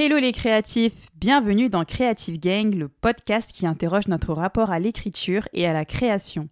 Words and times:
Hello 0.00 0.18
les 0.18 0.30
créatifs, 0.30 1.06
bienvenue 1.16 1.68
dans 1.70 1.84
Creative 1.84 2.38
Gang, 2.38 2.72
le 2.72 2.86
podcast 2.86 3.50
qui 3.52 3.66
interroge 3.66 4.06
notre 4.06 4.32
rapport 4.32 4.70
à 4.70 4.78
l'écriture 4.78 5.48
et 5.52 5.66
à 5.66 5.72
la 5.72 5.84
création. 5.84 6.48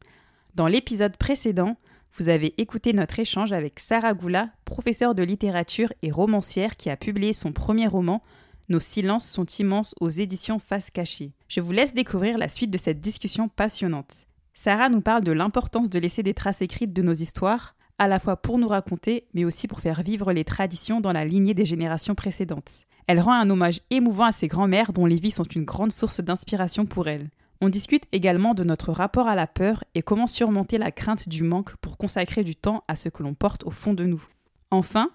Dans 0.57 0.67
l'épisode 0.67 1.17
précédent, 1.17 1.77
vous 2.19 2.29
avez 2.29 2.61
écouté 2.61 2.93
notre 2.93 3.21
échange 3.21 3.53
avec 3.53 3.79
Sarah 3.79 4.15
Goula, 4.15 4.49
professeure 4.65 5.15
de 5.15 5.23
littérature 5.23 5.93
et 6.03 6.11
romancière 6.11 6.75
qui 6.75 6.91
a 6.91 6.97
publié 6.97 7.33
son 7.33 7.53
premier 7.53 7.87
roman 7.87 8.21
Nos 8.69 8.81
silences 8.81 9.31
sont 9.31 9.47
immenses 9.47 9.95
aux 10.01 10.11
éditions 10.11 10.59
Face 10.59 10.91
Cachée. 10.91 11.31
Je 11.47 11.61
vous 11.61 11.71
laisse 11.71 11.95
découvrir 11.95 12.39
la 12.39 12.49
suite 12.49 12.73
de 12.73 12.79
cette 12.79 13.01
discussion 13.01 13.49
passionnante. 13.49 14.27
Sarah 14.55 14.89
nous 14.89 15.03
parle 15.03 15.23
de 15.23 15.31
l'importance 15.31 15.89
de 15.89 16.01
laisser 16.01 16.25
des 16.25 16.35
traces 16.35 16.63
écrites 16.63 16.93
de 16.93 17.03
nos 17.03 17.15
histoires, 17.15 17.77
à 17.99 18.09
la 18.09 18.19
fois 18.19 18.39
pour 18.39 18.59
nous 18.59 18.67
raconter, 18.67 19.29
mais 19.35 19.45
aussi 19.45 19.69
pour 19.69 19.79
faire 19.79 20.03
vivre 20.03 20.33
les 20.33 20.45
traditions 20.45 21.01
dans 21.01 21.13
la 21.13 21.25
lignée 21.25 21.55
des 21.55 21.65
générations 21.65 22.17
précédentes. 22.17 22.87
Elle 23.07 23.21
rend 23.21 23.35
un 23.35 23.51
hommage 23.51 23.83
émouvant 23.91 24.25
à 24.25 24.33
ses 24.33 24.49
grands-mères 24.49 24.93
dont 24.93 25.07
les 25.07 25.17
vies 25.17 25.31
sont 25.31 25.45
une 25.45 25.65
grande 25.65 25.93
source 25.93 26.21
d'inspiration 26.21 26.87
pour 26.87 27.07
elle. 27.07 27.31
On 27.61 27.69
discute 27.69 28.05
également 28.13 28.53
de 28.53 28.65
notre 28.65 28.93
rapport 28.93 29.29
à 29.29 29.37
la 29.37 29.47
peur 29.47 29.85
et 29.95 30.03
comment 30.03 30.27
surmonter 30.27 30.77
la 30.77 30.91
crainte 30.91 31.29
du 31.29 31.43
manque 31.43 31.77
pour 31.77 31.97
consacrer 31.97 32.43
du 32.43 32.57
temps 32.57 32.83
à 32.89 32.97
ce 32.97 33.09
que 33.09 33.23
l'on 33.23 33.35
porte 33.35 33.65
au 33.65 33.71
fond 33.71 33.95
de 33.95 34.05
nous. 34.05 34.23
Enfin, 34.71 35.11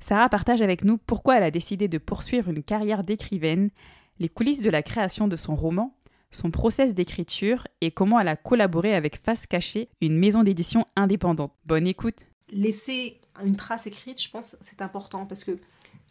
Sarah 0.00 0.28
partage 0.28 0.60
avec 0.60 0.84
nous 0.84 0.98
pourquoi 0.98 1.36
elle 1.36 1.44
a 1.44 1.50
décidé 1.50 1.88
de 1.88 1.98
poursuivre 1.98 2.50
une 2.50 2.62
carrière 2.62 3.04
d'écrivaine, 3.04 3.70
les 4.18 4.28
coulisses 4.28 4.60
de 4.60 4.70
la 4.70 4.82
création 4.82 5.28
de 5.28 5.36
son 5.36 5.54
roman, 5.54 5.96
son 6.30 6.50
process 6.50 6.94
d'écriture 6.94 7.66
et 7.80 7.92
comment 7.92 8.18
elle 8.18 8.28
a 8.28 8.36
collaboré 8.36 8.94
avec 8.94 9.22
Face 9.22 9.46
Cachée, 9.46 9.88
une 10.00 10.18
maison 10.18 10.42
d'édition 10.42 10.84
indépendante. 10.96 11.52
Bonne 11.64 11.86
écoute. 11.86 12.26
Laisser 12.50 13.20
une 13.44 13.56
trace 13.56 13.86
écrite, 13.86 14.20
je 14.20 14.30
pense, 14.30 14.56
c'est 14.60 14.82
important 14.82 15.26
parce 15.26 15.44
que 15.44 15.58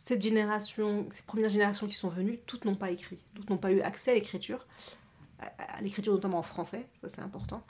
cette 0.05 0.21
génération, 0.21 1.07
ces 1.11 1.23
premières 1.23 1.49
générations 1.49 1.87
qui 1.87 1.95
sont 1.95 2.09
venues, 2.09 2.39
toutes 2.45 2.63
n'ont 2.65 2.75
pas 2.75 2.91
écrit, 2.91 3.17
toutes 3.33 3.49
n'ont 3.49 3.57
pas 3.57 3.71
eu 3.71 3.81
accès 3.81 4.11
à 4.11 4.13
l'écriture, 4.13 4.67
à, 5.39 5.81
l'écriture 5.81 6.13
notamment 6.13 6.37
en 6.37 6.43
français, 6.43 6.87
ça 7.01 7.09
c'est 7.09 7.21
important. 7.21 7.65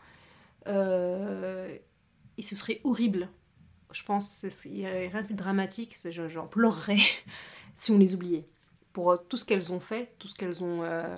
Euh, 0.68 1.74
et 2.38 2.42
ce 2.44 2.56
serait 2.58 2.82
horrible, 2.84 3.30
je 3.92 4.04
pense, 4.04 4.46
il 4.66 4.74
n'y 4.74 4.86
a 4.86 4.92
rien 4.92 5.22
de 5.22 5.28
plus 5.28 5.36
dramatique, 5.36 5.96
j'en 6.28 6.46
pleurerais 6.46 7.00
si 7.74 7.92
on 7.92 7.98
les 7.98 8.14
oubliait. 8.14 8.46
Pour 8.92 9.12
euh, 9.12 9.18
tout 9.30 9.38
ce 9.38 9.46
qu'elles 9.46 9.72
ont 9.72 9.80
fait, 9.80 10.14
tout 10.20 10.28
ce 10.28 10.36
qu'elles 10.36 10.62
ont... 10.62 10.84
Euh, 10.84 11.18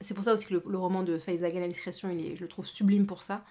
c'est 0.00 0.14
pour 0.14 0.24
ça 0.24 0.32
aussi 0.32 0.46
que 0.46 0.54
le, 0.54 0.78
roman 0.78 1.02
de 1.02 1.18
La 1.26 1.68
discrétion, 1.68 2.10
il 2.10 2.26
est, 2.26 2.36
je 2.36 2.40
le 2.40 2.48
trouve 2.48 2.66
sublime 2.66 3.06
pour 3.06 3.22
ça. 3.22 3.44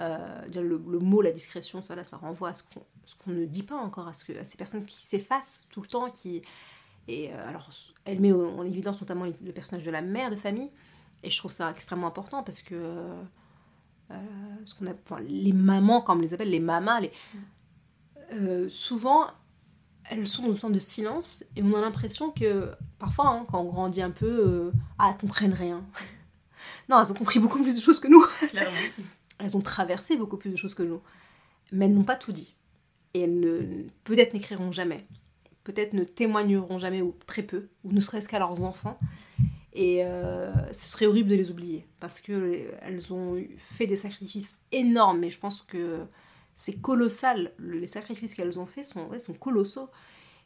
Euh, 0.00 0.42
le, 0.54 0.98
mot, 0.98 1.20
la 1.20 1.30
discrétion, 1.30 1.82
ça, 1.82 1.94
là, 1.94 2.04
ça 2.04 2.16
renvoie 2.16 2.50
à 2.50 2.52
ce 2.54 2.62
qu'on 2.62 3.30
ne 3.30 3.44
dit 3.44 3.62
pas 3.62 3.76
encore, 3.76 4.08
à, 4.08 4.12
ces 4.14 4.56
personnes 4.56 4.86
qui 4.86 5.02
s'effacent 5.02 5.66
tout 5.70 5.82
le 5.82 5.88
temps, 5.88 6.10
qui... 6.10 6.42
Et 7.08 7.32
euh, 7.32 7.48
alors, 7.48 7.68
elle 8.04 8.20
met 8.20 8.32
en 8.32 8.62
évidence 8.62 9.00
notamment 9.00 9.26
le 9.26 9.52
personnage 9.52 9.84
de 9.84 9.90
la 9.90 10.00
mère 10.00 10.30
de 10.30 10.36
famille, 10.36 10.70
et 11.22 11.30
je 11.30 11.36
trouve 11.36 11.50
ça 11.50 11.70
extrêmement 11.70 12.06
important 12.06 12.42
parce 12.42 12.62
que 12.62 12.74
euh, 12.74 13.22
ce 14.64 14.74
qu'on 14.74 14.86
a, 14.86 15.20
les 15.20 15.52
mamans, 15.52 16.00
comme 16.00 16.18
on 16.18 16.22
les 16.22 16.32
appelle, 16.32 16.50
les 16.50 16.60
mamas, 16.60 17.00
les, 17.00 18.70
souvent, 18.70 19.26
elles 20.08 20.28
sont 20.28 20.42
dans 20.42 20.48
une 20.50 20.56
sorte 20.56 20.72
de 20.72 20.78
silence, 20.78 21.44
et 21.56 21.62
on 21.62 21.74
a 21.74 21.80
l'impression 21.80 22.30
que 22.30 22.72
parfois, 22.98 23.28
hein, 23.28 23.46
quand 23.50 23.60
on 23.60 23.64
grandit 23.64 24.02
un 24.02 24.10
peu, 24.10 24.72
ah, 24.98 25.10
elles 25.10 25.20
comprennent 25.20 25.54
rien. 25.54 25.84
non, 26.88 27.02
elles 27.02 27.10
ont 27.10 27.16
compris 27.16 27.38
beaucoup 27.38 27.62
plus 27.62 27.74
de 27.74 27.80
choses 27.80 28.00
que 28.00 28.08
nous. 28.08 28.24
Elles 29.40 29.56
ont 29.56 29.62
traversé 29.62 30.16
beaucoup 30.16 30.36
plus 30.36 30.50
de 30.50 30.56
choses 30.56 30.74
que 30.74 30.82
nous, 30.82 31.00
mais 31.72 31.86
elles 31.86 31.94
n'ont 31.94 32.04
pas 32.04 32.16
tout 32.16 32.32
dit. 32.32 32.54
Et 33.14 33.20
elles 33.22 33.40
ne, 33.40 33.84
peut-être 34.04 34.34
n'écriront 34.34 34.72
jamais, 34.72 35.06
peut-être 35.64 35.94
ne 35.94 36.04
témoigneront 36.04 36.78
jamais 36.78 37.02
ou 37.02 37.14
très 37.26 37.42
peu, 37.42 37.68
ou 37.84 37.92
ne 37.92 38.00
serait-ce 38.00 38.28
qu'à 38.28 38.38
leurs 38.38 38.62
enfants. 38.62 38.98
Et 39.72 40.04
euh, 40.04 40.52
ce 40.72 40.88
serait 40.88 41.06
horrible 41.06 41.28
de 41.28 41.36
les 41.36 41.50
oublier 41.50 41.86
parce 42.00 42.20
qu'elles 42.20 43.12
ont 43.12 43.40
fait 43.56 43.86
des 43.86 43.96
sacrifices 43.96 44.58
énormes, 44.72 45.20
mais 45.20 45.30
je 45.30 45.38
pense 45.38 45.62
que 45.62 46.00
c'est 46.56 46.80
colossal. 46.80 47.52
Les 47.58 47.86
sacrifices 47.86 48.34
qu'elles 48.34 48.58
ont 48.58 48.66
faits 48.66 48.84
sont, 48.84 49.08
colossaux 49.38 49.88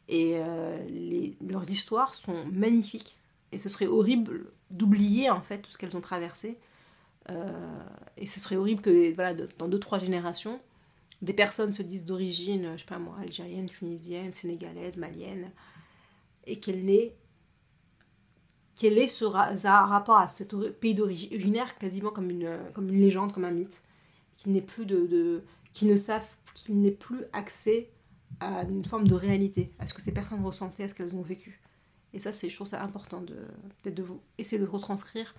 et 0.07 0.33
euh, 0.35 1.31
leurs 1.41 1.69
histoires 1.69 2.13
sont 2.13 2.45
magnifiques. 2.51 3.17
Et 3.51 3.57
ce 3.57 3.69
serait 3.69 3.87
horrible 3.87 4.51
d'oublier 4.69 5.29
en 5.29 5.41
fait 5.41 5.59
tout 5.59 5.71
ce 5.71 5.77
qu'elles 5.77 5.97
ont 5.97 6.01
traversé 6.01 6.57
et 8.17 8.25
ce 8.25 8.39
serait 8.39 8.55
horrible 8.55 8.81
que 8.81 9.13
voilà, 9.13 9.33
dans 9.57 9.67
deux, 9.67 9.79
trois 9.79 9.99
générations, 9.99 10.59
des 11.21 11.33
personnes 11.33 11.73
se 11.73 11.81
disent 11.81 12.05
d'origine, 12.05 12.73
je 12.75 12.81
sais 12.81 12.85
pas 12.85 12.99
moi, 12.99 13.15
algérienne, 13.21 13.67
tunisienne, 13.67 14.33
sénégalaise, 14.33 14.97
malienne, 14.97 15.51
et 16.45 16.59
qu'elle 16.59 16.85
n'ait 16.85 17.15
qu'elle 18.75 18.97
ait 18.97 19.07
ce 19.07 19.23
rapport 19.23 20.17
à 20.17 20.27
ce 20.27 20.43
pays 20.43 20.93
d'origine 20.93 21.63
quasiment 21.79 22.11
comme 22.11 22.29
une, 22.29 22.59
comme 22.73 22.89
une 22.89 22.99
légende, 22.99 23.31
comme 23.31 23.45
un 23.45 23.51
mythe, 23.51 23.83
qui 24.37 24.49
n'est 24.49 24.61
plus 24.61 24.85
de, 24.85 25.43
qui 25.73 25.85
ne 25.85 25.95
savent, 25.95 26.27
qui 26.53 26.73
n'ait 26.73 26.91
plus 26.91 27.23
accès 27.31 27.89
à 28.41 28.63
une 28.63 28.83
forme 28.83 29.07
de 29.07 29.15
réalité, 29.15 29.71
à 29.79 29.85
ce 29.85 29.93
que 29.93 30.01
ces 30.01 30.13
personnes 30.13 30.43
ressentaient, 30.43 30.83
à 30.83 30.87
ce 30.89 30.93
qu'elles 30.93 31.15
ont 31.15 31.21
vécu. 31.21 31.61
Et 32.13 32.19
ça, 32.19 32.33
c'est, 32.33 32.49
je 32.49 32.55
trouve 32.55 32.67
ça 32.67 32.83
important 32.83 33.21
de 33.21 33.35
peut-être 33.81 33.95
de 33.95 34.03
vous 34.03 34.21
essayer 34.37 34.61
de 34.61 34.67
retranscrire 34.67 35.33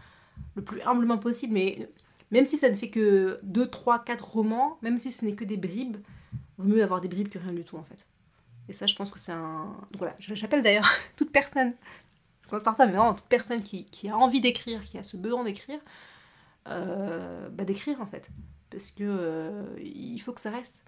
le 0.55 0.63
plus 0.63 0.81
humblement 0.83 1.19
possible, 1.19 1.55
mais 1.55 1.89
même 2.31 2.47
si 2.47 2.57
ça 2.57 2.69
ne 2.69 2.77
fait 2.77 2.91
que 2.91 3.39
2, 3.43 3.69
3, 3.69 4.05
4 4.05 4.31
romans, 4.31 4.79
même 4.83 4.99
si 4.99 5.13
ce 5.13 5.25
n'est 5.25 5.35
que 5.35 5.45
des 5.45 5.57
bribes, 5.57 5.99
vaut 6.59 6.69
mieux 6.69 6.83
avoir 6.83 7.01
des 7.01 7.09
bribes 7.09 7.29
que 7.29 7.39
rien 7.39 7.53
du 7.53 7.65
tout 7.65 7.77
en 7.77 7.85
fait. 7.85 8.05
Et 8.69 8.73
ça, 8.73 8.87
je 8.87 8.95
pense 8.97 9.11
que 9.11 9.21
c'est 9.21 9.33
un. 9.33 9.67
Donc 9.93 9.99
voilà, 9.99 10.17
j'appelle 10.19 10.63
d'ailleurs 10.63 10.89
toute 11.17 11.31
personne, 11.31 11.75
je 12.43 12.49
commence 12.49 12.65
par 12.65 12.77
ça, 12.77 12.87
mais 12.87 12.93
vraiment 12.93 13.15
toute 13.15 13.27
personne 13.27 13.63
qui, 13.63 14.09
a 14.09 14.17
envie 14.17 14.41
d'écrire, 14.41 14.83
qui 14.85 14.99
a 14.99 15.03
ce 15.03 15.17
besoin 15.17 15.45
d'écrire, 15.45 15.79
euh, 16.69 17.49
bah, 17.51 17.65
d'écrire 17.65 18.01
en 18.01 18.07
fait. 18.07 18.29
Parce 18.71 18.91
que 18.91 19.05
euh, 19.05 19.63
il 19.79 20.19
faut 20.21 20.33
que 20.33 20.41
ça 20.41 20.51
reste. 20.51 20.81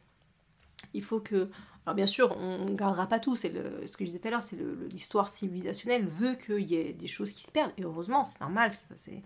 Il 0.93 1.03
faut 1.03 1.21
que. 1.21 1.51
Alors 1.87 1.95
bien 1.95 2.07
sûr, 2.07 2.37
on 2.37 2.67
ne 2.67 2.75
gardera 2.75 3.07
pas 3.07 3.19
tout, 3.19 3.35
c'est 3.35 3.51
ce 3.51 3.97
que 3.97 4.05
je 4.05 4.11
disais 4.11 4.19
tout 4.19 4.29
à 4.29 4.31
l'heure, 4.33 4.43
c'est 4.43 4.59
l'histoire 4.91 5.31
civilisationnelle 5.31 6.05
veut 6.05 6.35
qu'il 6.35 6.71
y 6.71 6.75
ait 6.75 6.93
des 6.93 7.07
choses 7.07 7.33
qui 7.33 7.45
se 7.45 7.51
perdent, 7.51 7.73
et 7.79 7.83
heureusement, 7.83 8.25
c'est 8.25 8.39
normal, 8.43 8.73
c'est 8.95 9.23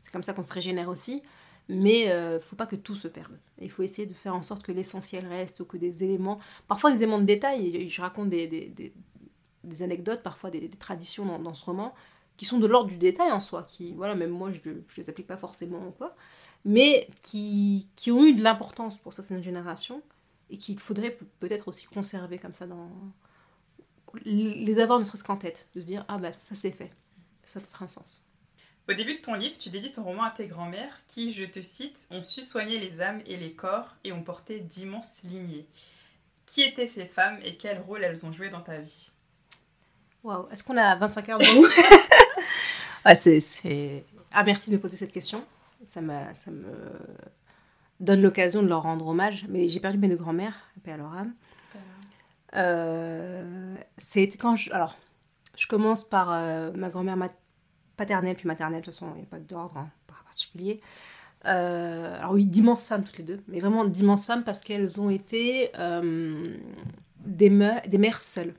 c'est 0.00 0.10
comme 0.10 0.22
ça 0.22 0.34
qu'on 0.34 0.42
se 0.42 0.52
régénère 0.52 0.88
aussi. 0.88 1.22
Mais 1.68 2.00
il 2.00 2.10
euh, 2.10 2.34
ne 2.34 2.38
faut 2.40 2.56
pas 2.56 2.66
que 2.66 2.74
tout 2.74 2.96
se 2.96 3.06
perde. 3.06 3.38
Il 3.60 3.70
faut 3.70 3.84
essayer 3.84 4.06
de 4.06 4.14
faire 4.14 4.34
en 4.34 4.42
sorte 4.42 4.64
que 4.64 4.72
l'essentiel 4.72 5.28
reste 5.28 5.64
que 5.68 5.76
des 5.76 6.02
éléments, 6.02 6.40
parfois 6.66 6.90
des 6.90 6.96
éléments 6.96 7.20
de 7.20 7.24
détail, 7.24 7.88
je 7.88 8.00
raconte 8.00 8.28
des, 8.28 8.48
des, 8.48 8.92
des, 9.62 9.82
anecdotes, 9.82 10.22
parfois 10.24 10.50
des, 10.50 10.68
traditions 10.70 11.24
dans, 11.24 11.38
dans, 11.38 11.54
ce 11.54 11.64
roman, 11.64 11.94
qui 12.36 12.44
sont 12.44 12.58
de 12.58 12.66
l'ordre 12.66 12.90
du 12.90 12.96
détail 12.96 13.30
en 13.30 13.38
soi, 13.38 13.62
qui, 13.68 13.92
voilà, 13.92 14.16
même 14.16 14.30
moi 14.30 14.50
je 14.50 14.68
ne 14.68 14.80
les 14.96 15.10
applique 15.10 15.28
pas 15.28 15.36
forcément 15.36 15.92
quoi, 15.92 16.16
mais 16.64 17.06
qui, 17.22 17.88
qui 17.94 18.10
ont 18.10 18.24
eu 18.24 18.34
de 18.34 18.42
l'importance 18.42 18.96
pour 18.96 19.12
certaines 19.12 19.42
générations 19.42 20.02
et 20.50 20.58
qu'il 20.58 20.80
faudrait 20.80 21.16
peut-être 21.38 21.68
aussi 21.68 21.86
conserver 21.86 22.38
comme 22.38 22.54
ça 22.54 22.66
dans 22.66 22.90
les 24.24 24.80
avoir 24.80 24.98
ne 24.98 25.04
serait-ce 25.04 25.22
qu'en 25.22 25.36
tête, 25.36 25.68
de 25.76 25.80
se 25.80 25.86
dire 25.86 26.04
ah 26.08 26.18
bah 26.18 26.32
ça 26.32 26.56
c'est 26.56 26.72
fait, 26.72 26.90
ça 27.44 27.60
a 27.60 27.62
peut-être 27.62 27.82
un 27.82 27.88
sens. 27.88 28.26
Au 28.88 28.92
début 28.92 29.14
de 29.14 29.20
ton 29.20 29.34
livre, 29.34 29.56
tu 29.58 29.70
dédies 29.70 29.92
ton 29.92 30.02
roman 30.02 30.24
à 30.24 30.30
tes 30.30 30.46
grands-mères 30.46 31.00
qui, 31.06 31.32
je 31.32 31.44
te 31.44 31.62
cite, 31.62 32.08
ont 32.10 32.22
su 32.22 32.42
soigner 32.42 32.78
les 32.78 33.00
âmes 33.00 33.22
et 33.26 33.36
les 33.36 33.52
corps 33.52 33.94
et 34.04 34.12
ont 34.12 34.22
porté 34.22 34.60
d'immenses 34.60 35.22
lignées. 35.22 35.66
Qui 36.46 36.62
étaient 36.62 36.88
ces 36.88 37.06
femmes 37.06 37.38
et 37.44 37.56
quel 37.56 37.78
rôle 37.80 38.02
elles 38.02 38.26
ont 38.26 38.32
joué 38.32 38.50
dans 38.50 38.60
ta 38.60 38.78
vie? 38.78 39.10
Waouh, 40.24 40.48
est-ce 40.50 40.64
qu'on 40.64 40.76
a 40.76 40.96
25 40.96 41.28
heures 41.28 41.38
devant 41.38 41.54
nous? 41.54 41.66
Ah, 43.02 43.14
c'est, 43.14 44.04
ah, 44.30 44.44
merci 44.44 44.68
de 44.68 44.76
me 44.76 44.80
poser 44.80 44.98
cette 44.98 45.12
question. 45.12 45.42
Ça, 45.86 46.02
ça 46.34 46.50
me 46.50 46.66
donne 47.98 48.20
l'occasion 48.20 48.62
de 48.62 48.68
leur 48.68 48.82
rendre 48.82 49.06
hommage. 49.06 49.46
Mais 49.48 49.68
j'ai 49.68 49.80
perdu 49.80 49.96
mes 49.96 50.08
deux 50.08 50.16
grands-mères, 50.16 50.58
paix 50.84 50.92
à 50.92 50.96
leur 50.98 51.14
âme. 51.14 51.32
Euh, 52.56 53.74
c'est 53.96 54.28
quand 54.36 54.56
je. 54.56 54.72
Alors, 54.72 54.96
je 55.56 55.66
commence 55.66 56.04
par 56.04 56.30
euh, 56.32 56.72
ma 56.74 56.90
grand-mère 56.90 57.16
paternelle 58.00 58.34
puis 58.34 58.48
maternelle, 58.48 58.80
de 58.80 58.86
toute 58.86 58.94
façon, 58.94 59.12
il 59.14 59.18
n'y 59.18 59.26
a 59.26 59.30
pas 59.30 59.38
d'ordre 59.38 59.76
hein, 59.76 59.90
particulier. 60.06 60.80
Euh, 61.44 62.16
alors 62.18 62.32
oui, 62.32 62.46
d'immenses 62.46 62.86
femmes 62.86 63.04
toutes 63.04 63.18
les 63.18 63.24
deux, 63.24 63.40
mais 63.46 63.60
vraiment 63.60 63.84
d'immenses 63.84 64.24
femmes 64.24 64.42
parce 64.42 64.60
qu'elles 64.60 65.02
ont 65.02 65.10
été 65.10 65.70
euh, 65.78 66.56
des, 67.18 67.50
des, 67.86 67.98
mères 67.98 68.22
seules. 68.22 68.54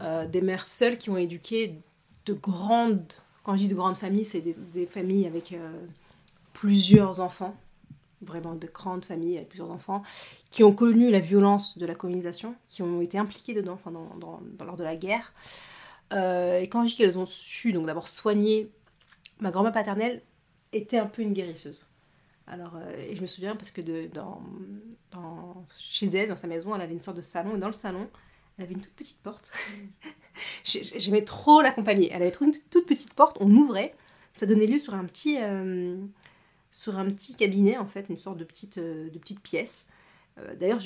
Euh, 0.00 0.26
des 0.26 0.40
mères 0.40 0.66
seules 0.66 0.98
qui 0.98 1.08
ont 1.10 1.16
éduqué 1.16 1.78
de 2.26 2.32
grandes, 2.32 3.12
quand 3.44 3.54
je 3.54 3.62
dis 3.62 3.68
de 3.68 3.76
grandes 3.76 3.96
familles, 3.96 4.24
c'est 4.24 4.42
des, 4.42 4.86
familles 4.86 5.26
avec 5.28 5.56
plusieurs 6.52 7.20
enfants, 7.20 7.54
vraiment 8.22 8.54
de 8.54 8.66
grandes 8.66 9.04
familles 9.04 9.36
avec 9.36 9.50
plusieurs 9.50 9.70
enfants, 9.70 10.02
qui 10.50 10.64
ont 10.64 10.72
connu 10.72 11.12
la 11.12 11.20
violence 11.20 11.78
de 11.78 11.86
la 11.86 11.94
colonisation, 11.94 12.56
qui 12.66 12.82
ont 12.82 13.00
été 13.00 13.18
impliquées 13.18 13.54
dedans 13.54 13.74
enfin, 13.74 13.92
dans, 13.92 14.40
dans, 14.58 14.64
lors 14.64 14.76
de 14.76 14.84
la 14.84 14.96
guerre. 14.96 15.32
Euh, 16.14 16.60
et 16.60 16.68
quand 16.68 16.84
je 16.84 16.90
dis 16.90 16.96
qu'elles 16.96 17.18
ont 17.18 17.26
su, 17.26 17.72
donc 17.72 17.86
d'abord 17.86 18.08
soigner, 18.08 18.70
ma 19.40 19.50
grand-mère 19.50 19.72
paternelle 19.72 20.22
était 20.72 20.98
un 20.98 21.06
peu 21.06 21.22
une 21.22 21.32
guérisseuse. 21.32 21.86
Alors, 22.46 22.76
euh, 22.76 22.94
et 23.08 23.16
je 23.16 23.22
me 23.22 23.26
souviens 23.26 23.56
parce 23.56 23.70
que 23.70 23.80
de, 23.80 24.10
chez 25.78 26.06
elle, 26.06 26.28
dans 26.28 26.36
sa 26.36 26.46
maison, 26.46 26.74
elle 26.74 26.82
avait 26.82 26.92
une 26.92 27.02
sorte 27.02 27.16
de 27.16 27.22
salon, 27.22 27.56
et 27.56 27.58
dans 27.58 27.68
le 27.68 27.72
salon, 27.72 28.08
elle 28.58 28.64
avait 28.64 28.74
une 28.74 28.80
toute 28.80 28.94
petite 28.94 29.18
porte 29.22 29.50
J'aimais 30.64 31.24
trop 31.24 31.62
l'accompagner. 31.62 32.10
Elle 32.12 32.22
avait 32.22 32.32
une 32.40 32.52
toute 32.70 32.86
petite 32.86 33.14
porte, 33.14 33.36
on 33.40 33.50
ouvrait, 33.50 33.94
ça 34.34 34.46
donnait 34.46 34.66
lieu 34.66 34.78
sur 34.78 34.94
un 34.94 35.04
petit, 35.04 35.38
euh, 35.40 35.96
sur 36.70 36.98
un 36.98 37.06
petit 37.06 37.34
cabinet, 37.34 37.78
en 37.78 37.86
fait, 37.86 38.06
une 38.08 38.18
sorte 38.18 38.36
de 38.36 38.44
petite, 38.44 38.78
de 38.78 39.18
petite 39.18 39.40
pièce. 39.40 39.88
D'ailleurs, 40.58 40.80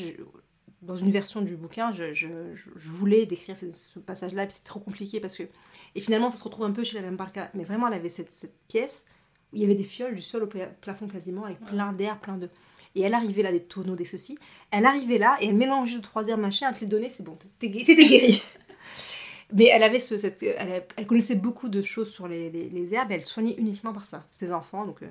dans 0.82 0.96
une 0.96 1.10
version 1.10 1.42
du 1.42 1.56
bouquin, 1.56 1.90
je, 1.92 2.12
je, 2.12 2.28
je 2.54 2.90
voulais 2.90 3.26
décrire 3.26 3.56
ce, 3.56 3.98
passage-là, 3.98 4.46
puis 4.46 4.54
c'est 4.54 4.64
trop 4.64 4.80
compliqué 4.80 5.20
parce 5.20 5.36
que. 5.36 5.44
Et 5.94 6.00
finalement, 6.00 6.30
ça 6.30 6.36
se 6.36 6.44
retrouve 6.44 6.66
un 6.66 6.70
peu 6.70 6.84
chez 6.84 7.00
la 7.00 7.10
Barca. 7.10 7.50
Mais 7.54 7.64
vraiment, 7.64 7.88
elle 7.88 7.94
avait 7.94 8.08
cette, 8.08 8.30
cette, 8.30 8.54
pièce 8.68 9.06
où 9.52 9.56
il 9.56 9.62
y 9.62 9.64
avait 9.64 9.74
des 9.74 9.84
fioles 9.84 10.14
du 10.14 10.22
sol 10.22 10.42
au 10.44 10.48
plafond 10.80 11.08
quasiment, 11.08 11.44
avec 11.44 11.60
plein 11.60 11.92
d'air, 11.92 12.20
plein 12.20 12.36
de. 12.36 12.48
Et 12.94 13.02
elle 13.02 13.14
arrivait 13.14 13.42
là, 13.42 13.52
des 13.52 13.62
tonneaux, 13.62 13.96
des 13.96 14.04
ceci. 14.04 14.38
Elle 14.70 14.86
arrivait 14.86 15.18
là 15.18 15.36
et 15.40 15.46
elle 15.46 15.56
mélangeait 15.56 15.96
le 15.96 16.02
trois 16.02 16.28
heures 16.30 16.38
machin, 16.38 16.68
elle 16.68 16.74
te 16.74 16.80
les 16.80 16.86
donnait, 16.86 17.08
c'est 17.08 17.22
bon, 17.22 17.38
t'es 17.58 17.68
guéri. 17.68 18.42
Mais 19.52 19.66
elle 19.66 19.82
avait 19.82 19.98
ce, 19.98 20.18
cette, 20.18 20.42
elle, 20.42 20.84
elle, 20.96 21.06
connaissait 21.06 21.34
beaucoup 21.34 21.68
de 21.68 21.80
choses 21.80 22.10
sur 22.10 22.28
les, 22.28 22.50
les, 22.50 22.68
les, 22.68 22.94
herbes, 22.94 23.12
elle 23.12 23.24
soignait 23.24 23.54
uniquement 23.54 23.94
par 23.94 24.04
ça, 24.04 24.26
ses 24.30 24.52
enfants. 24.52 24.84
Donc, 24.84 25.02
euh, 25.02 25.08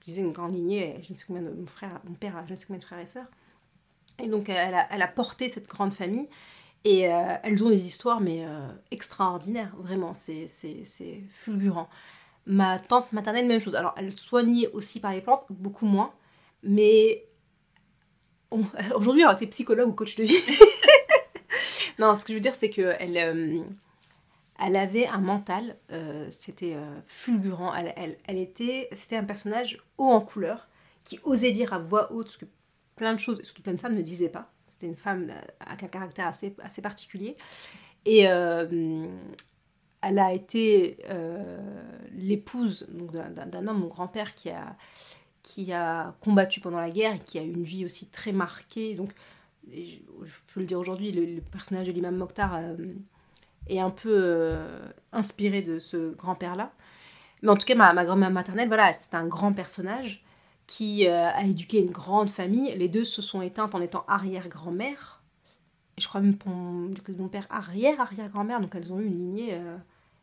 je 0.00 0.06
disais 0.06 0.20
une 0.20 0.32
grande 0.32 0.52
lignée, 0.52 0.96
je 1.02 1.12
ne 1.12 1.16
sais 1.16 1.24
combien 1.26 1.42
de 1.42 1.50
mon 1.50 1.66
frère, 1.66 2.00
mon 2.04 2.14
père 2.14 2.44
je 2.46 2.52
ne 2.52 2.56
sais 2.56 2.66
combien 2.66 2.78
de 2.78 2.84
frères 2.84 2.98
et 2.98 3.06
sœurs. 3.06 3.26
Et 4.22 4.28
donc, 4.28 4.48
elle 4.48 4.74
a, 4.74 5.08
porté 5.08 5.48
cette 5.48 5.68
grande 5.68 5.94
famille. 5.94 6.28
Et 6.84 7.12
euh, 7.12 7.34
elles 7.42 7.62
ont 7.62 7.68
des 7.68 7.86
histoires, 7.86 8.20
mais 8.20 8.44
euh, 8.44 8.68
extraordinaires, 8.90 9.74
vraiment, 9.78 10.14
c'est 10.14 10.46
fulgurant. 11.34 11.88
Ma 12.46 12.78
tante 12.78 13.12
maternelle, 13.12 13.46
même 13.46 13.60
chose. 13.60 13.76
Alors, 13.76 13.94
elle 13.98 14.16
soignait 14.16 14.68
aussi 14.68 14.98
par 14.98 15.12
les 15.12 15.20
plantes, 15.20 15.44
beaucoup 15.50 15.86
moins, 15.86 16.12
mais 16.62 17.26
aujourd'hui, 18.94 19.24
elle 19.28 19.36
était 19.36 19.46
psychologue 19.46 19.88
ou 19.88 19.92
coach 19.92 20.16
de 20.16 20.24
vie. 20.24 20.58
non, 21.98 22.16
ce 22.16 22.24
que 22.24 22.32
je 22.32 22.38
veux 22.38 22.40
dire, 22.42 22.54
c'est 22.54 22.70
qu'elle 22.70 23.16
euh, 23.18 23.62
elle 24.58 24.76
avait 24.76 25.06
un 25.06 25.20
mental, 25.20 25.76
euh, 25.92 26.26
c'était 26.30 26.76
fulgurant. 27.06 27.74
Elle, 27.74 28.16
elle, 28.26 28.38
était, 28.38 28.88
c'était 28.92 29.16
un 29.16 29.24
personnage 29.24 29.78
haut 29.98 30.08
en 30.10 30.20
couleur 30.20 30.68
qui 31.04 31.18
osait 31.24 31.52
dire 31.52 31.72
à 31.72 31.78
voix 31.78 32.12
haute 32.12 32.28
ce 32.28 32.38
que 32.38 32.46
plein 33.00 33.14
de 33.14 33.18
choses, 33.18 33.40
et 33.40 33.44
surtout 33.44 33.62
plein 33.62 33.72
de 33.72 33.80
femmes 33.80 33.96
ne 33.96 34.02
disaient 34.02 34.28
pas. 34.28 34.52
C'était 34.64 34.86
une 34.86 34.96
femme 34.96 35.26
avec 35.60 35.82
un 35.82 35.88
caractère 35.88 36.26
assez, 36.26 36.54
assez 36.62 36.82
particulier. 36.82 37.36
Et 38.04 38.20
elle 38.20 40.18
a 40.18 40.32
été 40.32 40.98
l'épouse 42.12 42.86
d'un 42.88 43.66
homme, 43.66 43.80
mon 43.80 43.88
grand-père, 43.88 44.34
qui 44.34 44.50
a, 44.50 44.76
qui 45.42 45.72
a 45.72 46.14
combattu 46.20 46.60
pendant 46.60 46.80
la 46.80 46.90
guerre 46.90 47.14
et 47.14 47.18
qui 47.18 47.38
a 47.38 47.42
eu 47.42 47.52
une 47.52 47.64
vie 47.64 47.84
aussi 47.84 48.06
très 48.06 48.32
marquée. 48.32 48.94
Donc, 48.94 49.12
je 49.72 50.38
peux 50.52 50.60
le 50.60 50.66
dire 50.66 50.78
aujourd'hui, 50.78 51.12
le, 51.12 51.40
personnage 51.40 51.86
de 51.86 51.92
l'imam 51.92 52.16
Mokhtar 52.16 52.54
euh, 52.54 52.76
est 53.68 53.80
un 53.80 53.90
peu 53.90 54.12
euh, 54.12 54.88
inspiré 55.12 55.62
de 55.62 55.78
ce 55.78 56.14
grand-père-là. 56.14 56.72
Mais 57.42 57.50
en 57.50 57.56
tout 57.56 57.66
cas, 57.66 57.74
ma, 57.74 57.92
ma 57.92 58.04
grand-mère 58.04 58.30
maternelle, 58.30 58.68
voilà, 58.68 58.92
c'est 58.92 59.14
un 59.14 59.26
grand 59.26 59.52
personnage 59.52 60.24
qui 60.70 61.08
euh, 61.08 61.28
a 61.30 61.42
éduqué 61.42 61.80
une 61.80 61.90
grande 61.90 62.30
famille. 62.30 62.72
Les 62.76 62.88
deux 62.88 63.04
se 63.04 63.22
sont 63.22 63.42
éteintes 63.42 63.74
en 63.74 63.80
étant 63.80 64.04
arrière-grand-mère. 64.06 65.20
Je 65.98 66.06
crois 66.06 66.20
même 66.20 66.36
pour 66.36 66.52
mon, 66.52 67.28
père 67.28 67.46
arrière-arrière-grand-mère, 67.50 68.60
donc 68.60 68.74
elles 68.74 68.92
ont 68.92 69.00
eu 69.00 69.06
une 69.06 69.18
lignée 69.18 69.60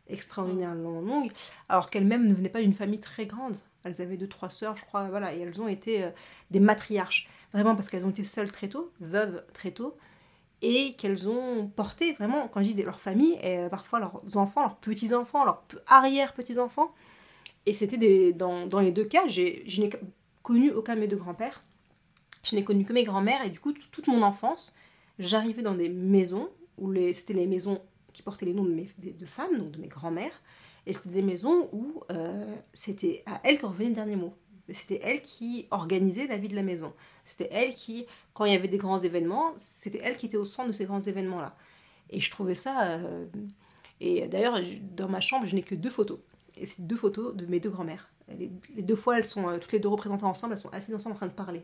extraordinairement 0.08 1.02
longue, 1.02 1.32
alors 1.70 1.92
qu'elles-mêmes 1.92 2.26
ne 2.26 2.34
venaient 2.34 2.50
pas 2.50 2.62
d'une 2.62 2.74
famille 2.74 3.00
très 3.00 3.28
grande. 3.28 3.58
Elles 3.84 4.02
avaient 4.02 4.18
deux, 4.18 4.28
trois 4.28 4.50
sœurs, 4.50 4.76
je 4.76 4.86
crois, 4.86 5.10
voilà, 5.10 5.36
et 5.36 5.42
elles 5.42 5.62
ont 5.62 5.68
été 5.68 6.10
des 6.50 6.60
matriarches 6.60 7.30
vraiment 7.54 7.76
parce 7.76 7.90
qu'elles 7.90 8.06
ont 8.06 8.10
été 8.10 8.24
seules 8.24 8.52
très 8.52 8.70
tôt, 8.70 8.92
veuves 9.00 9.44
très 9.54 9.72
tôt, 9.72 9.96
et 10.62 10.94
qu'elles 10.94 11.30
ont 11.30 11.68
porté 11.68 12.14
vraiment, 12.14 12.48
quand 12.48 12.62
je 12.62 12.72
dis 12.72 12.84
leur 12.84 13.00
famille, 13.00 13.38
et 13.42 13.60
euh, 13.60 13.70
parfois 13.70 14.00
leurs 14.00 14.38
enfants, 14.38 14.62
leurs 14.62 14.78
petits-enfants, 14.78 15.46
leurs 15.46 15.64
arrière-petits-enfants. 15.88 16.92
Et 17.66 17.74
c'était 17.74 18.34
dans, 18.34 18.66
dans, 18.66 18.80
les 18.80 18.92
deux 18.92 19.04
cas, 19.06 19.28
je 19.28 19.82
n'ai 19.82 19.90
connu 20.48 20.72
aucun 20.72 20.96
de 20.96 21.02
mes 21.02 21.10
deux 21.10 21.18
grands-pères, 21.18 21.62
je 22.42 22.56
n'ai 22.56 22.64
connu 22.64 22.86
que 22.86 22.94
mes 22.94 23.04
grands-mères, 23.04 23.44
et 23.46 23.50
du 23.50 23.60
coup, 23.60 23.74
toute 23.74 24.08
mon 24.08 24.22
enfance, 24.22 24.74
j'arrivais 25.20 25.62
dans 25.62 25.76
des 25.76 25.90
maisons, 25.90 26.48
où 26.78 26.90
les, 26.90 27.12
c'était 27.12 27.34
les 27.34 27.48
maisons 27.48 27.82
qui 28.14 28.24
portaient 28.24 28.46
les 28.46 28.54
noms 28.54 28.64
de, 28.64 28.72
mes, 28.72 28.90
de, 28.98 29.26
femmes, 29.26 29.58
donc 29.58 29.72
de 29.72 29.82
mes 29.82 29.90
grands-mères, 29.90 30.42
et 30.86 30.94
c'était 30.94 31.16
des 31.16 31.22
maisons 31.22 31.68
où 31.74 32.02
euh, 32.12 32.56
c'était 32.72 33.24
à 33.26 33.42
elles 33.44 33.58
que 33.58 33.66
revenait 33.66 33.90
le 33.90 33.96
dernier 33.96 34.16
mot. 34.16 34.34
C'était 34.70 35.02
elles 35.04 35.22
qui 35.22 35.68
organisaient 35.70 36.28
la 36.28 36.38
vie 36.38 36.48
de 36.48 36.56
la 36.56 36.64
maison. 36.64 36.94
C'était 37.26 37.50
elle 37.52 37.74
qui, 37.74 38.06
quand 38.34 38.46
il 38.46 38.54
y 38.54 38.56
avait 38.56 38.70
des 38.70 38.78
grands 38.78 39.00
événements, 39.00 39.54
c'était 39.58 40.00
elle 40.02 40.16
qui 40.16 40.28
était 40.28 40.38
au 40.38 40.46
centre 40.46 40.70
de 40.70 40.74
ces 40.74 40.86
grands 40.86 41.02
événements-là. 41.02 41.58
Et 42.10 42.22
je 42.22 42.32
trouvais 42.32 42.56
ça... 42.56 42.84
Euh, 42.84 43.26
et 44.00 44.28
d'ailleurs, 44.28 44.62
dans 44.96 45.10
ma 45.10 45.20
chambre, 45.20 45.46
je 45.46 45.56
n'ai 45.56 45.62
que 45.62 45.76
deux 45.76 45.90
photos. 45.90 46.20
Et 46.56 46.66
c'est 46.66 46.88
deux 46.88 46.96
photos 46.96 47.36
de 47.36 47.46
mes 47.48 47.60
deux 47.60 47.70
grand-mères. 47.70 48.10
Les, 48.30 48.82
deux 48.82 48.96
fois, 48.96 49.18
elles 49.18 49.26
sont 49.26 49.48
euh, 49.48 49.58
toutes 49.58 49.72
les 49.72 49.80
deux 49.80 49.90
représentées 49.90 50.26
ensemble, 50.26 50.54
elles 50.54 50.60
sont 50.60 50.74
assises 50.74 50.96
ensemble 50.96 51.14
en 51.14 51.18
train 51.18 51.28
de 51.28 51.32
parler. 51.32 51.64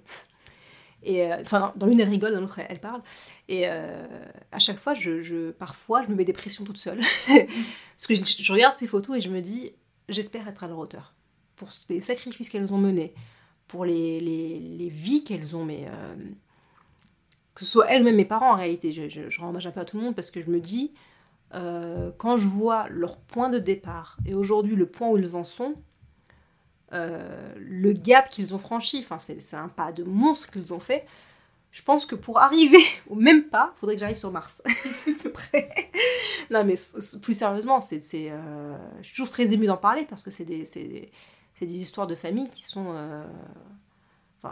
Et 1.04 1.24
euh, 1.24 1.42
enfin, 1.42 1.74
dans 1.76 1.86
l'une 1.86 2.00
elle 2.00 2.10
rigole, 2.10 2.34
dans 2.34 2.40
l'autre 2.40 2.60
elle, 2.60 2.80
parle. 2.80 3.02
Et 3.50 3.68
à 3.68 4.60
chaque 4.60 4.78
fois, 4.78 4.94
je, 4.94 5.52
parfois, 5.52 6.04
je 6.04 6.10
me 6.10 6.16
mets 6.16 6.24
des 6.26 6.34
pressions 6.34 6.64
toute 6.64 6.78
seule. 6.78 7.00
Parce 7.28 8.08
que 8.08 8.14
je, 8.16 8.52
regarde 8.54 8.76
ces 8.76 8.88
photos 8.88 9.18
et 9.18 9.22
je 9.22 9.30
me 9.30 9.42
dis, 9.42 9.74
j'espère 10.08 10.48
être 10.48 10.64
à 10.64 10.68
leur 10.68 10.80
hauteur. 10.80 11.14
Pour 11.58 11.70
les 11.90 12.00
sacrifices 12.00 12.50
qu'elles 12.50 12.74
ont 12.74 12.78
menés, 12.78 13.14
pour 13.74 13.86
les, 13.86 14.90
vies 14.94 15.24
qu'elles 15.24 15.56
ont, 15.56 15.66
mais 15.66 15.88
euh, 15.88 16.16
que 17.56 17.66
ce 17.66 17.72
soit 17.72 17.88
elles-mêmes 17.88 18.16
mes 18.16 18.26
parents 18.26 18.52
en 18.52 18.56
réalité. 18.56 18.92
Je, 18.92 19.30
je, 19.30 19.42
rends 19.42 19.50
hommage 19.50 19.66
un 19.66 19.72
peu 19.72 19.80
à 19.80 19.86
tout 19.86 19.98
le 19.98 20.04
monde 20.04 20.16
parce 20.16 20.30
que 20.30 20.42
je 20.42 20.50
me 20.50 20.60
dis, 20.60 20.94
euh, 21.56 22.12
quand 22.18 22.38
je 22.38 22.48
vois 22.48 22.88
leur 22.90 23.18
point 23.18 23.50
de 23.50 23.60
départ 23.60 24.18
et 24.26 24.36
aujourd'hui 24.36 24.76
le 24.76 24.86
point 24.86 25.10
où 25.10 25.18
ils 25.18 25.36
en 25.36 25.44
sont, 25.44 25.74
euh, 25.74 25.74
le 26.94 27.94
gap 27.94 28.30
qu'ils 28.30 28.54
ont 28.54 28.60
franchi, 28.60 29.00
enfin 29.00 29.18
c'est 29.18 29.56
un 29.56 29.68
pas 29.68 29.92
de 29.92 30.04
monstre 30.04 30.52
qu'ils 30.52 30.74
ont 30.74 30.80
fait. 30.80 31.06
Je 31.72 31.82
pense 31.82 32.06
que 32.06 32.14
pour 32.14 32.40
arriver 32.40 32.84
au 33.10 33.16
même 33.16 33.46
pas, 33.46 33.74
il 33.76 33.80
faudrait 33.80 33.96
que 33.96 34.00
j'arrive 34.00 34.18
sur 34.18 34.32
Mars, 34.32 34.62
non, 36.52 36.64
mais 36.64 36.76
plus 37.22 37.34
sérieusement, 37.34 37.82
c'est, 37.82 38.02
euh, 38.14 38.78
je 39.02 39.08
suis 39.08 39.16
toujours 39.16 39.32
très 39.32 39.52
émue 39.52 39.66
d'en 39.66 39.78
parler 39.78 40.06
parce 40.06 40.24
que 40.24 40.30
c'est 40.30 40.46
des, 40.46 40.70
histoires 41.62 42.08
de 42.08 42.16
famille 42.16 42.50
qui 42.50 42.62
sont 42.62 42.88
euh, 42.90 43.24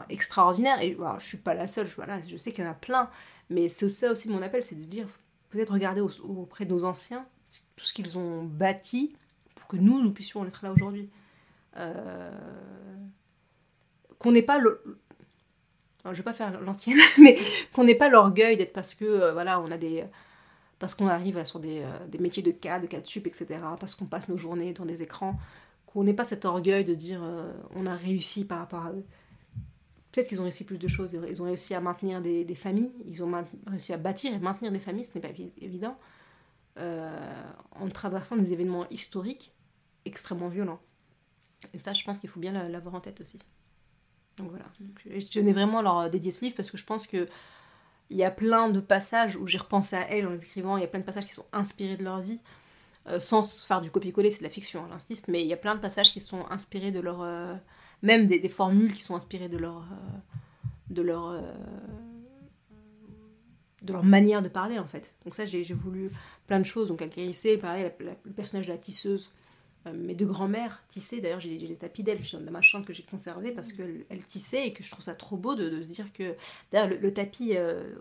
extraordinaires. 0.09 0.81
Et 0.81 0.95
voilà, 0.95 1.19
je 1.19 1.27
suis 1.27 1.37
pas 1.37 1.53
la 1.53 1.67
seule, 1.67 1.87
je, 1.87 1.95
je 2.27 2.37
sais 2.37 2.51
qu'il 2.51 2.63
y 2.63 2.67
en 2.67 2.71
a 2.71 2.75
plein. 2.75 3.09
Mais 3.49 3.67
c'est 3.67 3.89
ça 3.89 4.11
aussi 4.11 4.29
mon 4.29 4.41
appel, 4.41 4.63
c'est 4.63 4.75
de 4.75 4.85
dire, 4.85 5.07
peut-être 5.49 5.73
regarder 5.73 6.01
auprès 6.01 6.65
de 6.65 6.73
nos 6.73 6.85
anciens 6.85 7.25
tout 7.75 7.85
ce 7.85 7.93
qu'ils 7.93 8.17
ont 8.17 8.43
bâti 8.43 9.13
pour 9.55 9.67
que 9.67 9.75
nous, 9.75 10.01
nous 10.01 10.11
puissions 10.11 10.45
être 10.45 10.63
là 10.63 10.71
aujourd'hui. 10.71 11.09
Euh, 11.77 12.31
qu'on 14.19 14.31
n'ait 14.31 14.41
pas 14.41 14.59
vais 16.05 16.23
pas 16.23 16.33
faire 16.33 16.59
l'ancienne, 16.61 16.97
mais 17.19 17.37
qu'on 17.73 17.87
pas 17.95 18.09
l'orgueil 18.09 18.57
d'être 18.57 18.73
parce 18.73 18.93
que, 18.93 19.05
euh, 19.05 19.33
voilà, 19.33 19.59
on 19.59 19.71
a 19.71 19.77
des 19.77 20.05
parce 20.79 20.95
qu'on 20.95 21.07
arrive 21.07 21.43
sur 21.43 21.59
des, 21.59 21.83
des, 22.07 22.17
métiers 22.17 22.41
de 22.41 22.49
cadre, 22.49 22.85
de 22.85 22.87
cadre 22.89 23.05
sup, 23.05 23.27
etc., 23.27 23.59
parce 23.79 23.93
qu'on 23.93 24.07
passe 24.07 24.29
nos 24.29 24.37
journées 24.37 24.73
dans 24.73 24.85
des 24.85 25.03
écrans, 25.03 25.37
qu'on 25.93 26.03
n'ait 26.03 26.13
pas 26.13 26.23
cet 26.23 26.45
orgueil 26.45 26.85
de 26.85 26.95
dire 26.95 27.21
euh, 27.23 27.51
on 27.75 27.85
a 27.85 27.95
réussi 27.95 28.45
par 28.45 28.59
rapport 28.59 28.85
à 28.85 28.91
eux. 28.91 29.05
Peut-être 30.11 30.27
qu'ils 30.27 30.41
ont 30.41 30.43
réussi 30.43 30.65
plus 30.65 30.77
de 30.77 30.87
choses, 30.87 31.17
ils 31.29 31.41
ont 31.41 31.45
réussi 31.45 31.73
à 31.73 31.79
maintenir 31.79 32.21
des, 32.21 32.55
familles, 32.55 32.91
ils 33.05 33.23
ont 33.23 33.31
réussi 33.65 33.93
à 33.93 33.97
bâtir 33.97 34.33
et 34.33 34.39
maintenir 34.39 34.71
des 34.71 34.79
familles, 34.79 35.05
ce 35.05 35.15
n'est 35.15 35.21
pas 35.21 35.29
évident, 35.61 35.97
euh, 36.79 37.43
en 37.79 37.87
traversant 37.87 38.35
des 38.35 38.51
événements 38.51 38.89
historiques 38.89 39.53
extrêmement 40.03 40.49
violents. 40.49 40.81
Et 41.73 41.79
ça, 41.79 41.93
je 41.93 42.03
pense 42.03 42.19
qu'il 42.19 42.29
faut 42.29 42.39
bien 42.39 42.51
l'avoir 42.69 42.95
en 42.95 43.01
tête 43.01 43.21
aussi. 43.21 43.39
Donc 44.37 44.49
voilà. 44.49 44.65
je 45.05 45.27
tenais 45.27 45.53
vraiment 45.53 45.79
à 45.79 45.81
leur 45.81 46.09
dédier 46.09 46.31
ce 46.31 46.45
livre 46.45 46.55
parce 46.55 46.71
que 46.71 46.77
je 46.77 46.85
pense 46.85 47.05
que 47.05 47.27
il 48.09 48.17
y 48.17 48.23
a 48.23 48.31
plein 48.31 48.69
de 48.69 48.81
passages 48.81 49.37
où 49.37 49.47
j'ai 49.47 49.57
repensé 49.57 49.95
à 49.95 50.01
elles 50.09 50.27
en 50.27 50.31
les 50.31 50.43
écrivant, 50.43 50.75
il 50.75 50.81
y 50.81 50.83
a 50.83 50.87
plein 50.87 50.99
de 50.99 51.05
passages 51.05 51.25
qui 51.25 51.33
sont 51.33 51.45
inspirés 51.53 51.95
de 51.95 52.03
leur 52.03 52.19
vie. 52.19 52.39
Euh, 53.07 53.19
sans 53.19 53.41
faire 53.65 53.81
du 53.81 53.89
copier-coller, 53.89 54.29
c'est 54.29 54.39
de 54.39 54.43
la 54.43 54.49
fiction, 54.49 54.85
j'insiste, 54.89 55.27
mais 55.27 55.41
il 55.41 55.47
y 55.47 55.53
a 55.53 55.57
plein 55.57 55.75
de 55.75 55.79
passages 55.79 56.11
qui 56.11 56.19
sont 56.19 56.45
inspirés 56.51 56.91
de 56.91 56.99
leur. 56.99 57.21
Euh, 57.21 57.55
même 58.03 58.27
des, 58.27 58.39
des, 58.39 58.49
formules 58.49 58.93
qui 58.93 59.01
sont 59.01 59.15
inspirées 59.15 59.49
de 59.49 59.57
leur. 59.57 59.77
Euh, 59.77 60.35
de 60.89 61.01
leur. 61.01 61.41
de 63.81 63.93
leur 63.93 64.03
manière 64.03 64.43
de 64.43 64.49
parler, 64.49 64.77
en 64.77 64.85
fait. 64.85 65.15
Donc, 65.25 65.33
ça, 65.33 65.45
j'ai 65.45 65.63
voulu 65.73 66.11
plein 66.45 66.59
de 66.59 66.65
choses. 66.65 66.89
Donc, 66.89 67.01
guérissait, 67.01 67.57
pareil, 67.57 67.91
le 67.99 68.31
personnage 68.33 68.67
de 68.67 68.71
la 68.71 68.77
tisseuse. 68.77 69.31
Mes 69.93 70.13
deux 70.13 70.25
grands-mères 70.25 70.83
tissaient, 70.87 71.21
d'ailleurs 71.21 71.39
j'ai 71.39 71.57
des 71.57 71.75
tapis 71.75 72.03
d'elle 72.03 72.19
dans 72.33 72.51
ma 72.51 72.61
chambre 72.61 72.85
que 72.85 72.93
j'ai 72.93 73.03
conservé 73.03 73.51
parce 73.51 73.73
qu'elle 73.73 74.25
tissait 74.27 74.67
et 74.67 74.73
que 74.73 74.83
je 74.83 74.91
trouve 74.91 75.03
ça 75.03 75.15
trop 75.15 75.37
beau 75.37 75.55
de, 75.55 75.81
se 75.81 75.89
dire 75.89 76.13
que. 76.13 76.35
D'ailleurs, 76.71 76.89
le, 77.01 77.13
tapis 77.13 77.53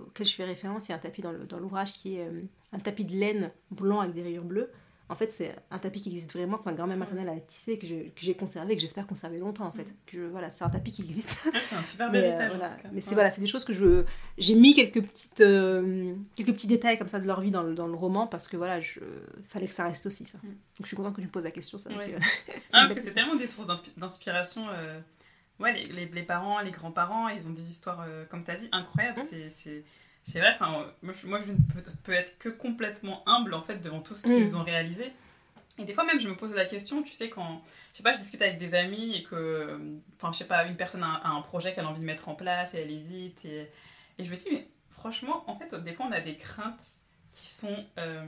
auquel 0.07 0.27
je 0.27 0.35
fais 0.35 0.45
référence, 0.45 0.89
il 0.89 0.91
y 0.91 0.93
a 0.93 0.97
un 0.97 1.01
tapis 1.01 1.23
dans 1.23 1.59
l'ouvrage 1.59 1.95
qui 1.95 2.17
est 2.17 2.29
un 2.73 2.79
tapis 2.79 3.05
de 3.05 3.17
laine 3.17 3.51
blanc 3.71 4.01
avec 4.01 4.15
des 4.15 4.23
rayures 4.23 4.45
bleues 4.45 4.71
en 5.11 5.15
fait, 5.17 5.31
c'est 5.31 5.55
un 5.71 5.79
tapis 5.79 6.01
qui 6.01 6.09
existe 6.11 6.33
vraiment, 6.33 6.57
que 6.57 6.65
ma 6.65 6.73
grand-mère 6.73 6.97
maternelle 6.97 7.29
a 7.29 7.39
tissé, 7.41 7.77
que 7.79 7.87
j'ai 8.17 8.35
conservé, 8.35 8.77
que 8.77 8.81
j'espère 8.81 9.07
conserver 9.07 9.39
longtemps, 9.39 9.67
en 9.67 9.73
fait. 9.73 9.83
Mm. 9.83 9.95
Que 10.07 10.17
je- 10.17 10.23
voilà, 10.23 10.49
c'est 10.51 10.65
un 10.65 10.71
tapis 10.71 10.93
qui 10.93 11.03
existe. 11.03 11.43
Ah, 11.53 11.59
c'est 11.61 11.75
un 11.77 11.83
super 11.83 12.11
bel 12.13 12.25
euh, 12.25 12.49
voilà. 12.49 12.71
tout 12.71 12.83
cas. 12.83 12.89
Mais 12.93 13.01
c'est 13.01 13.11
Ouais. 13.11 13.15
voilà, 13.17 13.31
c'est 13.31 13.41
des 13.41 13.47
choses 13.47 13.65
que 13.65 13.73
je 13.73 14.05
j'ai 14.39 14.55
mis 14.55 14.75
quelques 14.75 15.03
petites 15.03 15.41
euh, 15.41 16.15
quelques 16.37 16.53
petits 16.53 16.67
détails 16.69 16.97
comme 16.99 17.09
ça 17.09 17.19
de 17.21 17.27
leur 17.27 17.41
vie 17.41 17.51
dans 17.51 17.63
le, 17.63 17.75
dans 17.75 17.87
le 17.89 17.95
roman 17.95 18.27
parce 18.27 18.47
que 18.49 18.57
voilà, 18.57 18.81
je 18.81 19.01
fallait 19.49 19.67
que 19.67 19.75
ça 19.75 19.85
reste 19.85 20.07
aussi 20.07 20.25
ça. 20.25 20.39
Mm. 20.39 20.47
Donc 20.49 20.57
je 20.83 20.87
suis 20.87 20.97
contente 20.97 21.15
que 21.17 21.21
tu 21.21 21.27
me 21.27 21.33
poses 21.33 21.45
la 21.45 21.51
question 21.51 21.77
ça. 21.77 21.91
Ouais. 21.91 22.15
euh, 22.15 22.19
Ah, 22.73 22.83
parce 22.83 22.95
que 22.95 23.01
c'est 23.01 23.13
tellement 23.13 23.35
des 23.37 23.47
sources 23.47 23.69
d'inspiration. 23.97 24.67
euh, 24.71 25.01
Ouais, 25.59 25.75
les, 25.75 25.85
les- 25.93 26.07
les 26.07 26.23
parents, 26.23 26.59
les 26.61 26.71
grands-parents, 26.71 27.29
ils 27.29 27.47
ont 27.47 27.53
des 27.53 27.69
histoires, 27.69 28.03
euh, 28.09 28.25
comme 28.31 28.43
tu 28.43 28.51
as 28.51 28.55
dit, 28.55 28.69
incroyables. 28.73 29.21
Mm. 29.21 29.25
C'est- 29.51 29.85
C'est 30.31 30.39
vrai, 30.41 30.53
enfin, 30.55 30.87
moi, 31.03 31.13
je- 31.21 31.27
moi 31.27 31.41
je 31.47 31.53
ne 31.53 31.57
peux, 31.57 31.83
peux 32.05 32.13
être 32.13 32.39
que 32.39 32.49
complètement 32.49 33.23
humble 33.29 33.55
en 33.55 33.63
fait 33.63 33.77
devant 33.77 34.01
tout 34.01 34.15
ce 34.15 34.29
Mm. 34.29 34.35
qu'ils 34.37 34.57
ont 34.57 34.63
réalisé. 34.65 35.13
Et 35.79 35.85
des 35.85 35.95
fois 35.95 36.05
même, 36.05 36.21
je 36.21 36.29
me 36.29 36.37
pose 36.37 36.55
la 36.55 36.67
question, 36.67 37.03
tu 37.03 37.13
sais, 37.15 37.29
quand, 37.31 37.63
je 37.93 37.99
sais 37.99 38.03
pas, 38.03 38.13
je 38.13 38.19
discute 38.19 38.43
avec 38.43 38.59
des 38.59 38.75
amis 38.75 39.17
et 39.17 39.23
que, 39.23 39.79
enfin, 40.17 40.31
je 40.33 40.39
sais 40.39 40.45
pas, 40.47 40.65
une 40.67 40.77
personne 40.77 41.03
a, 41.03 41.15
a 41.25 41.29
un 41.29 41.41
projet 41.43 41.75
qu'elle 41.75 41.85
a 41.85 41.89
envie 41.89 42.01
de 42.01 42.05
mettre 42.05 42.29
en 42.29 42.35
place 42.35 42.75
et 42.75 42.79
elle 42.83 42.91
hésite. 42.91 43.45
Et, 43.45 43.69
et 44.19 44.25
je 44.25 44.31
me 44.31 44.37
dis, 44.37 44.49
mais 44.53 44.69
franchement, 44.91 45.43
en 45.47 45.57
fait, 45.57 45.75
des 45.75 45.93
fois, 45.95 46.07
on 46.09 46.13
a 46.13 46.21
des 46.21 46.37
craintes 46.37 46.85
qui 47.33 47.49
sont. 47.49 47.85
euh, 47.99 48.25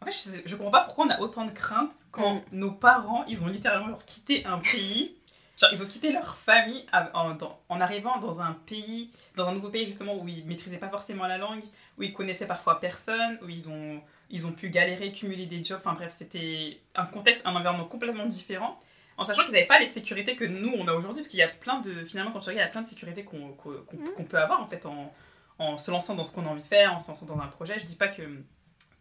En 0.00 0.06
fait, 0.06 0.12
je, 0.44 0.48
je 0.48 0.56
comprends 0.56 0.70
pas 0.72 0.84
pourquoi 0.84 1.06
on 1.06 1.10
a 1.10 1.20
autant 1.20 1.44
de 1.44 1.50
craintes 1.52 1.94
quand 2.10 2.36
Mm. 2.36 2.40
nos 2.52 2.72
parents, 2.72 3.24
ils 3.26 3.44
ont 3.44 3.48
littéralement 3.48 3.88
genre, 3.90 4.04
quitté 4.04 4.44
un 4.46 4.58
pays. 4.58 5.14
Genre, 5.60 5.70
ils 5.72 5.82
ont 5.82 5.86
quitté 5.86 6.12
leur 6.12 6.36
famille 6.36 6.84
en, 6.92 7.36
en 7.68 7.80
arrivant 7.80 8.18
dans 8.18 8.40
un 8.40 8.52
pays, 8.66 9.10
dans 9.36 9.48
un 9.48 9.52
nouveau 9.52 9.68
pays 9.68 9.86
justement 9.86 10.16
où 10.16 10.26
ils 10.28 10.44
maîtrisaient 10.46 10.78
pas 10.78 10.88
forcément 10.88 11.26
la 11.26 11.38
langue, 11.38 11.62
où 11.98 12.02
ils 12.02 12.12
connaissaient 12.12 12.46
parfois 12.46 12.80
personne, 12.80 13.38
où 13.42 13.48
ils 13.48 13.70
ont, 13.70 14.00
ils 14.30 14.46
ont 14.46 14.52
pu 14.52 14.70
galérer, 14.70 15.12
cumuler 15.12 15.46
des 15.46 15.62
jobs. 15.62 15.78
Enfin 15.78 15.92
bref, 15.92 16.12
c'était 16.12 16.80
un 16.94 17.04
contexte, 17.06 17.46
un 17.46 17.54
environnement 17.54 17.84
complètement 17.84 18.26
différent. 18.26 18.80
En 19.18 19.24
sachant 19.24 19.44
qu'ils 19.44 19.52
n'avaient 19.52 19.66
pas 19.66 19.78
les 19.78 19.86
sécurités 19.86 20.36
que 20.36 20.44
nous 20.46 20.72
on 20.74 20.88
a 20.88 20.94
aujourd'hui, 20.94 21.22
parce 21.22 21.28
qu'il 21.28 21.38
y 21.38 21.42
a 21.42 21.48
plein 21.48 21.80
de, 21.80 22.02
finalement 22.02 22.32
quand 22.32 22.40
tu 22.40 22.48
regardes, 22.48 22.64
il 22.64 22.66
y 22.66 22.68
a 22.68 22.72
plein 22.72 22.82
de 22.82 22.86
sécurités 22.86 23.22
qu'on 23.24 23.38
Mhm. 23.38 24.14
qu'on 24.16 24.24
peut 24.24 24.38
avoir 24.38 24.62
en 24.62 24.66
fait 24.66 24.86
en, 24.86 25.12
en 25.58 25.76
se 25.76 25.90
lançant 25.90 26.14
dans 26.14 26.24
ce 26.24 26.34
qu'on 26.34 26.46
a 26.46 26.48
envie 26.48 26.62
de 26.62 26.66
faire, 26.66 26.94
en 26.94 26.98
se 26.98 27.08
lançant 27.10 27.26
dans 27.26 27.38
un 27.38 27.46
projet. 27.46 27.78
Je 27.78 27.84
dis 27.84 27.96
pas 27.96 28.08
que 28.08 28.22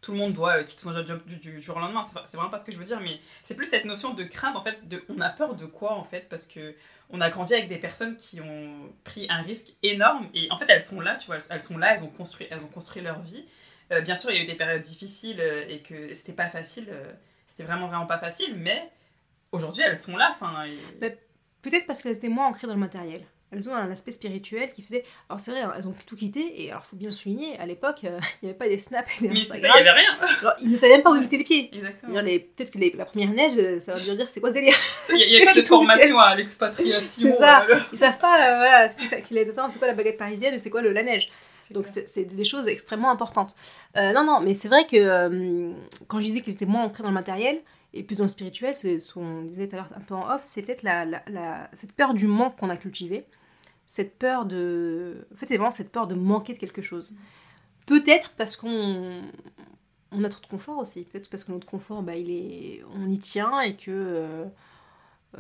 tout 0.02 0.12
le 0.14 0.18
monde 0.18 0.34
doit 0.34 0.58
euh, 0.58 0.64
quitter 0.64 0.82
son 0.82 1.06
job 1.06 1.22
du, 1.28 1.38
du 1.38 1.62
jour 1.62 1.78
au 1.78 1.80
lendemain, 1.80 2.02
c'est 2.04 2.36
vraiment 2.36 2.50
pas 2.50 2.58
ce 2.58 2.66
que 2.66 2.72
je 2.72 2.78
veux 2.78 2.84
dire, 2.86 3.00
mais 3.02 3.20
c'est 3.44 3.56
plus 3.56 3.66
cette 3.68 3.86
notion 3.86 4.14
de 4.14 4.24
crainte 4.24 4.56
en 4.56 4.64
fait, 4.64 4.88
de 4.88 5.04
on 5.10 5.22
a 5.22 5.30
peur 5.30 5.56
de 5.56 5.66
quoi 5.66 5.94
en 5.94 6.04
fait, 6.04 6.28
parce 6.30 6.48
que 6.48 6.74
on 7.12 7.22
a 7.22 7.30
grandi 7.30 7.54
avec 7.54 7.68
des 7.70 7.78
personnes 7.78 8.16
qui 8.18 8.42
ont 8.42 8.92
pris 9.04 9.28
un 9.30 9.42
risque 9.42 9.74
énorme 9.84 10.28
et 10.34 10.50
en 10.52 10.58
fait 10.58 10.66
elles 10.70 10.84
sont 10.84 11.02
là, 11.02 11.16
tu 11.18 11.28
vois, 11.28 11.38
elles- 11.50 11.62
sont 11.62 11.78
là, 11.78 11.94
elles 11.94 12.04
ont 12.04 12.10
construit, 12.12 12.48
elles 12.50 12.64
ont 12.64 12.68
construit 12.68 13.02
leur 13.04 13.20
vie. 13.22 13.46
Euh, 13.92 14.02
bien 14.02 14.16
sûr, 14.16 14.32
il 14.32 14.38
y 14.38 14.40
a 14.40 14.44
eu 14.44 14.48
des 14.48 14.56
périodes 14.56 14.82
difficiles 14.82 15.40
euh, 15.42 15.66
et 15.70 15.80
que 15.82 16.14
c'était 16.14 16.32
pas 16.34 16.48
facile, 16.48 16.88
c'était 17.46 17.64
vraiment 17.64 17.88
vraiment 17.88 18.08
pas 18.08 18.18
facile, 18.18 18.56
mais 18.56 18.90
aujourd'hui 19.52 19.84
elles 19.86 19.98
sont 19.98 20.18
là, 20.18 20.30
enfin. 20.34 20.64
Mais- 21.00 21.18
Peut-être 21.62 21.86
parce 21.86 22.02
qu'elles 22.02 22.16
étaient 22.16 22.28
moins 22.30 22.48
ancrées 22.48 22.66
dans 22.66 22.74
le 22.74 22.80
matériel. 22.80 23.22
Elles 23.54 23.68
ont 23.70 23.76
un 23.76 23.92
aspect 23.92 24.12
spirituel 24.12 24.72
qui 24.72 24.82
faisait. 24.82 25.04
Alors 25.30 25.40
c'est 25.42 25.52
vrai, 25.52 25.60
hein, 25.62 25.74
elles 25.78 25.88
ont 25.88 25.94
tout 26.06 26.16
quitté 26.16 26.64
et 26.64 26.72
alors 26.72 26.86
faut 26.86 26.96
bien 26.96 27.12
souligner, 27.12 27.58
à 27.60 27.66
l'époque, 27.66 28.06
euh, 28.06 28.18
il 28.42 28.46
n'y 28.46 28.50
avait 28.52 28.58
pas 28.58 28.68
des 28.70 28.80
snaps 28.80 29.10
et 29.20 29.28
des 29.28 29.34
Mais 29.34 29.42
ça, 29.42 29.58
il 29.58 29.66
Instagram. 29.66 29.78
y 29.86 29.90
avait 29.90 30.00
rien. 30.00 30.10
Alors, 30.42 30.54
ils 30.62 30.70
ne 30.72 30.76
savaient 30.76 30.94
même 30.94 31.04
pas 31.04 31.12
où 31.12 31.16
ils 31.16 31.22
mettaient 31.22 31.38
les 31.38 31.44
pieds. 31.44 31.70
Exactement. 31.76 32.22
Les- 32.22 32.40
Peut-être 32.40 32.72
que 32.72 32.78
les- 32.78 32.94
la 32.98 33.06
première 33.06 33.30
neige, 33.32 33.54
euh, 33.58 33.80
ça 33.82 33.94
va 33.96 34.00
dire 34.16 34.28
c'est 34.34 34.40
quoi 34.40 34.50
ce 34.50 34.54
délire? 34.56 34.74
Il 35.10 35.18
y 35.20 35.24
a, 35.24 35.26
il 35.26 35.32
y 35.34 35.36
a 35.36 35.40
Qu'est-ce 35.40 35.54
pas 35.56 35.62
de 35.62 35.68
formation 35.68 36.20
à 36.20 36.36
l'expatriation. 36.36 37.02
C'est 37.32 37.38
ça. 37.38 37.66
euh, 37.70 37.80
Ils 37.92 37.98
savent 37.98 38.18
pas 38.20 38.52
euh, 38.52 38.56
voilà, 38.56 38.90
ce 38.90 38.96
c'est 39.00 39.78
quoi 39.80 39.88
la 39.88 39.94
baguette 39.94 40.18
parisienne 40.18 40.54
et 40.54 40.60
c'est 40.60 40.70
quoi 40.70 40.82
le, 40.82 40.92
la 40.94 41.04
neige? 41.04 41.30
Donc 41.72 41.88
c'est 41.88 42.26
des 42.26 42.44
choses 42.44 42.68
extrêmement 42.68 43.12
importantes. 43.12 43.56
Euh, 43.96 44.12
non, 44.12 44.26
non, 44.26 44.42
mais 44.42 44.54
c'est 44.54 44.68
vrai 44.68 44.86
que 44.86 44.98
euh, 44.98 45.72
quand 46.08 46.20
je 46.20 46.26
disais 46.26 46.42
qu'ils 46.42 46.54
étaient 46.54 46.66
moins 46.66 46.84
ancrés 46.84 47.02
dans 47.04 47.10
le 47.10 47.14
matériel 47.16 47.62
et 47.94 48.04
plus 48.04 48.18
dans 48.18 48.26
le 48.26 48.30
spirituel, 48.30 48.76
c'est 48.76 49.00
ce 49.00 49.14
qu'on 49.14 49.44
disait 49.44 49.68
tout 49.70 49.76
à 49.76 49.80
l'heure 49.80 49.90
un 49.96 50.02
peu 50.02 50.14
en 50.14 50.30
off, 50.36 50.42
c'est 50.44 50.64
peut-être 50.64 50.84
la, 50.84 51.06
la- 51.06 51.24
la- 51.28 51.70
cette 51.74 51.94
peur 51.94 52.14
du 52.14 52.28
manque 52.28 52.58
qu'on 52.58 52.70
a 52.70 52.76
cultivée. 52.76 53.24
Cette 53.92 54.18
peur 54.18 54.46
de... 54.46 55.28
En 55.34 55.36
fait, 55.36 55.48
c'est 55.48 55.58
vraiment 55.58 55.72
cette 55.72 55.92
peur 55.92 56.08
de 56.08 56.16
manquer 56.16 56.54
de 56.54 56.60
quelque 56.60 56.82
chose. 56.82 57.18
Peut-être 57.86 58.32
parce 58.38 58.56
qu'on 58.56 59.22
on 60.12 60.24
a 60.24 60.30
trop 60.30 60.42
de 60.42 60.48
confort 60.48 60.78
aussi. 60.78 61.04
Peut-être 61.04 61.30
parce 61.30 61.44
que 61.44 61.52
notre 61.52 61.68
confort, 61.68 62.02
bah, 62.02 62.16
il 62.16 62.32
est... 62.32 62.84
on 62.96 63.10
y 63.10 63.20
tient 63.20 63.60
et 63.60 63.76
que... 63.76 63.92
euh, 63.92 64.46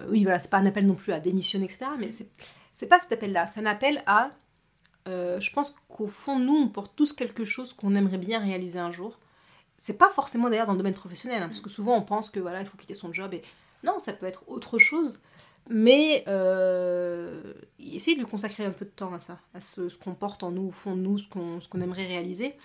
oui, 0.09 0.23
voilà, 0.23 0.39
c'est 0.39 0.49
pas 0.49 0.57
un 0.57 0.65
appel 0.65 0.85
non 0.85 0.95
plus 0.95 1.13
à 1.13 1.21
démissionner, 1.21 1.65
etc. 1.65 1.91
Mais 1.97 2.09
c'est 2.11 2.87
pas 2.87 2.99
cet 2.99 3.13
appel-là. 3.13 3.45
C'est 3.45 3.61
un 3.61 3.65
appel 3.65 4.03
à 4.05 4.31
euh, 5.07 5.39
je 5.39 5.51
pense 5.51 5.73
qu'au 5.87 6.07
fond, 6.07 6.39
nous, 6.39 6.55
on 6.55 6.67
porte 6.67 6.93
tous 6.95 7.13
quelque 7.13 7.45
chose 7.45 7.73
qu'on 7.73 7.95
aimerait 7.95 8.17
bien 8.17 8.39
réaliser 8.39 8.79
un 8.79 8.91
jour. 8.91 9.17
C'est 9.77 9.97
pas 9.97 10.09
forcément 10.09 10.49
d'ailleurs 10.49 10.67
dans 10.67 10.73
le 10.73 10.77
domaine 10.77 10.93
professionnel, 10.93 11.41
hein, 11.41 11.47
parce 11.47 11.61
que 11.61 11.69
souvent 11.69 11.95
on 11.95 12.03
pense 12.03 12.29
que 12.29 12.39
voilà, 12.39 12.59
il 12.59 12.67
faut 12.67 12.77
quitter 12.77 12.93
son 12.93 13.11
job. 13.11 13.33
Et 13.33 13.41
non, 13.83 13.97
ça 13.99 14.13
peut 14.13 14.27
être 14.27 14.43
autre 14.47 14.77
chose. 14.77 15.21
Mais 15.69 16.23
euh, 16.27 17.53
essayer 17.79 18.15
de 18.15 18.21
lui 18.21 18.29
consacrer 18.29 18.65
un 18.65 18.71
peu 18.71 18.85
de 18.85 18.89
temps 18.89 19.13
à 19.13 19.19
ça, 19.19 19.39
à 19.53 19.59
ce, 19.59 19.89
ce 19.89 19.97
qu'on 19.97 20.15
porte 20.15 20.43
en 20.43 20.51
nous, 20.51 20.67
au 20.67 20.71
fond 20.71 20.95
de 20.95 21.01
nous, 21.01 21.17
ce 21.17 21.29
qu'on 21.29 21.59
qu'on 21.69 21.81
aimerait 21.81 22.07
réaliser. 22.07 22.55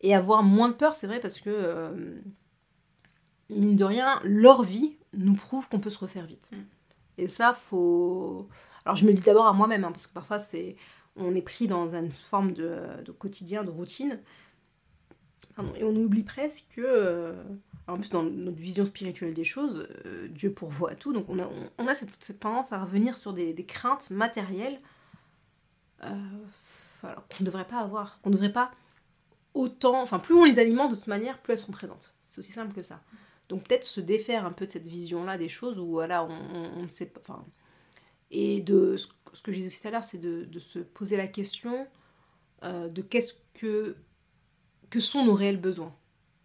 Et 0.00 0.14
avoir 0.14 0.42
moins 0.42 0.68
de 0.68 0.74
peur, 0.74 0.94
c'est 0.94 1.06
vrai, 1.06 1.20
parce 1.20 1.40
que, 1.40 1.50
euh, 1.50 2.20
mine 3.50 3.76
de 3.76 3.84
rien, 3.84 4.20
leur 4.22 4.62
vie 4.62 4.96
nous 5.12 5.34
prouve 5.34 5.68
qu'on 5.68 5.80
peut 5.80 5.90
se 5.90 5.98
refaire 5.98 6.26
vite. 6.26 6.50
Mm. 6.52 6.56
Et 7.18 7.28
ça, 7.28 7.52
faut. 7.52 8.48
Alors, 8.84 8.96
je 8.96 9.04
me 9.04 9.10
le 9.10 9.16
dis 9.16 9.22
d'abord 9.22 9.46
à 9.46 9.52
moi-même, 9.52 9.84
hein, 9.84 9.90
parce 9.90 10.06
que 10.06 10.14
parfois, 10.14 10.38
c'est 10.38 10.76
on 11.16 11.34
est 11.34 11.42
pris 11.42 11.66
dans 11.66 11.94
une 11.94 12.12
forme 12.12 12.52
de, 12.52 13.02
de 13.04 13.12
quotidien, 13.12 13.64
de 13.64 13.70
routine. 13.70 14.20
Pardon, 15.56 15.72
et 15.76 15.82
on 15.82 15.94
oublie 15.96 16.22
presque 16.22 16.66
que, 16.76 16.82
euh, 16.84 17.42
en 17.88 17.98
plus 17.98 18.10
dans 18.10 18.22
notre 18.22 18.58
vision 18.58 18.84
spirituelle 18.84 19.34
des 19.34 19.44
choses, 19.44 19.88
euh, 20.06 20.28
Dieu 20.28 20.52
pourvoit 20.52 20.92
à 20.92 20.94
tout, 20.94 21.12
donc 21.12 21.26
on 21.28 21.38
a, 21.38 21.94
cette, 21.94 22.38
tendance 22.38 22.72
à 22.72 22.82
revenir 22.82 23.16
sur 23.16 23.32
des, 23.32 23.54
craintes 23.66 24.10
matérielles 24.10 24.80
euh, 26.04 26.14
qu'on 27.02 27.40
ne 27.40 27.44
devrait 27.46 27.66
pas 27.66 27.80
avoir, 27.80 28.20
qu'on 28.20 28.30
ne 28.30 28.34
devrait 28.34 28.52
pas 28.52 28.70
autant, 29.54 30.00
enfin 30.02 30.18
plus 30.18 30.34
on 30.34 30.44
les 30.44 30.58
alimente 30.58 30.90
de 30.90 30.96
toute 30.96 31.06
manière, 31.06 31.40
plus 31.40 31.54
elles 31.54 31.58
seront 31.58 31.72
présentes. 31.72 32.14
C'est 32.24 32.38
aussi 32.40 32.52
simple 32.52 32.74
que 32.74 32.82
ça. 32.82 33.02
Donc 33.48 33.66
peut-être 33.66 33.84
se 33.84 34.00
défaire 34.00 34.44
un 34.44 34.52
peu 34.52 34.66
de 34.66 34.70
cette 34.70 34.86
vision-là 34.86 35.38
des 35.38 35.48
choses 35.48 35.78
où 35.78 35.86
voilà, 35.86 36.24
on, 36.24 36.82
ne 36.82 36.88
sait 36.88 37.06
pas, 37.06 37.44
et 38.30 38.60
de 38.60 38.96
ce 38.96 39.42
que 39.42 39.52
je 39.52 39.60
disais 39.60 39.80
tout 39.80 39.88
à 39.88 39.90
l'heure, 39.90 40.04
c'est 40.04 40.18
de, 40.18 40.44
de 40.44 40.58
se 40.58 40.78
poser 40.78 41.16
la 41.16 41.26
question 41.26 41.86
euh, 42.64 42.88
de 42.88 43.02
qu'est-ce 43.02 43.34
que, 43.54 43.96
que 44.90 45.00
sont 45.00 45.24
nos 45.24 45.34
réels 45.34 45.60
besoins. 45.60 45.94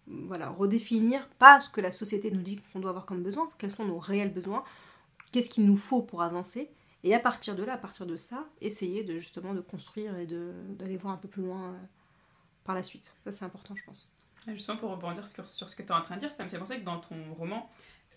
Voilà, 0.08 0.50
redéfinir 0.50 1.28
pas 1.40 1.60
ce 1.60 1.70
que 1.70 1.80
la 1.80 1.92
société 1.92 2.30
nous 2.30 2.42
dit 2.42 2.60
qu'on 2.72 2.80
doit 2.80 2.90
avoir 2.90 3.06
comme 3.06 3.24
besoin, 3.24 3.48
quels 3.58 3.72
sont 3.72 3.86
nos 3.86 4.00
réels 4.00 4.34
besoins, 4.34 4.64
qu'est-ce 5.32 5.50
qu'il 5.50 5.66
nous 5.66 5.78
faut 5.78 6.02
pour 6.02 6.22
avancer, 6.22 6.70
et 7.04 7.16
à 7.16 7.20
partir 7.20 7.56
de 7.56 7.64
là, 7.64 7.74
à 7.74 7.78
partir 7.78 8.06
de 8.06 8.16
ça, 8.16 8.46
essayer 8.62 9.04
de 9.04 9.18
justement 9.20 9.54
de 9.54 9.62
construire 9.62 10.18
et 10.18 10.28
d'aller 10.28 10.98
voir 10.98 11.14
un 11.14 11.18
peu 11.18 11.28
plus 11.28 11.44
loin 11.44 11.70
euh, 11.70 11.78
par 12.64 12.76
la 12.76 12.84
suite. 12.84 13.14
Ça 13.24 13.32
c'est 13.32 13.46
important, 13.46 13.76
je 13.76 13.84
pense. 13.84 14.10
Justement, 14.48 14.78
pour 14.78 14.92
rebondir 14.92 15.26
sur, 15.26 15.48
sur 15.48 15.70
ce 15.70 15.76
que 15.76 15.84
tu 15.84 15.90
es 15.90 15.94
en 15.94 16.02
train 16.02 16.16
de 16.16 16.20
dire, 16.20 16.32
ça 16.32 16.44
me 16.44 16.50
fait 16.50 16.58
penser 16.58 16.78
que 16.78 16.84
dans 16.84 17.00
ton 17.00 17.16
roman, 17.38 17.70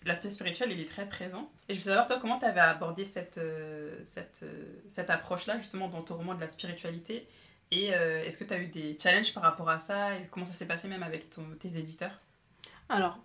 l'aspect 0.07 0.29
spirituel, 0.29 0.71
il 0.71 0.79
est 0.79 0.89
très 0.89 1.07
présent. 1.07 1.49
Et 1.69 1.73
je 1.73 1.79
veux 1.79 1.85
savoir, 1.85 2.07
toi, 2.07 2.17
comment 2.19 2.39
tu 2.39 2.45
avais 2.45 2.59
abordé 2.59 3.03
cette, 3.03 3.37
euh, 3.37 3.99
cette, 4.03 4.41
euh, 4.43 4.63
cette 4.87 5.09
approche-là, 5.09 5.57
justement, 5.57 5.87
dans 5.87 6.01
ton 6.01 6.15
roman 6.15 6.35
de 6.35 6.41
la 6.41 6.47
spiritualité? 6.47 7.27
Et 7.71 7.93
euh, 7.93 8.23
est-ce 8.23 8.37
que 8.37 8.43
tu 8.43 8.53
as 8.53 8.59
eu 8.59 8.67
des 8.67 8.97
challenges 8.99 9.33
par 9.33 9.43
rapport 9.43 9.69
à 9.69 9.79
ça? 9.79 10.15
Et 10.15 10.27
comment 10.31 10.45
ça 10.45 10.53
s'est 10.53 10.67
passé 10.67 10.87
même 10.87 11.03
avec 11.03 11.29
tes 11.59 11.77
éditeurs? 11.77 12.19
Alors, 12.89 13.19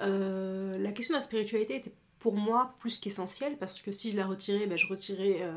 la 0.00 0.92
question 0.92 1.14
de 1.14 1.18
la 1.18 1.24
spiritualité 1.24 1.76
était 1.76 1.92
pour 2.18 2.34
moi 2.34 2.74
plus 2.80 2.98
qu'essentielle 2.98 3.56
parce 3.58 3.80
que 3.80 3.92
si 3.92 4.10
je 4.10 4.16
la 4.16 4.26
retirais, 4.26 4.66
ben, 4.66 4.76
je 4.76 4.86
retirais 4.88 5.48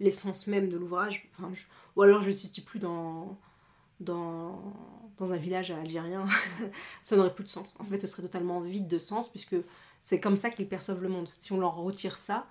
l'essence 0.00 0.46
même 0.46 0.70
de 0.70 0.78
l'ouvrage. 0.78 1.28
Ou 1.96 2.02
alors 2.02 2.22
je 2.22 2.28
ne 2.28 2.32
situe 2.32 2.62
plus 2.62 2.78
dans, 2.78 3.36
dans, 4.00 4.72
dans 5.18 5.32
un 5.32 5.36
village 5.36 5.70
algérien. 5.70 6.26
ça 7.02 7.16
n'aurait 7.16 7.34
plus 7.34 7.44
de 7.44 7.48
sens. 7.48 7.74
En 7.78 7.84
fait, 7.84 8.00
ce 8.00 8.06
serait 8.06 8.22
totalement 8.22 8.60
vide 8.60 8.88
de 8.88 8.98
sens 8.98 9.28
puisque 9.28 9.56
c'est 10.00 10.20
comme 10.20 10.36
ça 10.36 10.50
qu'ils 10.50 10.68
perçoivent 10.68 11.02
le 11.02 11.08
monde. 11.08 11.28
Si 11.36 11.52
on 11.52 11.60
leur 11.60 11.76
retire 11.76 12.16
ça, 12.16 12.46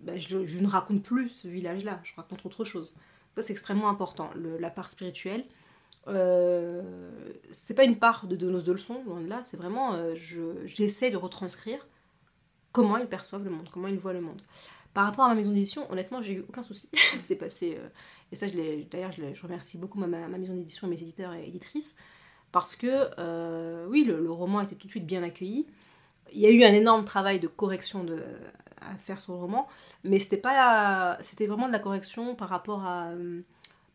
ben, 0.00 0.18
je, 0.18 0.38
ne 0.58 0.68
raconte 0.68 1.02
plus 1.02 1.28
ce 1.30 1.48
village-là, 1.48 2.00
je 2.04 2.14
raconte 2.16 2.44
autre 2.46 2.64
chose. 2.64 2.96
Ça, 3.36 3.42
c'est 3.42 3.52
extrêmement 3.52 3.88
important, 3.88 4.30
la 4.36 4.70
part 4.70 4.90
spirituelle. 4.90 5.44
Euh, 6.06 6.82
c'est 7.52 7.74
pas 7.74 7.84
une 7.84 7.98
part 7.98 8.26
de 8.26 8.36
donneuse 8.36 8.64
de 8.64 8.72
leçons, 8.72 9.02
loin 9.04 9.20
de 9.20 9.26
là, 9.28 9.42
c'est 9.44 9.56
vraiment, 9.56 9.94
euh, 9.94 10.14
je- 10.14 10.64
j'essaie 10.66 11.10
de 11.10 11.16
retranscrire 11.16 11.86
comment 12.72 12.96
ils 12.98 13.06
perçoivent 13.06 13.44
le 13.44 13.50
monde, 13.50 13.68
comment 13.72 13.88
ils 13.88 13.98
voient 13.98 14.12
le 14.12 14.20
monde. 14.20 14.42
Par 14.94 15.06
rapport 15.06 15.24
à 15.24 15.28
ma 15.28 15.34
maison 15.34 15.52
d'édition, 15.52 15.90
honnêtement, 15.92 16.22
j'ai 16.22 16.34
eu 16.34 16.44
aucun 16.48 16.62
souci. 16.62 16.88
c'est 17.16 17.36
passé. 17.38 17.76
euh, 17.78 17.88
et 18.32 18.36
ça, 18.36 18.46
d'ailleurs, 18.90 19.12
je, 19.12 19.42
remercie 19.42 19.78
beaucoup 19.78 19.98
ma, 19.98 20.06
ma 20.06 20.38
maison 20.38 20.54
d'édition 20.54 20.86
et 20.86 20.90
mes 20.90 21.00
éditeurs 21.02 21.32
et 21.34 21.46
éditrices. 21.46 21.96
Parce 22.52 22.76
que, 22.76 23.10
euh, 23.18 23.86
oui, 23.88 24.04
le, 24.04 24.20
le 24.22 24.30
roman 24.32 24.60
été 24.62 24.76
tout 24.76 24.86
de 24.86 24.90
suite 24.92 25.06
bien 25.06 25.22
accueilli. 25.22 25.66
Il 26.32 26.40
y 26.40 26.46
a 26.46 26.50
eu 26.50 26.64
un 26.64 26.74
énorme 26.74 27.04
travail 27.04 27.40
de 27.40 27.48
correction 27.48 28.06
à 28.80 28.96
faire 28.96 29.20
sur 29.20 29.32
le 29.32 29.38
roman, 29.40 29.68
mais 30.04 30.18
c'était 30.18 30.36
pas 30.36 31.18
c'était 31.22 31.46
vraiment 31.46 31.68
de 31.68 31.72
la 31.72 31.78
correction 31.78 32.34
par 32.34 32.48
rapport 32.48 32.84
à. 32.84 33.08
euh, 33.08 33.40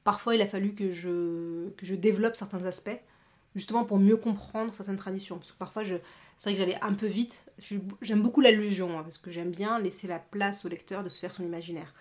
parfois, 0.03 0.35
il 0.35 0.41
a 0.41 0.47
fallu 0.47 0.73
que 0.73 0.91
je, 0.91 1.69
que 1.77 1.85
je 1.85 1.95
développe 1.95 2.35
certains 2.35 2.63
aspects 2.65 2.99
justement 3.55 3.85
pour 3.85 3.99
mieux 3.99 4.17
comprendre 4.17 4.73
certaines 4.73 4.97
traditions. 4.97 5.37
Parce 5.37 5.51
que 5.51 5.57
parfois, 5.57 5.83
je, 5.83 5.95
c'est 6.37 6.49
vrai 6.49 6.53
que 6.53 6.59
j'allais 6.59 6.79
un 6.81 6.93
peu 6.93 7.07
vite. 7.07 7.43
J'aime 8.01 8.21
beaucoup 8.21 8.41
l'allusion, 8.41 9.01
parce 9.03 9.17
que 9.17 9.31
j'aime 9.31 9.51
bien 9.51 9.79
laisser 9.79 10.07
la 10.07 10.19
place 10.19 10.65
au 10.65 10.69
lecteur 10.69 11.03
de 11.03 11.09
se 11.09 11.19
faire 11.19 11.33
son 11.33 11.43
imaginaire. 11.43 11.93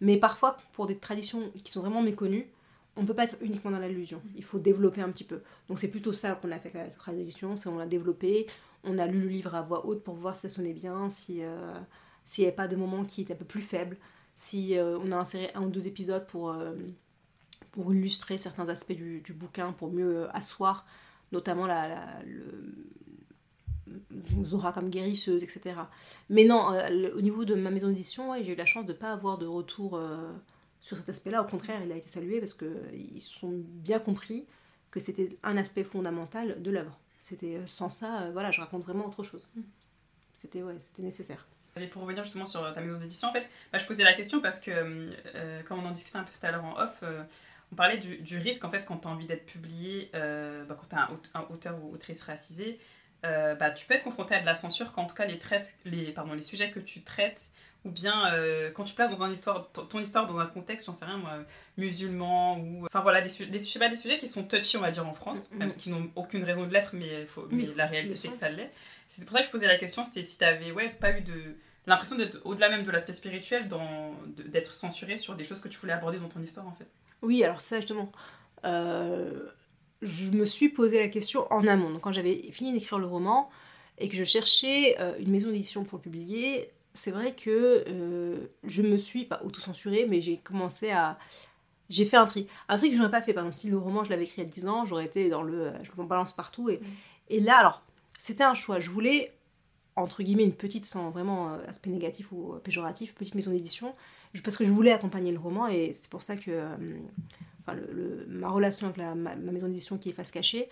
Mais 0.00 0.16
parfois, 0.16 0.56
pour 0.72 0.86
des 0.86 0.96
traditions 0.96 1.50
qui 1.64 1.72
sont 1.72 1.80
vraiment 1.80 2.02
méconnues, 2.02 2.48
on 2.96 3.02
ne 3.02 3.06
peut 3.06 3.14
pas 3.14 3.24
être 3.24 3.36
uniquement 3.40 3.70
dans 3.70 3.78
l'allusion. 3.78 4.20
Il 4.36 4.44
faut 4.44 4.58
développer 4.58 5.00
un 5.00 5.10
petit 5.10 5.24
peu. 5.24 5.40
Donc 5.68 5.78
c'est 5.78 5.88
plutôt 5.88 6.12
ça 6.12 6.34
qu'on 6.34 6.50
a 6.50 6.58
fait 6.58 6.74
avec 6.74 6.90
la 6.90 6.96
tradition, 6.96 7.56
c'est 7.56 7.68
on 7.68 7.78
l'a 7.78 7.86
développé, 7.86 8.46
on 8.84 8.98
a 8.98 9.06
lu 9.06 9.20
le 9.20 9.28
livre 9.28 9.54
à 9.54 9.62
voix 9.62 9.86
haute 9.86 10.02
pour 10.02 10.14
voir 10.14 10.36
si 10.36 10.42
ça 10.42 10.48
sonnait 10.48 10.72
bien, 10.72 11.10
si 11.10 11.42
euh, 11.42 11.78
s'il 12.24 12.42
n'y 12.42 12.48
avait 12.48 12.56
pas 12.56 12.68
de 12.68 12.76
moments 12.76 13.04
qui 13.04 13.22
étaient 13.22 13.34
un 13.34 13.36
peu 13.36 13.44
plus 13.44 13.62
faibles, 13.62 13.96
si 14.36 14.76
euh, 14.76 14.98
on 14.98 15.12
a 15.12 15.16
inséré 15.16 15.50
un 15.54 15.62
ou 15.62 15.70
deux 15.70 15.86
épisodes 15.86 16.26
pour, 16.26 16.50
euh, 16.50 16.74
illustrer 17.76 18.38
certains 18.38 18.68
aspects 18.68 18.92
du, 18.92 19.32
bouquin, 19.32 19.72
pour 19.72 19.92
mieux 19.92 20.28
asseoir 20.34 20.84
notamment 21.30 21.66
la, 21.66 22.20
Zora 24.44 24.72
comme 24.72 24.90
guérisseuse, 24.90 25.42
etc. 25.42 25.76
Mais 26.28 26.44
non, 26.44 26.72
au 27.14 27.20
niveau 27.20 27.44
de 27.44 27.54
ma 27.54 27.70
maison 27.70 27.88
d'édition, 27.88 28.34
j'ai 28.42 28.52
eu 28.52 28.56
la 28.56 28.64
chance 28.64 28.84
de 28.84 28.92
ne 28.92 28.98
pas 28.98 29.12
avoir 29.12 29.38
de 29.38 29.46
retour 29.46 30.00
sur 30.80 30.96
cet 30.96 31.08
aspect-là. 31.08 31.42
Au 31.42 31.46
contraire, 31.46 31.80
il 31.84 31.92
a 31.92 31.96
été 31.96 32.08
salué 32.08 32.40
parce 32.40 32.54
qu'ils 32.54 33.22
sont 33.22 33.62
bien 33.64 33.98
compris 33.98 34.46
que 34.90 35.00
c'était 35.00 35.38
un 35.42 35.56
aspect 35.56 35.84
fondamental 35.84 36.60
de 36.62 36.70
l'œuvre. 36.70 36.98
C'était 37.18 37.56
euh, 37.56 37.66
sans 37.66 37.90
ça, 37.90 38.22
euh, 38.22 38.30
voilà, 38.32 38.50
je 38.50 38.60
raconte 38.60 38.84
vraiment 38.84 39.06
autre 39.06 39.22
chose. 39.22 39.50
Mm. 39.54 39.60
C'était 40.34 40.62
ouais, 40.62 40.76
c'était 40.78 41.02
nécessaire. 41.02 41.46
Et 41.76 41.86
pour 41.86 42.02
revenir 42.02 42.24
justement 42.24 42.46
sur 42.46 42.72
ta 42.72 42.80
maison 42.80 42.98
d'édition, 42.98 43.28
en 43.28 43.32
fait, 43.32 43.46
bah, 43.72 43.78
je 43.78 43.86
posais 43.86 44.02
la 44.02 44.14
question 44.14 44.40
parce 44.40 44.58
que, 44.58 44.70
euh, 45.34 45.62
quand 45.64 45.78
on 45.78 45.84
en 45.84 45.90
discutait 45.90 46.18
un 46.18 46.24
peu 46.24 46.32
tout 46.32 46.44
à 46.44 46.50
l'heure 46.50 46.64
en 46.64 46.76
off, 46.76 47.04
on 47.70 47.76
parlait 47.76 47.98
du, 47.98 48.18
du, 48.18 48.38
risque, 48.38 48.64
en 48.64 48.70
fait, 48.70 48.84
quand 48.84 48.98
tu 48.98 49.08
as 49.08 49.10
envie 49.10 49.26
d'être 49.26 49.46
publié, 49.46 50.10
bah, 50.12 50.76
quand 50.76 50.88
tu 50.88 50.96
as 50.96 51.08
un, 51.34 51.42
auteur 51.50 51.78
ou 51.84 51.92
autrice 51.92 52.22
racisé, 52.22 52.80
bah, 53.22 53.70
tu 53.70 53.86
peux 53.86 53.94
être 53.94 54.02
confronté 54.02 54.34
à 54.34 54.40
de 54.40 54.46
la 54.46 54.54
censure 54.54 54.90
quand, 54.90 55.02
en 55.02 55.06
tout 55.06 55.14
cas, 55.14 55.26
les, 55.26 55.38
traites, 55.38 55.78
les, 55.84 56.10
pardon, 56.10 56.34
les 56.34 56.42
sujets 56.42 56.70
que 56.70 56.80
tu 56.80 57.02
traites 57.02 57.52
ou 57.84 57.90
bien 57.90 58.32
euh, 58.32 58.70
quand 58.70 58.84
tu 58.84 58.94
places 58.94 59.10
dans 59.10 59.22
un 59.22 59.30
histoire, 59.30 59.70
ton 59.70 60.00
histoire 60.00 60.26
dans 60.26 60.38
un 60.38 60.46
contexte, 60.46 60.86
j'en 60.86 60.92
sais 60.92 61.04
rien 61.04 61.18
moi, 61.18 61.38
musulman, 61.76 62.58
ou. 62.58 62.86
Enfin 62.86 63.00
voilà, 63.00 63.22
des, 63.22 63.30
des, 63.46 63.50
des 63.50 63.58
sujets 63.60 64.18
qui 64.18 64.26
sont 64.26 64.44
touchy, 64.44 64.76
on 64.76 64.80
va 64.80 64.90
dire, 64.90 65.06
en 65.06 65.14
France, 65.14 65.50
mm, 65.50 65.58
même 65.58 65.68
mm. 65.68 65.76
qui 65.76 65.90
n'ont 65.90 66.10
aucune 66.16 66.44
raison 66.44 66.66
de 66.66 66.72
l'être, 66.72 66.90
mais, 66.94 67.26
faut, 67.26 67.46
mais 67.50 67.66
la 67.76 67.86
réalité 67.86 68.16
c'est 68.16 68.28
que 68.28 68.34
ça 68.34 68.48
l'est. 68.48 68.70
C'est 69.06 69.24
pour 69.24 69.32
ça 69.32 69.40
que 69.40 69.46
je 69.46 69.50
posais 69.50 69.66
la 69.66 69.78
question 69.78 70.04
c'était 70.04 70.22
si 70.22 70.38
tu 70.38 70.44
avais 70.44 70.72
ouais, 70.72 70.90
pas 70.90 71.16
eu 71.16 71.22
de. 71.22 71.56
L'impression 71.86 72.16
d'être 72.16 72.38
au-delà 72.44 72.68
même 72.68 72.84
de 72.84 72.90
l'aspect 72.90 73.14
spirituel, 73.14 73.66
d'être 74.36 74.74
censuré 74.74 75.16
sur 75.16 75.34
des 75.34 75.44
choses 75.44 75.60
que 75.60 75.68
tu 75.68 75.78
voulais 75.78 75.94
aborder 75.94 76.18
dans 76.18 76.28
ton 76.28 76.42
histoire 76.42 76.66
en 76.66 76.74
fait. 76.74 76.86
Oui, 77.22 77.42
alors 77.42 77.62
ça 77.62 77.76
justement. 77.76 78.12
Euh, 78.64 79.46
je 80.02 80.30
me 80.30 80.44
suis 80.44 80.68
posé 80.68 80.98
la 80.98 81.08
question 81.08 81.50
en 81.52 81.66
amont. 81.66 81.90
Donc, 81.90 82.02
quand 82.02 82.12
j'avais 82.12 82.36
fini 82.52 82.72
d'écrire 82.72 82.98
le 82.98 83.06
roman 83.06 83.50
et 83.98 84.08
que 84.08 84.16
je 84.16 84.24
cherchais 84.24 84.96
euh, 85.00 85.14
une 85.18 85.30
maison 85.30 85.48
d'édition 85.48 85.84
pour 85.84 86.00
publier, 86.00 86.70
c'est 86.98 87.12
vrai 87.12 87.34
que 87.34 87.84
euh, 87.86 88.36
je 88.64 88.82
me 88.82 88.96
suis, 88.96 89.24
pas 89.24 89.40
auto-censurée, 89.44 90.06
mais 90.08 90.20
j'ai 90.20 90.38
commencé 90.38 90.90
à. 90.90 91.18
J'ai 91.88 92.04
fait 92.04 92.16
un 92.16 92.26
tri. 92.26 92.48
Un 92.68 92.76
tri 92.76 92.88
que 92.88 92.94
je 92.94 92.98
n'aurais 92.98 93.10
pas 93.10 93.22
fait. 93.22 93.32
Par 93.32 93.44
exemple, 93.44 93.56
si 93.56 93.70
le 93.70 93.78
roman, 93.78 94.04
je 94.04 94.10
l'avais 94.10 94.24
écrit 94.24 94.42
il 94.42 94.44
y 94.44 94.48
a 94.48 94.50
10 94.50 94.68
ans, 94.68 94.84
j'aurais 94.84 95.04
été 95.04 95.28
dans 95.28 95.42
le. 95.42 95.72
Je 95.82 95.90
m'en 95.96 96.04
balance 96.04 96.34
partout. 96.34 96.68
Et, 96.68 96.78
mm. 96.78 96.84
et 97.30 97.40
là, 97.40 97.58
alors, 97.58 97.82
c'était 98.18 98.42
un 98.42 98.54
choix. 98.54 98.80
Je 98.80 98.90
voulais, 98.90 99.32
entre 99.96 100.22
guillemets, 100.22 100.44
une 100.44 100.54
petite, 100.54 100.84
sans 100.84 101.10
vraiment 101.10 101.50
euh, 101.50 101.58
aspect 101.68 101.90
négatif 101.90 102.32
ou 102.32 102.52
euh, 102.52 102.58
péjoratif, 102.58 103.14
petite 103.14 103.36
maison 103.36 103.52
d'édition, 103.52 103.94
parce 104.42 104.56
que 104.56 104.64
je 104.64 104.70
voulais 104.70 104.92
accompagner 104.92 105.30
le 105.30 105.38
roman. 105.38 105.68
Et 105.68 105.92
c'est 105.92 106.10
pour 106.10 106.24
ça 106.24 106.36
que. 106.36 106.66
enfin, 107.60 107.74
le, 107.74 108.26
ma 108.28 108.48
relation 108.48 108.88
avec 108.88 108.98
la, 108.98 109.14
ma, 109.14 109.36
maison 109.36 109.68
d'édition 109.68 109.98
qui 109.98 110.10
est 110.10 110.14
face 110.14 110.32
cachée, 110.32 110.68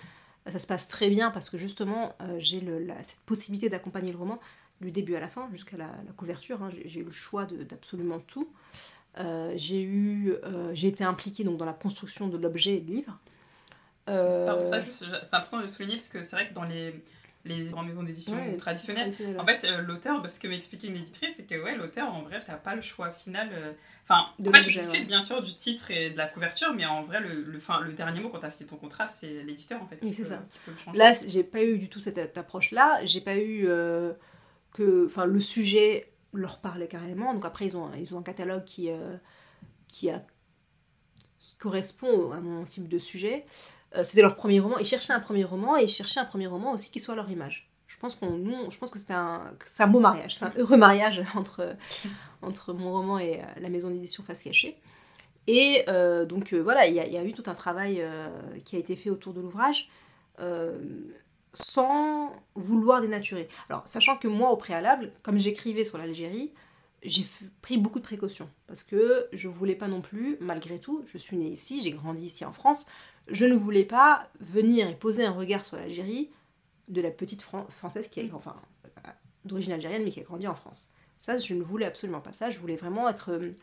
ça 0.50 0.58
se 0.58 0.66
passe 0.66 0.88
très 0.88 1.08
bien 1.08 1.30
parce 1.30 1.50
que 1.50 1.56
justement, 1.56 2.14
j'ai 2.38 2.62
cette 3.02 3.20
possibilité 3.20 3.68
d'accompagner 3.68 4.12
le 4.12 4.18
roman 4.18 4.38
du 4.80 4.90
début 4.90 5.14
à 5.14 5.20
la 5.20 5.28
fin, 5.28 5.48
jusqu'à 5.52 5.76
la, 5.76 5.88
couverture. 6.16 6.62
Hein. 6.62 6.70
J'ai 6.84 7.00
eu 7.00 7.04
le 7.04 7.10
choix 7.10 7.46
d'absolument 7.46 8.20
tout. 8.20 8.48
Euh, 9.18 9.52
j'ai 9.56 9.82
eu, 9.82 10.34
euh, 10.44 10.74
j'ai 10.74 10.88
été 10.88 11.02
impliquée 11.02 11.42
donc 11.42 11.56
dans 11.56 11.64
la 11.64 11.72
construction 11.72 12.28
de 12.28 12.36
l'objet 12.36 12.76
et 12.76 12.80
de 12.80 12.90
livre. 12.90 13.18
Euh... 14.08 14.64
ça, 14.66 14.80
c'est 14.80 15.34
important 15.34 15.56
de 15.56 15.62
le 15.62 15.68
souligner 15.68 15.96
parce 15.96 16.10
que 16.10 16.22
c'est 16.22 16.36
vrai 16.36 16.48
que 16.48 16.54
dans 16.54 16.62
les, 16.62 17.02
les 17.44 17.62
grandes 17.70 17.88
maisons 17.88 18.04
d'édition 18.04 18.36
traditionnelles, 18.56 19.10
en 19.38 19.44
fait, 19.44 19.64
euh, 19.64 19.80
l'auteur, 19.80 20.28
ce 20.28 20.38
que 20.38 20.46
m'a 20.46 20.54
expliqué 20.54 20.86
une 20.86 20.96
éditrice, 20.96 21.34
c'est 21.36 21.46
que 21.46 21.60
ouais, 21.60 21.76
l'auteur, 21.76 22.14
en 22.14 22.22
vrai, 22.22 22.38
t'as 22.46 22.54
pas 22.54 22.74
le 22.74 22.82
choix 22.82 23.10
final. 23.10 23.48
Enfin, 24.04 24.26
en 24.38 24.52
fait, 24.52 24.60
tu 24.60 24.72
discutes 24.72 25.08
bien 25.08 25.22
sûr 25.22 25.42
du 25.42 25.54
titre 25.54 25.90
et 25.90 26.10
de 26.10 26.18
la 26.18 26.26
couverture, 26.26 26.72
mais 26.74 26.84
en 26.84 27.02
vrai, 27.02 27.20
le, 27.20 27.42
le, 27.42 27.58
fin, 27.58 27.80
le 27.80 27.94
dernier 27.94 28.20
mot 28.20 28.28
quand 28.28 28.40
tu 28.40 28.46
as 28.46 28.50
signé 28.50 28.68
ton 28.68 28.76
contrat, 28.76 29.06
c'est 29.06 29.42
l'éditeur 29.42 29.82
en 29.82 29.86
fait. 29.86 29.98
Oui, 30.02 30.12
c'est 30.12 30.24
ça. 30.24 30.42
Là, 30.94 31.12
j'ai 31.26 31.42
pas 31.42 31.62
eu 31.62 31.78
du 31.78 31.88
tout 31.88 32.00
cette 32.00 32.36
approche-là. 32.36 33.00
J'ai 33.04 33.22
pas 33.22 33.36
eu 33.38 33.66
enfin, 35.06 35.26
le 35.26 35.40
sujet 35.40 36.12
leur 36.36 36.58
parlait 36.58 36.88
carrément. 36.88 37.34
Donc 37.34 37.44
après, 37.44 37.66
ils 37.66 37.76
ont, 37.76 37.90
ils 37.94 38.14
ont 38.14 38.18
un 38.18 38.22
catalogue 38.22 38.64
qui, 38.64 38.90
euh, 38.90 39.16
qui, 39.88 40.10
correspond 41.58 42.32
à 42.32 42.40
mon 42.40 42.64
type 42.64 42.88
de 42.88 42.98
sujet. 42.98 43.46
Euh, 43.96 44.04
c'était 44.04 44.22
leur 44.22 44.36
premier 44.36 44.60
roman. 44.60 44.78
Ils 44.78 44.84
cherchaient 44.84 45.14
un 45.14 45.20
premier 45.20 45.44
roman 45.44 45.78
et 45.78 45.84
ils 45.84 45.88
cherchaient 45.88 46.20
un 46.20 46.26
premier 46.26 46.46
roman 46.46 46.72
aussi 46.72 46.90
qui 46.90 47.00
soit 47.00 47.14
leur 47.14 47.30
image. 47.30 47.70
Je 47.86 47.96
pense, 47.98 48.14
qu'on, 48.14 48.32
nous, 48.32 48.70
je 48.70 48.78
pense 48.78 48.90
que 48.90 48.98
c'est 48.98 49.14
un, 49.14 49.52
un 49.78 49.86
beau 49.86 50.00
mariage, 50.00 50.34
c'est 50.34 50.44
un 50.44 50.52
heureux 50.58 50.76
mariage 50.76 51.24
entre, 51.34 51.76
entre 52.42 52.74
mon 52.74 52.92
roman 52.92 53.18
et 53.18 53.40
euh, 53.40 53.44
la 53.60 53.70
maison 53.70 53.90
d'édition 53.90 54.22
Face 54.22 54.42
Cachée. 54.42 54.76
Et 55.46 55.84
donc 56.28 56.52
voilà, 56.54 56.88
il 56.88 56.94
y, 56.96 56.98
a 56.98 57.24
eu 57.24 57.32
tout 57.32 57.44
un 57.46 57.54
travail 57.54 58.04
qui 58.64 58.74
a 58.74 58.80
été 58.80 58.96
fait 58.96 59.10
autour 59.10 59.32
de 59.32 59.40
l'ouvrage 59.40 59.88
sans 61.56 62.32
vouloir 62.54 63.00
dénaturer. 63.00 63.48
Alors, 63.70 63.86
sachant 63.88 64.16
que 64.16 64.28
moi, 64.28 64.50
au 64.50 64.56
préalable, 64.56 65.12
comme 65.22 65.38
j'écrivais 65.38 65.84
sur 65.84 65.96
l'Algérie, 65.96 66.52
j'ai 67.02 67.26
pris 67.62 67.78
beaucoup 67.78 67.98
de 67.98 68.04
précautions 68.04 68.50
parce 68.66 68.82
que 68.82 69.26
je 69.32 69.48
voulais 69.48 69.74
pas 69.74 69.88
non 69.88 70.02
plus, 70.02 70.36
malgré 70.40 70.78
tout, 70.78 71.04
je 71.06 71.18
suis 71.18 71.36
née 71.36 71.48
ici, 71.48 71.82
j'ai 71.82 71.92
grandi 71.92 72.26
ici 72.26 72.44
en 72.44 72.52
France, 72.52 72.86
je 73.28 73.46
ne 73.46 73.54
voulais 73.54 73.84
pas 73.84 74.28
venir 74.40 74.88
et 74.88 74.94
poser 74.94 75.24
un 75.24 75.32
regard 75.32 75.64
sur 75.64 75.76
l'Algérie 75.76 76.30
de 76.88 77.00
la 77.00 77.10
petite 77.10 77.42
française 77.42 78.08
qui 78.08 78.20
est, 78.20 78.32
enfin, 78.32 78.56
d'origine 79.44 79.72
algérienne 79.72 80.04
mais 80.04 80.10
qui 80.10 80.20
a 80.20 80.24
grandi 80.24 80.46
en 80.46 80.54
France. 80.54 80.90
Ça, 81.18 81.38
je 81.38 81.54
ne 81.54 81.62
voulais 81.62 81.86
absolument 81.86 82.20
pas 82.20 82.32
ça. 82.32 82.50
Je 82.50 82.58
voulais 82.58 82.76
vraiment 82.76 83.08
être, 83.08 83.32
euh, 83.32 83.56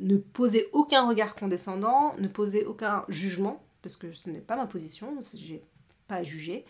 ne 0.00 0.16
poser 0.16 0.68
aucun 0.72 1.08
regard 1.08 1.34
condescendant, 1.34 2.14
ne 2.18 2.28
poser 2.28 2.64
aucun 2.66 3.04
jugement 3.08 3.62
parce 3.82 3.96
que 3.96 4.12
ce 4.12 4.30
n'est 4.30 4.40
pas 4.40 4.56
ma 4.56 4.66
position, 4.66 5.16
j'ai 5.34 5.62
pas 6.06 6.16
à 6.16 6.22
juger. 6.22 6.64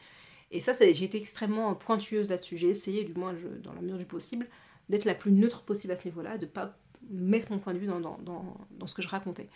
Et 0.54 0.60
ça, 0.60 0.72
j'ai 0.72 1.04
été 1.04 1.18
extrêmement 1.18 1.74
pointueuse 1.74 2.28
là-dessus. 2.28 2.56
J'ai 2.56 2.68
essayé, 2.68 3.02
du 3.02 3.12
moins 3.12 3.34
dans 3.64 3.72
la 3.72 3.80
mesure 3.80 3.98
du 3.98 4.06
possible, 4.06 4.46
d'être 4.88 5.04
la 5.04 5.16
plus 5.16 5.32
neutre 5.32 5.64
possible 5.64 5.92
à 5.92 5.96
ce 5.96 6.04
niveau-là, 6.04 6.38
de 6.38 6.44
ne 6.46 6.50
pas 6.50 6.78
mettre 7.10 7.50
mon 7.50 7.58
point 7.58 7.74
de 7.74 7.78
vue 7.78 7.88
dans, 7.88 8.86
ce 8.86 8.94
que 8.94 9.02
je 9.02 9.08
racontais. 9.08 9.48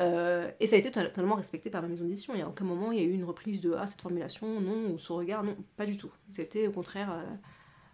Euh, 0.00 0.50
et 0.58 0.66
ça 0.66 0.74
a 0.74 0.80
été 0.80 0.90
totalement 0.90 1.36
respecté 1.36 1.70
par 1.70 1.80
ma 1.80 1.86
maison 1.86 2.04
d'édition. 2.04 2.34
Il 2.34 2.38
n'y 2.38 2.42
a 2.42 2.48
aucun 2.48 2.64
moment 2.64 2.90
il 2.90 2.98
y 2.98 3.02
a 3.02 3.04
eu 3.04 3.12
une 3.12 3.22
reprise 3.22 3.60
de 3.60 3.72
ah, 3.78 3.86
cette 3.86 4.02
formulation, 4.02 4.60
non, 4.60 4.90
ou 4.92 4.98
ce 4.98 5.12
regard, 5.12 5.44
non, 5.44 5.56
pas 5.76 5.86
du 5.86 5.96
tout. 5.96 6.10
C'était 6.28 6.66
au 6.66 6.72
contraire, 6.72 7.12
euh, 7.12 7.22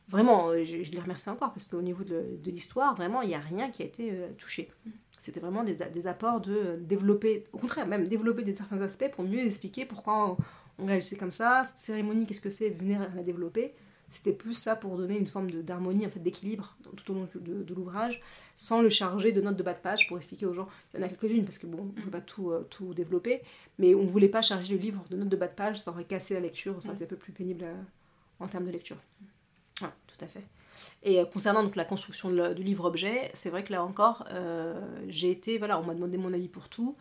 vraiment, 0.08 0.48
euh, 0.48 0.64
je, 0.64 0.76
les 0.76 1.00
remercie 1.00 1.28
encore 1.28 1.50
parce 1.50 1.68
qu'au 1.68 1.82
niveau 1.82 2.02
de, 2.02 2.38
de 2.42 2.50
l'histoire, 2.50 2.94
vraiment, 2.94 3.20
il 3.20 3.28
n'y 3.28 3.34
a 3.34 3.40
rien 3.40 3.70
qui 3.70 3.82
a 3.82 3.84
été 3.84 4.10
touché. 4.38 4.70
C'était 5.18 5.40
vraiment 5.40 5.64
des, 5.64 5.74
des, 5.74 6.06
apports 6.06 6.40
de 6.40 6.78
développer, 6.80 7.44
au 7.52 7.58
contraire, 7.58 7.86
même 7.86 8.08
développer 8.08 8.42
des 8.42 8.54
certains 8.54 8.80
aspects 8.80 9.10
pour 9.10 9.24
mieux 9.24 9.44
expliquer 9.44 9.84
pourquoi 9.84 10.38
on 10.78 10.86
réagissait 10.86 11.16
comme 11.16 11.32
ça. 11.32 11.64
Cette 11.66 11.78
cérémonie, 11.78 12.26
qu'est-ce 12.26 12.40
que 12.40 12.50
c'est 12.50 12.70
Venir 12.70 13.02
à 13.02 13.08
la 13.14 13.22
développer. 13.22 13.74
C'était 14.10 14.32
plus 14.32 14.54
ça 14.54 14.74
pour 14.74 14.96
donner 14.96 15.18
une 15.18 15.26
forme 15.26 15.50
d'harmonie, 15.50 16.06
en 16.06 16.10
fait, 16.10 16.20
d'équilibre 16.20 16.76
tout 16.96 17.12
au 17.12 17.14
long 17.14 17.28
de, 17.34 17.74
l'ouvrage, 17.74 18.22
sans 18.56 18.80
le 18.80 18.88
charger 18.88 19.32
de 19.32 19.40
notes 19.42 19.56
de 19.56 19.62
bas 19.62 19.74
de 19.74 19.80
page 19.80 20.08
pour 20.08 20.16
expliquer 20.16 20.46
aux 20.46 20.54
gens. 20.54 20.68
Il 20.94 21.00
y 21.00 21.02
en 21.02 21.06
a 21.06 21.10
quelques-unes, 21.10 21.44
parce 21.44 21.58
que 21.58 21.66
bon, 21.66 21.92
on 21.94 22.00
ne 22.00 22.04
peut 22.04 22.10
pas 22.10 22.22
tout, 22.22 22.50
euh, 22.50 22.66
tout 22.70 22.94
développer, 22.94 23.42
mais 23.78 23.94
on 23.94 24.04
ne 24.04 24.08
voulait 24.08 24.30
pas 24.30 24.40
charger 24.40 24.74
le 24.76 24.80
livre 24.80 25.04
de 25.10 25.16
notes 25.16 25.28
de 25.28 25.36
bas 25.36 25.48
de 25.48 25.52
page, 25.52 25.80
ça 25.80 25.90
aurait 25.90 26.04
cassé 26.04 26.32
la 26.32 26.40
lecture, 26.40 26.80
ça 26.80 26.88
aurait 26.88 26.96
été 26.96 27.04
un 27.04 27.08
peu 27.08 27.16
plus 27.16 27.32
pénible 27.32 27.64
euh, 27.64 27.74
en 28.40 28.48
termes 28.48 28.64
de 28.64 28.70
lecture. 28.70 28.96
Voilà, 29.78 29.94
tout 30.06 30.24
à 30.24 30.26
fait. 30.26 30.44
Et 31.02 31.20
euh, 31.20 31.26
concernant 31.26 31.62
donc 31.62 31.76
la 31.76 31.84
construction 31.84 32.30
du 32.30 32.62
livre-objet, 32.62 33.30
c'est 33.34 33.50
vrai 33.50 33.62
que 33.62 33.72
là 33.72 33.84
encore, 33.84 34.26
j'ai 35.08 35.30
été, 35.30 35.58
voilà, 35.58 35.78
on 35.78 35.84
m'a 35.84 35.94
demandé 35.94 36.16
mon 36.16 36.32
avis 36.32 36.48
pour 36.48 36.70
tout 36.70 36.96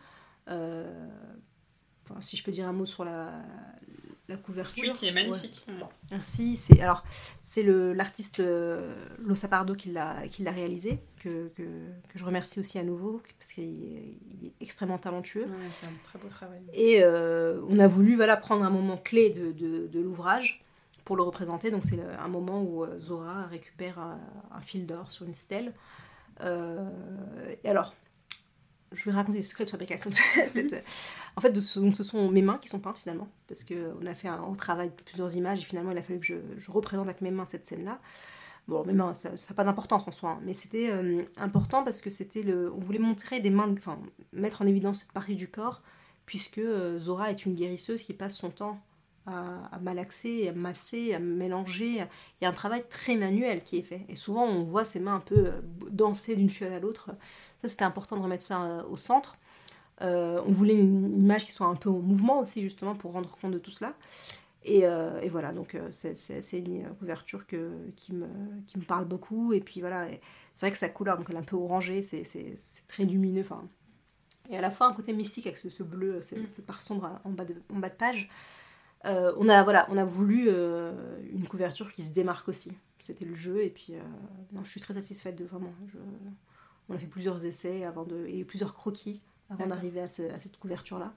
si 2.20 2.36
je 2.36 2.44
peux 2.44 2.52
dire 2.52 2.68
un 2.68 2.72
mot 2.72 2.86
sur 2.86 3.04
la, 3.04 3.32
la 4.28 4.36
couverture. 4.36 4.84
Oui, 4.86 4.92
qui 4.92 5.06
est 5.06 5.12
magnifique. 5.12 5.66
Merci. 6.10 6.56
C'est 6.56 6.80
alors 6.80 7.02
c'est 7.42 7.62
l'artiste 7.64 8.40
euh, 8.40 8.94
Losa 9.18 9.48
Pardo 9.48 9.74
qui 9.74 9.90
l'a 9.90 10.28
qui 10.28 10.42
l'a 10.42 10.50
réalisé 10.50 10.98
que, 11.18 11.48
que, 11.56 11.62
que, 11.62 12.18
je 12.18 12.24
remercie 12.24 12.60
aussi 12.60 12.78
à 12.78 12.84
nouveau 12.84 13.22
parce 13.38 13.52
qu'il 13.52 13.64
est, 13.64 14.52
extrêmement 14.60 14.98
talentueux. 14.98 15.46
c'est 15.80 15.86
un 15.86 15.90
très 16.04 16.18
beau 16.18 16.28
travail. 16.28 16.60
Et 16.74 17.02
euh, 17.02 17.60
on 17.68 17.78
a 17.78 17.86
voulu 17.86 18.16
voilà 18.16 18.36
prendre 18.36 18.64
un 18.64 18.70
moment 18.70 18.98
clé 18.98 19.30
de, 19.30 19.52
de, 19.52 19.86
de 19.86 20.00
l'ouvrage 20.00 20.62
pour 21.04 21.16
le 21.16 21.22
représenter. 21.22 21.70
Donc 21.70 21.84
c'est 21.84 21.98
un 22.00 22.28
moment 22.28 22.62
où 22.62 22.84
euh, 22.84 22.98
Zora 22.98 23.46
récupère 23.46 23.98
un, 23.98 24.20
un 24.54 24.60
fil 24.60 24.86
d'or 24.86 25.10
sur 25.10 25.24
une 25.26 25.34
stèle. 25.34 25.72
et 26.42 27.68
alors 27.68 27.94
je 28.92 29.04
vais 29.04 29.12
raconter 29.12 29.38
les 29.38 29.44
secrets 29.44 29.64
de 29.64 29.70
fabrication. 29.70 30.10
De 30.10 30.14
cette, 30.52 30.84
en 31.36 31.40
fait, 31.40 31.50
de 31.50 31.60
ce, 31.60 31.80
donc, 31.80 31.96
ce 31.96 32.04
sont 32.04 32.30
mes 32.30 32.42
mains 32.42 32.58
qui 32.58 32.68
sont 32.68 32.80
peintes 32.80 32.98
finalement, 32.98 33.28
parce 33.46 33.64
qu'on 33.64 34.06
a 34.06 34.14
fait 34.14 34.28
un 34.28 34.38
gros 34.38 34.56
travail 34.56 34.88
de 34.88 35.02
plusieurs 35.02 35.34
images 35.36 35.60
et 35.60 35.64
finalement 35.64 35.90
il 35.92 35.98
a 35.98 36.02
fallu 36.02 36.20
que 36.20 36.26
je, 36.26 36.36
je 36.56 36.70
représente 36.70 37.06
avec 37.06 37.20
mes 37.20 37.30
mains 37.30 37.44
cette 37.44 37.66
scène-là. 37.66 38.00
Bon, 38.68 38.84
mes 38.84 38.92
mains, 38.92 39.14
ça 39.14 39.30
n'a 39.30 39.54
pas 39.56 39.64
d'importance 39.64 40.06
en 40.06 40.12
soi, 40.12 40.32
hein, 40.32 40.40
mais 40.44 40.52
c'était 40.52 40.90
euh, 40.90 41.22
important 41.38 41.82
parce 41.82 42.02
que 42.02 42.10
c'était 42.10 42.42
le, 42.42 42.70
on 42.70 42.78
voulait 42.78 42.98
montrer 42.98 43.40
des 43.40 43.48
mains, 43.48 43.72
enfin 43.72 43.98
mettre 44.34 44.60
en 44.60 44.66
évidence 44.66 45.00
cette 45.00 45.12
partie 45.12 45.36
du 45.36 45.48
corps, 45.48 45.80
puisque 46.26 46.58
euh, 46.58 46.98
Zora 46.98 47.30
est 47.30 47.46
une 47.46 47.54
guérisseuse 47.54 48.02
qui 48.02 48.12
passe 48.12 48.36
son 48.36 48.50
temps 48.50 48.78
à, 49.24 49.64
à, 49.72 49.78
malaxer, 49.78 50.48
à 50.48 50.52
masser, 50.52 51.14
à 51.14 51.18
mélanger. 51.18 52.04
Il 52.40 52.44
y 52.44 52.44
a 52.44 52.50
un 52.50 52.52
travail 52.52 52.84
très 52.90 53.16
manuel 53.16 53.62
qui 53.62 53.78
est 53.78 53.82
fait, 53.82 54.04
et 54.10 54.16
souvent 54.16 54.44
on 54.44 54.64
voit 54.64 54.84
ses 54.84 55.00
mains 55.00 55.14
un 55.14 55.20
peu 55.20 55.46
euh, 55.46 55.60
danser 55.90 56.36
d'une 56.36 56.50
fiole 56.50 56.74
à 56.74 56.78
l'autre. 56.78 57.12
Ça, 57.62 57.68
c'était 57.68 57.84
important 57.84 58.16
de 58.16 58.22
remettre 58.22 58.44
ça 58.44 58.84
au 58.90 58.96
centre. 58.96 59.36
on 60.00 60.52
voulait 60.52 60.76
une 60.76 61.20
image 61.20 61.44
qui 61.44 61.52
soit 61.52 61.66
un 61.66 61.74
peu 61.74 61.88
au 61.88 62.00
mouvement 62.00 62.40
aussi, 62.40 62.62
justement, 62.62 62.94
pour 62.94 63.12
rendre 63.12 63.30
compte 63.40 63.52
de 63.52 63.58
tout 63.58 63.70
cela. 63.70 63.94
Et, 64.64 64.84
euh, 64.84 65.20
et, 65.20 65.28
voilà, 65.28 65.52
donc 65.52 65.74
euh, 65.74 65.88
c'est 65.92 66.58
une 66.58 66.88
couverture 66.98 67.46
que, 67.46 67.70
qui, 67.96 68.12
me, 68.12 68.26
qui 68.66 68.78
me 68.78 68.84
parle 68.84 69.06
beaucoup. 69.06 69.52
Et 69.52 69.60
puis 69.60 69.80
voilà, 69.80 70.08
c'est 70.52 70.66
vrai 70.66 70.72
que 70.72 70.78
sa 70.78 70.88
couleur, 70.88 71.16
donc 71.16 71.26
elle 71.30 71.36
est 71.36 71.40
un 71.40 71.42
peu 71.42 71.56
orangée, 71.56 72.02
c'est 72.02 72.24
très 72.86 73.04
lumineux. 73.04 73.40
Enfin, 73.40 73.64
et 74.50 74.58
à 74.58 74.60
la 74.60 74.70
fois 74.70 74.86
un 74.86 74.92
côté 74.92 75.12
mystique 75.12 75.46
avec 75.46 75.58
ce, 75.58 75.82
bleu, 75.82 76.20
cette, 76.22 76.50
cette 76.50 76.66
part 76.66 76.80
sombre 76.80 77.20
en 77.24 77.30
bas 77.30 77.44
de, 77.44 77.54
en 77.72 77.78
bas 77.78 77.88
de 77.88 77.94
page. 77.94 78.28
Euh, 79.04 79.32
on, 79.38 79.48
a, 79.48 79.62
voilà, 79.62 79.86
on 79.90 79.96
a 79.96 80.04
voulu 80.04 80.50
une 80.50 81.46
couverture 81.48 81.92
qui 81.92 82.02
se 82.02 82.12
démarque 82.12 82.48
aussi. 82.48 82.72
C'était 82.98 83.24
le 83.24 83.34
jeu. 83.34 83.62
Et 83.62 83.70
puis, 83.70 83.94
non, 84.52 84.64
je 84.64 84.70
suis 84.70 84.80
très 84.80 84.94
satisfaite 84.94 85.36
de 85.36 85.44
vraiment. 85.44 85.72
Je, 85.86 85.98
on 86.88 86.94
a 86.94 86.98
fait 86.98 87.06
plusieurs 87.06 87.44
essais 87.44 87.84
avant 87.84 88.04
de, 88.04 88.26
et 88.26 88.44
plusieurs 88.44 88.74
croquis 88.74 89.22
avant 89.50 89.66
d'arriver 89.66 90.00
à, 90.00 90.04
à, 90.04 90.38
cette 90.38 90.58
couverture-là. 90.58 91.12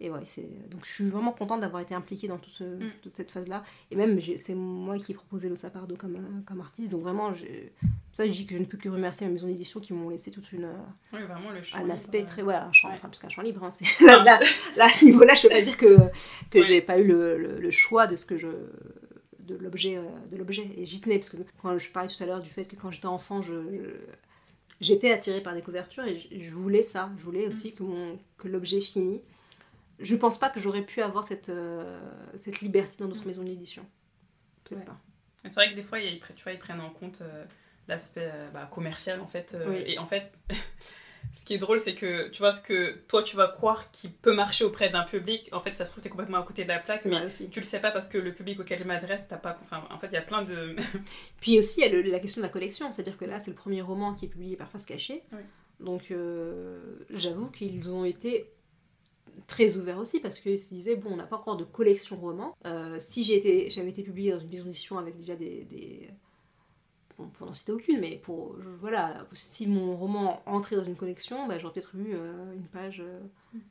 Et 0.00 0.10
ouais, 0.10 0.24
c'est 0.24 0.46
donc 0.68 0.84
je 0.84 0.92
suis 0.92 1.08
vraiment 1.08 1.32
contente 1.32 1.60
d'avoir 1.60 1.82
été 1.82 1.92
impliquée 1.92 2.28
dans 2.28 2.38
tout 2.38 2.50
ce, 2.50 2.62
mm. 2.62 2.90
toute 3.02 3.16
cette 3.16 3.32
phase-là. 3.32 3.64
Et 3.90 3.96
même, 3.96 4.20
c'est 4.20 4.54
moi 4.54 4.96
qui 4.96 5.10
ai 5.10 5.14
proposé 5.14 5.48
le 5.48 5.56
Sapardo 5.56 5.96
comme, 5.96 6.16
euh, 6.16 6.40
comme 6.46 6.60
artiste. 6.60 6.92
Donc 6.92 7.02
vraiment, 7.02 7.32
ça, 8.12 8.24
je 8.24 8.30
dis 8.30 8.46
que 8.46 8.54
je 8.54 8.60
ne 8.60 8.64
peux 8.64 8.78
que 8.78 8.88
remercier 8.88 9.26
ma 9.26 9.32
maison 9.32 9.48
d'édition 9.48 9.80
qui 9.80 9.92
m'ont 9.92 10.08
laissé 10.08 10.30
toute 10.30 10.52
une, 10.52 10.66
euh, 10.66 10.76
oui, 11.12 11.22
vraiment, 11.22 11.50
le 11.50 11.60
un 11.74 11.90
aspect 11.90 12.24
très. 12.24 12.42
Ouais, 12.42 12.54
un 12.54 12.72
champ, 12.72 12.90
Enfin, 12.90 13.08
parce 13.08 13.18
qu'un 13.18 13.28
champ 13.28 13.42
libre. 13.42 13.64
Hein, 13.64 13.70
là, 14.00 14.22
là, 14.24 14.40
là, 14.76 14.84
à 14.84 14.90
ce 14.90 15.04
niveau-là, 15.06 15.34
je 15.34 15.46
ne 15.46 15.48
peux 15.48 15.54
pas 15.56 15.62
dire 15.62 15.76
que, 15.76 15.98
que 16.50 16.62
j'ai 16.62 16.80
pas 16.80 16.98
eu 16.98 17.04
le, 17.04 17.58
le, 17.58 17.70
choix 17.72 18.06
de 18.06 18.14
ce 18.14 18.24
que 18.24 18.36
je 18.36 18.48
de 19.40 19.56
l'objet 19.56 19.96
euh, 19.96 20.02
de 20.30 20.36
l'objet 20.36 20.70
et 20.76 20.84
j'y 20.84 21.00
tenais 21.00 21.18
parce 21.18 21.30
que 21.30 21.38
quand 21.62 21.76
je 21.78 21.90
parlais 21.90 22.08
tout 22.08 22.22
à 22.22 22.26
l'heure 22.26 22.40
du 22.40 22.50
fait 22.50 22.66
que 22.66 22.76
quand 22.76 22.90
j'étais 22.90 23.06
enfant 23.06 23.40
je, 23.40 23.54
j'étais 24.80 25.12
attirée 25.12 25.42
par 25.42 25.54
des 25.54 25.62
couvertures 25.62 26.04
et 26.04 26.18
je, 26.18 26.50
voulais 26.50 26.82
ça 26.82 27.10
je 27.18 27.24
voulais 27.24 27.46
aussi 27.46 27.70
mm. 27.70 27.72
que 27.72 27.82
mon 27.82 28.18
que 28.36 28.48
l'objet 28.48 28.80
finit 28.80 29.20
je 29.98 30.16
pense 30.16 30.38
pas 30.38 30.48
que 30.48 30.60
j'aurais 30.60 30.82
pu 30.82 31.02
avoir 31.02 31.24
cette, 31.24 31.48
euh, 31.48 32.00
cette 32.36 32.60
liberté 32.60 32.96
dans 32.98 33.06
d'autres 33.06 33.24
mm. 33.24 33.28
maisons 33.28 33.42
d'édition. 33.42 33.86
Peut-être 34.64 34.84
pas. 34.84 34.98
C'est 35.44 35.54
vrai 35.54 35.70
que 35.70 35.76
des 35.76 35.82
fois, 35.82 36.00
ils, 36.00 36.20
tu 36.20 36.42
vois, 36.42 36.52
ils 36.52 36.58
prennent 36.58 36.80
en 36.80 36.90
compte 36.90 37.22
euh, 37.22 37.44
l'aspect 37.86 38.30
euh, 38.32 38.50
bah, 38.50 38.68
commercial, 38.70 39.20
en 39.20 39.26
fait. 39.26 39.56
Et 39.86 39.98
en 39.98 40.06
fait, 40.06 40.32
ce 41.34 41.44
qui 41.44 41.54
est 41.54 41.58
drôle, 41.58 41.80
c'est 41.80 41.94
que 41.94 42.28
tu 42.28 42.38
vois, 42.38 42.52
ce 42.52 42.62
que 42.62 42.96
toi, 43.08 43.22
tu 43.22 43.36
vas 43.36 43.48
croire 43.48 43.90
qui 43.90 44.08
peut 44.08 44.34
marcher 44.34 44.64
auprès 44.64 44.90
d'un 44.90 45.04
public, 45.04 45.48
en 45.52 45.60
fait, 45.60 45.72
ça 45.72 45.84
se 45.84 45.90
trouve, 45.90 46.02
tu 46.02 46.08
es 46.08 46.10
complètement 46.10 46.38
à 46.38 46.42
côté 46.42 46.64
de 46.64 46.68
la 46.68 46.78
plaque, 46.78 47.04
mais 47.04 47.26
aussi. 47.26 47.48
tu 47.50 47.60
le 47.60 47.64
sais 47.64 47.80
pas 47.80 47.90
parce 47.90 48.08
que 48.08 48.18
le 48.18 48.32
public 48.32 48.60
auquel 48.60 48.78
je 48.78 48.84
m'adresse, 48.84 49.24
t'as 49.28 49.36
pas... 49.36 49.58
Enfin, 49.62 49.82
en 49.90 49.98
fait, 49.98 50.08
il 50.08 50.14
y 50.14 50.18
a 50.18 50.22
plein 50.22 50.42
de... 50.42 50.76
Puis 51.40 51.58
aussi, 51.58 51.80
il 51.80 51.92
y 51.92 51.96
a 51.96 52.02
la 52.02 52.20
question 52.20 52.40
de 52.40 52.46
la 52.46 52.52
collection. 52.52 52.92
C'est-à-dire 52.92 53.16
que 53.16 53.24
là, 53.24 53.38
c'est 53.40 53.50
le 53.50 53.56
premier 53.56 53.82
roman 53.82 54.14
qui 54.14 54.26
est 54.26 54.28
publié 54.28 54.56
par 54.56 54.70
Face 54.70 54.84
Cachée. 54.84 55.22
Donc, 55.80 56.12
j'avoue 57.10 57.50
qu'ils 57.50 57.90
ont 57.90 58.04
été 58.04 58.50
très 59.46 59.76
ouvert 59.76 59.98
aussi 59.98 60.20
parce 60.20 60.40
qu'ils 60.40 60.58
se 60.58 60.74
disaient 60.74 60.96
bon 60.96 61.10
on 61.12 61.16
n'a 61.16 61.24
pas 61.24 61.36
encore 61.36 61.56
de 61.56 61.64
collection 61.64 62.16
roman 62.16 62.56
euh, 62.66 62.96
si 62.98 63.32
été 63.32 63.70
j'avais 63.70 63.90
été 63.90 64.02
publiée 64.02 64.32
dans 64.32 64.38
une 64.38 64.48
maison 64.48 64.64
d'édition 64.64 64.98
avec 64.98 65.16
déjà 65.16 65.36
des, 65.36 65.64
des 65.64 66.10
pour 67.26 67.46
n'en 67.46 67.54
citer 67.54 67.72
aucune 67.72 68.00
mais 68.00 68.16
pour 68.16 68.56
voilà 68.78 69.26
si 69.32 69.66
mon 69.66 69.96
roman 69.96 70.42
entrait 70.46 70.76
dans 70.76 70.84
une 70.84 70.96
collection 70.96 71.46
bah, 71.46 71.58
j'aurais 71.58 71.74
peut-être 71.74 71.94
eu 71.96 72.14
euh, 72.14 72.52
une 72.54 72.66
page 72.66 73.00
euh, 73.00 73.18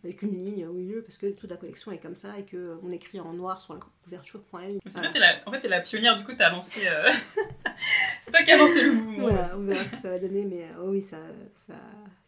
avec 0.04 0.22
une 0.22 0.32
ligne 0.32 0.66
au 0.68 0.74
milieu 0.74 1.02
parce 1.02 1.18
que 1.18 1.28
toute 1.28 1.50
la 1.50 1.58
collection 1.58 1.92
est 1.92 1.98
comme 1.98 2.16
ça 2.16 2.38
et 2.38 2.44
que 2.44 2.78
on 2.84 2.92
écrit 2.92 3.20
en 3.20 3.34
noir 3.34 3.62
sur 3.62 3.74
la 3.74 3.80
couverture 4.04 4.42
point 4.42 4.62
la 4.62 4.68
ligne 4.68 4.80
en 4.86 5.52
fait 5.52 5.62
t'es 5.62 5.70
la 5.70 5.80
pionnière 5.82 6.16
du 6.16 6.24
coup 6.24 6.34
t'as 6.38 6.50
lancé 6.50 6.82
c'est 8.26 8.32
toi 8.32 8.44
qui 8.44 8.52
as 8.52 8.58
lancé 8.58 8.82
le 8.82 8.92
mouvement 8.94 9.30
voilà 9.30 9.56
on 9.56 9.64
verra 9.64 9.84
ce 9.86 9.92
que 9.92 9.98
ça 9.98 10.10
va 10.10 10.20
donner 10.20 10.44
mais 10.44 10.68
oui 10.84 11.02
ça, 11.02 11.18
ça 11.56 11.76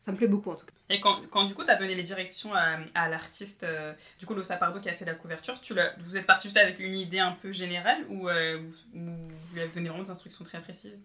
ça 0.10 0.14
me 0.14 0.18
plaît 0.18 0.28
beaucoup 0.28 0.50
en 0.50 0.56
tout 0.56 0.66
cas. 0.66 0.74
Et 0.90 1.00
quand, 1.00 1.22
quand 1.30 1.46
du 1.46 1.54
coup 1.54 1.64
tu 1.64 1.70
as 1.70 1.76
donné 1.76 1.94
les 1.94 2.02
directions 2.02 2.52
à, 2.56 2.80
à 2.96 3.10
l'artiste, 3.10 3.64
euh, 3.64 3.94
du 4.18 4.26
coup 4.26 4.34
Losa 4.34 4.58
Pardo 4.58 4.80
qui 4.80 4.90
a 4.90 4.94
fait 4.94 5.06
la 5.06 5.14
couverture, 5.14 5.62
tu 5.62 5.76
vous 6.00 6.18
êtes 6.18 6.26
parti 6.26 6.48
juste 6.48 6.58
avec 6.58 6.80
une 6.80 6.96
idée 6.96 7.20
un 7.20 7.34
peu 7.34 7.52
générale 7.52 8.04
ou 8.10 8.28
euh, 8.28 8.60
vous, 8.94 9.54
lui 9.54 9.62
avez 9.62 9.72
donné 9.72 9.90
vraiment 9.90 10.04
des 10.04 10.10
instructions 10.10 10.44
très 10.44 10.60
précises? 10.62 10.98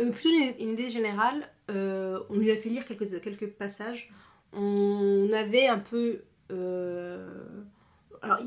Euh, 0.00 0.10
Plutôt 0.10 0.30
une, 0.30 0.70
idée 0.70 0.88
générale. 0.88 1.48
on 1.68 2.36
lui 2.36 2.50
a 2.50 2.56
fait 2.56 2.68
lire 2.68 2.84
quelques, 2.84 3.20
quelques 3.20 3.48
passages. 3.48 4.10
On 4.52 5.30
avait 5.32 5.68
un 5.68 5.78
peu. 5.78 6.24
alors, 6.50 8.40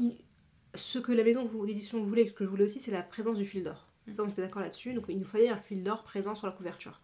ce 0.76 1.00
que 1.00 1.14
la 1.14 1.24
maison 1.24 1.46
d'édition 1.66 2.04
voulait, 2.04 2.28
ce 2.28 2.34
que 2.34 2.44
je 2.44 2.50
voulais 2.50 2.66
aussi, 2.66 2.82
c'est 2.82 2.92
la 2.92 3.02
présence 3.02 3.38
du 3.38 3.46
fil 3.46 3.64
d'or. 3.64 3.88
Ça, 4.14 4.24
on 4.24 4.28
était 4.28 4.42
d'accord 4.42 4.62
là-dessus. 4.62 4.94
Donc, 4.94 5.06
il 5.08 5.20
nous 5.20 5.26
fallait 5.26 5.50
un 5.50 5.58
fil 5.58 5.84
d'or 5.84 6.04
présent 6.04 6.36
sur 6.36 6.48
la 6.48 6.54
couverture. 6.54 7.00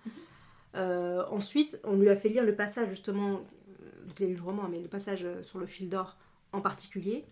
Euh, 0.76 1.24
ensuite, 1.32 1.80
on 1.84 1.96
lui 1.96 2.10
a 2.10 2.16
fait 2.16 2.30
lire 2.30 2.44
le 2.44 2.56
passage 2.56 2.90
justement, 2.90 3.42
donc 4.06 4.20
il 4.20 4.26
a 4.26 4.28
lu 4.28 4.36
le 4.36 4.42
roman, 4.42 4.68
mais 4.70 4.80
le 4.80 4.88
passage 4.88 5.24
euh, 5.24 5.42
sur 5.44 5.60
le 5.60 5.66
fil 5.66 5.90
d'or 5.90 6.18
en 6.54 6.62
particulier. 6.62 7.26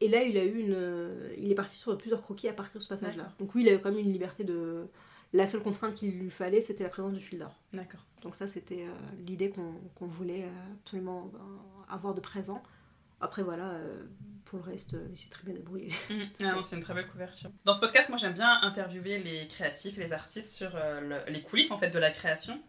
Et 0.00 0.08
là, 0.08 0.22
il 0.22 0.36
a 0.36 0.44
eu 0.44 0.58
une, 0.58 1.32
il 1.38 1.52
est 1.52 1.54
parti 1.54 1.76
sur 1.76 1.96
plusieurs 1.96 2.22
croquis 2.22 2.48
à 2.48 2.52
partir 2.52 2.78
de 2.78 2.82
ce 2.82 2.88
passage-là. 2.88 3.32
Donc 3.38 3.54
oui, 3.54 3.62
il 3.62 3.68
a 3.68 3.74
eu 3.74 3.78
quand 3.78 3.90
même 3.90 4.00
une 4.00 4.12
liberté 4.12 4.42
de. 4.42 4.86
La 5.34 5.46
seule 5.46 5.62
contrainte 5.62 5.94
qu'il 5.94 6.18
lui 6.18 6.30
fallait, 6.30 6.60
c'était 6.60 6.84
la 6.84 6.90
présence 6.90 7.14
du 7.14 7.20
fil 7.20 7.38
d'or. 7.38 7.54
D'accord. 7.72 8.04
Donc 8.20 8.34
ça, 8.34 8.46
c'était 8.46 8.82
euh, 8.82 8.92
l'idée 9.26 9.50
qu'on 9.50 10.06
voulait 10.06 10.44
absolument 10.80 11.30
avoir 11.88 12.14
de 12.14 12.20
présent. 12.20 12.62
Après, 13.20 13.42
voilà, 13.42 13.78
pour 14.52 14.60
le 14.64 14.72
reste, 14.72 14.96
il 15.10 15.18
s'est 15.18 15.30
très 15.30 15.44
bien 15.44 15.54
débrouillé. 15.54 15.92
Mmh. 16.40 16.62
c'est 16.62 16.76
une 16.76 16.82
très 16.82 16.94
belle 16.94 17.08
couverture. 17.08 17.50
Dans 17.64 17.72
ce 17.72 17.80
podcast, 17.80 18.10
moi, 18.10 18.18
j'aime 18.18 18.34
bien 18.34 18.60
interviewer 18.62 19.18
les 19.18 19.48
créatifs, 19.48 19.96
les 19.96 20.12
artistes 20.12 20.50
sur 20.50 20.70
les 21.26 21.40
coulisses, 21.40 21.70
en 21.70 21.78
fait, 21.78 21.88
de 21.88 21.98
la 21.98 22.10
création. 22.10 22.60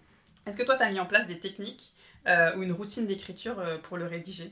Est-ce 0.46 0.58
que 0.58 0.64
toi, 0.64 0.76
tu 0.76 0.84
as 0.84 0.90
mis 0.90 1.00
en 1.00 1.06
place 1.06 1.28
des 1.28 1.40
techniques 1.40 1.94
euh, 2.28 2.56
ou 2.56 2.64
une 2.64 2.72
routine 2.72 3.06
d'écriture 3.06 3.60
euh, 3.60 3.78
pour 3.78 3.98
le 3.98 4.06
rédiger? 4.06 4.52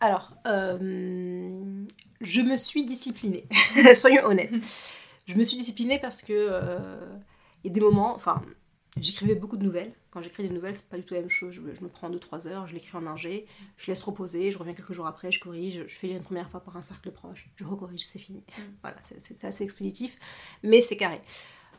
Alors, 0.00 0.34
euh, 0.46 1.84
je 2.20 2.40
me 2.42 2.56
suis 2.56 2.84
disciplinée, 2.84 3.46
soyons 3.94 4.24
honnêtes. 4.26 4.54
Je 5.26 5.34
me 5.34 5.42
suis 5.42 5.56
disciplinée 5.56 5.98
parce 5.98 6.22
que 6.22 6.50
il 7.64 7.68
y 7.68 7.70
a 7.70 7.74
des 7.74 7.80
moments, 7.80 8.14
enfin, 8.14 8.42
j'écrivais 8.98 9.34
beaucoup 9.34 9.56
de 9.56 9.64
nouvelles. 9.64 9.92
Quand 10.16 10.22
j'écris 10.22 10.48
des 10.48 10.54
nouvelles, 10.54 10.74
c'est 10.74 10.88
pas 10.88 10.96
du 10.96 11.02
tout 11.02 11.12
la 11.12 11.20
même 11.20 11.28
chose. 11.28 11.52
Je, 11.52 11.60
me 11.60 11.88
prends 11.88 12.08
2-3 12.08 12.48
heures, 12.48 12.66
je 12.66 12.72
l'écris 12.72 12.96
en 12.96 13.06
ingé, 13.06 13.44
je 13.76 13.88
laisse 13.88 14.02
reposer, 14.02 14.50
je 14.50 14.56
reviens 14.56 14.72
quelques 14.72 14.94
jours 14.94 15.06
après, 15.06 15.30
je 15.30 15.38
corrige, 15.38 15.84
je 15.86 15.94
fais 15.94 16.08
une 16.08 16.22
première 16.22 16.48
fois 16.48 16.60
par 16.60 16.74
un 16.78 16.82
cercle 16.82 17.10
proche, 17.10 17.50
je 17.56 17.64
recorrige, 17.64 18.00
c'est 18.06 18.18
fini. 18.18 18.38
Mm. 18.38 18.62
Voilà, 18.80 18.96
c'est 19.02 19.44
assez 19.44 19.62
expéditif, 19.62 20.18
mais 20.62 20.80
c'est 20.80 20.96
carré. 20.96 21.20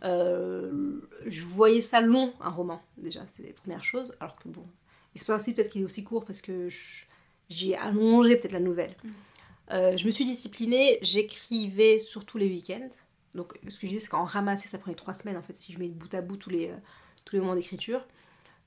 Euh, 0.03 1.01
je 1.25 1.45
voyais 1.45 1.81
ça 1.81 1.99
long, 1.99 2.31
un 2.39 2.51
roman, 2.51 2.79
déjà, 2.97 3.25
c'est 3.25 3.41
les 3.41 3.53
premières 3.53 3.83
choses. 3.83 4.15
Alors 4.19 4.35
que 4.35 4.49
bon, 4.49 4.67
il 5.15 5.19
se 5.19 5.25
passe 5.25 5.41
aussi 5.41 5.55
peut-être 5.55 5.71
qu'il 5.71 5.81
est 5.81 5.85
aussi 5.85 6.03
court 6.03 6.23
parce 6.23 6.41
que 6.41 6.67
j'ai 7.49 7.75
allongé 7.75 8.35
peut-être 8.35 8.51
la 8.51 8.59
nouvelle. 8.59 8.95
Mm. 9.03 9.09
Euh, 9.71 9.97
je 9.97 10.05
me 10.05 10.11
suis 10.11 10.25
disciplinée, 10.25 10.99
j'écrivais 11.01 11.97
surtout 11.97 12.37
les 12.37 12.49
week-ends. 12.49 12.89
Donc 13.33 13.57
ce 13.67 13.79
que 13.79 13.87
je 13.87 13.93
disais, 13.93 13.99
c'est 14.01 14.09
qu'en 14.09 14.25
ramasser, 14.25 14.67
ça 14.67 14.77
prenait 14.77 14.95
trois 14.95 15.15
semaines 15.15 15.37
en 15.37 15.41
fait, 15.41 15.55
si 15.55 15.73
je 15.73 15.79
mets 15.79 15.87
bout 15.87 16.13
à 16.13 16.21
bout 16.21 16.37
tous 16.37 16.51
les, 16.51 16.67
euh, 16.67 16.77
tous 17.25 17.35
les 17.35 17.41
moments 17.41 17.55
d'écriture. 17.55 18.05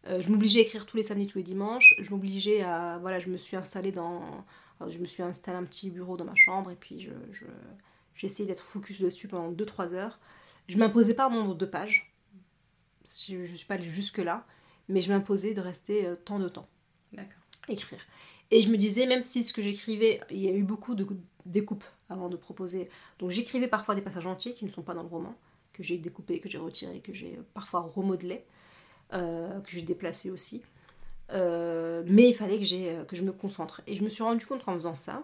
Je 0.05 0.31
m'obligeais 0.31 0.61
à 0.61 0.63
écrire 0.63 0.87
tous 0.87 0.97
les 0.97 1.03
samedis, 1.03 1.27
tous 1.27 1.39
les 1.39 1.45
dimanches. 1.45 1.95
Je 2.01 2.11
m'obligeais 2.11 2.63
à. 2.63 2.99
Voilà, 3.01 3.21
je 3.21 3.29
me 3.29 3.37
suis 3.37 3.57
installée 3.57 3.93
dans. 3.93 4.45
je 4.89 4.99
me 4.99 5.07
suis 5.07 5.23
installé 5.23 5.59
un 5.59 5.65
petit 5.65 5.91
bureau 5.91 6.17
dans 6.17 6.25
ma 6.25 6.35
chambre 6.35 6.71
et 6.71 6.77
puis 6.77 7.01
je, 7.01 7.11
essayé 8.23 8.47
d'être 8.47 8.65
focus 8.65 9.01
dessus 9.01 9.29
pendant 9.29 9.53
2-3 9.53 9.95
heures. 9.95 10.19
Je 10.69 10.79
m'imposais 10.79 11.15
pas 11.15 11.27
un 11.27 11.31
nombre 11.31 11.55
de 11.55 11.67
pages. 11.67 12.15
Je 13.29 13.37
ne 13.37 13.47
suis 13.47 13.67
pas 13.67 13.75
allée 13.75 13.89
jusque-là. 13.89 14.47
Mais 14.89 15.01
je 15.01 15.13
m'imposais 15.13 15.55
de 15.55 15.61
rester 15.61 16.07
euh, 16.07 16.17
tant 16.17 16.41
de 16.41 16.49
temps. 16.49 16.69
D'accord. 17.13 17.43
Écrire. 17.69 18.01
Et 18.51 18.63
je 18.63 18.69
me 18.69 18.77
disais, 18.77 19.07
même 19.07 19.23
si 19.23 19.45
ce 19.45 19.53
que 19.53 19.63
j'écrivais, 19.63 20.21
il 20.31 20.39
y 20.39 20.49
a 20.49 20.53
eu 20.53 20.65
beaucoup 20.65 20.97
de 20.97 21.07
découpes 21.47 21.85
avant 22.09 22.29
de 22.29 22.37
proposer. 22.37 22.91
Donc 23.19 23.31
j'écrivais 23.31 23.69
parfois 23.69 23.95
des 23.95 24.03
passages 24.03 24.27
entiers 24.27 24.55
qui 24.55 24.65
ne 24.65 24.71
sont 24.71 24.83
pas 24.83 24.95
dans 24.95 25.03
le 25.03 25.09
roman, 25.09 25.37
que 25.73 25.85
j'ai 25.85 25.97
découpés, 25.97 26.41
que 26.41 26.49
j'ai 26.49 26.59
retirés, 26.59 27.01
que 27.01 27.13
j'ai 27.13 27.39
parfois 27.55 27.81
remodelés, 27.81 28.35
euh, 28.35 28.43
que 29.11 29.71
j'ai 29.71 29.83
déplacés 29.83 30.31
aussi. 30.31 30.63
Euh, 31.33 32.03
mais 32.07 32.29
il 32.29 32.35
fallait 32.35 32.59
que, 32.59 33.05
que 33.05 33.17
je 33.17 33.23
me 33.23 33.33
concentre. 33.33 33.83
Et 33.87 33.97
je 33.97 34.03
me 34.03 34.09
suis 34.09 34.23
rendu 34.23 34.47
compte 34.47 34.65
qu'en 34.65 34.75
faisant 34.75 34.95
ça, 34.95 35.23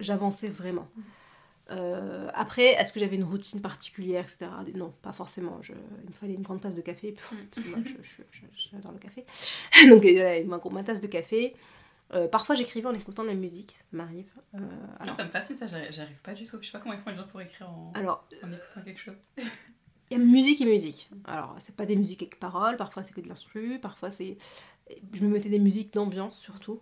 j'avançais 0.00 0.48
vraiment. 0.48 0.88
Euh, 1.70 2.28
après, 2.34 2.72
est-ce 2.72 2.92
que 2.92 2.98
j'avais 2.98 3.16
une 3.16 3.24
routine 3.24 3.60
particulière, 3.60 4.24
etc. 4.24 4.46
Non, 4.74 4.92
pas 5.02 5.12
forcément. 5.12 5.58
Je, 5.62 5.72
il 6.02 6.10
me 6.10 6.14
fallait 6.14 6.34
une 6.34 6.42
grande 6.42 6.60
tasse 6.60 6.74
de 6.74 6.80
café, 6.80 7.12
parce 7.50 7.64
que 7.64 7.70
moi, 7.70 7.78
j'adore 8.72 8.92
le 8.92 8.98
café. 8.98 9.24
Donc, 9.88 10.04
il 10.04 10.46
m'a 10.48 10.60
ma 10.70 10.82
tasse 10.82 11.00
de 11.00 11.06
café. 11.06 11.54
Euh, 12.12 12.26
parfois, 12.26 12.56
j'écrivais 12.56 12.88
en 12.88 12.94
écoutant 12.94 13.22
de 13.22 13.28
la 13.28 13.34
musique, 13.34 13.76
ça 13.78 13.96
m'arrive. 13.96 14.26
Euh, 14.56 14.58
alors... 14.98 15.14
Ça 15.14 15.22
me 15.22 15.28
fascine, 15.28 15.56
ça, 15.56 15.68
j'arrive 15.68 16.20
pas 16.24 16.34
du 16.34 16.44
tout. 16.44 16.58
Je 16.60 16.66
sais 16.66 16.72
pas 16.72 16.80
comment 16.80 16.94
ils 16.94 17.00
font 17.00 17.10
les 17.10 17.16
gens 17.16 17.28
pour 17.28 17.40
écrire 17.40 17.70
en, 17.70 17.92
alors, 17.94 18.26
en 18.42 18.50
écoutant 18.50 18.82
quelque 18.84 19.00
chose. 19.00 19.14
Il 20.10 20.18
y 20.18 20.20
a 20.20 20.24
musique 20.24 20.60
et 20.60 20.64
musique. 20.64 21.08
Alors, 21.24 21.54
c'est 21.58 21.74
pas 21.74 21.86
des 21.86 21.96
musiques 21.96 22.22
avec 22.22 22.40
paroles, 22.40 22.76
parfois 22.76 23.02
c'est 23.02 23.12
que 23.12 23.20
de 23.20 23.28
l'instru, 23.28 23.78
parfois 23.80 24.10
c'est. 24.10 24.36
Je 25.12 25.22
me 25.22 25.28
mettais 25.28 25.48
des 25.48 25.60
musiques 25.60 25.92
d'ambiance 25.92 26.38
surtout. 26.38 26.80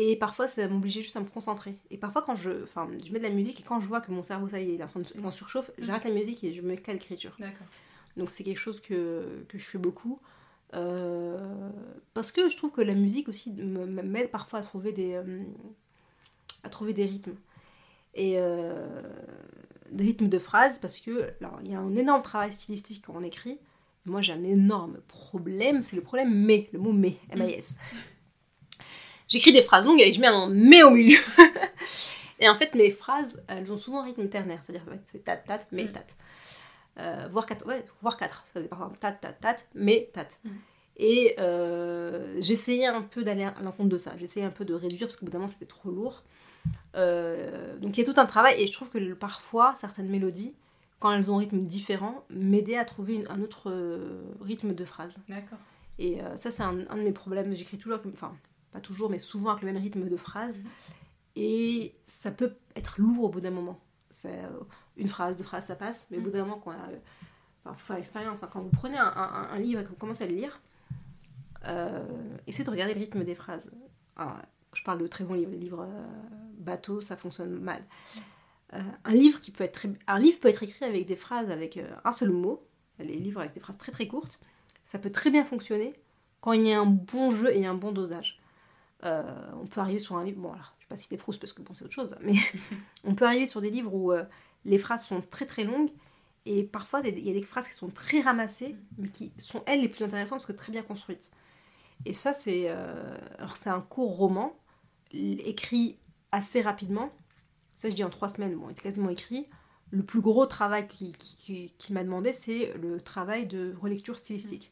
Et 0.00 0.14
parfois, 0.14 0.46
ça 0.46 0.68
m'obligeait 0.68 1.02
juste 1.02 1.16
à 1.16 1.20
me 1.20 1.26
concentrer. 1.26 1.76
Et 1.90 1.98
parfois, 1.98 2.22
quand 2.22 2.36
je, 2.36 2.62
enfin, 2.62 2.88
je 3.04 3.12
mets 3.12 3.18
de 3.18 3.24
la 3.24 3.30
musique 3.30 3.58
et 3.58 3.62
quand 3.64 3.80
je 3.80 3.88
vois 3.88 4.00
que 4.00 4.12
mon 4.12 4.22
cerveau, 4.22 4.48
ça 4.48 4.60
y 4.60 4.70
est, 4.70 4.74
il 4.74 4.80
est 4.80 4.84
en 4.84 4.88
train 4.88 5.00
de 5.00 5.30
surchauffe, 5.32 5.70
mm. 5.70 5.84
j'arrête 5.84 6.04
la 6.04 6.12
musique 6.12 6.44
et 6.44 6.54
je 6.54 6.62
me 6.62 6.68
mets 6.68 6.76
qu'à 6.76 6.92
l'écriture. 6.92 7.36
Donc, 8.16 8.30
c'est 8.30 8.44
quelque 8.44 8.60
chose 8.60 8.80
que, 8.80 9.44
que, 9.48 9.58
je 9.58 9.64
fais 9.64 9.78
beaucoup. 9.78 10.20
Euh, 10.74 11.70
parce 12.14 12.30
que 12.30 12.48
je 12.48 12.56
trouve 12.56 12.70
que 12.70 12.80
la 12.80 12.94
musique 12.94 13.28
aussi 13.28 13.50
m'aide 13.52 14.30
parfois 14.30 14.60
à 14.60 14.62
trouver 14.62 14.92
des, 14.92 15.14
euh, 15.14 15.42
à 16.62 16.68
trouver 16.68 16.92
des 16.92 17.06
rythmes. 17.06 17.34
Et 18.14 18.34
euh, 18.36 19.02
des 19.90 20.04
rythmes 20.04 20.28
de 20.28 20.38
phrases, 20.38 20.78
parce 20.78 21.00
que 21.00 21.30
il 21.64 21.70
y 21.70 21.74
a 21.74 21.80
un 21.80 21.94
énorme 21.94 22.22
travail 22.22 22.52
stylistique 22.52 23.04
quand 23.06 23.14
on 23.16 23.22
écrit. 23.22 23.58
moi, 24.06 24.20
j'ai 24.20 24.32
un 24.32 24.44
énorme 24.44 24.98
problème, 25.08 25.82
c'est 25.82 25.96
le 25.96 26.02
problème 26.02 26.32
mais, 26.34 26.68
le 26.72 26.78
mot 26.78 26.92
mais, 26.92 27.16
M-A-S. 27.30 27.78
J'écris 29.28 29.52
des 29.52 29.62
phrases 29.62 29.84
longues 29.84 30.00
et 30.00 30.12
je 30.12 30.20
mets 30.20 30.26
un 30.26 30.48
mais 30.48 30.82
au 30.82 30.90
milieu. 30.90 31.18
et 32.40 32.48
en 32.48 32.54
fait, 32.54 32.74
mes 32.74 32.90
phrases, 32.90 33.42
elles 33.48 33.70
ont 33.70 33.76
souvent 33.76 34.00
un 34.00 34.04
rythme 34.04 34.28
ternaire, 34.28 34.60
c'est-à-dire 34.62 34.86
tat, 35.24 35.36
tat, 35.36 35.60
mais, 35.70 35.84
mm. 35.84 35.92
tat. 35.92 36.06
Euh, 36.98 37.28
voire 37.30 37.46
quatre, 37.46 37.66
ouais, 37.66 37.84
voire 38.00 38.16
quatre. 38.16 38.46
Ça 38.46 38.60
faisait 38.60 38.68
parfois 38.68 38.90
tat, 38.98 39.12
tat, 39.12 39.32
tat, 39.32 39.56
mais 39.74 40.10
tat. 40.12 40.28
Mm. 40.44 40.50
Et 40.98 41.36
euh, 41.38 42.36
j'essayais 42.40 42.86
un 42.86 43.02
peu 43.02 43.22
d'aller 43.22 43.44
à 43.44 43.54
l'encontre 43.62 43.88
de 43.88 43.98
ça. 43.98 44.16
J'essayais 44.16 44.46
un 44.46 44.50
peu 44.50 44.64
de 44.64 44.74
réduire 44.74 45.06
parce 45.06 45.16
qu'au 45.16 45.26
bout 45.26 45.32
d'un 45.32 45.38
moment 45.38 45.48
c'était 45.48 45.66
trop 45.66 45.90
lourd. 45.90 46.24
Euh, 46.98 47.78
donc 47.78 47.96
il 47.96 48.04
y 48.04 48.08
a 48.08 48.12
tout 48.12 48.20
un 48.20 48.26
travail 48.26 48.60
et 48.60 48.66
je 48.66 48.72
trouve 48.72 48.90
que 48.90 49.14
parfois 49.14 49.74
certaines 49.76 50.08
mélodies, 50.08 50.54
quand 51.00 51.12
elles 51.12 51.30
ont 51.30 51.36
un 51.36 51.40
rythme 51.40 51.60
différent, 51.60 52.24
m'aidaient 52.28 52.76
à 52.76 52.84
trouver 52.84 53.24
un 53.30 53.40
autre 53.40 53.72
rythme 54.40 54.74
de 54.74 54.84
phrase. 54.84 55.22
D'accord. 55.28 55.58
Et 55.98 56.18
ça 56.36 56.50
c'est 56.50 56.62
un, 56.62 56.74
de 56.74 57.02
mes 57.02 57.12
problèmes. 57.12 57.54
J'écris 57.54 57.78
toujours, 57.78 58.00
enfin 58.12 58.34
pas 58.72 58.80
toujours, 58.80 59.08
mais 59.08 59.18
souvent 59.18 59.50
avec 59.50 59.62
le 59.62 59.72
même 59.72 59.82
rythme 59.82 60.08
de 60.08 60.16
phrase. 60.16 60.60
Et 61.36 61.94
ça 62.06 62.32
peut 62.32 62.56
être 62.74 63.00
lourd 63.00 63.24
au 63.24 63.28
bout 63.28 63.40
d'un 63.40 63.52
moment. 63.52 63.80
Euh, 64.24 64.60
une 64.96 65.08
phrase, 65.08 65.36
deux 65.36 65.44
phrases, 65.44 65.66
ça 65.66 65.76
passe, 65.76 66.08
mais 66.10 66.18
au 66.18 66.20
bout 66.20 66.30
d'un 66.30 66.42
moment, 66.44 66.58
quand, 66.58 66.72
euh, 66.72 66.98
enfin, 67.64 67.76
faut 67.76 67.86
faire 67.86 67.96
l'expérience. 67.96 68.42
Hein. 68.42 68.50
quand 68.52 68.60
vous 68.60 68.70
prenez 68.70 68.98
un, 68.98 69.58
livre 69.58 69.80
et 69.80 69.84
que 69.84 69.90
vous 69.90 69.96
commencez 69.96 70.24
à 70.24 70.26
le 70.26 70.34
lire, 70.34 70.60
euh, 71.66 72.04
essayez 72.46 72.64
de 72.64 72.70
regarder 72.70 72.94
le 72.94 73.00
rythme 73.00 73.22
des 73.24 73.34
phrases. 73.34 73.70
Je 74.74 74.82
parle 74.82 74.98
de 74.98 75.06
très 75.06 75.24
bons 75.24 75.34
livres, 75.34 75.50
des 75.50 75.58
livres 75.58 75.88
bateaux, 76.58 77.00
ça 77.00 77.16
fonctionne 77.16 77.58
mal. 77.58 77.82
un 78.72 79.14
livre 79.14 79.40
qui 79.40 79.50
peut 79.50 79.64
être 79.64 79.86
un 80.06 80.18
livre 80.18 80.38
peut 80.40 80.48
être 80.48 80.62
écrit 80.62 80.84
avec 80.84 81.06
des 81.06 81.16
phrases 81.16 81.50
avec 81.50 81.80
un 82.04 82.12
seul 82.12 82.30
mot. 82.30 82.62
Les 82.98 83.16
livres 83.16 83.40
avec 83.40 83.52
des 83.54 83.60
phrases 83.60 83.78
très 83.78 83.92
très 83.92 84.06
courtes, 84.08 84.40
ça 84.84 84.98
peut 84.98 85.10
très 85.10 85.30
bien 85.30 85.44
fonctionner 85.44 85.94
quand 86.40 86.52
il 86.52 86.66
y 86.66 86.72
a 86.72 86.80
un 86.80 86.86
bon 86.86 87.30
jeu 87.30 87.54
et 87.54 87.66
un 87.66 87.74
bon 87.74 87.92
dosage. 87.92 88.40
Euh, 89.04 89.22
on 89.60 89.66
peut 89.66 89.80
arriver 89.80 89.98
sur 89.98 90.16
un 90.16 90.24
livre, 90.24 90.40
bon, 90.40 90.52
alors, 90.52 90.74
je 90.78 90.84
vais 90.84 90.88
pas 90.88 90.96
citer 90.96 91.16
Proust 91.16 91.40
parce 91.40 91.52
que 91.52 91.62
bon, 91.62 91.74
c'est 91.74 91.84
autre 91.84 91.94
chose, 91.94 92.16
mais 92.20 92.34
on 93.04 93.14
peut 93.14 93.24
arriver 93.24 93.46
sur 93.46 93.60
des 93.60 93.70
livres 93.70 93.94
où 93.94 94.12
euh, 94.12 94.24
les 94.64 94.78
phrases 94.78 95.04
sont 95.04 95.20
très 95.20 95.46
très 95.46 95.64
longues 95.64 95.90
et 96.46 96.64
parfois 96.64 97.00
il 97.04 97.26
y 97.26 97.30
a 97.30 97.32
des 97.32 97.42
phrases 97.42 97.68
qui 97.68 97.74
sont 97.74 97.88
très 97.88 98.20
ramassées, 98.20 98.74
mais 98.96 99.08
qui 99.08 99.32
sont 99.38 99.62
elles 99.66 99.82
les 99.82 99.88
plus 99.88 100.04
intéressantes 100.04 100.38
parce 100.38 100.46
que 100.46 100.52
très 100.52 100.72
bien 100.72 100.82
construites. 100.82 101.30
Et 102.04 102.12
ça, 102.12 102.32
c'est 102.32 102.66
euh, 102.68 103.18
alors 103.38 103.56
c'est 103.56 103.70
un 103.70 103.80
court 103.80 104.16
roman 104.16 104.56
écrit 105.12 105.96
assez 106.32 106.60
rapidement. 106.60 107.10
Ça, 107.74 107.88
je 107.88 107.94
dis 107.94 108.04
en 108.04 108.10
trois 108.10 108.28
semaines, 108.28 108.54
bon, 108.54 108.68
il 108.68 108.72
était 108.72 108.82
quasiment 108.82 109.10
écrit. 109.10 109.46
Le 109.90 110.02
plus 110.02 110.20
gros 110.20 110.46
travail 110.46 110.86
qui, 110.86 111.12
qui, 111.12 111.92
m'a 111.92 112.04
demandé, 112.04 112.32
c'est 112.32 112.74
le 112.74 113.00
travail 113.00 113.46
de 113.46 113.74
relecture 113.80 114.16
stylistique. 114.16 114.70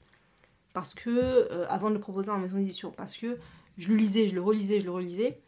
Parce 0.74 0.92
que, 0.92 1.64
avant 1.68 1.88
de 1.88 1.94
le 1.94 2.00
proposer 2.00 2.30
en 2.30 2.38
maison 2.38 2.56
d'édition, 2.56 2.90
parce 2.90 3.16
que 3.16 3.38
je 3.78 3.88
le 3.88 3.94
lisais, 3.94 4.28
je 4.28 4.34
le 4.34 4.42
relisais, 4.42 4.80
je 4.80 4.84
le 4.84 4.90
relisais. 4.90 5.38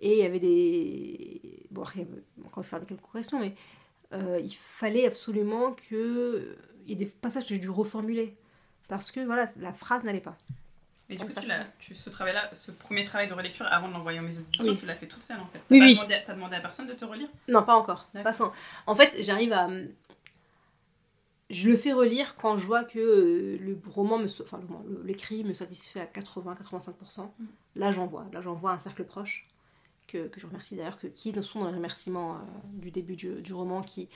Et 0.00 0.12
il 0.12 0.18
y 0.18 0.26
avait 0.26 0.40
des. 0.40 1.66
Bon, 1.70 1.82
après, 1.82 2.06
encore 2.44 2.64
faire 2.64 2.84
quelques 2.84 3.00
corrections, 3.00 3.40
mais 3.40 3.54
euh, 4.12 4.40
il 4.42 4.54
fallait 4.54 5.06
absolument 5.06 5.74
que. 5.88 6.56
Il 6.84 6.90
y 6.90 6.92
ait 6.92 6.96
des 6.96 7.06
passages 7.06 7.44
que 7.44 7.48
j'ai 7.50 7.58
dû 7.58 7.70
reformuler. 7.70 8.36
Parce 8.88 9.10
que 9.10 9.20
voilà, 9.20 9.46
la 9.58 9.72
phrase 9.72 10.04
n'allait 10.04 10.20
pas. 10.20 10.36
Mais 11.08 11.16
du 11.16 11.24
coup, 11.24 11.32
tu, 11.40 11.48
tu 11.78 11.94
ce 11.94 12.10
travail-là, 12.10 12.50
ce 12.54 12.72
premier 12.72 13.04
travail 13.04 13.28
de 13.28 13.32
relecture, 13.32 13.66
avant 13.70 13.88
de 13.88 13.92
l'envoyer 13.92 14.18
en 14.18 14.22
maison 14.22 14.42
d'édition, 14.42 14.74
tu 14.74 14.86
l'as 14.86 14.96
fait 14.96 15.06
toute 15.06 15.22
seule 15.22 15.38
en 15.38 15.46
fait. 15.46 15.60
Oui, 15.70 15.80
oui. 15.80 15.94
Demandé, 15.94 16.22
t'as 16.26 16.34
demandé 16.34 16.56
à 16.56 16.60
personne 16.60 16.86
de 16.86 16.94
te 16.94 17.04
relire? 17.04 17.28
Non, 17.48 17.62
pas 17.62 17.76
encore. 17.76 18.08
Pas 18.12 18.32
en 18.86 18.94
fait, 18.94 19.16
j'arrive 19.20 19.52
à, 19.52 19.68
je 21.50 21.70
le 21.70 21.76
fais 21.76 21.92
relire 21.92 22.34
quand 22.36 22.56
je 22.56 22.66
vois 22.66 22.84
que 22.84 22.98
euh, 22.98 23.58
le 23.60 23.78
roman, 23.88 24.18
me 24.18 24.26
enfin 24.42 24.60
l'écrit 25.04 25.44
me 25.44 25.52
satisfait 25.52 26.00
à 26.00 26.06
80-85%. 26.06 27.20
Mm. 27.20 27.46
Là, 27.76 27.92
j'envoie. 27.92 28.26
Là, 28.32 28.40
j'envoie 28.40 28.72
un 28.72 28.78
cercle 28.78 29.04
proche 29.04 29.46
que, 30.08 30.26
que 30.28 30.40
je 30.40 30.46
remercie 30.46 30.76
d'ailleurs, 30.76 30.98
que, 30.98 31.06
qui 31.06 31.32
sont 31.42 31.60
dans 31.60 31.68
les 31.68 31.76
remerciements 31.76 32.34
euh, 32.34 32.38
du 32.74 32.90
début 32.90 33.16
du, 33.16 33.42
du, 33.42 33.54
roman, 33.54 33.80
qui 33.82 34.08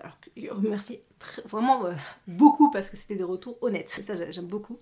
alors, 0.00 0.16
je 0.36 0.50
remercie 0.50 1.00
vraiment 1.44 1.86
euh, 1.86 1.94
beaucoup 2.28 2.70
parce 2.70 2.90
que 2.90 2.96
c'était 2.96 3.16
des 3.16 3.24
retours 3.24 3.56
honnêtes. 3.62 3.96
Et 3.98 4.02
ça, 4.02 4.30
j'aime 4.30 4.46
beaucoup. 4.46 4.78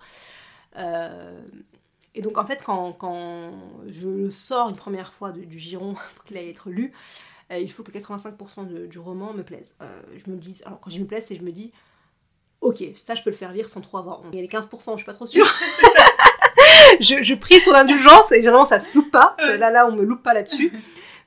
Et 0.76 2.22
donc, 2.22 2.38
en 2.38 2.46
fait, 2.46 2.62
quand, 2.64 2.92
quand, 2.92 3.52
je 3.88 4.08
le 4.08 4.30
sors 4.30 4.68
une 4.68 4.76
première 4.76 5.12
fois 5.12 5.32
du 5.32 5.58
giron 5.58 5.94
pour 6.14 6.24
qu'il 6.24 6.37
aille 6.37 6.50
être 6.50 6.70
lu, 6.70 6.92
il 7.50 7.70
faut 7.70 7.82
que 7.82 7.92
85% 7.92 8.88
du 8.88 8.98
roman 8.98 9.32
me 9.32 9.42
plaise. 9.42 9.76
je 10.16 10.30
me 10.30 10.37
dis, 10.37 10.62
alors 10.64 10.80
quand 10.80 10.90
je 10.90 11.00
me 11.00 11.06
plaise, 11.06 11.26
c'est 11.26 11.37
je 11.37 11.42
me 11.42 11.52
dis, 11.52 11.72
ok, 12.60 12.82
ça 12.96 13.14
je 13.14 13.22
peux 13.22 13.30
le 13.30 13.37
faire 13.37 13.52
lire 13.52 13.68
sans 13.68 13.80
trop 13.80 13.98
avoir 13.98 14.20
honte. 14.20 14.28
Il 14.32 14.37
y 14.37 14.38
a 14.38 14.42
les 14.42 14.48
15%, 14.48 14.92
je 14.92 14.96
suis 14.96 15.04
pas 15.04 15.14
trop 15.14 15.26
sûre. 15.26 15.46
je, 17.00 17.22
je, 17.22 17.34
prie 17.34 17.60
son 17.60 17.72
indulgence 17.72 18.32
et 18.32 18.37
généralement 18.37 18.64
ça 18.64 18.78
se 18.78 18.96
loupe 18.96 19.10
pas. 19.10 19.37
Là, 19.38 19.70
là, 19.70 19.87
on 19.87 19.92
me 19.92 20.02
loupe 20.02 20.22
pas 20.22 20.34
là-dessus. 20.34 20.72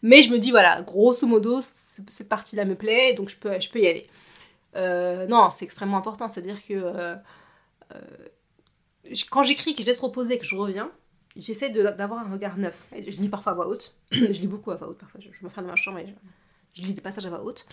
Mais 0.01 0.21
je 0.21 0.31
me 0.31 0.39
dis, 0.39 0.51
voilà, 0.51 0.81
grosso 0.81 1.25
modo, 1.25 1.61
cette 1.61 2.29
partie-là 2.29 2.65
me 2.65 2.75
plaît, 2.75 3.13
donc 3.13 3.29
je 3.29 3.37
peux, 3.37 3.59
je 3.59 3.69
peux 3.69 3.79
y 3.79 3.87
aller. 3.87 4.07
Euh, 4.75 5.25
non, 5.27 5.49
c'est 5.49 5.65
extrêmement 5.65 5.97
important, 5.97 6.27
c'est-à-dire 6.27 6.59
que 6.65 6.73
euh, 6.73 7.15
euh, 7.95 7.99
quand 9.29 9.43
j'écris, 9.43 9.75
que 9.75 9.81
je 9.81 9.87
laisse 9.87 9.99
reposer, 9.99 10.37
que 10.37 10.45
je 10.45 10.55
reviens, 10.55 10.91
j'essaie 11.35 11.69
d'avoir 11.69 12.25
un 12.25 12.31
regard 12.31 12.57
neuf. 12.57 12.87
je 12.91 13.21
lis 13.21 13.29
parfois 13.29 13.53
à 13.53 13.55
voix 13.55 13.67
haute, 13.67 13.95
je 14.11 14.19
lis 14.25 14.47
beaucoup 14.47 14.71
à 14.71 14.75
voix 14.75 14.89
haute 14.89 14.97
parfois, 14.97 15.19
je, 15.21 15.29
me 15.41 15.49
fais 15.49 15.61
dans 15.61 15.67
ma 15.67 15.75
chambre 15.75 15.99
et 15.99 16.07
je, 16.07 16.81
je 16.81 16.87
lis 16.87 16.93
des 16.93 17.01
passages 17.01 17.25
à 17.25 17.29
voix 17.29 17.43
haute. 17.43 17.65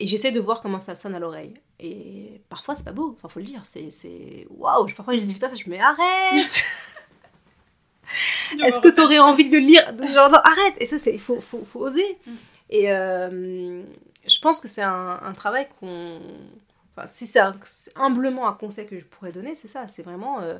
Et 0.00 0.06
j'essaie 0.06 0.30
de 0.30 0.38
voir 0.38 0.60
comment 0.60 0.78
ça 0.78 0.94
sonne 0.94 1.14
à 1.14 1.18
l'oreille. 1.18 1.54
Et 1.80 2.40
parfois, 2.48 2.76
c'est 2.76 2.84
pas 2.84 2.92
beau, 2.92 3.16
enfin, 3.16 3.28
faut 3.28 3.40
le 3.40 3.44
dire. 3.44 3.62
C'est. 3.64 4.46
Waouh 4.48 4.86
Parfois, 4.94 5.14
je 5.14 5.20
dis 5.20 5.38
pas 5.40 5.48
ça, 5.48 5.56
je 5.56 5.68
me 5.68 5.74
dis, 5.74 5.80
arrête 5.80 6.64
Est-ce 8.64 8.80
que 8.80 8.88
tu 8.88 9.00
aurais 9.00 9.18
envie 9.18 9.48
de 9.50 9.56
le 9.56 9.62
lire 9.62 9.82
Genre, 10.12 10.30
non, 10.30 10.38
arrête 10.38 10.74
Et 10.80 10.86
ça, 10.86 10.96
il 11.10 11.20
faut, 11.20 11.40
faut, 11.40 11.64
faut, 11.64 11.80
oser. 11.80 12.18
Mm. 12.26 12.32
Et 12.70 12.92
euh, 12.92 13.82
je 14.26 14.38
pense 14.40 14.60
que 14.60 14.68
c'est 14.68 14.82
un, 14.82 15.20
un, 15.22 15.32
travail 15.32 15.68
qu'on. 15.80 16.20
Enfin, 16.98 17.06
si 17.06 17.26
c'est 17.26 17.40
humblement 17.96 18.48
un 18.48 18.52
conseil 18.52 18.86
que 18.86 18.98
je 18.98 19.04
pourrais 19.04 19.32
donner, 19.32 19.54
c'est 19.54 19.68
ça. 19.68 19.88
C'est 19.88 20.02
vraiment. 20.02 20.40
Euh, 20.40 20.58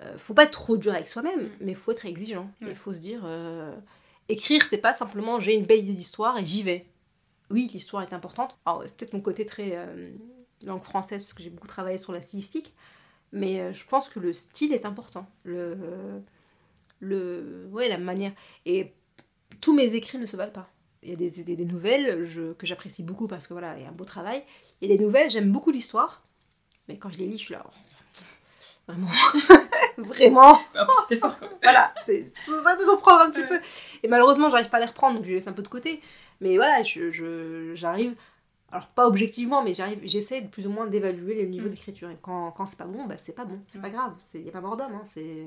euh, 0.00 0.16
faut 0.16 0.34
pas 0.34 0.44
être 0.44 0.52
trop 0.52 0.76
dur 0.76 0.92
avec 0.92 1.08
soi-même, 1.08 1.44
mm. 1.44 1.50
mais 1.60 1.74
faut 1.74 1.92
être 1.92 2.06
exigeant. 2.06 2.50
Il 2.60 2.76
faut 2.76 2.92
se 2.92 3.00
dire. 3.00 3.26
écrire, 4.28 4.62
c'est 4.62 4.78
pas 4.78 4.92
simplement 4.92 5.40
j'ai 5.40 5.54
une 5.54 5.64
belle 5.64 5.80
idée 5.80 5.92
d'histoire 5.92 6.38
et 6.38 6.44
j'y 6.44 6.62
vais 6.62 6.86
oui, 7.50 7.70
l'histoire 7.72 8.02
est 8.02 8.12
importante. 8.12 8.58
Alors, 8.66 8.82
c'est 8.86 8.96
peut-être 8.96 9.14
mon 9.14 9.20
côté 9.20 9.46
très 9.46 9.72
euh, 9.74 10.10
langue 10.64 10.82
française, 10.82 11.24
parce 11.24 11.32
que 11.32 11.42
j'ai 11.42 11.50
beaucoup 11.50 11.66
travaillé 11.66 11.98
sur 11.98 12.12
la 12.12 12.20
stylistique, 12.20 12.74
mais 13.32 13.60
euh, 13.60 13.72
je 13.72 13.86
pense 13.86 14.08
que 14.08 14.20
le 14.20 14.32
style 14.32 14.72
est 14.72 14.84
important. 14.84 15.26
Le, 15.44 16.22
le, 17.00 17.68
ouais, 17.70 17.88
la 17.88 17.98
manière. 17.98 18.32
Et 18.66 18.94
tous 19.60 19.74
mes 19.74 19.94
écrits 19.94 20.18
ne 20.18 20.26
se 20.26 20.36
valent 20.36 20.52
pas. 20.52 20.70
Il 21.02 21.10
y 21.10 21.12
a 21.12 21.16
des, 21.16 21.30
des, 21.30 21.64
nouvelles 21.64 22.24
je, 22.24 22.52
que 22.54 22.66
j'apprécie 22.66 23.04
beaucoup 23.04 23.28
parce 23.28 23.46
que 23.46 23.52
voilà, 23.52 23.78
il 23.78 23.84
y 23.84 23.86
a 23.86 23.88
un 23.88 23.92
beau 23.92 24.04
travail. 24.04 24.42
Il 24.80 24.90
y 24.90 24.94
a 24.94 24.96
des 24.96 25.02
nouvelles, 25.02 25.30
j'aime 25.30 25.50
beaucoup 25.50 25.70
l'histoire, 25.70 26.22
mais 26.88 26.96
quand 26.98 27.10
je 27.10 27.18
les 27.18 27.26
lis, 27.26 27.38
je 27.38 27.44
suis 27.44 27.54
là. 27.54 27.64
Oh, 27.66 27.72
vraiment. 28.92 29.08
vraiment. 29.98 30.58
C'était 30.98 31.20
fort. 31.20 31.36
voilà, 31.62 31.92
c'est 32.06 32.26
va 32.62 32.76
te 32.76 32.88
reprendre 32.88 33.22
un 33.22 33.30
petit 33.30 33.44
peu. 33.44 33.60
Et 34.02 34.08
malheureusement, 34.08 34.50
j'arrive 34.50 34.68
pas 34.68 34.78
à 34.78 34.80
les 34.80 34.86
reprendre, 34.86 35.16
donc 35.16 35.24
je 35.24 35.28
les 35.28 35.34
laisse 35.36 35.48
un 35.48 35.52
peu 35.52 35.62
de 35.62 35.68
côté. 35.68 36.00
Mais 36.40 36.56
voilà, 36.56 36.82
j'arrive, 36.82 37.10
je, 37.10 37.72
j'arrive 37.74 38.14
alors 38.70 38.88
pas 38.88 39.06
objectivement, 39.06 39.62
mais 39.62 39.72
j'arrive, 39.72 39.98
j'essaie 40.04 40.42
de 40.42 40.48
plus 40.48 40.66
ou 40.66 40.70
moins 40.70 40.86
d'évaluer 40.86 41.42
le 41.42 41.48
niveau 41.48 41.66
mm. 41.66 41.70
d'écriture. 41.70 42.10
Et 42.10 42.18
quand, 42.20 42.50
quand 42.52 42.66
c'est 42.66 42.76
pas 42.76 42.84
bon, 42.84 43.06
bah 43.06 43.16
c'est 43.16 43.34
pas 43.34 43.44
bon, 43.44 43.60
c'est 43.66 43.80
pas 43.80 43.90
grave, 43.90 44.12
il 44.34 44.42
n'y 44.42 44.48
a 44.48 44.52
pas 44.52 44.60
mort 44.60 44.76
d'homme. 44.76 44.94
Hein, 44.94 45.04
c'est, 45.06 45.46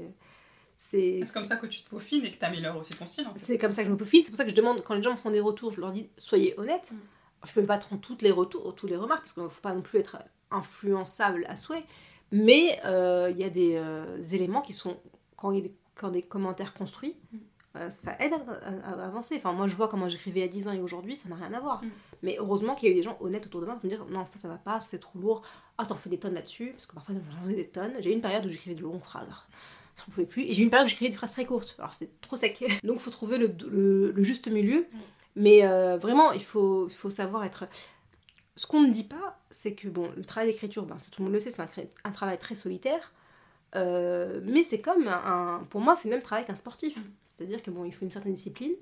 c'est, 0.80 1.22
comme 1.34 1.46
ça 1.46 1.58
que 1.58 1.68
tu 1.68 1.84
te 1.84 1.90
peaufines 1.90 2.26
et 2.26 2.32
que 2.32 2.38
tu 2.38 2.46
améliores 2.46 2.78
aussi 2.78 2.98
ton 2.98 3.06
style. 3.06 3.28
C'est 3.36 3.60
comme 3.60 3.72
ça 3.72 3.84
que 3.84 3.90
je 3.90 3.94
me 3.94 3.98
peaufine, 3.98 4.24
c'est 4.24 4.32
pour 4.32 4.38
ça 4.38 4.44
que 4.44 4.50
je 4.50 4.56
demande, 4.56 4.84
quand 4.84 4.96
les 4.96 5.04
gens 5.04 5.12
me 5.12 5.18
font 5.18 5.30
des 5.30 5.40
retours, 5.40 5.72
je 5.72 5.80
leur 5.80 5.92
dis 5.92 6.10
soyez 6.18 6.60
honnêtes. 6.60 6.92
Mm. 6.92 6.98
Je 7.46 7.54
peux 7.54 7.64
pas 7.64 7.78
prendre 7.78 8.02
toutes 8.02 8.22
les 8.22 8.32
retours, 8.32 8.74
toutes 8.76 8.90
les 8.90 8.98
remarques, 8.98 9.22
parce 9.22 9.34
qu'il 9.34 9.44
ne 9.44 9.48
faut 9.50 9.62
pas 9.62 9.74
non 9.74 9.82
plus 9.82 10.00
être 10.00 10.18
influençable 10.52 11.46
à 11.48 11.56
souhait, 11.56 11.84
mais 12.32 12.80
euh, 12.86 13.30
il 13.32 13.38
y 13.38 13.44
a 13.44 13.50
des, 13.50 13.76
euh, 13.76 14.22
éléments 14.32 14.62
qui 14.62 14.74
sont, 14.74 14.98
quand 15.36 15.52
il 15.52 15.58
y 15.58 15.60
a 15.60 15.64
des, 15.64 15.76
quand 15.96 16.10
des 16.10 16.22
commentaires 16.22 16.74
construits, 16.74 17.16
mm. 17.32 17.38
euh, 17.78 17.90
ça 17.90 18.16
aide 18.20 18.34
à, 18.34 19.04
avancer. 19.06 19.36
Enfin, 19.38 19.54
moi, 19.54 19.68
je 19.68 19.76
vois 19.76 19.88
comment 19.88 20.08
j'écrivais 20.08 20.44
à 20.44 20.48
10 20.48 20.68
ans 20.68 20.72
et 20.72 20.80
aujourd'hui, 20.80 21.16
ça 21.16 21.30
n'a 21.30 21.36
rien 21.36 21.54
à 21.54 21.60
voir. 21.60 21.84
Mm. 21.84 21.90
Mais 22.24 22.38
heureusement 22.40 22.76
qu'il 22.76 22.88
y 22.88 22.92
a 22.92 22.94
eu 22.94 22.98
des 22.98 23.04
gens 23.04 23.18
honnêtes 23.20 23.46
autour 23.46 23.62
de 23.62 23.66
moi 23.66 23.76
pour 23.76 23.86
me 23.86 23.90
dire 23.90 24.06
non, 24.06 24.26
ça, 24.26 24.40
ça 24.40 24.48
va 24.48 24.58
pas, 24.58 24.80
c'est 24.80 25.00
trop 25.00 25.20
lourd. 25.20 25.42
Ah, 25.78 25.86
t'en 25.86 25.96
fais 25.96 26.10
des 26.10 26.20
tonnes 26.20 26.36
là-dessus, 26.36 26.72
parce 26.72 26.86
que 26.86 26.94
parfois, 26.94 27.16
j'en 27.16 27.42
faisais 27.42 27.56
des 27.56 27.68
tonnes. 27.68 27.94
J'ai 28.00 28.12
eu 28.12 28.14
une 28.14 28.22
période 28.22 28.46
où 28.46 28.50
j'écrivais 28.50 28.76
de 28.76 28.82
longues 28.82 29.02
phrases. 29.02 29.28
Je 29.98 30.04
ne 30.04 30.06
pouvais 30.06 30.26
plus. 30.26 30.44
Et 30.44 30.54
j'ai 30.54 30.62
eu 30.62 30.66
une 30.66 30.70
période 30.70 30.86
où 30.86 30.90
j'écrivais 30.90 31.12
des 31.12 31.18
phrases 31.18 31.34
très 31.34 31.46
courtes. 31.46 31.76
Alors, 31.80 31.94
c'était 31.94 32.12
trop 32.22 32.36
sec. 32.36 32.64
Donc, 32.84 32.98
il 32.98 33.02
faut 33.02 33.12
trouver 33.12 33.38
le, 33.38 33.54
le, 33.70 34.24
juste 34.24 34.48
milieu. 34.48 34.82
Mm. 34.82 34.98
Mais 35.36 35.62
vraiment, 35.98 36.32
il 36.32 36.44
faut, 36.44 36.90
faut 36.90 37.10
savoir 37.10 37.44
être 37.46 37.68
ce 38.56 38.68
qu'on 38.68 38.82
ne 38.82 38.92
dit 38.92 39.04
pas, 39.04 39.40
c'est 39.50 39.74
que 39.74 39.88
bon, 39.88 40.12
le 40.16 40.24
travail 40.24 40.52
d'écriture, 40.52 40.86
ben, 40.86 40.98
tout 41.12 41.22
le 41.22 41.26
monde 41.26 41.34
le 41.34 41.40
sait, 41.40 41.52
c'est 41.52 41.90
un, 42.04 42.12
travail 42.12 42.38
très 42.38 42.56
solitaire. 42.56 43.14
Euh, 43.76 44.42
mais 44.44 44.64
c'est 44.64 44.82
comme 44.82 45.08
un, 45.08 45.66
pour 45.70 45.82
moi, 45.82 45.96
c'est 45.96 46.10
le 46.10 46.16
même 46.16 46.24
travail 46.24 46.46
qu'un 46.46 46.56
sportif. 46.56 46.98
C'est-à-dire 47.26 47.64
que 47.64 47.72
bon, 47.72 47.86
il 47.86 47.94
faut 47.94 48.06
une 48.06 48.12
certaine 48.12 48.34
discipline. 48.34 48.74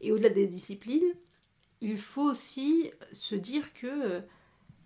Et 0.00 0.12
au-delà 0.12 0.30
des 0.30 0.46
disciplines, 0.46 1.14
il 1.80 1.98
faut 1.98 2.30
aussi 2.30 2.90
se 3.12 3.34
dire 3.34 3.72
que 3.74 3.86
euh, 3.86 4.20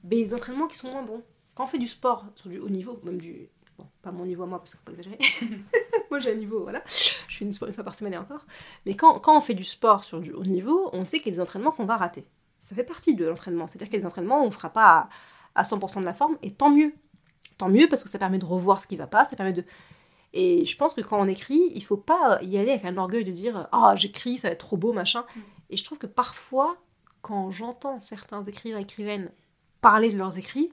ben, 0.03 0.19
les 0.19 0.35
entraînements 0.35 0.67
qui 0.67 0.77
sont 0.77 0.91
moins 0.91 1.03
bons. 1.03 1.23
Quand 1.55 1.65
on 1.65 1.69
fait 1.69 1.79
du 1.79 1.87
sport 1.87 2.27
sur 2.35 2.51
du 2.51 2.59
haut 2.59 2.69
niveau, 2.69 3.01
même 3.05 3.19
du. 3.19 3.49
Bon, 3.79 3.87
pas 4.03 4.13
mon 4.13 4.25
niveau 4.25 4.45
à 4.45 4.47
moi, 4.47 4.59
parce 4.59 4.71
qu'il 4.71 4.79
faut 4.79 4.85
pas 4.85 4.93
exagérer. 4.93 5.19
moi 6.11 6.21
j'ai 6.21 6.33
un 6.33 6.37
niveau, 6.37 6.63
voilà. 6.63 6.83
Je 6.87 7.15
fais 7.29 7.45
une 7.45 7.53
fois 7.53 7.69
par 7.85 7.95
semaine 7.95 8.15
et 8.15 8.19
encore. 8.19 8.45
Mais 8.87 8.95
quand, 8.95 9.19
quand 9.21 9.37
on 9.37 9.41
fait 9.41 9.55
du 9.55 9.65
sport 9.65 10.05
sur 10.05 10.21
du 10.21 10.33
haut 10.33 10.45
niveau, 10.45 10.91
on 10.93 11.05
sait 11.05 11.19
qu'il 11.19 11.29
y 11.29 11.31
a 11.31 11.37
des 11.37 11.41
entraînements 11.41 11.73
qu'on 11.73 11.87
va 11.87 11.97
rater 11.97 12.25
ça 12.65 12.75
fait 12.75 12.85
partie 12.85 13.15
de 13.15 13.27
l'entraînement. 13.27 13.67
C'est-à-dire 13.67 13.89
qu'il 13.89 13.97
y 13.97 13.99
a 13.99 14.01
des 14.01 14.07
entraînements 14.07 14.41
où 14.41 14.45
on 14.45 14.49
ne 14.49 14.53
sera 14.53 14.71
pas 14.71 15.11
à, 15.55 15.63
100% 15.63 16.01
de 16.01 16.05
la 16.07 16.15
forme, 16.15 16.39
et 16.43 16.51
tant 16.51 16.71
mieux. 16.71 16.95
Tant 17.59 17.69
mieux 17.69 17.89
parce 17.89 18.03
que 18.03 18.09
ça 18.09 18.19
permet 18.19 18.39
de 18.39 18.47
revoir 18.47 18.81
ce 18.81 18.87
qui 18.87 18.97
va 18.97 19.07
pas, 19.07 19.25
ça 19.25 19.37
permet 19.37 19.53
de... 19.53 19.65
Et 20.33 20.65
je 20.65 20.77
pense 20.77 20.95
que 20.95 21.03
quand 21.03 21.21
on 21.21 21.29
écrit, 21.29 21.71
il 21.75 21.85
faut 21.85 21.99
pas 21.99 22.41
y 22.43 22.57
aller 22.57 22.71
avec 22.71 22.85
un 22.87 22.97
orgueil 22.97 23.23
de 23.23 23.31
dire 23.31 23.69
«Ah, 23.73 23.93
oh, 23.93 23.97
j'écris, 23.97 24.39
ça 24.39 24.49
va 24.49 24.53
être 24.55 24.67
trop 24.67 24.77
beau, 24.77 24.93
machin 24.93 25.25
mm. 25.37 25.41
Et 25.71 25.77
je 25.77 25.85
trouve 25.85 25.99
que 25.99 26.07
parfois, 26.07 26.77
quand 27.21 27.51
j'entends 27.51 27.99
certains 27.99 28.43
écrivains 28.43 28.79
et 28.79 28.83
écrivaines 28.83 29.31
parler 29.81 30.11
de 30.11 30.17
leurs 30.17 30.39
écrits, 30.39 30.73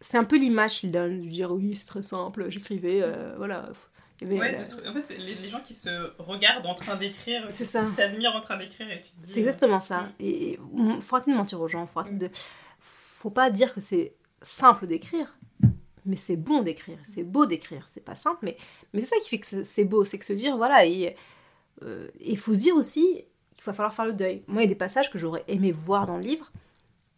c'est 0.00 0.18
un 0.18 0.24
peu 0.24 0.36
l'image 0.36 0.80
qu'ils 0.80 0.92
donnent, 0.92 1.20
de 1.20 1.28
dire 1.28 1.52
«Oui, 1.52 1.74
c'est 1.74 1.86
très 1.86 2.02
simple, 2.02 2.50
j'écrivais, 2.50 3.00
euh, 3.02 3.34
voilà...» 3.36 3.70
ouais, 4.22 4.58
en 4.86 4.92
fait, 4.94 5.18
les, 5.18 5.48
gens 5.48 5.60
qui 5.60 5.74
se 5.74 6.12
regardent 6.18 6.66
en 6.66 6.74
train 6.74 6.96
d'écrire, 6.96 7.48
qui 7.48 7.64
s'admirent 7.64 8.34
en 8.34 8.40
train 8.40 8.56
d'écrire. 8.56 8.86
C'est 9.22 9.40
exactement 9.40 9.80
ça. 9.80 10.02
Mm. 10.02 10.12
Et 10.20 10.58
il 10.76 11.02
faut 11.02 11.16
arrêter 11.16 11.32
de 11.32 11.36
mentir 11.36 11.60
aux 11.60 11.68
gens. 11.68 11.86
Faut, 11.86 12.02
de... 12.02 12.30
faut 12.80 13.30
pas 13.30 13.50
dire 13.50 13.74
que 13.74 13.80
c'est 13.80 14.14
simple 14.42 14.86
d'écrire, 14.86 15.36
mais 16.06 16.16
c'est 16.16 16.36
bon 16.36 16.62
d'écrire. 16.62 16.98
C'est 17.04 17.24
beau 17.24 17.46
d'écrire. 17.46 17.86
C'est 17.88 18.04
pas 18.04 18.14
simple, 18.14 18.38
mais, 18.42 18.56
mais 18.92 19.00
c'est 19.00 19.16
ça 19.16 19.20
qui 19.22 19.30
fait 19.30 19.38
que 19.38 19.62
c'est 19.62 19.84
beau. 19.84 20.04
C'est 20.04 20.18
que 20.18 20.24
se 20.24 20.32
dire, 20.32 20.56
voilà, 20.56 20.86
et 20.86 21.14
euh, 21.82 22.08
il 22.20 22.38
faut 22.38 22.54
se 22.54 22.60
dire 22.60 22.76
aussi 22.76 23.24
qu'il 23.54 23.64
va 23.64 23.72
falloir 23.72 23.92
faire 23.92 24.06
le 24.06 24.14
deuil. 24.14 24.42
Moi, 24.46 24.62
il 24.62 24.64
y 24.64 24.68
a 24.68 24.68
des 24.68 24.74
passages 24.74 25.10
que 25.10 25.18
j'aurais 25.18 25.44
aimé 25.48 25.72
voir 25.72 26.06
dans 26.06 26.16
le 26.16 26.22
livre. 26.22 26.52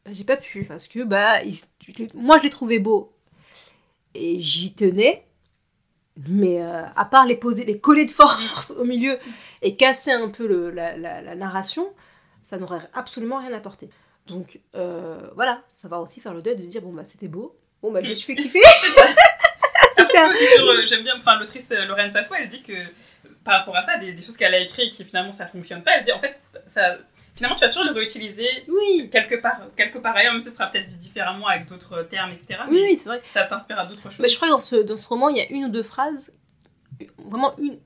Bah, 0.09 0.15
j'ai 0.15 0.25
pas 0.25 0.37
pu 0.37 0.65
parce 0.65 0.89
que 0.89 1.05
bah, 1.05 1.41
moi 2.15 2.39
je 2.39 2.45
l'ai 2.45 2.51
trouvé 2.51 2.79
beau 2.79 3.13
et 4.15 4.41
j'y 4.41 4.73
tenais 4.75 5.25
mais 6.27 6.63
euh, 6.63 6.83
à 6.97 7.05
part 7.05 7.27
les 7.27 7.37
poser, 7.37 7.65
les 7.65 7.79
coller 7.79 8.07
de 8.07 8.11
force 8.11 8.73
au 8.79 8.85
milieu 8.85 9.19
et 9.63 9.77
casser 9.77 10.11
un 10.11 10.31
peu 10.31 10.49
le, 10.49 10.71
la, 10.71 10.97
la, 10.97 11.35
narration, 11.37 11.93
ça 12.43 12.57
n'aurait 12.57 12.81
absolument 12.93 13.39
rien 13.39 13.53
apporté. 13.53 13.89
Donc 14.27 14.59
euh, 14.75 15.21
voilà, 15.37 15.63
ça 15.69 15.87
va 15.87 16.01
aussi 16.01 16.21
faire 16.21 16.35
le 16.35 16.43
deuil 16.43 16.57
de 16.57 16.63
dire 16.63 16.83
bon 16.83 16.93
bah 16.93 17.05
c'était 17.05 17.29
beau, 17.29 17.57
bon 17.83 17.93
bah 17.93 18.01
je 18.03 18.09
me 18.09 18.15
suis 18.15 18.35
fait 18.35 18.43
kiffer. 18.43 18.61
Euh, 20.19 20.85
j'aime 20.87 21.05
bien, 21.05 21.15
enfin 21.17 21.39
l'autrice 21.39 21.71
Lorraine 21.71 22.11
Safo, 22.11 22.35
elle 22.35 22.49
dit 22.49 22.63
que 22.63 22.73
par 23.45 23.61
rapport 23.61 23.77
à 23.77 23.83
ça, 23.83 23.99
des, 23.99 24.13
des 24.13 24.23
choses 24.23 24.37
qu'elle 24.37 24.55
a 24.55 24.59
écrites 24.59 24.87
et 24.87 24.91
qui 24.91 25.05
finalement 25.05 25.31
ça 25.31 25.47
fonctionne 25.47 25.83
pas, 25.83 25.93
elle 25.97 26.05
dit 26.05 26.13
en 26.13 26.19
fait 26.19 26.37
ça, 26.67 26.99
finalement, 27.39 27.57
tu 27.57 27.65
vas 27.65 27.71
toujours 27.71 27.85
le 27.85 27.93
réutiliser 27.93 28.49
oui. 28.69 29.09
quelque 29.11 29.37
part, 29.37 29.61
quelque 29.77 29.99
part 29.99 30.17
ailleurs, 30.17 30.33
même 30.33 30.41
si 30.41 30.51
ce 30.51 30.57
sera 30.57 30.67
peut-être 30.67 30.87
dit 30.87 30.99
différemment 30.99 31.47
avec 31.47 31.67
d'autres 31.67 32.03
termes, 32.03 32.33
etc. 32.33 32.61
Oui, 32.69 32.83
oui 32.83 32.97
c'est 32.97 33.09
vrai. 33.09 33.23
Ça 33.33 33.45
t'inspire 33.45 33.79
à 33.79 33.87
d'autres 33.87 34.03
choses. 34.03 34.19
Mais 34.19 34.29
je 34.29 34.37
crois 34.37 34.49
que 34.49 34.55
dans 34.55 34.61
ce, 34.61 34.77
dans 34.77 34.97
ce 34.97 35.09
roman, 35.09 35.29
il 35.29 35.37
y 35.37 35.41
a 35.41 35.49
une 35.49 35.67
ou 35.67 35.69
deux 35.69 35.85
phrases, 35.85 36.37
vraiment 37.17 37.57
une 37.59 37.79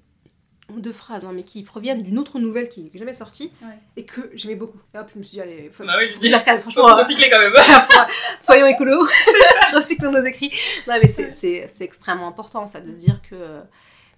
ou 0.74 0.80
deux 0.80 0.92
phrases, 0.92 1.26
hein, 1.26 1.32
mais 1.34 1.42
qui 1.42 1.62
proviennent 1.64 2.02
d'une 2.02 2.18
autre 2.18 2.38
nouvelle 2.38 2.70
qui 2.70 2.84
n'est 2.84 2.98
jamais 2.98 3.12
sortie 3.12 3.52
et 3.96 4.06
que 4.06 4.30
j'aimais 4.32 4.54
beaucoup. 4.54 4.80
Et 4.94 4.98
hop, 4.98 5.10
je 5.12 5.18
me 5.18 5.22
suis 5.22 5.32
dit, 5.32 5.40
allez, 5.42 5.70
faut, 5.70 5.84
bah 5.84 5.96
oui, 5.98 6.08
faut 6.08 6.22
la 6.22 6.38
recase, 6.38 6.62
franchement. 6.62 6.88
Faut 6.88 6.96
recycler 6.96 7.28
quand 7.28 7.38
même. 7.38 7.52
soyons 8.40 8.66
écolos, 8.66 9.06
recyclons 9.74 10.12
nos 10.12 10.24
écrits. 10.24 10.50
Non, 10.88 10.94
mais 11.00 11.08
c'est 11.08 11.68
extrêmement 11.80 12.28
important, 12.28 12.66
ça, 12.66 12.80
de 12.80 12.90
se 12.90 12.98
dire 12.98 13.20
que. 13.28 13.60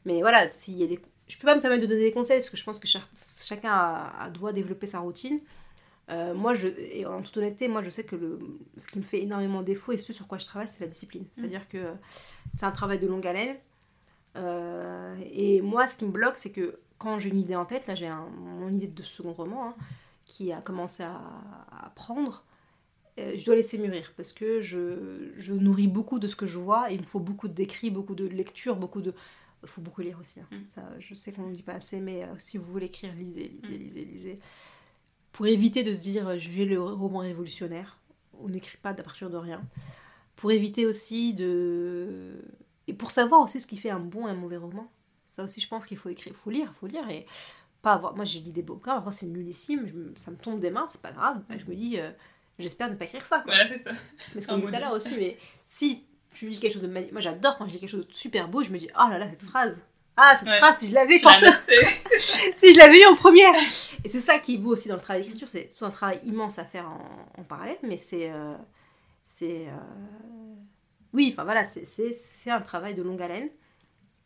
Mais 0.04 0.20
voilà, 0.20 0.48
s'il 0.48 0.78
y 0.78 0.84
a 0.84 0.86
des 0.86 1.00
je 1.34 1.40
peux 1.40 1.46
pas 1.46 1.56
me 1.56 1.60
permettre 1.60 1.82
de 1.82 1.88
donner 1.88 2.02
des 2.02 2.12
conseils 2.12 2.38
parce 2.38 2.48
que 2.48 2.56
je 2.56 2.62
pense 2.62 2.78
que 2.78 2.86
chacun 2.86 3.72
a, 3.72 4.30
doit 4.30 4.52
développer 4.52 4.86
sa 4.86 5.00
routine. 5.00 5.40
Euh, 6.08 6.32
moi, 6.32 6.54
je, 6.54 6.68
et 6.68 7.06
en 7.06 7.22
toute 7.22 7.36
honnêteté, 7.36 7.66
moi 7.66 7.82
je 7.82 7.90
sais 7.90 8.04
que 8.04 8.14
le, 8.14 8.38
ce 8.76 8.86
qui 8.86 8.98
me 8.98 9.02
fait 9.02 9.20
énormément 9.20 9.62
défaut 9.62 9.90
et 9.90 9.96
ce 9.96 10.12
sur 10.12 10.28
quoi 10.28 10.38
je 10.38 10.44
travaille, 10.44 10.68
c'est 10.68 10.78
la 10.78 10.86
discipline. 10.86 11.22
Mm. 11.22 11.26
C'est-à-dire 11.36 11.68
que 11.68 11.92
c'est 12.52 12.66
un 12.66 12.70
travail 12.70 13.00
de 13.00 13.08
longue 13.08 13.26
haleine. 13.26 13.56
Euh, 14.36 15.16
et 15.32 15.60
moi, 15.60 15.88
ce 15.88 15.96
qui 15.96 16.04
me 16.04 16.12
bloque, 16.12 16.36
c'est 16.36 16.52
que 16.52 16.78
quand 16.98 17.18
j'ai 17.18 17.30
une 17.30 17.40
idée 17.40 17.56
en 17.56 17.64
tête, 17.64 17.88
là 17.88 17.96
j'ai 17.96 18.08
mon 18.38 18.68
idée 18.68 18.86
de 18.86 19.02
second 19.02 19.32
roman 19.32 19.70
hein, 19.70 19.74
qui 20.26 20.52
a 20.52 20.60
commencé 20.60 21.02
à, 21.02 21.20
à 21.82 21.90
prendre, 21.96 22.44
euh, 23.18 23.32
je 23.34 23.44
dois 23.44 23.56
laisser 23.56 23.78
mûrir 23.78 24.12
parce 24.16 24.32
que 24.32 24.60
je, 24.60 25.32
je, 25.36 25.52
nourris 25.52 25.88
beaucoup 25.88 26.20
de 26.20 26.28
ce 26.28 26.36
que 26.36 26.46
je 26.46 26.58
vois 26.58 26.92
et 26.92 26.94
il 26.94 27.00
me 27.00 27.06
faut 27.06 27.18
beaucoup 27.18 27.48
d'écrits, 27.48 27.90
beaucoup 27.90 28.14
de 28.14 28.24
lectures, 28.24 28.76
beaucoup 28.76 29.02
de, 29.02 29.14
il 29.64 29.68
faut 29.68 29.80
beaucoup 29.80 30.02
lire 30.02 30.18
aussi. 30.20 30.40
Hein. 30.40 30.48
Mm. 30.50 30.66
Ça, 30.66 30.82
je 30.98 31.14
sais 31.14 31.32
qu'on 31.32 31.48
ne 31.48 31.54
dit 31.54 31.62
pas 31.62 31.74
assez, 31.74 32.00
mais 32.00 32.22
euh, 32.22 32.34
si 32.38 32.58
vous 32.58 32.70
voulez 32.70 32.86
écrire, 32.86 33.12
lisez, 33.14 33.48
lisez, 33.48 33.78
mm. 33.78 33.82
lisez, 33.82 34.04
lisez. 34.04 34.38
Pour 35.32 35.46
éviter 35.46 35.82
de 35.82 35.92
se 35.92 36.00
dire, 36.00 36.28
euh, 36.28 36.38
je 36.38 36.50
vais 36.50 36.64
le 36.64 36.80
roman 36.80 37.20
révolutionnaire. 37.20 37.98
On 38.40 38.48
n'écrit 38.48 38.78
pas 38.78 38.90
à 38.90 38.94
partir 38.94 39.30
de 39.30 39.36
rien. 39.36 39.62
Pour 40.36 40.52
éviter 40.52 40.86
aussi 40.86 41.34
de... 41.34 42.44
Et 42.86 42.92
pour 42.92 43.10
savoir 43.10 43.40
aussi 43.40 43.60
ce 43.60 43.66
qui 43.66 43.76
fait 43.76 43.90
un 43.90 44.00
bon 44.00 44.28
et 44.28 44.30
un 44.30 44.34
mauvais 44.34 44.56
roman. 44.56 44.90
Ça 45.26 45.42
aussi, 45.42 45.60
je 45.60 45.68
pense 45.68 45.86
qu'il 45.86 45.96
faut 45.96 46.10
écrire, 46.10 46.34
faut 46.34 46.50
lire, 46.50 46.72
faut 46.74 46.86
lire. 46.86 47.08
Et 47.10 47.26
pas 47.82 47.94
avoir... 47.94 48.14
Moi, 48.14 48.24
j'ai 48.24 48.40
lu 48.40 48.50
des 48.50 48.62
bouquins, 48.62 48.96
après 48.96 49.12
c'est 49.12 49.26
nullissime, 49.26 50.14
ça 50.16 50.30
me 50.30 50.36
tombe 50.36 50.60
des 50.60 50.70
mains, 50.70 50.86
c'est 50.88 51.00
pas 51.00 51.12
grave. 51.12 51.42
Je 51.50 51.64
me 51.70 51.74
dis, 51.74 51.98
euh, 51.98 52.10
j'espère 52.58 52.90
ne 52.90 52.96
pas 52.96 53.04
écrire 53.04 53.24
ça. 53.24 53.42
Voilà, 53.46 53.66
c'est 53.66 53.78
ça. 53.78 53.90
Mais 54.34 54.40
ce 54.40 54.46
qu'on 54.46 54.58
dit 54.58 54.66
tout 54.66 54.74
à 54.74 54.80
l'heure 54.80 54.92
aussi, 54.92 55.16
mais 55.16 55.38
si 55.66 56.04
tu 56.34 56.48
lis 56.48 56.58
quelque 56.58 56.74
chose 56.74 56.82
de 56.82 56.88
magnifique. 56.88 57.12
Moi, 57.12 57.20
j'adore 57.20 57.56
quand 57.56 57.66
je 57.66 57.72
lis 57.72 57.80
quelque 57.80 57.90
chose 57.90 58.06
de 58.06 58.12
super 58.12 58.48
beau, 58.48 58.62
je 58.62 58.70
me 58.70 58.78
dis, 58.78 58.88
oh 58.94 59.08
là 59.08 59.18
là, 59.18 59.28
cette 59.30 59.42
phrase. 59.42 59.80
Ah, 60.16 60.36
cette 60.36 60.48
phrase, 60.48 60.78
si 60.78 60.90
je 60.90 60.94
l'avais 60.94 61.18
pensé. 61.20 61.46
si 62.54 62.72
je 62.72 62.78
l'avais 62.78 63.00
eu 63.00 63.06
en 63.06 63.16
première. 63.16 63.54
Et 64.04 64.08
c'est 64.08 64.20
ça 64.20 64.38
qui 64.38 64.54
est 64.54 64.58
beau 64.58 64.72
aussi 64.72 64.88
dans 64.88 64.94
le 64.94 65.00
travail 65.00 65.22
d'écriture. 65.22 65.48
C'est 65.48 65.70
tout 65.76 65.84
un 65.84 65.90
travail 65.90 66.20
immense 66.24 66.58
à 66.58 66.64
faire 66.64 66.88
en, 67.36 67.42
parallèle, 67.42 67.78
mais 67.82 67.96
c'est. 67.96 68.30
Euh, 68.30 68.54
c'est. 69.24 69.66
Euh, 69.66 70.54
oui, 71.12 71.30
enfin 71.32 71.44
voilà, 71.44 71.64
c'est 71.64 72.50
un 72.50 72.60
travail 72.60 72.94
de 72.94 73.02
longue 73.02 73.22
haleine, 73.22 73.48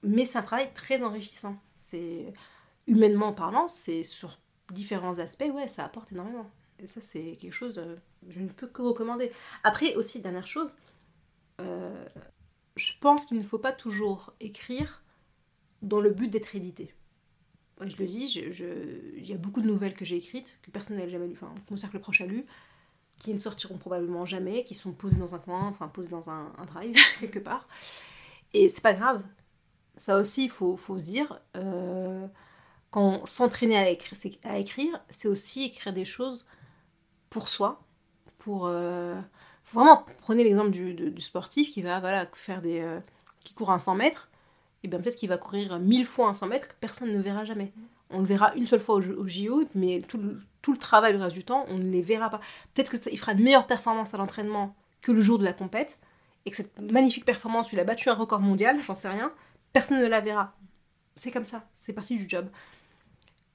mais 0.03 0.25
c'est 0.25 0.39
un 0.39 0.43
travail 0.43 0.71
très 0.75 1.03
enrichissant. 1.03 1.57
C'est. 1.79 2.35
Humainement 2.87 3.35
parlant, 3.35 3.69
c'est 3.69 4.03
sur 4.03 4.39
différents 4.71 5.19
aspects, 5.19 5.51
ouais, 5.53 5.69
ça 5.69 5.85
apporte 5.85 6.13
énormément. 6.13 6.51
Et 6.81 6.87
ça, 6.87 7.01
c'est 7.01 7.37
quelque 7.41 7.53
chose, 7.53 7.79
euh, 7.79 7.97
je 8.29 8.41
ne 8.41 8.49
peux 8.49 8.67
que 8.67 8.83
recommander. 8.83 9.33
Après, 9.65 9.95
aussi, 9.97 10.21
dernière 10.21 10.47
chose, 10.47 10.77
euh, 11.61 12.05
je 12.77 12.93
pense 13.01 13.27
qu'il 13.27 13.39
ne 13.39 13.43
faut 13.43 13.59
pas 13.59 13.73
toujours 13.73 14.33
écrire 14.41 15.03
dans 15.83 16.01
le 16.01 16.11
but 16.11 16.29
d'être 16.29 16.55
édité. 16.55 16.95
je 17.81 17.97
le 17.97 18.07
dis, 18.07 18.27
il 19.17 19.27
y 19.27 19.33
a 19.33 19.37
beaucoup 19.37 19.61
de 19.61 19.67
nouvelles 19.67 19.95
que 19.95 20.05
j'ai 20.05 20.17
écrites, 20.17 20.59
que 20.63 20.71
personne 20.71 20.97
n'a 20.97 21.09
jamais 21.09 21.27
lu, 21.27 21.33
enfin, 21.33 21.55
que 21.67 21.73
mon 21.73 21.77
cercle 21.77 21.99
proche 21.99 22.21
a 22.21 22.27
lu, 22.27 22.47
qui 23.19 23.33
ne 23.33 23.39
sortiront 23.39 23.79
probablement 23.79 24.27
jamais, 24.27 24.65
qui 24.65 24.75
sont 24.75 24.93
posées 24.93 25.17
dans 25.17 25.35
un 25.35 25.39
coin, 25.39 25.67
enfin 25.67 25.89
posées 25.89 26.09
dans 26.09 26.31
un, 26.31 26.53
drive 26.67 26.97
quelque 27.21 27.39
part. 27.39 27.69
Et 28.55 28.69
c'est 28.69 28.83
pas 28.83 28.95
grave. 28.95 29.23
Ça 29.97 30.17
aussi, 30.17 30.45
il 30.45 30.51
faut, 30.51 30.77
se 30.77 31.05
dire, 31.05 31.41
euh, 31.57 32.27
quand 32.91 33.27
s'entraîner 33.27 33.77
à, 33.77 34.49
à, 34.49 34.59
écrire, 34.59 35.01
c'est 35.11 35.27
aussi 35.27 35.65
écrire 35.65 35.93
des 35.93 36.05
choses 36.05 36.49
pour 37.31 37.49
soi, 37.49 37.83
pour, 38.39 38.67
euh, 38.67 39.21
Vraiment, 39.73 40.05
prenez 40.21 40.45
l'exemple 40.45 40.71
du, 40.71 41.21
sportif 41.21 41.73
qui 41.73 41.83
va 41.83 42.01
voilà, 42.01 42.27
faire 42.33 42.63
des, 42.63 42.81
euh, 42.81 43.01
qui 43.45 43.55
court 43.55 43.71
un 43.71 43.79
100 43.79 43.97
mètres, 43.97 44.31
et 44.83 44.89
bien 44.89 45.01
peut-être 45.01 45.17
qu'il 45.17 45.29
va 45.29 45.39
courir 45.39 45.79
mille 45.79 46.07
fois 46.07 46.29
un 46.29 46.33
100 46.33 46.47
mètres 46.47 46.69
que 46.69 46.75
personne 46.81 47.13
ne 47.13 47.21
verra 47.21 47.45
jamais. 47.45 47.73
On 48.11 48.21
le 48.21 48.25
verra 48.25 48.55
une 48.55 48.67
seule 48.67 48.81
fois 48.81 48.97
au, 48.97 49.27
JO, 49.27 49.65
mais 49.75 50.01
tout 50.01 50.17
le, 50.17 50.41
tout 50.63 50.73
le, 50.73 50.79
travail 50.79 51.13
le 51.13 51.23
reste 51.23 51.37
du 51.37 51.45
temps, 51.45 51.67
on 51.69 51.77
ne 51.77 51.91
les 51.91 52.01
verra 52.01 52.31
pas. 52.31 52.41
Peut-être 52.75 52.99
qu'il 52.99 53.19
fera 53.19 53.35
de 53.35 53.43
meilleures 53.43 53.67
performances 53.67 54.15
à 54.15 54.17
l'entraînement 54.17 54.75
que 55.03 55.13
le 55.13 55.21
jour 55.21 55.39
de 55.39 55.45
la 55.45 55.53
compète, 55.53 55.99
et 56.47 56.51
que 56.51 56.57
cette 56.57 56.81
magnifique 56.81 57.27
performance, 57.27 57.73
il 57.73 57.81
a 57.81 57.85
battu 57.85 58.09
un 58.09 58.15
record 58.15 58.41
mondial, 58.41 58.81
j'en 58.81 58.95
sais 58.95 59.09
rien, 59.09 59.33
personne 59.73 60.01
ne 60.01 60.07
la 60.07 60.21
verra. 60.21 60.55
C'est 61.17 61.31
comme 61.31 61.45
ça, 61.45 61.69
c'est 61.75 61.93
partie 61.93 62.17
du 62.17 62.29
job. 62.29 62.49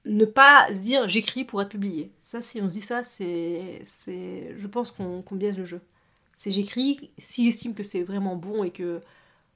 ne 0.05 0.25
pas 0.25 0.67
se 0.67 0.79
dire 0.79 1.07
j'écris 1.07 1.45
pour 1.45 1.61
être 1.61 1.69
publié. 1.69 2.11
Ça, 2.21 2.41
si 2.41 2.61
on 2.61 2.67
se 2.67 2.73
dit 2.73 2.81
ça, 2.81 3.03
c'est, 3.03 3.81
je 3.83 4.67
pense 4.67 4.91
qu'on 4.91 5.23
biaise 5.31 5.57
le 5.57 5.65
jeu. 5.65 5.81
C'est 6.43 6.51
j'écris 6.51 7.09
si 7.17 7.45
j'estime 7.45 7.73
que 7.73 7.83
c'est 7.83 8.03
vraiment 8.03 8.35
bon 8.35 8.65
et 8.65 8.71
que 8.71 8.99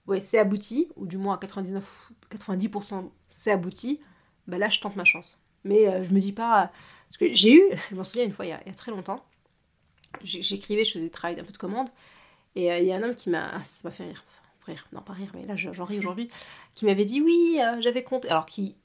ouais, 0.07 0.21
c'est 0.21 0.39
abouti, 0.39 0.89
ou 0.97 1.05
du 1.07 1.17
moins 1.17 1.35
à 1.35 1.37
99, 1.39 2.11
90% 2.31 3.11
c'est 3.29 3.51
abouti, 3.51 3.99
bah 4.47 4.57
là 4.57 4.69
je 4.69 4.79
tente 4.81 4.95
ma 4.95 5.05
chance. 5.05 5.41
Mais 5.65 5.87
euh, 5.89 6.03
je 6.05 6.13
me 6.13 6.21
dis 6.21 6.33
pas. 6.33 6.71
Parce 7.09 7.17
que 7.17 7.33
j'ai 7.33 7.55
eu, 7.55 7.63
je 7.91 7.95
m'en 7.95 8.05
souviens 8.05 8.25
une 8.25 8.31
fois 8.33 8.45
il 8.45 8.49
y 8.49 8.53
a, 8.53 8.59
très 8.75 8.91
longtemps, 8.91 9.17
j'écrivais, 10.23 10.83
je 10.85 10.93
faisais 10.93 11.05
des 11.05 11.11
travails, 11.11 11.39
un 11.39 11.43
peu 11.43 11.51
de 11.51 11.57
commande, 11.57 11.89
et 12.55 12.71
euh, 12.71 12.79
il 12.79 12.87
y 12.87 12.93
a 12.93 12.97
un 12.97 13.03
homme 13.03 13.15
qui 13.15 13.29
m'a. 13.29 13.49
ah, 13.55 13.63
ça 13.63 13.87
m'a 13.89 13.91
fait 13.93 14.05
rire. 14.05 14.23
Rire, 14.65 14.87
non 14.93 15.01
pas 15.01 15.13
rire, 15.13 15.31
mais 15.35 15.45
là 15.45 15.55
je- 15.57 15.73
j'en 15.73 15.85
ris 15.85 15.99
aujourd'hui, 15.99 16.29
qui 16.73 16.85
m'avait 16.85 17.05
dit 17.05 17.21
oui, 17.21 17.59
euh, 17.61 17.81
j'avais 17.81 18.03
compté. 18.03 18.29
Alors 18.29 18.45
qui 18.47 18.75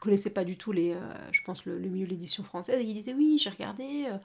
connaissait 0.00 0.30
pas 0.30 0.44
du 0.44 0.56
tout 0.56 0.72
les, 0.72 0.92
euh, 0.92 1.00
je 1.32 1.40
pense 1.42 1.64
le, 1.64 1.78
le 1.78 1.88
milieu 1.88 2.06
de 2.06 2.10
l'édition 2.10 2.42
française, 2.44 2.80
et 2.80 2.84
il 2.84 2.94
disait 2.94 3.14
oui, 3.14 3.38
j'ai 3.42 3.50
regardé, 3.50 4.06
euh, 4.08 4.18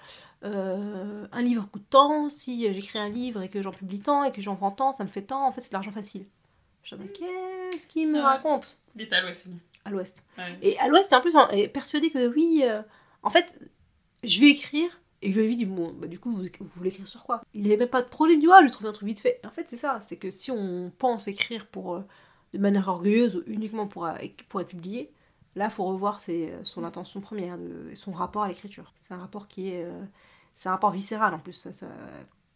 euh, 0.44 1.28
un 1.32 1.42
livre 1.42 1.68
coûte 1.70 1.86
tant, 1.90 2.30
si 2.30 2.72
j'écris 2.74 3.00
un 3.00 3.10
livre 3.10 3.42
et 3.42 3.50
que 3.50 3.62
j'en 3.62 3.72
publie 3.72 4.02
tant 4.02 4.24
et 4.24 4.32
que 4.32 4.42
j'en 4.42 4.56
vends 4.56 4.72
tant, 4.72 4.92
ça 4.94 5.04
me 5.04 5.10
fait 5.10 5.22
tant, 5.22 5.46
en 5.48 5.52
fait 5.52 5.62
c'est 5.62 5.70
de 5.70 5.74
l'argent 5.76 5.92
facile. 5.92 6.26
Je 6.84 6.96
me 6.96 7.04
dis, 7.04 7.12
qu'est-ce 7.14 7.88
qu'il 7.88 8.08
me 8.10 8.16
Ouais. 8.18 8.22
raconte? 8.24 8.78
Il 8.96 9.02
est 9.04 9.14
à 9.14 9.22
l'ouest, 9.22 9.46
lui. 9.46 9.56
à 9.86 9.90
l'ouest 9.92 10.24
Ouais. 10.38 10.58
Et 10.62 10.78
à 10.80 10.88
l'ouest, 10.88 11.06
c'est 11.10 11.16
en 11.16 11.22
plus 11.22 11.36
en- 11.36 11.48
persuadé 11.72 12.10
que 12.10 12.28
oui, 12.28 12.62
euh, 12.64 12.82
en 13.24 13.30
fait, 13.30 13.58
je 14.24 14.42
vais 14.42 14.50
écrire. 14.50 15.00
Et 15.24 15.32
je 15.32 15.40
lui 15.40 15.54
ai 15.54 15.56
dit, 15.56 15.66
bon, 15.68 15.94
bah, 15.94 16.08
du 16.08 16.18
coup, 16.20 16.32
vous, 16.32 16.42
vous 16.60 16.68
voulez 16.76 16.90
écrire 16.90 17.08
sur 17.08 17.24
quoi? 17.24 17.44
Il 17.54 17.62
n'avait 17.62 17.78
même 17.78 17.88
pas 17.88 18.02
de 18.02 18.08
projet, 18.08 18.36
dit, 18.38 18.48
ah, 18.52 18.60
j'ai 18.64 18.72
trouvé 18.72 18.90
un 18.90 18.92
truc 18.94 19.08
vite 19.08 19.20
fait. 19.20 19.40
En 19.46 19.52
fait, 19.52 19.70
c'est 19.70 19.78
ça, 19.78 20.02
c'est 20.08 20.16
que 20.18 20.32
si 20.32 20.50
on 20.50 20.92
pense 20.98 21.28
écrire 21.28 21.68
pour, 21.68 22.02
de 22.54 22.58
manière 22.58 22.88
orgueilleuse 22.88 23.36
ou 23.36 23.42
uniquement 23.46 23.86
pour, 23.86 24.10
pour 24.50 24.62
être 24.62 24.70
publié, 24.70 25.12
là, 25.56 25.66
il 25.66 25.72
faut 25.72 25.86
revoir 25.86 26.20
ses- 26.20 26.54
son 26.64 26.84
intention 26.84 27.22
première, 27.22 27.58
de, 27.58 27.92
son 27.96 28.12
rapport 28.12 28.44
à 28.44 28.48
l'écriture. 28.48 28.92
C'est 28.96 29.14
un 29.14 29.18
rapport 29.20 29.48
qui 29.48 29.70
est. 29.70 29.84
euh, 29.84 30.04
c'est 30.54 30.70
un 30.70 30.74
rapport 30.74 30.92
viscéral 30.92 31.34
en 31.34 31.40
plus. 31.40 31.54
Ça, 31.54 31.72
ça- 31.74 31.88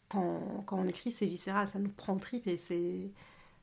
quand, 0.09 0.63
quand 0.65 0.77
on 0.77 0.87
écrit, 0.87 1.11
c'est 1.11 1.25
viscéral, 1.25 1.67
ça 1.67 1.79
nous 1.79 1.89
prend 1.89 2.15
trip 2.17 2.47
et 2.47 2.57
c'est. 2.57 3.11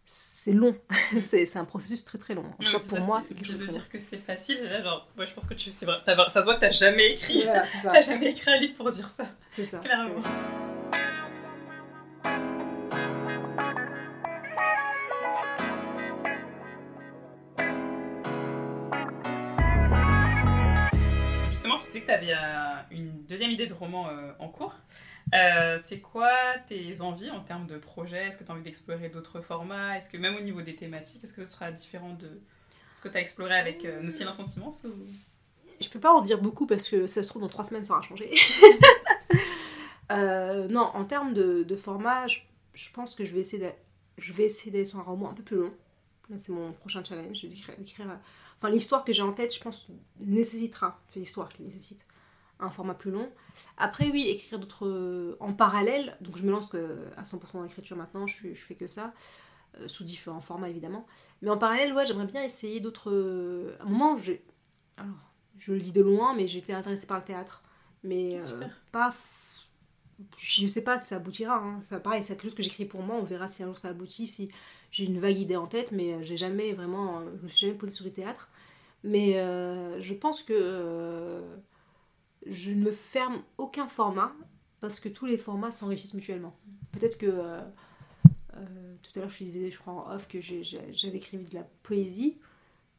C'est 0.05 0.53
long, 0.53 0.75
c'est 1.21 1.47
c'est 1.47 1.59
un 1.61 1.65
processus 1.65 2.05
très 2.05 2.19
très 2.19 2.35
long. 2.35 2.45
En 2.59 2.65
Non, 2.65 2.73
cas, 2.73 2.79
pour 2.81 2.99
ça, 2.99 3.01
moi, 3.01 3.21
c'est- 3.23 3.29
c'est 3.29 3.35
quelque 3.35 3.47
de 3.47 3.53
chose 3.53 3.61
de 3.61 3.65
très 3.67 3.73
long. 3.75 3.79
dire 3.79 3.89
que 3.89 3.99
c'est 4.01 4.17
facile, 4.19 4.63
là, 4.65 4.83
genre, 4.83 5.09
moi 5.17 5.25
je 5.27 5.33
pense 5.33 5.47
que 5.47 5.55
tu, 5.55 5.71
c'est 5.71 5.87
vrai, 5.87 5.99
ça 6.05 6.41
se 6.41 6.45
voit 6.45 6.57
que 6.57 6.61
t'as 6.61 6.71
jamais 6.73 7.13
écrit, 7.13 7.45
Voilà, 7.45 7.65
t'as 7.85 8.01
jamais 8.01 8.31
écrit 8.33 8.51
un 8.51 8.57
livre 8.59 8.75
pour 8.75 8.91
dire 8.91 9.09
ça, 9.09 9.25
C'est 9.53 9.65
ça. 9.65 9.79
clairement. 9.79 10.21
Que 22.03 22.07
tu 22.07 22.13
avais 22.13 22.33
une 22.91 23.25
deuxième 23.25 23.51
idée 23.51 23.67
de 23.67 23.75
roman 23.75 24.09
euh, 24.09 24.33
en 24.39 24.49
cours? 24.49 24.75
Euh, 25.35 25.79
c'est 25.85 26.01
quoi 26.01 26.31
tes 26.69 27.01
envies 27.01 27.31
en 27.31 27.41
termes 27.41 27.67
de 27.67 27.79
projet 27.79 28.27
Est-ce 28.27 28.39
que 28.39 28.45
tu 28.45 28.51
as 28.51 28.55
envie 28.55 28.63
d'explorer 28.63 29.09
d'autres 29.09 29.41
formats? 29.41 29.97
Est-ce 29.97 30.11
que 30.11 30.17
même 30.19 30.37
au 30.37 30.41
niveau 30.41 30.61
des 30.63 30.75
thématiques, 30.77 31.25
est-ce 31.25 31.35
que 31.35 31.45
ce 31.45 31.51
sera 31.53 31.73
différent 31.73 32.15
de 32.15 32.41
ce 32.91 33.01
que 33.03 33.09
tu 33.09 33.17
as 33.17 33.21
exploré 33.21 33.57
avec 33.59 33.85
euh, 33.85 34.03
Nos 34.03 34.11
silences 34.11 34.37
sentiments 34.37 34.69
ou... 34.85 35.07
Je 35.81 35.89
peux 35.89 35.99
pas 36.01 36.13
en 36.13 36.21
dire 36.21 36.41
beaucoup 36.41 36.67
parce 36.67 36.89
que 36.89 37.07
ça 37.07 37.23
se 37.23 37.29
trouve 37.29 37.43
dans 37.43 37.49
trois 37.49 37.65
semaines 37.65 37.83
ça 37.85 37.95
aura 37.95 38.03
changé. 38.03 38.31
Euh, 40.11 40.69
non, 40.69 40.91
en 40.95 41.05
termes 41.05 41.33
de, 41.33 41.63
de 41.63 41.77
format, 41.77 42.27
je, 42.27 42.41
je 42.75 42.93
pense 42.93 43.15
que 43.15 43.25
je 43.25 43.33
vais 43.35 43.41
essayer 43.41 44.71
d'aller 44.71 44.85
sur 44.85 44.99
un 44.99 45.03
roman 45.03 45.31
un 45.31 45.35
peu 45.35 45.43
plus 45.43 45.57
long. 45.57 45.73
Là, 46.29 46.37
c'est 46.39 46.53
mon 46.53 46.73
prochain 46.73 47.03
challenge. 47.03 47.39
Je 47.41 47.47
vais 47.47 47.53
écrire, 47.55 47.75
écrire- 47.81 48.19
enfin, 48.63 48.71
l'histoire 48.71 49.05
que 49.05 49.13
j'ai 49.13 49.23
en 49.23 49.33
tête, 49.33 49.55
je 49.55 49.61
pense, 49.61 49.89
nécessitera. 50.21 51.01
C'est 51.09 51.19
l'histoire 51.19 51.49
qui 51.49 51.63
nécessite 51.63 52.07
un 52.61 52.71
format 52.71 52.95
plus 52.95 53.11
long. 53.11 53.29
Après, 53.77 54.09
oui, 54.09 54.29
écrire 54.29 54.61
d'autres 54.61 55.37
en 55.41 55.53
parallèle. 55.53 56.17
Donc, 56.21 56.39
je 56.39 56.45
me 56.45 56.53
lance 56.53 56.69
que 56.69 57.09
à 57.17 57.23
100% 57.23 57.55
dans 57.55 57.63
l'écriture 57.65 57.97
maintenant. 57.97 58.27
Je, 58.27 58.55
fais 58.55 58.77
que 58.77 58.87
ça, 58.87 59.13
euh, 59.81 59.89
sous 59.89 60.05
différents 60.05 60.41
formats 60.41 60.69
évidemment. 60.69 61.07
Mais 61.43 61.51
en 61.51 61.59
parallèle, 61.59 61.93
ouais, 61.93 62.07
j'aimerais 62.07 62.27
bien 62.27 62.43
essayer 62.45 62.79
d'autres. 62.79 63.77
À 63.81 63.83
un 63.83 63.89
moment, 63.89 64.17
j'ai. 64.17 64.45
Alors, 64.97 65.33
je 65.59 65.73
le 65.73 65.81
dis 65.81 65.93
de 65.93 66.03
loin, 66.03 66.35
mais 66.35 66.47
j'étais 66.47 66.73
intéressée 66.73 67.07
par 67.07 67.19
le 67.19 67.25
théâtre. 67.25 67.63
Mais 68.05 68.39
euh, 68.41 68.67
pas. 68.93 69.13
Je 70.37 70.67
sais 70.69 70.85
pas 70.85 71.01
si 71.01 71.09
ça 71.09 71.17
aboutira. 71.17 71.57
Hein. 71.57 71.81
Ça, 71.85 71.99
pareil, 71.99 72.23
c'est 72.23 72.35
quelque 72.35 72.45
chose 72.45 72.55
que 72.55 72.63
j'écris 72.63 72.85
pour 72.85 73.03
moi. 73.03 73.17
On 73.17 73.25
verra 73.25 73.49
si 73.49 73.65
un 73.65 73.67
jour 73.67 73.77
ça 73.77 73.89
aboutit, 73.89 74.29
si 74.29 74.51
j'ai 74.93 75.07
une 75.07 75.19
vague 75.19 75.39
idée 75.41 75.57
en 75.57 75.67
tête. 75.67 75.91
Mais 75.93 76.15
euh, 76.15 76.23
j'ai 76.23 76.37
jamais 76.37 76.73
vraiment. 76.75 77.21
euh, 77.21 77.25
Je 77.39 77.43
me 77.45 77.49
suis 77.49 77.67
jamais 77.67 77.79
posée 77.79 77.93
sur 77.93 78.05
le 78.05 78.13
théâtre. 78.13 78.51
Mais 79.05 79.39
euh, 79.41 80.01
je 80.01 80.15
pense 80.15 80.43
que 80.45 80.53
euh, 80.57 81.57
je 82.47 82.73
ne 82.73 82.85
me 82.85 82.93
ferme 82.93 83.43
aucun 83.59 83.89
format 83.89 84.33
parce 84.81 85.01
que 85.01 85.09
tous 85.09 85.27
les 85.27 85.39
formats 85.39 85.71
s'enrichissent 85.73 86.15
mutuellement. 86.15 86.57
Peut-être 86.93 87.19
que. 87.19 87.27
euh, 87.27 87.61
tout 89.03 89.11
à 89.17 89.21
l'heure, 89.21 89.31
je 89.31 89.45
disais, 89.45 89.71
je 89.71 89.79
crois 89.79 89.95
en 89.95 90.15
off, 90.15 90.29
que 90.29 90.41
j'avais 90.41 91.17
écrit 91.17 91.39
de 91.39 91.55
la 91.55 91.65
poésie 91.83 92.39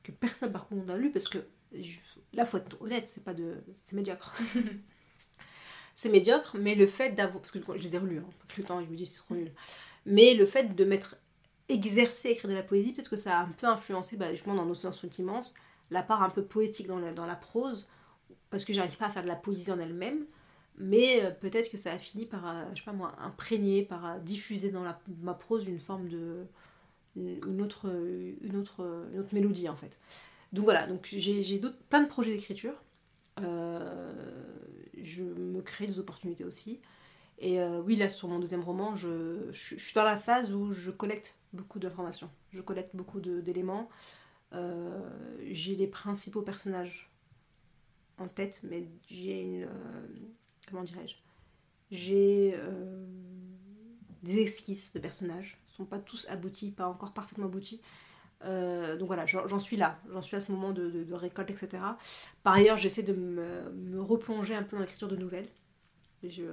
que 0.04 0.12
personne 0.12 0.52
par 0.52 0.68
contre 0.68 0.86
n'a 0.86 0.98
lu 0.98 1.12
parce 1.12 1.30
que 1.30 1.39
je- 1.74 2.00
là 2.34 2.46
faut 2.46 2.58
être 2.58 2.82
honnête 2.82 3.08
c'est 3.08 3.24
pas 3.24 3.34
de 3.34 3.56
c'est 3.84 3.96
médiocre 3.96 4.36
c'est 5.94 6.10
médiocre 6.10 6.58
mais 6.60 6.76
le 6.76 6.88
fait 6.88 7.12
d'avoir 7.12 7.39
parce 7.41 7.52
que 7.52 7.60
je 7.76 7.84
les 7.84 7.96
ai 7.96 7.98
relus 8.00 8.20
hein, 8.20 8.30
le 8.58 8.64
temps 8.64 8.82
je 8.84 8.89
me 8.89 8.96
dis 8.96 9.06
c'est 9.06 9.18
trop 9.20 9.36
nul 9.36 9.52
mais 10.06 10.34
le 10.34 10.46
fait 10.46 10.76
de 10.76 10.86
m'être 10.86 11.16
exercé 11.70 12.30
à 12.30 12.32
écrire 12.32 12.49
de 12.49 12.55
la 12.55 12.64
poésie 12.64 12.93
peut-être 12.93 13.09
que 13.09 13.16
ça 13.16 13.39
a 13.39 13.43
un 13.43 13.49
peu 13.49 13.68
influencé 13.68 14.18
bah, 14.18 14.32
justement 14.32 14.55
dans 14.55 14.66
nos 14.66 14.76
séances 14.76 15.01
immenses 15.18 15.55
la 15.91 16.03
part 16.03 16.24
un 16.24 16.30
peu 16.30 16.43
poétique 16.43 16.88
dans 16.88 16.99
la, 16.99 17.14
dans 17.14 17.26
la 17.26 17.36
prose 17.36 17.88
parce 18.49 18.66
que 18.66 18.74
j'arrive 18.74 18.97
pas 18.97 19.07
à 19.07 19.09
faire 19.09 19.24
de 19.24 19.28
la 19.28 19.36
poésie 19.36 19.72
en 19.72 19.80
elle-même 19.80 20.26
mais 20.78 21.24
euh, 21.24 21.32
peut-être 21.32 21.70
que 21.70 21.78
ça 21.78 21.91
a 21.93 21.97
fini 21.97 22.26
par 22.26 22.47
euh, 22.47 22.66
je 22.74 22.80
sais 22.80 22.86
pas 22.86 22.93
moi 22.93 23.14
imprégner 23.20 23.84
par 23.84 24.05
euh, 24.05 24.20
diffuser 24.20 24.72
dans 24.72 24.84
ma 25.22 25.34
prose 25.34 25.68
une 25.68 25.80
forme 25.80 26.07
de 26.07 26.45
une 27.16 27.61
autre, 27.61 27.93
une 28.41 28.55
autre, 28.55 29.07
une 29.14 29.20
autre 29.20 29.36
mélodie 29.36 29.70
en 29.70 29.76
fait. 29.76 29.99
Donc 30.51 30.64
voilà, 30.64 30.88
donc 30.88 31.05
j'ai 31.11 31.61
plein 31.88 32.01
de 32.01 32.07
projets 32.07 32.32
d'écriture. 32.32 32.74
Je 33.38 35.24
me 35.24 35.61
crée 35.61 35.86
des 35.86 35.99
opportunités 35.99 36.43
aussi. 36.43 36.80
Et 37.40 37.60
euh, 37.60 37.82
oui, 37.82 37.96
là 37.96 38.10
sur 38.10 38.28
mon 38.30 38.40
deuxième 38.40 38.62
roman, 38.64 38.96
je, 38.96 39.52
je- 39.52 39.76
suis 39.78 39.94
dans 39.96 40.04
la 40.04 40.18
phase 40.18 40.54
où 40.54 40.74
je 40.74 40.92
collecte 40.92 41.36
beaucoup 41.54 41.80
d'informations. 41.80 42.30
Je 42.52 42.62
collecte 42.62 42.96
beaucoup 42.96 43.20
d'éléments. 43.22 43.90
Euh, 44.54 45.02
j'ai 45.52 45.76
les 45.76 45.88
principaux 45.88 46.42
personnages 46.44 47.12
en 48.18 48.28
tête, 48.28 48.60
mais 48.64 48.88
j'ai 49.10 49.42
une. 49.42 49.64
euh, 49.64 49.68
comment 50.68 50.84
dirais-je? 50.84 51.16
J'ai 51.92 52.56
des 54.24 54.40
esquisses 54.40 54.94
de 54.94 55.00
personnages. 55.00 55.58
Ils 55.70 55.74
sont 55.76 55.86
pas 55.86 56.00
tous 56.00 56.26
aboutis, 56.30 56.72
pas 56.72 56.88
encore 56.88 57.14
parfaitement 57.14 57.46
aboutis. 57.46 57.82
Donc 59.00 59.08
voilà, 59.08 59.26
j'en 59.26 59.60
suis 59.60 59.78
là. 59.78 60.00
J'en 60.12 60.22
suis 60.22 60.36
à 60.36 60.42
ce 60.42 60.52
moment 60.52 60.74
de, 60.74 60.90
de- 60.90 61.04
de 61.04 61.14
récolte, 61.14 61.50
etc. 61.52 61.98
Par 62.44 62.54
ailleurs, 62.54 62.78
j'essaie 62.78 63.04
de 63.04 63.14
me, 63.14 63.72
me 63.74 64.02
replonger 64.02 64.56
un 64.56 64.64
peu 64.64 64.76
dans 64.78 64.82
l'écriture 64.82 65.08
de 65.08 65.16
nouvelles. 65.16 65.48
Je, 66.24 66.44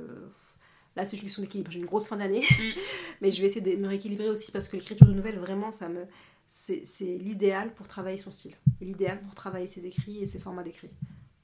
là, 1.00 1.06
c'est 1.06 1.16
une 1.16 1.22
question 1.22 1.42
d'équilibre. 1.42 1.70
J'ai 1.70 1.78
une 1.80 1.86
grosse 1.86 2.06
fin 2.08 2.16
d'année, 2.16 2.42
Mm. 2.58 2.62
mais 3.20 3.30
je 3.30 3.40
vais 3.40 3.46
essayer 3.46 3.60
de 3.76 3.80
me 3.80 3.88
rééquilibrer 3.88 4.28
aussi 4.28 4.52
parce 4.52 4.68
que 4.68 4.76
l'écriture 4.76 5.06
de 5.06 5.12
nouvelles, 5.12 5.38
vraiment, 5.38 5.70
ça 5.72 5.88
me, 5.88 6.06
c'est 6.48 6.84
c'est 6.84 7.16
l'idéal 7.18 7.72
pour 7.74 7.88
travailler 7.88 8.18
son 8.18 8.32
style. 8.32 8.54
Et 8.80 8.84
l'idéal 8.84 9.20
pour 9.22 9.34
travailler 9.34 9.66
ses 9.66 9.86
écrits 9.86 10.18
et 10.22 10.26
ses 10.26 10.38
formats 10.40 10.62
d'écrit. 10.62 10.90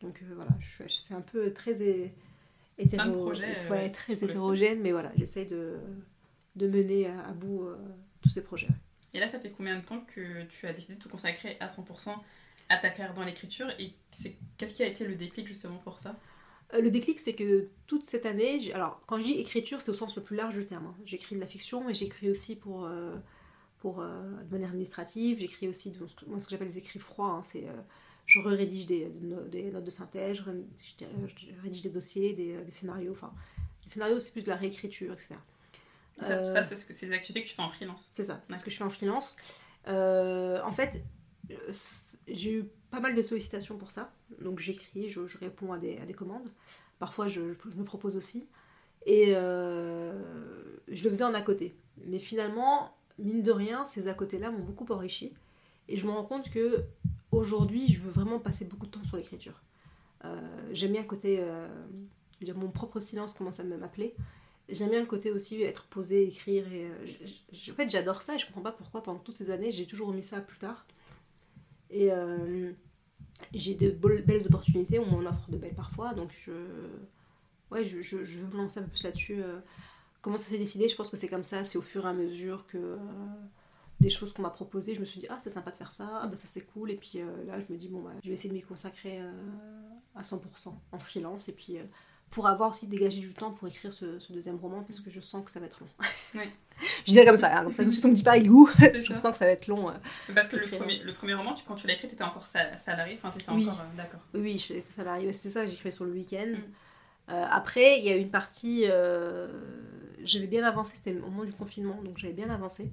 Donc 0.00 0.20
euh, 0.22 0.32
voilà, 0.34 0.50
je, 0.60 0.82
je 0.84 0.88
suis 0.92 1.14
un 1.14 1.20
peu 1.20 1.52
très 1.52 1.82
é- 1.82 2.12
hétéro, 2.78 3.30
ouais, 3.30 3.58
ouais, 3.70 3.90
très 3.90 4.12
hétérogène, 4.24 4.80
mais 4.80 4.92
voilà, 4.92 5.10
j'essaie 5.16 5.44
de, 5.46 5.78
de 6.56 6.66
mener 6.68 7.06
à, 7.08 7.28
à 7.28 7.32
bout 7.32 7.64
euh, 7.66 7.76
tous 8.20 8.28
ces 8.30 8.42
projets. 8.42 8.68
Et 9.14 9.20
là, 9.20 9.26
ça 9.28 9.40
fait 9.40 9.50
combien 9.50 9.76
de 9.78 9.84
temps 9.84 10.00
que 10.14 10.42
tu 10.44 10.66
as 10.66 10.72
décidé 10.74 10.94
de 10.96 11.02
te 11.02 11.08
consacrer 11.08 11.56
à 11.60 11.66
100% 11.68 12.10
à 12.68 12.76
ta 12.76 12.90
carrière 12.90 13.14
dans 13.14 13.24
l'écriture? 13.24 13.70
Et 13.78 13.92
c'est- 14.10 14.36
qu'est-ce 14.58 14.74
qui 14.74 14.82
a 14.82 14.86
été 14.86 15.06
le 15.06 15.14
déclic 15.14 15.46
justement 15.46 15.78
pour 15.78 15.98
ça? 15.98 16.16
Le 16.72 16.90
déclic, 16.90 17.20
c'est 17.20 17.34
que 17.34 17.68
toute 17.86 18.04
cette 18.06 18.26
année, 18.26 18.72
alors 18.74 19.00
quand 19.06 19.18
je 19.18 19.24
dis 19.24 19.32
écriture, 19.32 19.80
c'est 19.80 19.90
au 19.90 19.94
sens 19.94 20.16
le 20.16 20.22
plus 20.22 20.36
large 20.36 20.54
du 20.54 20.66
terme. 20.66 20.86
hein. 20.86 20.94
J'écris 21.04 21.36
de 21.36 21.40
la 21.40 21.46
fiction, 21.46 21.84
mais 21.84 21.94
j'écris 21.94 22.28
aussi 22.30 22.56
pour, 22.56 22.84
euh, 22.84 23.14
pour 23.78 24.00
euh, 24.00 24.20
de 24.44 24.50
manière 24.52 24.70
administrative. 24.70 25.38
J'écris 25.38 25.68
aussi 25.68 25.90
de, 25.92 25.98
moi, 26.26 26.40
ce 26.40 26.44
que 26.46 26.50
j'appelle 26.50 26.68
les 26.68 26.78
écrits 26.78 26.98
froids. 26.98 27.28
hein. 27.30 27.42
C'est, 27.52 27.68
euh, 27.68 27.72
je 28.26 28.40
rédige 28.40 28.86
des, 28.86 29.06
des 29.06 29.26
no- 29.26 29.44
des 29.44 29.70
notes 29.70 29.84
de 29.84 29.90
synthèse, 29.90 30.38
je 30.38 30.42
rédige, 30.42 30.96
euh, 31.02 31.06
je 31.36 31.62
rédige 31.62 31.80
des 31.82 31.90
dossiers, 31.90 32.32
des, 32.32 32.56
euh, 32.56 32.64
des 32.64 32.72
scénarios. 32.72 33.12
Enfin, 33.12 33.32
les 33.84 33.88
scénarios, 33.90 34.18
c'est 34.18 34.32
plus 34.32 34.42
de 34.42 34.48
la 34.48 34.56
réécriture, 34.56 35.12
etc. 35.12 35.36
Et 36.20 36.24
ça, 36.24 36.32
Euh, 36.32 36.44
ça, 36.44 36.62
c'est 36.64 36.74
ce 36.74 36.84
que- 36.84 36.92
c'est 36.92 37.06
des 37.06 37.12
activités 37.12 37.44
que 37.44 37.48
tu 37.48 37.54
fais 37.54 37.62
en 37.62 37.68
freelance. 37.68 38.10
C'est 38.12 38.24
ça, 38.24 38.42
c'est 38.48 38.56
ce 38.56 38.64
que 38.64 38.70
je 38.70 38.76
fais 38.76 38.84
en 38.84 38.90
freelance. 38.90 39.36
Euh, 39.86 40.60
en 40.64 40.72
fait, 40.72 41.00
euh, 41.52 41.54
j'ai 42.28 42.52
eu 42.52 42.64
pas 42.90 43.00
mal 43.00 43.14
de 43.14 43.22
sollicitations 43.22 43.76
pour 43.78 43.90
ça. 43.90 44.12
Donc 44.40 44.58
j'écris, 44.58 45.08
je, 45.08 45.20
réponds 45.38 45.72
à 45.72 45.78
des, 45.78 45.98
commandes. 46.14 46.50
Parfois, 46.98 47.28
je, 47.28 47.40
me 47.40 47.84
propose 47.84 48.16
aussi. 48.16 48.48
Et 49.04 49.34
euh, 49.36 50.12
je 50.88 51.04
le 51.04 51.10
faisais 51.10 51.24
en 51.24 51.34
à 51.34 51.42
côté. 51.42 51.76
Mais 52.06 52.18
finalement, 52.18 52.96
mine 53.18 53.42
de 53.42 53.52
rien, 53.52 53.84
ces 53.86 54.08
à 54.08 54.14
côté-là 54.14 54.50
m'ont 54.50 54.64
beaucoup 54.64 54.86
enrichi. 54.92 55.32
Et 55.88 55.96
je 55.96 56.06
me 56.06 56.10
rends 56.10 56.24
compte 56.24 56.50
que 56.50 56.84
aujourd'hui, 57.30 57.92
je 57.92 58.00
veux 58.00 58.10
vraiment 58.10 58.38
passer 58.38 58.64
beaucoup 58.64 58.86
de 58.86 58.90
temps 58.90 59.04
sur 59.04 59.16
l'écriture. 59.16 59.62
Euh, 60.24 60.40
J'aime 60.72 60.92
bien 60.92 61.02
le 61.02 61.06
côté, 61.06 61.38
euh, 61.40 61.68
mon 62.54 62.70
propre 62.70 63.00
silence 63.00 63.34
commence 63.34 63.60
à 63.60 63.64
me 63.64 63.76
m'appeler. 63.76 64.14
J'aime 64.68 64.90
bien 64.90 65.00
le 65.00 65.06
côté 65.06 65.30
aussi 65.30 65.62
être 65.62 65.84
posé, 65.84 66.26
écrire. 66.26 66.64
Euh, 66.68 67.06
en 67.70 67.74
fait, 67.74 67.88
j'adore 67.88 68.22
ça 68.22 68.34
et 68.34 68.38
je 68.38 68.46
comprends 68.46 68.62
pas 68.62 68.72
pourquoi 68.72 69.02
pendant 69.02 69.20
toutes 69.20 69.36
ces 69.36 69.50
années, 69.50 69.70
j'ai 69.70 69.86
toujours 69.86 70.08
remis 70.08 70.24
ça 70.24 70.40
plus 70.40 70.58
tard. 70.58 70.86
Et 71.90 72.10
euh, 72.10 72.72
j'ai 73.54 73.74
de 73.74 73.90
belles 73.90 74.46
opportunités, 74.46 74.98
on 74.98 75.06
m'en 75.06 75.28
offre 75.28 75.50
de 75.50 75.56
belles 75.56 75.74
parfois, 75.74 76.14
donc 76.14 76.30
je, 76.44 76.52
ouais, 77.70 77.84
je, 77.84 78.00
je, 78.00 78.16
veux 78.16 78.46
me 78.46 78.56
lancer 78.56 78.80
un 78.80 78.82
peu 78.82 78.90
plus 78.90 79.04
là-dessus. 79.04 79.42
euh. 79.42 79.58
Comment 80.22 80.36
ça 80.36 80.50
s'est 80.50 80.58
décidé? 80.58 80.88
Je 80.88 80.96
pense 80.96 81.08
que 81.08 81.16
c'est 81.16 81.28
comme 81.28 81.44
ça, 81.44 81.62
c'est 81.62 81.78
au 81.78 81.82
fur 81.82 82.04
et 82.04 82.08
à 82.08 82.12
mesure 82.12 82.66
que 82.66 82.78
euh, 82.78 82.96
des 84.00 84.08
choses 84.08 84.32
qu'on 84.32 84.42
m'a 84.42 84.50
proposées, 84.50 84.94
je 84.94 85.00
me 85.00 85.04
suis 85.04 85.20
dit, 85.20 85.26
ah, 85.30 85.38
c'est 85.38 85.50
sympa 85.50 85.70
de 85.70 85.76
faire 85.76 85.92
ça, 85.92 86.20
ah, 86.22 86.26
bah, 86.26 86.36
ça 86.36 86.48
c'est 86.48 86.66
cool, 86.66 86.90
et 86.90 86.96
puis 86.96 87.20
là, 87.46 87.60
je 87.60 87.72
me 87.72 87.78
dis, 87.78 87.88
bon, 87.88 88.02
bah, 88.02 88.10
je 88.22 88.28
vais 88.28 88.34
essayer 88.34 88.50
de 88.50 88.54
m'y 88.54 88.62
consacrer 88.62 89.20
à 90.16 90.22
100% 90.22 90.74
en 90.92 90.98
freelance, 90.98 91.48
et 91.48 91.52
puis 91.52 91.78
pour 92.30 92.46
avoir 92.48 92.70
aussi 92.70 92.86
dégagé 92.86 93.20
du 93.20 93.32
temps 93.32 93.50
pour 93.52 93.66
écrire 93.68 93.92
ce, 93.92 94.18
ce 94.18 94.32
deuxième 94.32 94.56
roman, 94.56 94.82
parce 94.82 95.00
que 95.00 95.10
je 95.10 95.20
sens 95.20 95.44
que 95.44 95.50
ça 95.50 95.60
va 95.60 95.66
être 95.66 95.80
long. 95.80 95.86
Oui. 96.34 96.50
je 97.00 97.04
disais 97.06 97.24
comme 97.24 97.36
ça, 97.36 97.56
hein, 97.56 97.62
comme 97.62 97.72
ça, 97.72 97.82
tout 97.82 97.88
de 97.88 97.92
suite 97.94 98.04
on 98.04 98.10
me 98.10 98.14
dit 98.14 98.22
pas, 98.22 98.36
il 98.36 98.46
est 98.46 98.48
où 98.50 98.68
Je 98.78 99.12
ça. 99.12 99.20
sens 99.20 99.32
que 99.32 99.38
ça 99.38 99.46
va 99.46 99.52
être 99.52 99.66
long. 99.68 99.88
euh. 99.88 99.92
Parce 100.34 100.48
que 100.48 100.56
le 100.56 100.66
premier, 100.66 100.98
le 101.02 101.14
premier 101.14 101.34
roman, 101.34 101.54
tu, 101.54 101.64
quand 101.64 101.76
tu 101.76 101.86
l'as 101.86 101.94
écrit, 101.94 102.08
t'étais 102.08 102.24
encore 102.24 102.46
sa- 102.46 102.76
salarié, 102.76 103.14
enfin 103.16 103.30
t'étais 103.30 103.50
Oui. 103.52 103.66
encore... 103.68 103.80
euh, 103.80 103.96
D'accord. 103.96 104.20
Oui, 104.34 104.58
c'est 104.58 104.84
salarié. 104.86 105.32
C'est 105.32 105.50
ça, 105.50 105.64
j'écrivais 105.66 105.90
sur 105.92 106.04
le 106.04 106.12
week-end. 106.12 106.52
Mm. 106.56 107.32
Euh, 107.32 107.44
après, 107.50 107.98
il 107.98 108.04
y 108.04 108.10
a 108.10 108.16
une 108.16 108.30
partie. 108.30 108.84
j'avais 110.22 110.46
bien 110.46 110.64
avancé, 110.64 110.94
c'était 110.96 111.16
au 111.18 111.30
moment 111.30 111.44
du 111.44 111.52
confinement, 111.52 111.98
donc 112.02 112.18
j'avais 112.18 112.34
bien 112.34 112.50
avancé. 112.50 112.90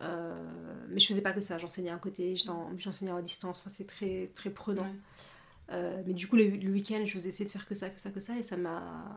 Mais 0.00 0.98
je 1.00 1.06
faisais 1.06 1.20
pas 1.22 1.32
que 1.32 1.40
ça, 1.40 1.58
j'enseignais 1.58 1.90
à 1.90 1.96
côté, 1.96 2.34
j'étais 2.36 2.50
en- 2.50 2.70
j'enseignais 2.78 3.12
à 3.12 3.20
distance, 3.22 3.58
enfin, 3.60 3.74
c'est 3.76 3.86
très, 3.86 4.30
très 4.34 4.50
prenant. 4.50 4.82
Ouais. 4.84 4.90
Euh, 5.70 6.02
mais 6.06 6.12
du 6.12 6.26
coup, 6.28 6.36
le, 6.36 6.44
le 6.48 6.70
week-end, 6.70 7.02
je 7.04 7.12
faisais 7.12 7.28
essayer 7.30 7.44
de 7.46 7.50
faire 7.50 7.66
que 7.66 7.74
ça, 7.74 7.88
que 7.90 8.00
ça, 8.00 8.10
que 8.10 8.20
ça, 8.20 8.36
et 8.36 8.42
ça 8.42 8.56
m'a, 8.56 9.16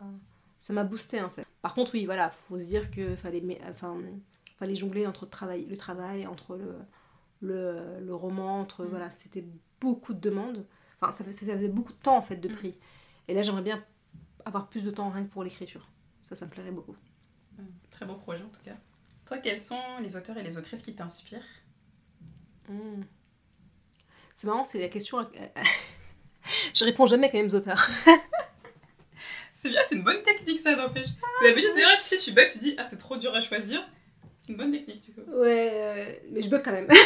ça 0.58 0.72
m'a 0.72 0.84
boosté 0.84 1.20
en 1.20 1.28
fait. 1.30 1.46
Par 1.62 1.74
contre, 1.74 1.94
oui, 1.94 2.06
voilà, 2.06 2.30
faut 2.30 2.58
se 2.58 2.64
dire 2.64 2.90
que 2.90 3.14
fallait, 3.16 3.40
mé- 3.40 3.60
enfin, 3.70 3.98
fallait 4.58 4.74
jongler 4.76 5.06
entre 5.06 5.24
le 5.24 5.30
travail, 5.30 5.66
le 5.66 5.76
travail, 5.76 6.26
entre 6.26 6.56
le, 6.56 6.76
le, 7.42 8.00
le 8.00 8.14
roman, 8.14 8.60
entre 8.60 8.84
Mm. 8.84 8.88
voilà, 8.88 9.10
c'était 9.10 9.44
beaucoup 9.80 10.14
de 10.14 10.20
demandes. 10.20 10.64
Enfin, 11.00 11.12
ça, 11.12 11.24
faisait- 11.24 11.46
ça 11.46 11.54
faisait 11.54 11.68
beaucoup 11.68 11.92
de 11.92 11.98
temps 11.98 12.16
en 12.16 12.22
fait 12.22 12.36
de 12.36 12.48
Mm. 12.48 12.52
prix. 12.54 12.74
Et 13.28 13.34
là, 13.34 13.42
j'aimerais 13.42 13.62
bien 13.62 13.84
avoir 14.44 14.68
plus 14.68 14.82
de 14.84 14.90
temps 14.90 15.10
rien 15.10 15.24
que 15.24 15.30
pour 15.30 15.42
l'écriture. 15.44 15.88
Ça, 16.22 16.36
ça 16.36 16.46
me 16.46 16.50
plairait 16.50 16.70
beaucoup. 16.70 16.96
Euh, 17.58 17.62
Très 17.90 18.06
beau 18.06 18.14
projet 18.14 18.42
en 18.44 18.48
tout 18.48 18.62
cas. 18.62 18.76
Toi, 19.26 19.38
quels 19.38 19.58
sont 19.58 19.80
les 20.00 20.16
auteurs 20.16 20.38
et 20.38 20.42
les 20.44 20.56
autrices 20.56 20.82
qui 20.82 20.94
t'inspirent? 20.94 21.42
Mm. 22.68 23.02
C'est 24.36 24.46
marrant, 24.46 24.64
c'est 24.64 24.80
la 24.80 24.88
question. 24.88 25.18
Je 26.76 26.84
réponds 26.84 27.06
jamais 27.06 27.24
avec 27.24 27.34
les 27.34 27.42
mêmes 27.42 27.54
auteurs. 27.54 27.88
C'est 29.52 29.70
bien, 29.70 29.80
c'est 29.86 29.94
une 29.94 30.02
bonne 30.02 30.22
technique 30.22 30.60
ça, 30.60 30.76
n'empêche. 30.76 31.06
D'habitude, 31.40 31.70
c'est 31.74 31.82
vrai, 31.82 31.94
tu 31.94 32.02
sais, 32.02 32.18
tu 32.18 32.32
bugs, 32.32 32.48
tu 32.52 32.58
dis, 32.58 32.74
ah, 32.76 32.84
c'est 32.84 32.98
trop 32.98 33.16
dur 33.16 33.34
à 33.34 33.40
choisir. 33.40 33.80
C'est 34.38 34.52
une 34.52 34.58
bonne 34.58 34.70
technique, 34.70 35.00
du 35.06 35.12
coup. 35.14 35.22
Ouais, 35.30 35.70
euh, 35.72 36.12
mais 36.30 36.42
je 36.42 36.50
bug 36.50 36.62
quand 36.62 36.72
même. 36.72 36.88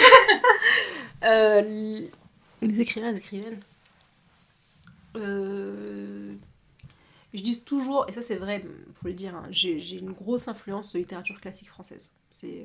Euh, 1.23 1.61
les 2.63 2.81
écrivains, 2.81 3.13
les 3.13 3.19
écrivaines. 3.19 3.61
Euh, 5.17 6.33
je 7.35 7.43
dis 7.43 7.63
toujours, 7.63 8.07
et 8.09 8.13
ça 8.13 8.23
c'est 8.23 8.37
vrai, 8.37 8.65
faut 8.95 9.07
le 9.07 9.13
dire, 9.13 9.37
hein, 9.37 9.47
j'ai 9.51 9.99
une 9.99 10.13
grosse 10.13 10.49
influence 10.49 10.95
de 10.95 10.99
littérature 10.99 11.39
classique 11.39 11.69
française. 11.69 12.13
C'est 12.31 12.65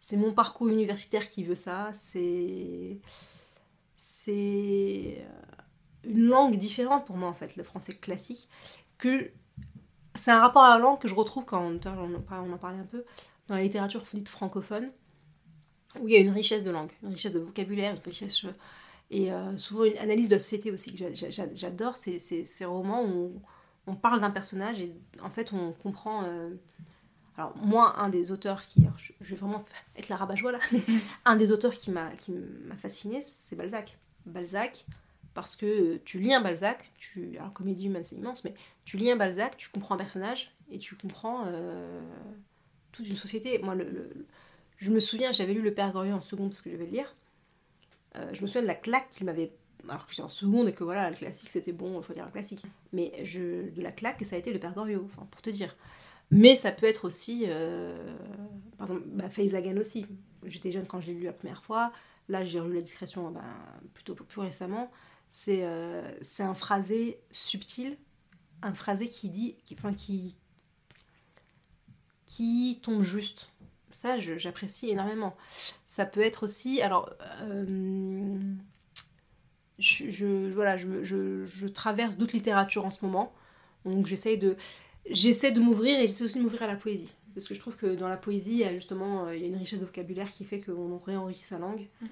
c'est 0.00 0.16
mon 0.16 0.32
parcours 0.32 0.68
universitaire 0.68 1.28
qui 1.28 1.44
veut 1.44 1.54
ça. 1.54 1.92
C'est 1.94 2.98
c'est 3.96 5.24
une 6.06 6.22
langue 6.26 6.56
différente 6.56 7.04
pour 7.06 7.16
moi 7.16 7.28
en 7.28 7.34
fait, 7.34 7.56
le 7.56 7.62
français 7.62 7.92
classique. 7.92 8.48
Que 8.98 9.30
c'est 10.14 10.30
un 10.30 10.40
rapport 10.40 10.62
à 10.64 10.70
la 10.70 10.78
langue 10.78 10.98
que 10.98 11.08
je 11.08 11.14
retrouve 11.14 11.44
quand 11.44 11.60
on 11.62 11.76
en 11.76 11.78
parlait- 12.20 12.48
on 12.50 12.52
en 12.54 12.58
parlait 12.58 12.78
un 12.78 12.84
peu 12.86 13.04
dans 13.48 13.54
la 13.56 13.62
littérature 13.62 14.02
dite 14.14 14.28
francophone, 14.28 14.90
où 16.00 16.08
il 16.08 16.14
y 16.14 16.16
a 16.16 16.20
une 16.20 16.30
richesse 16.30 16.64
de 16.64 16.70
langue, 16.70 16.90
une 17.02 17.10
richesse 17.10 17.32
de 17.32 17.38
vocabulaire, 17.38 17.92
une 17.94 18.00
richesse. 18.04 18.44
Et 19.10 19.32
euh, 19.32 19.56
souvent 19.56 19.84
une 19.84 19.96
analyse 19.98 20.28
de 20.28 20.34
la 20.34 20.38
société 20.38 20.70
aussi, 20.72 20.92
que 20.94 20.98
j'a- 21.14 21.30
j'a- 21.30 21.54
j'adore 21.54 21.96
ces, 21.96 22.18
ces, 22.18 22.44
ces 22.44 22.64
romans 22.64 23.04
où 23.04 23.40
on, 23.86 23.92
on 23.92 23.94
parle 23.94 24.20
d'un 24.20 24.30
personnage 24.30 24.80
et 24.80 24.92
en 25.22 25.30
fait 25.30 25.52
on 25.52 25.72
comprend. 25.72 26.24
euh, 26.24 26.50
alors, 27.38 27.54
moi, 27.58 27.98
un 28.00 28.08
des 28.08 28.32
auteurs 28.32 28.62
qui. 28.62 28.86
je, 28.96 29.12
je 29.20 29.30
vais 29.30 29.36
vraiment 29.36 29.64
être 29.96 30.08
la 30.08 30.16
rabat-joie 30.16 30.52
là, 30.52 30.58
mais 30.72 30.80
un 31.26 31.36
des 31.36 31.52
auteurs 31.52 31.74
qui 31.74 31.90
m'a 31.90 32.10
qui 32.16 32.32
m'a 32.32 32.76
fasciné, 32.76 33.20
c'est 33.20 33.54
Balzac. 33.56 33.98
Balzac, 34.24 34.86
parce 35.36 35.54
que 35.54 35.98
tu 35.98 36.18
lis 36.18 36.32
un 36.32 36.40
Balzac, 36.40 36.92
tu, 36.98 37.36
alors 37.36 37.52
comédie 37.52 37.86
humaine 37.86 38.04
c'est 38.06 38.16
immense, 38.16 38.42
mais 38.42 38.54
tu 38.86 38.96
lis 38.96 39.10
un 39.10 39.16
Balzac, 39.16 39.58
tu 39.58 39.68
comprends 39.68 39.94
un 39.94 39.98
personnage 39.98 40.56
et 40.70 40.78
tu 40.78 40.96
comprends 40.96 41.44
euh, 41.46 42.00
toute 42.90 43.06
une 43.06 43.16
société. 43.16 43.58
Moi, 43.58 43.76
je 44.78 44.90
me 44.90 44.98
souviens, 44.98 45.32
j'avais 45.32 45.52
lu 45.52 45.60
Le 45.60 45.74
Père 45.74 45.92
Goriot 45.92 46.16
en 46.16 46.22
seconde 46.22 46.48
parce 46.48 46.62
que 46.62 46.70
je 46.70 46.76
vais 46.76 46.86
le 46.86 46.90
lire. 46.90 47.14
Euh, 48.16 48.32
je 48.32 48.40
me 48.40 48.46
souviens 48.46 48.62
de 48.62 48.66
la 48.66 48.74
claque 48.74 49.10
qu'il 49.10 49.26
m'avait. 49.26 49.52
Alors 49.86 50.06
que 50.06 50.12
j'étais 50.12 50.22
en 50.22 50.30
seconde 50.30 50.68
et 50.68 50.72
que 50.72 50.84
voilà, 50.84 51.10
le 51.10 51.16
classique 51.16 51.50
c'était 51.50 51.72
bon, 51.72 52.00
il 52.00 52.02
faut 52.02 52.14
lire 52.14 52.24
un 52.24 52.30
classique. 52.30 52.62
Mais 52.94 53.12
de 53.22 53.82
la 53.82 53.92
claque 53.92 54.18
que 54.18 54.24
ça 54.24 54.36
a 54.36 54.38
été 54.38 54.54
Le 54.54 54.58
Père 54.58 54.72
Goriot, 54.72 55.06
pour 55.30 55.42
te 55.42 55.50
dire. 55.50 55.76
Mais 56.30 56.54
ça 56.54 56.72
peut 56.72 56.86
être 56.86 57.04
aussi. 57.04 57.44
euh, 57.46 58.16
par 58.78 58.88
exemple, 58.88 59.06
bah, 59.08 59.28
aussi. 59.78 60.06
J'étais 60.46 60.72
jeune 60.72 60.86
quand 60.86 61.02
je 61.02 61.08
l'ai 61.08 61.14
lu 61.14 61.24
la 61.24 61.34
première 61.34 61.62
fois. 61.62 61.92
Là, 62.30 62.42
j'ai 62.42 62.58
relu 62.58 62.76
La 62.76 62.80
Discrétion 62.80 63.30
ben, 63.30 63.44
plutôt 63.92 64.14
plus 64.14 64.40
récemment. 64.40 64.90
C'est 65.28 65.64
euh, 65.64 66.02
c'est 66.22 66.42
un 66.42 66.54
phrasé 66.54 67.18
subtil, 67.30 67.96
un 68.62 68.74
phrasé 68.74 69.08
qui 69.08 69.28
dit. 69.28 69.56
Qui, 69.64 69.74
enfin, 69.74 69.92
qui, 69.92 70.34
qui 72.26 72.78
tombe 72.82 73.02
juste. 73.02 73.48
Ça, 73.92 74.16
j'apprécie 74.18 74.90
énormément. 74.90 75.36
Ça 75.86 76.04
peut 76.06 76.20
être 76.20 76.42
aussi. 76.42 76.80
Alors. 76.82 77.10
euh, 77.42 78.38
je, 79.78 80.10
je- 80.10 80.50
voilà, 80.52 80.76
je, 80.76 81.04
je, 81.04 81.44
je 81.46 81.66
traverse 81.66 82.16
d'autres 82.16 82.34
littératures 82.34 82.84
en 82.86 82.90
ce 82.90 83.04
moment. 83.04 83.32
Donc 83.84 84.06
j'essaye 84.06 84.38
de, 84.38 84.56
j'essaie 85.10 85.52
de 85.52 85.60
m'ouvrir 85.60 85.98
et 86.00 86.06
j'essaie 86.06 86.24
aussi 86.24 86.38
de 86.38 86.42
m'ouvrir 86.44 86.62
à 86.62 86.66
la 86.66 86.76
poésie. 86.76 87.14
Parce 87.34 87.46
que 87.46 87.54
je 87.54 87.60
trouve 87.60 87.76
que 87.76 87.94
dans 87.94 88.08
la 88.08 88.16
poésie, 88.16 88.52
il 88.52 88.58
y 88.58 88.64
a 88.64 88.72
justement 88.72 89.26
euh, 89.26 89.36
il 89.36 89.42
y 89.42 89.44
a 89.44 89.48
une 89.48 89.56
richesse 89.56 89.80
de 89.80 89.84
vocabulaire 89.84 90.32
qui 90.32 90.44
fait 90.44 90.60
qu'on 90.60 90.96
réenrichit 90.98 91.42
sa 91.42 91.58
langue. 91.58 91.86
Mm. 92.00 92.06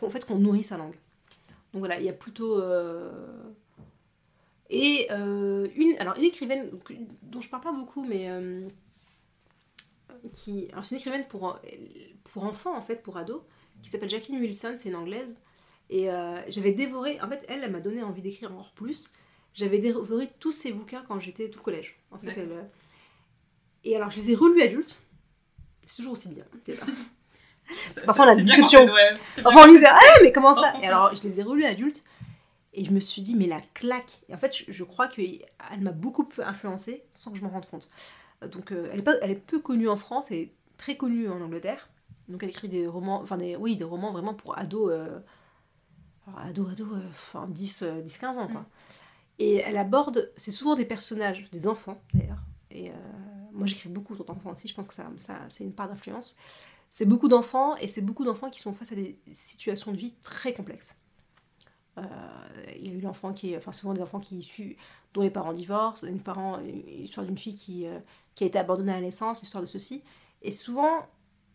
Qu'en 0.00 0.10
fait, 0.10 0.24
qu'on 0.24 0.38
nourrit 0.38 0.64
sa 0.64 0.76
langue. 0.76 0.96
Donc 1.76 1.80
voilà, 1.80 2.00
il 2.00 2.06
y 2.06 2.08
a 2.08 2.14
plutôt. 2.14 2.58
euh, 2.58 3.12
Et 4.70 5.08
euh, 5.10 5.68
une, 5.76 5.94
alors 5.98 6.16
une 6.16 6.24
écrivaine 6.24 6.70
dont 7.20 7.42
je 7.42 7.50
parle 7.50 7.64
pas 7.64 7.72
beaucoup, 7.72 8.02
mais 8.02 8.30
euh, 8.30 8.66
qui, 10.32 10.68
alors 10.72 10.86
c'est 10.86 10.94
une 10.94 11.00
écrivaine 11.00 11.28
pour, 11.28 11.60
pour 12.24 12.44
enfants 12.44 12.74
en 12.74 12.80
fait, 12.80 13.02
pour 13.02 13.18
ados, 13.18 13.42
qui 13.82 13.90
s'appelle 13.90 14.08
Jacqueline 14.08 14.40
Wilson, 14.40 14.76
c'est 14.78 14.88
une 14.88 14.96
anglaise. 14.96 15.38
Et 15.90 16.10
euh, 16.10 16.40
j'avais 16.48 16.72
dévoré, 16.72 17.20
en 17.20 17.28
fait, 17.28 17.44
elle, 17.46 17.62
elle 17.62 17.70
m'a 17.70 17.80
donné 17.80 18.02
envie 18.02 18.22
d'écrire 18.22 18.50
encore 18.52 18.72
plus. 18.72 19.12
J'avais 19.52 19.78
dévoré 19.78 20.30
tous 20.40 20.52
ses 20.52 20.72
bouquins 20.72 21.04
quand 21.06 21.20
j'étais 21.20 21.50
tout 21.50 21.58
le 21.58 21.64
collège. 21.64 21.98
En 22.10 22.16
fait, 22.18 22.32
elle, 22.38 22.70
Et 23.84 23.96
alors, 23.96 24.10
je 24.10 24.18
les 24.18 24.30
ai 24.30 24.34
relus 24.34 24.62
adultes. 24.62 25.02
C'est 25.84 25.96
toujours 25.96 26.14
aussi 26.14 26.30
bien. 26.30 26.46
parfois 28.04 28.26
la 28.26 28.34
c'est 28.34 28.42
bien 28.42 28.56
déception. 28.56 28.80
quand 28.80 28.86
c'est- 28.86 28.92
ouais, 28.92 29.14
c'est 29.34 29.42
bien 29.42 29.50
Enfin, 29.50 29.60
on 29.60 29.64
quand 29.64 29.70
lisait, 29.72 29.86
ah, 29.88 29.98
mais 30.22 30.32
comment 30.32 30.54
ça 30.54 30.74
Et 30.80 30.86
alors, 30.86 31.14
je 31.14 31.22
les 31.22 31.40
ai 31.40 31.42
relus 31.42 31.64
adultes. 31.64 32.02
Et 32.78 32.84
je 32.84 32.90
me 32.90 33.00
suis 33.00 33.22
dit, 33.22 33.34
mais 33.34 33.46
la 33.46 33.58
claque. 33.74 34.20
Et 34.28 34.34
en 34.34 34.38
fait, 34.38 34.54
je, 34.54 34.70
je 34.70 34.84
crois 34.84 35.08
qu'elle 35.08 35.40
m'a 35.80 35.92
beaucoup 35.92 36.28
influencée 36.44 37.04
sans 37.12 37.30
que 37.30 37.38
je 37.38 37.42
m'en 37.42 37.48
rende 37.48 37.66
compte. 37.66 37.88
Euh, 38.44 38.48
Donc, 38.48 38.70
euh, 38.72 38.90
elle, 38.92 38.98
est 38.98 39.02
pas, 39.02 39.14
elle 39.22 39.30
est 39.30 39.34
peu 39.34 39.58
connue 39.60 39.88
en 39.88 39.96
France 39.96 40.30
et 40.30 40.52
très 40.76 40.96
connue 40.96 41.28
en 41.28 41.40
Angleterre. 41.40 41.88
Donc, 42.28 42.42
elle 42.42 42.50
écrit 42.50 42.68
des 42.68 42.86
romans, 42.86 43.20
enfin, 43.22 43.38
des, 43.38 43.56
oui, 43.56 43.76
des 43.76 43.84
romans 43.84 44.12
vraiment 44.12 44.34
pour 44.34 44.58
ados. 44.58 44.90
Euh, 44.92 45.18
alors, 46.26 46.40
ados, 46.40 46.72
ados, 46.72 46.88
euh, 46.92 47.08
enfin, 47.10 47.46
10, 47.48 47.82
euh, 47.82 48.00
10, 48.02 48.18
15 48.18 48.38
ans, 48.38 48.48
quoi. 48.48 48.60
Mm. 48.60 48.66
Et 49.38 49.54
elle 49.56 49.76
aborde, 49.78 50.30
c'est 50.36 50.50
souvent 50.50 50.74
des 50.74 50.84
personnages, 50.84 51.48
des 51.52 51.66
enfants 51.66 52.00
d'ailleurs. 52.14 52.42
Et 52.70 52.90
moi, 53.52 53.66
j'écris 53.66 53.88
beaucoup 53.88 54.14
d'autres 54.14 54.32
enfants 54.32 54.50
aussi, 54.50 54.68
je 54.68 54.74
pense 54.74 54.86
que 54.86 54.92
ça, 54.94 55.06
ça 55.16 55.38
c'est 55.48 55.64
une 55.64 55.72
part 55.74 55.88
d'influence. 55.88 56.36
C'est 56.96 57.04
beaucoup 57.04 57.28
d'enfants 57.28 57.76
et 57.76 57.88
c'est 57.88 58.00
beaucoup 58.00 58.24
d'enfants 58.24 58.48
qui 58.48 58.58
sont 58.58 58.72
face 58.72 58.90
à 58.90 58.94
des 58.94 59.18
situations 59.34 59.92
de 59.92 59.98
vie 59.98 60.14
très 60.22 60.54
complexes. 60.54 60.94
Euh, 61.98 62.02
Il 62.74 62.86
y 62.86 62.90
a 62.90 62.94
eu 62.94 63.02
l'enfant 63.02 63.34
qui 63.34 63.52
est, 63.52 63.58
enfin 63.58 63.70
souvent 63.70 63.92
des 63.92 64.00
enfants 64.00 64.18
qui 64.18 64.38
issus, 64.38 64.78
dont 65.12 65.20
les 65.20 65.28
parents 65.28 65.52
divorcent, 65.52 66.06
une, 66.06 66.22
histoire 66.88 67.26
d'une 67.26 67.36
fille 67.36 67.54
qui, 67.54 67.86
euh, 67.86 67.98
qui 68.34 68.44
a 68.44 68.46
été 68.46 68.58
abandonnée 68.58 68.92
à 68.92 68.94
la 68.94 69.02
naissance, 69.02 69.42
histoire 69.42 69.60
de 69.60 69.68
ceci. 69.68 70.02
Et 70.40 70.52
souvent, 70.52 71.06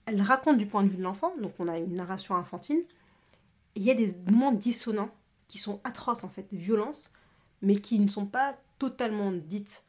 elle 0.05 0.21
raconte 0.21 0.59
du 0.59 0.67
point 0.67 0.83
de 0.83 0.89
vue 0.89 0.97
de 0.97 1.01
l'enfant, 1.01 1.33
donc 1.41 1.53
on 1.57 1.67
a 1.67 1.79
une 1.79 1.95
narration 1.95 2.35
infantile. 2.35 2.85
Il 3.73 3.81
y 3.81 3.89
a 3.89 3.95
des 3.95 4.15
moments 4.29 4.51
dissonants 4.51 5.09
qui 5.47 5.57
sont 5.57 5.81
atroces 5.83 6.23
en 6.23 6.29
fait, 6.29 6.45
des 6.51 6.57
violences, 6.57 7.11
mais 7.63 7.77
qui 7.77 7.97
ne 7.97 8.09
sont 8.09 8.27
pas 8.27 8.55
totalement 8.77 9.31
dites. 9.31 9.85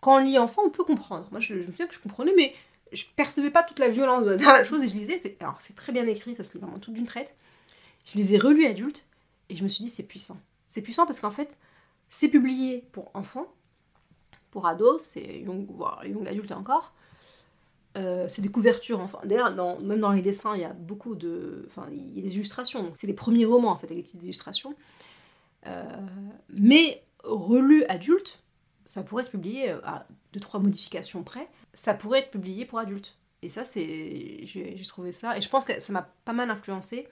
Quand 0.00 0.14
on 0.14 0.24
lit 0.24 0.38
enfant, 0.38 0.62
on 0.64 0.70
peut 0.70 0.84
comprendre. 0.84 1.28
Moi, 1.32 1.40
je, 1.40 1.60
je 1.60 1.66
me 1.66 1.72
souviens 1.72 1.86
que 1.86 1.94
je 1.94 2.00
comprenais, 2.00 2.32
mais 2.34 2.54
je 2.92 3.04
percevais 3.16 3.50
pas 3.50 3.62
toute 3.62 3.78
la 3.78 3.88
violence 3.88 4.24
de 4.24 4.30
la 4.32 4.64
chose 4.64 4.82
et 4.82 4.88
je 4.88 4.94
lisais. 4.94 5.18
c'est- 5.18 5.42
Alors, 5.42 5.60
c'est 5.60 5.74
très 5.74 5.92
bien 5.92 6.06
écrit, 6.06 6.34
ça 6.34 6.42
se 6.42 6.54
lit 6.54 6.60
vraiment 6.60 6.78
tout 6.78 6.92
d'une 6.92 7.06
traite. 7.06 7.34
Je 8.06 8.16
les 8.18 8.34
ai 8.34 8.38
relus 8.38 8.66
adultes 8.66 9.04
Et 9.48 9.54
je 9.56 9.62
me 9.64 9.68
suis 9.68 9.84
dit, 9.84 9.90
c'est 9.90 10.02
puissant. 10.02 10.38
C'est 10.68 10.82
puissant 10.82 11.06
parce 11.06 11.20
qu'en 11.20 11.30
fait, 11.30 11.56
c'est 12.10 12.28
publié 12.28 12.84
pour 12.92 13.10
enfants, 13.14 13.46
pour 14.50 14.66
ados, 14.66 15.02
c'est 15.02 15.40
young, 15.40 15.68
young 16.04 16.26
adulte 16.26 16.50
encore. 16.52 16.92
Euh, 17.96 18.26
c'est 18.28 18.42
des 18.42 18.48
couvertures, 18.50 19.00
enfin, 19.00 19.18
d'ailleurs, 19.24 19.50
même 19.80 20.00
dans 20.00 20.12
les 20.12 20.20
dessins, 20.20 20.54
il 20.54 20.60
y 20.62 20.64
a 20.64 20.72
beaucoup 20.72 21.14
de. 21.14 21.64
Enfin, 21.66 21.86
il 21.92 22.16
y 22.16 22.20
a 22.20 22.22
des 22.22 22.34
illustrations, 22.34 22.82
donc 22.82 22.92
c'est 22.96 23.06
les 23.06 23.12
premiers 23.14 23.44
romans 23.46 23.70
en 23.70 23.76
fait, 23.76 23.86
avec 23.86 23.96
des 23.98 24.02
petites 24.02 24.22
illustrations. 24.24 24.74
Euh, 25.66 25.84
mais 26.50 27.02
relu 27.24 27.84
adulte, 27.84 28.42
ça 28.84 29.02
pourrait 29.02 29.22
être 29.24 29.30
publié 29.30 29.70
euh, 29.70 29.78
à 29.84 30.06
deux, 30.32 30.40
trois 30.40 30.60
modifications 30.60 31.22
près, 31.22 31.48
ça 31.76 31.94
pourrait 31.94 32.20
être 32.20 32.30
publié 32.30 32.64
pour 32.64 32.80
adultes. 32.80 33.16
Et 33.42 33.48
ça, 33.48 33.64
c'est. 33.64 34.40
J'ai 34.44 34.82
trouvé 34.88 35.12
ça. 35.12 35.36
Et 35.36 35.40
je 35.40 35.48
pense 35.48 35.64
que 35.64 35.78
ça 35.78 35.92
m'a 35.92 36.08
pas 36.24 36.32
mal 36.32 36.50
influencé 36.50 37.06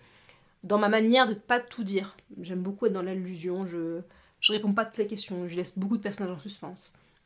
dans 0.65 0.79
ma 0.79 0.89
manière 0.89 1.27
de 1.27 1.35
ne 1.35 1.39
pas 1.39 1.61
tout 1.61 1.85
dire. 1.85 2.17
J'aime 2.41 2.63
beaucoup 2.63 2.87
être 2.87 2.93
dans 2.93 3.03
l'allusion, 3.03 3.67
je, 3.67 4.01
je 4.41 4.53
réponds 4.53 4.73
pas 4.73 4.83
à 4.83 4.85
toutes 4.87 4.97
les 4.97 5.07
questions, 5.07 5.47
je 5.47 5.55
laisse 5.55 5.79
beaucoup 5.79 5.99
de 5.99 6.03
personnages 6.03 6.35
en 6.35 6.39
suspens. 6.39 6.75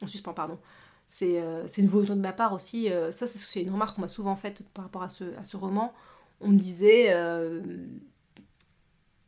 En 0.02 0.06
suspens, 0.08 0.34
pardon. 0.34 0.58
C'est 1.06 1.40
euh, 1.40 1.66
une 1.78 1.86
volonté 1.86 2.10
de 2.10 2.20
ma 2.20 2.32
part 2.32 2.52
aussi. 2.52 2.90
Euh, 2.90 3.12
ça, 3.12 3.26
c'est 3.28 3.62
une 3.62 3.70
remarque 3.70 3.94
qu'on 3.94 4.02
m'a 4.02 4.08
souvent 4.08 4.36
faite 4.36 4.62
par 4.74 4.84
rapport 4.84 5.04
à 5.04 5.08
ce, 5.08 5.24
à 5.38 5.44
ce 5.44 5.56
roman. 5.56 5.94
On 6.40 6.48
me 6.48 6.58
disait. 6.58 7.14
Euh, 7.14 7.62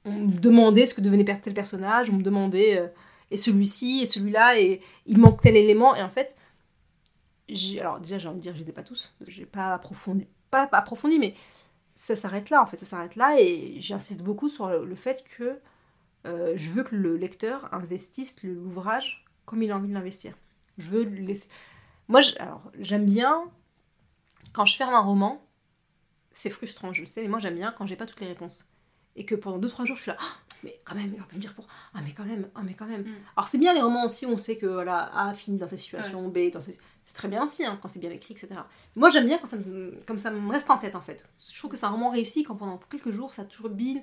on 0.04 0.12
me 0.12 0.32
demandait 0.32 0.86
ce 0.86 0.94
que 0.94 1.00
devenait 1.00 1.24
tel 1.24 1.54
personnage, 1.54 2.11
on 2.11 2.14
me 2.14 2.22
demandait. 2.22 2.90
et 3.30 3.36
celui-ci, 3.36 4.00
et 4.02 4.06
celui-là, 4.06 4.58
et 4.58 4.80
il 5.06 5.18
manque 5.18 5.42
tel 5.42 5.56
élément. 5.56 5.94
Et 5.94 6.02
en 6.02 6.08
fait, 6.08 6.34
alors 7.80 8.01
déjà, 8.01 8.18
j'ai 8.18 8.28
envie 8.28 8.38
de 8.38 8.42
dire, 8.42 8.55
je 8.55 8.61
les 8.61 8.70
ai 8.70 8.72
pas 8.72 8.82
tous. 8.82 9.14
J'ai 9.20 9.46
pas 9.46 9.74
approfondi. 9.74 10.26
Pas, 10.51 10.68
approfondi, 10.72 11.18
mais 11.18 11.34
ça 11.94 12.16
s'arrête 12.16 12.51
là, 12.51 12.62
en 12.62 12.66
fait. 12.66 12.78
Ça 12.78 12.86
s'arrête 12.86 13.16
là. 13.16 13.40
Et 13.40 13.80
j'insiste 13.80 14.22
beaucoup 14.22 14.48
sur 14.48 14.68
le, 14.68 14.94
fait 14.94 15.24
que 15.36 15.59
je 16.24 16.70
veux 16.70 16.82
que 16.82 16.94
le 16.94 17.16
lecteur 17.16 17.72
investisse 17.72 18.42
l'ouvrage 18.42 19.24
comme 19.46 19.62
il 19.62 19.70
a 19.70 19.76
envie 19.76 19.88
de 19.88 19.94
l'investir. 19.94 20.34
Je 20.78 20.88
veux 20.88 21.03
laisser. 21.03 21.48
Moi, 22.09 22.20
j'aime 22.78 23.07
bien 23.07 23.44
quand 24.53 24.64
je 24.64 24.76
ferme 24.76 24.94
un 24.94 25.01
roman, 25.01 25.44
c'est 26.32 26.51
frustrant, 26.51 26.92
je 26.92 27.03
le 27.03 27.07
sais, 27.07 27.22
mais 27.22 27.28
moi 27.28 27.38
j'aime 27.38 27.55
bien 27.55 27.72
quand 27.72 27.86
j'ai 27.86 27.96
pas 27.96 28.07
toutes 28.07 28.20
les 28.20 28.26
réponses. 28.26 28.66
Et 29.16 29.24
que 29.24 29.34
pendant 29.34 29.59
2-3 29.59 29.86
jours, 29.86 29.96
je 29.96 30.03
suis 30.03 30.11
là, 30.11 30.18
mais 30.62 30.80
quand 30.84 30.94
même, 30.94 31.12
il 31.12 31.18
va 31.18 31.26
me 31.32 31.38
dire 31.38 31.54
pour. 31.54 31.66
Ah, 31.94 32.00
mais 32.04 32.12
quand 32.12 32.24
même, 32.24 32.48
ah, 32.54 32.61
mais 32.64 32.74
quand 32.74 32.86
même. 32.86 33.02
Mm. 33.02 33.14
Alors, 33.36 33.48
c'est 33.48 33.58
bien 33.58 33.74
les 33.74 33.80
romans 33.80 34.04
aussi, 34.04 34.26
on 34.26 34.36
sait 34.36 34.56
que 34.56 34.66
voilà, 34.66 35.11
A 35.14 35.34
finit 35.34 35.58
dans 35.58 35.68
cette 35.68 35.78
situation, 35.78 36.28
B, 36.28 36.50
dans 36.52 36.61
c'est 37.02 37.14
très 37.14 37.28
bien 37.28 37.42
aussi, 37.42 37.64
hein, 37.64 37.78
quand 37.80 37.88
c'est 37.88 37.98
bien 37.98 38.11
écrit, 38.11 38.34
etc. 38.34 38.61
Moi, 38.94 39.11
j'aime 39.11 39.26
bien 39.26 39.38
quand 39.38 39.46
ça 39.46 39.56
me... 39.56 40.00
comme 40.06 40.18
ça 40.18 40.30
me 40.30 40.50
reste 40.50 40.70
en 40.70 40.78
tête, 40.78 40.94
en 40.94 41.00
fait. 41.00 41.24
Je 41.50 41.58
trouve 41.58 41.70
que 41.70 41.76
c'est 41.76 41.86
un 41.86 41.90
roman 41.90 42.11
réussi 42.11 42.44
quand 42.44 42.56
pendant 42.56 42.78
quelques 42.90 43.11
jours, 43.11 43.32
ça 43.32 43.44
turbine. 43.44 44.02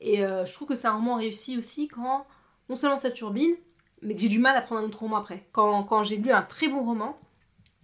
Et 0.00 0.24
euh, 0.24 0.44
je 0.44 0.52
trouve 0.52 0.68
que 0.68 0.74
c'est 0.74 0.88
un 0.88 0.94
roman 0.94 1.16
réussi 1.16 1.56
aussi 1.56 1.88
quand 1.88 2.26
non 2.68 2.76
seulement 2.76 2.98
ça 2.98 3.10
turbine, 3.10 3.54
mais 4.02 4.14
que 4.14 4.20
j'ai 4.20 4.28
du 4.28 4.38
mal 4.38 4.56
à 4.56 4.62
prendre 4.62 4.82
un 4.82 4.84
autre 4.84 5.00
roman 5.00 5.16
après. 5.16 5.46
Quand, 5.52 5.84
quand 5.84 6.04
j'ai 6.04 6.16
lu 6.16 6.32
un 6.32 6.42
très 6.42 6.68
bon 6.68 6.84
roman, 6.84 7.18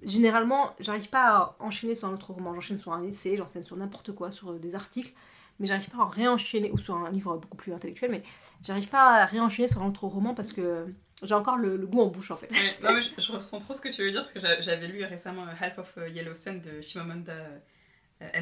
généralement, 0.02 0.74
j'arrive 0.80 1.08
pas 1.08 1.28
à 1.28 1.56
enchaîner 1.60 1.94
sur 1.94 2.08
un 2.08 2.14
autre 2.14 2.32
roman. 2.32 2.54
J'enchaîne 2.54 2.78
sur 2.78 2.92
un 2.92 3.02
essai, 3.02 3.36
j'enchaîne 3.36 3.62
sur 3.62 3.76
n'importe 3.76 4.12
quoi, 4.12 4.30
sur 4.30 4.52
euh, 4.52 4.58
des 4.58 4.74
articles, 4.74 5.12
mais 5.60 5.66
j'arrive 5.66 5.88
pas 5.90 6.02
à 6.02 6.08
réenchaîner, 6.08 6.70
ou 6.72 6.78
sur 6.78 6.96
un 6.96 7.10
livre 7.10 7.36
beaucoup 7.36 7.56
plus 7.56 7.72
intellectuel, 7.72 8.10
mais 8.10 8.22
j'arrive 8.62 8.88
pas 8.88 9.22
à 9.22 9.26
réenchaîner 9.26 9.68
sur 9.68 9.82
un 9.82 9.88
autre 9.88 10.06
roman 10.06 10.34
parce 10.34 10.52
que 10.52 10.86
j'ai 11.22 11.34
encore 11.34 11.56
le, 11.56 11.76
goût 11.86 12.00
en 12.00 12.06
bouche 12.06 12.30
en 12.30 12.36
fait. 12.36 12.50
non, 12.82 12.94
mais 12.94 13.02
je, 13.02 13.32
ressens 13.32 13.60
trop 13.60 13.74
ce 13.74 13.80
que 13.80 13.90
tu 13.90 14.02
veux 14.02 14.10
dire 14.10 14.22
parce 14.22 14.32
que 14.32 14.40
j'avais 14.40 14.88
lu 14.88 15.04
récemment 15.04 15.46
euh, 15.46 15.52
Half 15.60 15.78
of 15.78 15.98
euh, 15.98 16.08
Yellow 16.08 16.34
Sun 16.34 16.60
de 16.60 16.80
Shimamanda 16.80 17.34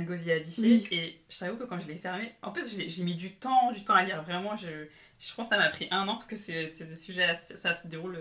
Ngozi 0.00 0.32
Adichie 0.32 0.88
et 0.90 1.20
je 1.28 1.38
t'avoue 1.38 1.56
que 1.56 1.64
quand 1.64 1.78
je 1.78 1.86
l'ai 1.86 1.96
fermé, 1.96 2.32
en 2.42 2.50
plus 2.50 2.78
j'ai 2.88 3.04
mis 3.04 3.14
du 3.14 3.34
temps, 3.34 3.72
du 3.72 3.84
temps 3.84 3.94
à 3.94 4.04
lire, 4.04 4.22
vraiment, 4.22 4.56
je, 4.56 4.86
je 5.20 5.34
pense 5.34 5.48
que 5.48 5.54
ça 5.54 5.58
m'a 5.58 5.68
pris 5.68 5.88
un 5.90 6.06
an 6.08 6.14
parce 6.14 6.26
que 6.26 6.36
c'est 6.36 6.64
des 6.64 6.96
sujets, 6.96 7.34
ça 7.54 7.72
se 7.72 7.86
déroule 7.86 8.18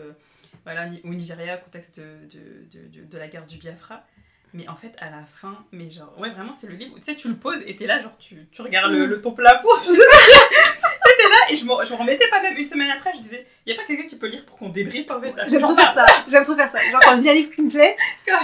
voilà, 0.64 0.90
au 1.04 1.10
Nigeria, 1.10 1.58
contexte 1.58 2.00
de, 2.00 2.28
de, 2.72 3.06
de, 3.06 3.18
la 3.18 3.28
guerre 3.28 3.46
du 3.46 3.58
Biafra. 3.58 4.04
Mais 4.54 4.68
en 4.68 4.76
fait, 4.76 4.96
à 5.00 5.10
la 5.10 5.26
fin, 5.26 5.66
mais 5.72 5.90
genre, 5.90 6.14
ouais, 6.18 6.30
vraiment, 6.30 6.52
c'est 6.52 6.68
le 6.68 6.76
livre 6.76 6.94
où 6.96 6.98
tu 6.98 7.04
sais, 7.04 7.16
tu 7.16 7.28
le 7.28 7.36
poses 7.36 7.62
et 7.66 7.76
t'es 7.76 7.86
là, 7.86 8.00
genre, 8.00 8.18
tu, 8.18 8.48
tu 8.52 8.62
regardes 8.62 8.92
le, 8.92 9.06
le 9.06 9.22
ton 9.22 9.32
plafond. 9.32 9.68
C'était 9.80 11.30
là 11.30 11.38
et 11.50 11.56
je 11.56 11.66
me, 11.66 11.74
remettais 11.74 12.28
pas 12.30 12.42
même 12.42 12.58
une 12.58 12.66
semaine 12.66 12.90
après, 12.90 13.12
je 13.16 13.22
disais, 13.22 13.46
y 13.66 13.72
a 13.72 13.76
pas 13.76 13.84
quelqu'un 13.84 14.08
qui 14.08 14.16
peut 14.16 14.28
lire 14.28 14.46
pour 14.46 14.58
qu'on 14.58 14.70
débriefe 14.70 15.10
en 15.10 15.22
fait. 15.22 15.34
J'aime 15.48 15.62
trop 15.62 15.76
faire 15.76 15.92
ça, 15.92 16.06
j'aime 16.28 16.44
trop 16.44 16.56
faire 16.56 16.70
ça. 16.70 16.80
Genre, 16.92 17.00
quand 17.04 17.18
je 17.18 17.22
lis 17.22 17.30
un 17.30 17.34
livre 17.34 17.50
qui 17.50 17.62
me 17.62 17.70
plaît, 17.70 17.96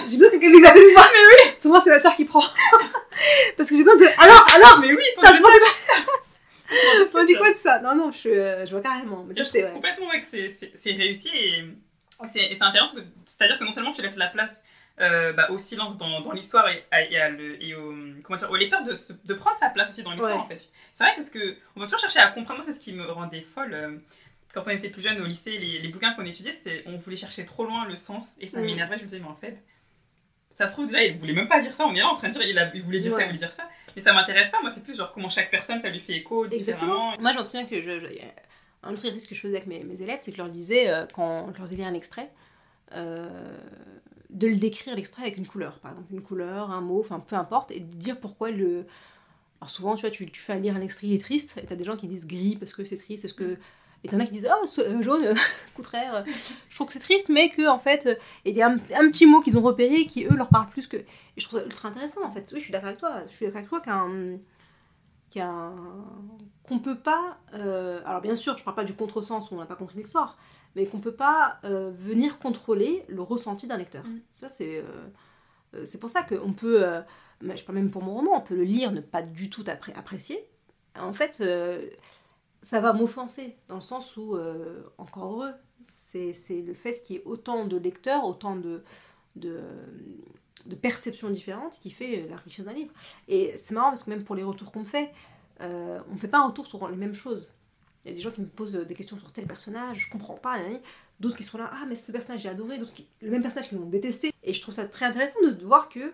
j'ai 0.08 0.18
besoin 0.18 0.32
que 0.32 0.38
quelqu'un 0.38 0.50
de 0.50 0.94
moi. 0.94 1.06
Mais 1.14 1.48
oui 1.48 1.54
Souvent, 1.56 1.82
c'est 1.82 1.90
ma 1.90 2.00
soeur 2.00 2.16
qui 2.16 2.26
prend. 2.26 2.44
Parce 3.58 3.70
que 3.70 3.76
j'ai 3.76 3.84
besoin 3.84 4.00
de. 4.00 4.06
Alors, 4.18 4.46
alors 4.56 4.80
Mais 4.82 4.94
oui, 4.94 5.04
faut 5.16 5.22
que 5.22 5.28
je 7.22 7.26
dit 7.28 7.36
quoi 7.36 7.52
de 7.54 7.58
ça 7.58 7.80
Non, 7.80 7.96
non, 7.96 8.12
je, 8.12 8.64
je 8.66 8.72
vois 8.72 8.82
carrément. 8.82 9.24
Mais 9.28 9.36
ça, 9.36 9.46
c'est. 9.46 9.72
Complètement, 9.72 10.08
ouais, 10.08 10.20
que 10.20 10.26
c'est 10.26 10.92
réussi 10.92 11.30
et 11.34 11.64
c'est 12.32 12.62
intéressant, 12.62 12.98
c'est-à-dire 13.26 13.60
que 13.60 13.64
non 13.64 13.72
seulement 13.72 13.92
tu 13.92 14.02
laisses 14.02 14.16
la 14.16 14.28
place 14.28 14.64
euh, 15.00 15.34
bah, 15.34 15.48
au 15.50 15.58
silence 15.58 15.98
dans, 15.98 16.22
dans 16.22 16.32
l'histoire 16.32 16.68
et, 16.70 16.86
et, 16.94 17.68
et, 17.68 17.76
au, 17.76 17.94
comment 18.24 18.38
dire, 18.38 18.52
au 18.52 18.56
lecteur 18.56 18.84
de, 18.84 18.94
de, 19.26 19.34
prendre 19.34 19.58
sa 19.58 19.70
place 19.70 19.90
aussi 19.90 20.04
dans 20.04 20.12
l'histoire 20.12 20.40
en 20.40 20.48
fait. 20.48 20.70
C'est 20.94 21.04
vrai 21.04 21.16
que 21.16 21.22
ce 21.22 21.32
que 21.32 21.58
on 21.76 21.80
va 21.80 21.88
toujours 21.88 22.00
chercher 22.00 22.20
à 22.20 22.28
comprendre, 22.28 22.60
moi 22.60 22.64
c'est 22.64 22.74
ce 22.74 22.80
qui 22.80 22.94
me 22.94 23.10
rendait 23.10 23.42
folle 23.42 23.74
euh, 23.74 23.98
quand 24.54 24.64
on 24.68 24.70
était 24.70 24.90
plus 24.90 25.02
jeune 25.02 25.20
au 25.20 25.26
lycée, 25.26 25.58
les, 25.58 25.80
les 25.80 25.88
bouquins 25.88 26.14
qu'on 26.14 26.26
étudiait, 26.26 26.54
on 26.86 26.96
voulait 26.96 27.16
chercher 27.16 27.44
trop 27.46 27.66
loin 27.66 27.88
le 27.88 27.96
sens 27.96 28.36
et 28.40 28.46
ça 28.46 28.60
mm. 28.60 28.66
m'énervait, 28.66 28.98
je 28.98 29.04
me 29.04 29.08
disais 29.08 29.20
mais 29.20 29.28
en 29.28 29.36
fait 29.36 29.58
ça 30.52 30.68
se 30.68 30.74
trouve 30.74 30.86
déjà 30.86 31.04
il 31.04 31.18
voulait 31.18 31.34
même 31.34 31.48
pas 31.48 31.60
dire 31.60 31.74
ça, 31.74 31.88
on 31.88 31.96
est 31.96 32.00
là 32.00 32.10
en 32.10 32.16
train 32.16 32.30
de 32.30 32.34
dire 32.34 32.44
il, 32.44 32.72
il 32.76 32.84
voulait 32.84 33.00
dire 33.00 33.16
ça, 33.16 33.22
il 33.22 33.26
voulait 33.26 33.40
dire 33.40 33.52
ça, 33.52 33.68
mais 33.96 34.02
ça 34.02 34.14
m'intéresse 34.14 34.52
pas, 34.52 34.62
moi 34.62 34.70
c'est 34.70 34.84
plus 34.84 34.96
genre 34.96 35.12
comment 35.12 35.30
chaque 35.30 35.50
personne 35.50 35.82
ça 35.82 35.90
lui 35.90 36.00
fait 36.00 36.14
écho 36.14 36.46
différemment. 36.46 37.16
Moi 37.20 37.34
j'en 37.34 37.42
souviens 37.42 37.66
que 37.66 37.82
je, 37.82 38.00
je 38.00 38.08
un 38.84 38.92
autre 38.92 39.06
exercice 39.06 39.28
que 39.28 39.36
je 39.36 39.42
faisais 39.42 39.58
avec 39.58 39.68
mes, 39.68 39.84
mes 39.84 40.02
élèves, 40.02 40.20
c'est 40.20 40.32
que 40.32 40.38
je 40.38 40.44
leur 40.44 40.52
disais, 40.52 40.90
euh, 40.90 41.06
quand 41.14 41.52
je 41.54 41.58
leur 41.58 41.68
disais 41.68 41.86
un 41.86 41.94
extrait, 41.94 42.30
euh, 42.94 43.58
de 44.34 44.48
le 44.48 44.56
décrire 44.56 44.96
l'extrait 44.96 45.24
avec 45.24 45.38
une 45.38 45.48
couleur, 45.48 45.80
par 45.80 45.92
exemple 45.92 46.14
une 46.14 46.22
couleur, 46.22 46.72
un 46.72 46.82
mot, 46.82 47.00
enfin 47.00 47.20
peu 47.20 47.36
importe, 47.36 47.72
et 47.72 47.80
de 47.80 47.96
dire 47.96 48.20
pourquoi 48.20 48.52
le. 48.52 48.86
Alors 49.62 49.70
souvent, 49.70 49.96
tu 49.96 50.02
vois, 50.02 50.10
tu, 50.10 50.28
fais 50.34 50.60
lire 50.60 50.76
un 50.76 50.82
extrait 50.82 51.08
qui 51.08 51.16
est 51.16 51.20
triste, 51.20 51.58
et 51.62 51.66
t'as 51.66 51.76
des 51.76 51.86
gens 51.86 51.96
qui 51.96 52.08
disent 52.08 52.28
gris 52.28 52.58
parce 52.58 52.74
que 52.74 52.84
c'est 52.84 52.98
triste, 52.98 53.26
est-ce 53.26 53.34
que. 53.34 53.58
Et 54.06 54.10
t'en 54.10 54.20
as 54.20 54.26
qui 54.26 54.34
disent 54.34 54.50
oh, 54.52 55.02
jaune, 55.02 55.34
contraire, 55.78 56.26
je 56.68 56.76
trouve 56.76 56.88
que 56.88 56.94
c'est 56.94 57.00
triste, 57.00 57.30
mais 57.30 57.50
que 57.50 57.70
en 57.70 57.80
fait, 57.80 58.06
et 58.44 58.50
il 58.50 58.56
y 58.58 58.62
a 58.62 58.68
un, 58.68 58.78
petit 58.78 59.26
mot 59.26 59.40
qu'ils 59.40 59.58
ont 59.58 59.62
repéré 59.62 60.06
qui 60.06 60.26
eux 60.26 60.36
leur 60.36 60.50
parle 60.50 60.68
plus 60.68 60.88
que. 60.88 60.98
Et 60.98 61.06
je 61.38 61.48
trouve 61.48 61.60
ça 61.60 61.66
ultra 61.66 61.88
intéressant 61.88 62.26
en 62.26 62.32
fait. 62.32 62.52
Oui, 62.54 62.60
je 62.60 62.66
suis 62.66 62.74
d'accord 62.74 62.90
avec 62.90 63.00
toi. 63.00 63.22
Je 63.30 63.34
suis 63.34 63.46
d'accord 63.46 63.60
avec 63.60 63.70
toi 63.70 63.80
qu'un 63.80 64.40
qu'on 66.68 66.80
peut 66.80 66.98
pas. 66.98 67.38
Euh, 67.54 68.02
alors 68.06 68.22
bien 68.22 68.36
sûr, 68.36 68.58
je 68.58 68.64
parle 68.64 68.76
pas 68.76 68.84
du 68.84 68.94
contresens 68.94 69.52
où 69.52 69.56
on 69.56 69.60
n'a 69.60 69.66
pas 69.66 69.76
compris 69.76 69.98
l'histoire, 69.98 70.38
mais 70.76 70.86
qu'on 70.86 71.00
peut 71.00 71.16
pas 71.16 71.60
euh, 71.64 71.92
venir 71.92 72.40
contrôler 72.40 73.06
le 73.08 73.22
ressenti 73.22 73.68
d'un 73.68 73.78
lecteur. 73.78 74.06
Mm. 74.06 74.20
Ça, 74.34 74.50
c'est 74.50 74.80
euh, 74.80 75.86
c'est 75.86 76.00
pour 76.00 76.10
ça 76.10 76.22
qu'on 76.22 76.54
peut. 76.54 76.86
je 77.42 77.64
parle 77.64 77.78
même 77.78 77.90
pour 77.90 78.04
mon 78.04 78.14
roman, 78.14 78.38
on 78.38 78.42
peut 78.42 78.56
le 78.56 78.64
lire, 78.64 78.92
ne 78.92 79.02
pas 79.02 79.24
du 79.24 79.50
tout 79.50 79.64
apprécier. 79.68 80.48
En 80.96 81.14
fait, 81.14 81.44
ça 82.62 82.80
va 82.80 82.94
m'offenser 82.94 83.58
dans 83.70 83.76
le 83.76 83.82
sens 83.82 84.16
où 84.16 84.38
encore 85.00 85.34
heureux. 85.34 85.54
C'est 85.92 86.62
le 86.62 86.76
fait 86.76 87.02
qu'il 87.02 87.16
y 87.16 87.20
ait 87.20 87.24
autant 87.26 87.66
de 87.66 87.76
lecteurs, 87.76 88.24
autant 88.24 88.56
de, 88.56 88.84
de 89.36 89.64
de 90.66 90.76
perceptions 90.76 91.30
différentes 91.30 91.78
qui 91.80 91.92
fait 91.92 92.26
la 92.30 92.38
richesse 92.38 92.66
d'un 92.66 92.74
livre. 92.74 92.94
Et 93.28 93.56
c'est 93.58 93.74
marrant 93.74 93.90
parce 93.90 94.04
que 94.04 94.10
même 94.10 94.24
pour 94.24 94.36
les 94.36 94.44
retours 94.44 94.72
qu'on 94.72 94.86
fait, 94.86 95.12
euh, 95.62 96.00
on 96.10 96.14
ne 96.14 96.20
fait 96.20 96.28
pas 96.28 96.40
un 96.40 96.48
retour 96.48 96.68
sur 96.68 96.88
les 96.88 96.96
mêmes 96.96 97.14
choses. 97.14 97.54
Il 98.04 98.10
y 98.10 98.12
a 98.12 98.16
des 98.16 98.22
gens 98.22 98.32
qui 98.32 98.42
me 98.42 98.48
posent 98.48 98.74
des 98.74 98.96
questions 98.96 99.18
sur 99.18 99.32
tel 99.32 99.46
personnage, 99.46 99.98
je 99.98 100.12
comprends 100.12 100.36
pas, 100.36 100.58
d'autres 101.20 101.38
qui 101.38 101.44
sont 101.44 101.58
là, 101.58 101.72
ah 101.74 101.86
mais 101.88 101.96
ce 101.96 102.12
personnage 102.12 102.42
j'ai 102.42 102.50
adoré, 102.50 102.78
d'autres 102.78 102.94
qui... 102.94 103.08
le 103.22 103.32
même 103.32 103.42
personnage 103.42 103.70
qui 103.70 103.76
m'ont 103.76 103.86
détesté. 103.86 104.34
Et 104.44 104.54
je 104.54 104.62
trouve 104.62 104.74
ça 104.74 104.86
très 104.86 105.06
intéressant 105.06 105.40
de 105.42 105.66
voir 105.66 105.88
que 105.88 106.14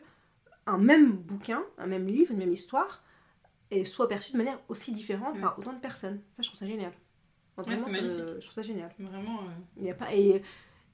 un 0.67 0.77
même 0.77 1.13
bouquin, 1.13 1.63
un 1.79 1.87
même 1.87 2.05
livre, 2.05 2.31
une 2.31 2.37
même 2.37 2.53
histoire, 2.53 3.03
est 3.71 3.85
soit 3.85 4.07
perçu 4.07 4.33
de 4.33 4.37
manière 4.37 4.59
aussi 4.67 4.93
différente 4.93 5.39
par 5.39 5.57
autant 5.57 5.73
de 5.73 5.79
personnes. 5.79 6.21
Ça, 6.33 6.43
je 6.43 6.47
trouve 6.47 6.59
ça 6.59 6.67
génial. 6.67 6.91
Ouais, 7.57 7.75
je 7.75 8.39
trouve 8.41 8.53
ça 8.53 8.61
génial. 8.61 8.93
Vraiment. 8.99 9.39
Euh, 9.39 9.51
Il 9.77 9.85
y 9.85 9.91
a 9.91 9.95
pas... 9.95 10.13
et, 10.13 10.43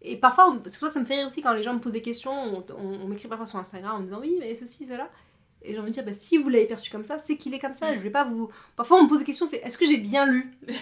et 0.01 0.17
parfois, 0.17 0.53
c'est 0.65 0.79
pour 0.79 0.87
ça 0.87 0.87
que 0.87 0.93
ça 0.93 0.99
me 0.99 1.05
fait 1.05 1.15
rire 1.15 1.25
aussi 1.25 1.41
quand 1.41 1.53
les 1.53 1.63
gens 1.63 1.73
me 1.73 1.79
posent 1.79 1.93
des 1.93 2.01
questions, 2.01 2.63
on, 2.77 3.07
m'écrit 3.07 3.27
parfois 3.27 3.47
sur 3.47 3.59
Instagram 3.59 3.95
en 3.95 3.99
me 3.99 4.05
disant 4.05 4.19
oui, 4.19 4.37
mais 4.39 4.53
ceci, 4.55 4.85
cela. 4.85 5.09
Et 5.65 5.73
j'ai 5.73 5.79
envie 5.79 5.89
de 5.89 5.93
dire, 5.93 6.05
bah, 6.05 6.13
si 6.13 6.37
vous 6.37 6.49
l'avez 6.49 6.65
perçu 6.65 6.91
comme 6.91 7.05
ça, 7.05 7.19
c'est 7.19 7.37
qu'il 7.37 7.53
est 7.53 7.59
comme 7.59 7.73
ça. 7.73 7.95
Je 7.95 7.99
vais 7.99 8.09
pas 8.09 8.23
vous. 8.23 8.49
Parfois, 8.75 8.99
on 8.99 9.03
me 9.03 9.09
pose 9.09 9.19
des 9.19 9.25
questions, 9.25 9.47
c'est 9.47 9.57
est-ce 9.57 9.77
que 9.77 9.85
j'ai 9.85 9.97
bien 9.97 10.25
lu? 10.25 10.51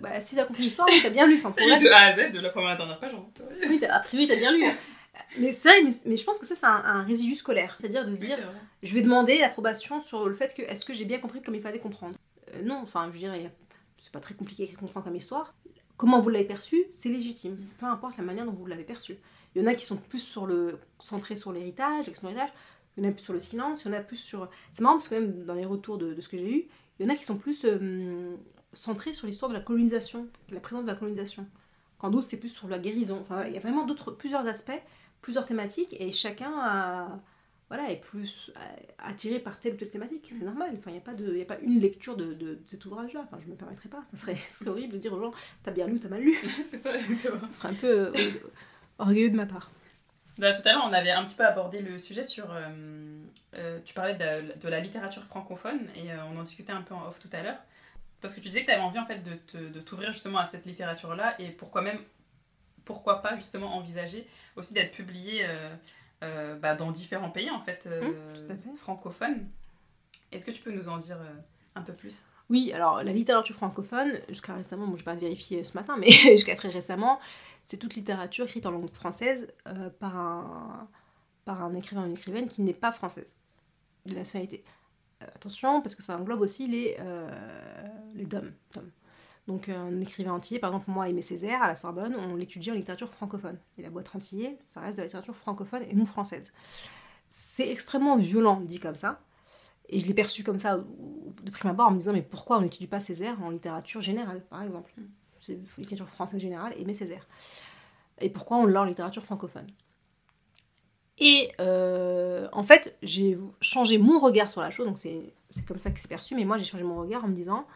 Bah, 0.00 0.20
si 0.20 0.36
t'as 0.36 0.44
compris 0.44 0.62
l'histoire, 0.62 0.86
oui, 0.88 1.00
t'as 1.02 1.10
bien 1.10 1.26
lu. 1.26 1.34
Enfin, 1.38 1.50
pour 1.50 1.66
de 1.66 1.92
A 1.92 1.98
à 1.98 2.14
Z, 2.14 2.32
de 2.32 2.38
la 2.38 2.50
première 2.50 2.68
à 2.68 2.72
la 2.72 2.76
dernière 2.78 3.00
page. 3.00 3.14
Hein. 3.14 3.24
Oui, 3.68 3.84
a 3.84 3.98
priori, 3.98 4.28
t'as 4.28 4.36
bien 4.36 4.52
lu. 4.52 4.64
Mais 5.38 5.50
vrai, 5.50 5.72
mais, 6.06 6.16
je 6.16 6.24
pense 6.24 6.38
que 6.38 6.46
ça, 6.46 6.54
c'est 6.54 6.66
un, 6.66 7.02
résidu 7.02 7.34
scolaire. 7.34 7.76
C'est-à-dire 7.78 8.06
de 8.06 8.12
se 8.12 8.18
dire, 8.18 8.38
je 8.82 8.94
vais 8.94 9.02
demander 9.02 9.38
l'approbation 9.38 10.00
sur 10.00 10.28
le 10.28 10.34
fait 10.34 10.54
que 10.54 10.62
est-ce 10.62 10.86
que 10.86 10.94
j'ai 10.94 11.04
bien 11.04 11.18
compris 11.18 11.42
comme 11.42 11.56
il 11.56 11.60
fallait 11.60 11.80
comprendre? 11.80 12.14
Euh, 12.54 12.62
non, 12.62 12.76
enfin, 12.76 13.08
je 13.08 13.12
veux 13.12 13.18
dire, 13.18 13.50
c'est 13.98 14.12
pas 14.12 14.20
très 14.20 14.34
compliqué 14.34 14.68
de 14.68 14.76
comprendre 14.76 15.04
comme 15.04 15.16
histoire 15.16 15.52
comment 16.02 16.18
vous 16.18 16.30
l'avez 16.30 16.44
perçu, 16.44 16.84
c'est 16.92 17.08
légitime, 17.08 17.56
peu 17.78 17.86
importe 17.86 18.16
la 18.16 18.24
manière 18.24 18.44
dont 18.44 18.50
vous 18.50 18.66
l'avez 18.66 18.82
perçu. 18.82 19.18
Il 19.54 19.62
y 19.62 19.64
en 19.64 19.68
a 19.68 19.74
qui 19.74 19.84
sont 19.84 19.96
plus 19.96 20.18
sur 20.18 20.46
le 20.46 20.80
centrés 20.98 21.36
sur 21.36 21.52
l'héritage, 21.52 22.06
l'héritage, 22.06 22.52
il 22.96 23.04
y 23.04 23.06
en 23.06 23.10
a 23.10 23.12
plus 23.12 23.22
sur 23.22 23.32
le 23.32 23.38
silence, 23.38 23.84
il 23.84 23.88
y 23.88 23.94
en 23.94 23.96
a 23.96 24.00
plus 24.00 24.16
sur. 24.16 24.48
C'est 24.72 24.82
marrant 24.82 24.96
parce 24.96 25.08
que 25.08 25.14
même 25.14 25.44
dans 25.44 25.54
les 25.54 25.64
retours 25.64 25.98
de, 25.98 26.18
ce 26.20 26.28
que 26.28 26.36
j'ai 26.36 26.50
eu, 26.50 26.68
il 26.98 27.06
y 27.06 27.08
en 27.08 27.12
a 27.12 27.16
qui 27.16 27.24
sont 27.24 27.36
plus 27.38 27.64
euh, 27.64 28.36
centré 28.72 29.12
sur 29.12 29.26
l'histoire 29.26 29.48
de 29.48 29.54
la 29.56 29.62
colonisation, 29.62 30.28
la 30.50 30.60
présence 30.60 30.84
de 30.84 30.90
la 30.90 30.96
colonisation. 30.96 31.46
Quand 31.98 32.10
d'autres, 32.10 32.26
c'est 32.28 32.36
plus 32.36 32.48
sur 32.48 32.68
la 32.68 32.78
guérison. 32.78 33.18
Enfin, 33.20 33.44
il 33.44 33.52
y 33.52 33.56
a 33.56 33.60
vraiment 33.60 33.86
d'autres, 33.86 34.10
plusieurs 34.10 34.46
aspects, 34.46 34.82
plusieurs 35.20 35.46
thématiques, 35.46 35.96
et 36.00 36.10
chacun 36.10 36.52
a, 36.58 37.20
voilà, 37.68 37.90
est 37.90 38.00
plus 38.00 38.52
attiré 38.98 39.38
par 39.38 39.58
telle 39.58 39.74
ou 39.74 39.76
telle 39.76 39.88
thématique. 39.88 40.28
C'est 40.30 40.44
normal. 40.44 40.74
Enfin, 40.76 40.90
il 40.90 40.92
n'y 40.92 40.98
a, 40.98 41.02
pas 41.02 41.14
de, 41.14 41.34
y 41.34 41.40
a 41.40 41.46
pas 41.46 41.58
une 41.60 41.80
lecture 41.80 42.16
de, 42.16 42.34
de, 42.34 42.58
cet 42.66 42.84
ouvrage-là. 42.84 43.22
Enfin, 43.24 43.38
je 43.40 43.46
ne 43.46 43.52
me 43.52 43.56
permettrai 43.56 43.88
pas. 43.88 44.02
Ça 44.12 44.34
serait, 44.36 44.68
horrible 44.68 44.92
de 44.92 44.98
dire 44.98 45.14
aux 45.14 45.20
gens, 45.20 45.32
t'as 45.62 45.70
bien 45.70 45.86
lu, 45.86 45.98
t'as 45.98 46.08
mal 46.08 46.20
lu. 46.20 46.36
c'est 46.66 46.76
ça, 46.76 46.90
Ce 47.46 47.52
serait 47.52 47.68
un 47.70 47.74
peu 47.74 47.86
euh, 47.86 48.12
orgueilleux 48.98 49.30
de 49.30 49.36
ma 49.36 49.46
part. 49.46 49.70
Bah, 50.38 50.52
tout 50.52 50.66
à 50.66 50.72
l'heure, 50.72 50.84
on 50.86 50.92
avait 50.92 51.10
un 51.10 51.24
petit 51.24 51.34
peu 51.34 51.44
abordé 51.44 51.80
le 51.80 51.98
sujet 51.98 52.24
sur. 52.24 52.50
Euh, 52.52 52.68
euh, 53.54 53.78
tu 53.84 53.94
parlais 53.94 54.14
de, 54.14 54.58
de, 54.58 54.68
la 54.68 54.80
littérature 54.80 55.24
francophone 55.24 55.80
et 55.94 56.08
on 56.32 56.38
en 56.38 56.42
discutait 56.42 56.72
un 56.72 56.82
peu 56.82 56.94
en 56.94 57.06
off 57.06 57.20
tout 57.20 57.28
à 57.32 57.42
l'heure. 57.42 57.58
Parce 58.20 58.34
que 58.34 58.40
tu 58.40 58.48
disais 58.48 58.62
que 58.62 58.66
tu 58.66 58.72
avais 58.72 58.82
envie 58.82 58.98
en 58.98 59.06
fait 59.06 59.22
de 59.22 59.80
t'ouvrir 59.80 60.12
justement 60.12 60.38
à 60.38 60.46
cette 60.46 60.64
littérature-là 60.64 61.34
et 61.40 61.50
pourquoi 61.50 61.82
même, 61.82 61.98
pourquoi 62.84 63.22
pas 63.22 63.36
justement 63.36 63.76
envisager 63.76 64.26
aussi 64.56 64.74
d'être 64.74 64.92
publié 64.92 65.44
euh, 65.44 65.74
euh, 66.22 66.56
bah, 66.56 66.74
dans 66.74 66.90
différents 66.90 67.30
pays 67.30 67.50
en 67.50 67.60
fait, 67.60 67.88
euh, 67.90 68.12
mmh, 68.12 68.76
francophones. 68.76 69.46
Est-ce 70.30 70.46
que 70.46 70.50
tu 70.50 70.62
peux 70.62 70.72
nous 70.72 70.88
en 70.88 70.98
dire 70.98 71.18
un 71.74 71.82
peu 71.82 71.92
plus? 71.92 72.22
Oui, 72.48 72.72
alors 72.72 73.02
la 73.02 73.12
littérature 73.12 73.54
francophone, 73.54 74.20
jusqu'à 74.28 74.54
récemment, 74.54 74.86
bon, 74.86 74.96
je 74.96 75.02
n'ai 75.02 75.04
pas 75.04 75.14
vérifié 75.14 75.64
ce 75.64 75.74
matin, 75.74 75.96
mais 75.98 76.10
jusqu'à 76.10 76.56
très 76.56 76.68
récemment, 76.68 77.20
c'est 77.64 77.76
toute 77.76 77.94
littérature 77.94 78.46
écrite 78.46 78.66
en 78.66 78.70
langue 78.70 78.90
française 78.90 79.48
par, 79.98 80.16
un, 80.16 80.88
par 81.44 81.74
écrivain 81.74 82.02
ou 82.02 82.06
une 82.06 82.12
écrivaine 82.12 82.48
qui 82.48 82.62
n'est 82.62 82.74
pas 82.74 82.92
française 82.92 83.36
de 84.06 84.14
nationalité. 84.14 84.64
Euh, 85.22 85.26
attention, 85.34 85.80
parce 85.80 85.94
que 85.94 86.02
ça 86.02 86.16
englobe 86.18 86.40
aussi 86.40 86.66
les, 86.66 86.96
euh, 87.00 87.28
DOM. 88.14 88.52
Donc 89.48 89.68
un 89.68 90.00
écrivain 90.00 90.32
entier, 90.32 90.60
par 90.60 90.70
exemple 90.70 90.90
moi 90.90 91.08
Aimé 91.08 91.20
Césaire 91.20 91.62
à 91.62 91.66
la 91.66 91.74
Sorbonne, 91.74 92.14
on 92.14 92.36
l'étudie 92.36 92.70
en 92.70 92.74
littérature 92.74 93.08
francophone. 93.08 93.58
Et 93.76 93.82
la 93.82 93.90
boîte 93.90 94.14
entier, 94.14 94.56
ça 94.64 94.80
reste 94.80 94.96
de 94.96 94.98
la 94.98 95.06
littérature 95.06 95.34
francophone 95.34 95.82
et 95.88 95.94
non 95.94 96.06
française. 96.06 96.52
C'est 97.28 97.68
extrêmement 97.68 98.16
violent 98.16 98.60
dit 98.60 98.78
comme 98.78 98.94
ça. 98.94 99.20
Et 99.88 99.98
je 99.98 100.06
l'ai 100.06 100.14
perçu 100.14 100.44
comme 100.44 100.58
ça 100.58 100.78
de 100.78 101.50
prime 101.50 101.72
abord 101.72 101.88
en 101.88 101.90
me 101.90 101.98
disant 101.98 102.12
mais 102.12 102.22
pourquoi 102.22 102.58
on 102.58 102.60
n'étudie 102.62 102.86
pas 102.86 103.00
Césaire 103.00 103.42
en 103.42 103.50
littérature 103.50 104.00
générale 104.00 104.42
par 104.48 104.62
exemple? 104.62 104.92
Littérature 105.48 106.08
française 106.08 106.40
générale, 106.40 106.74
Aimé 106.78 106.94
Césaire. 106.94 107.26
Et 108.20 108.30
pourquoi 108.30 108.58
on 108.58 108.66
l'a 108.66 108.82
en 108.82 108.84
littérature 108.84 109.24
francophone? 109.24 109.66
Et 111.18 111.52
euh, 111.60 112.48
en 112.52 112.62
fait, 112.62 112.96
j'ai 113.02 113.38
changé 113.60 113.98
mon 113.98 114.18
regard 114.18 114.50
sur 114.50 114.60
la 114.60 114.70
chose, 114.70 114.86
donc 114.86 114.98
c'est 114.98 115.34
comme 115.66 115.78
ça 115.78 115.90
que 115.90 116.00
c'est 116.00 116.08
perçu, 116.08 116.34
mais 116.34 116.44
moi 116.44 116.58
j'ai 116.58 116.64
changé 116.64 116.84
mon 116.84 116.96
regard 116.96 117.24
en 117.24 117.28
me 117.28 117.34
disant, 117.34 117.66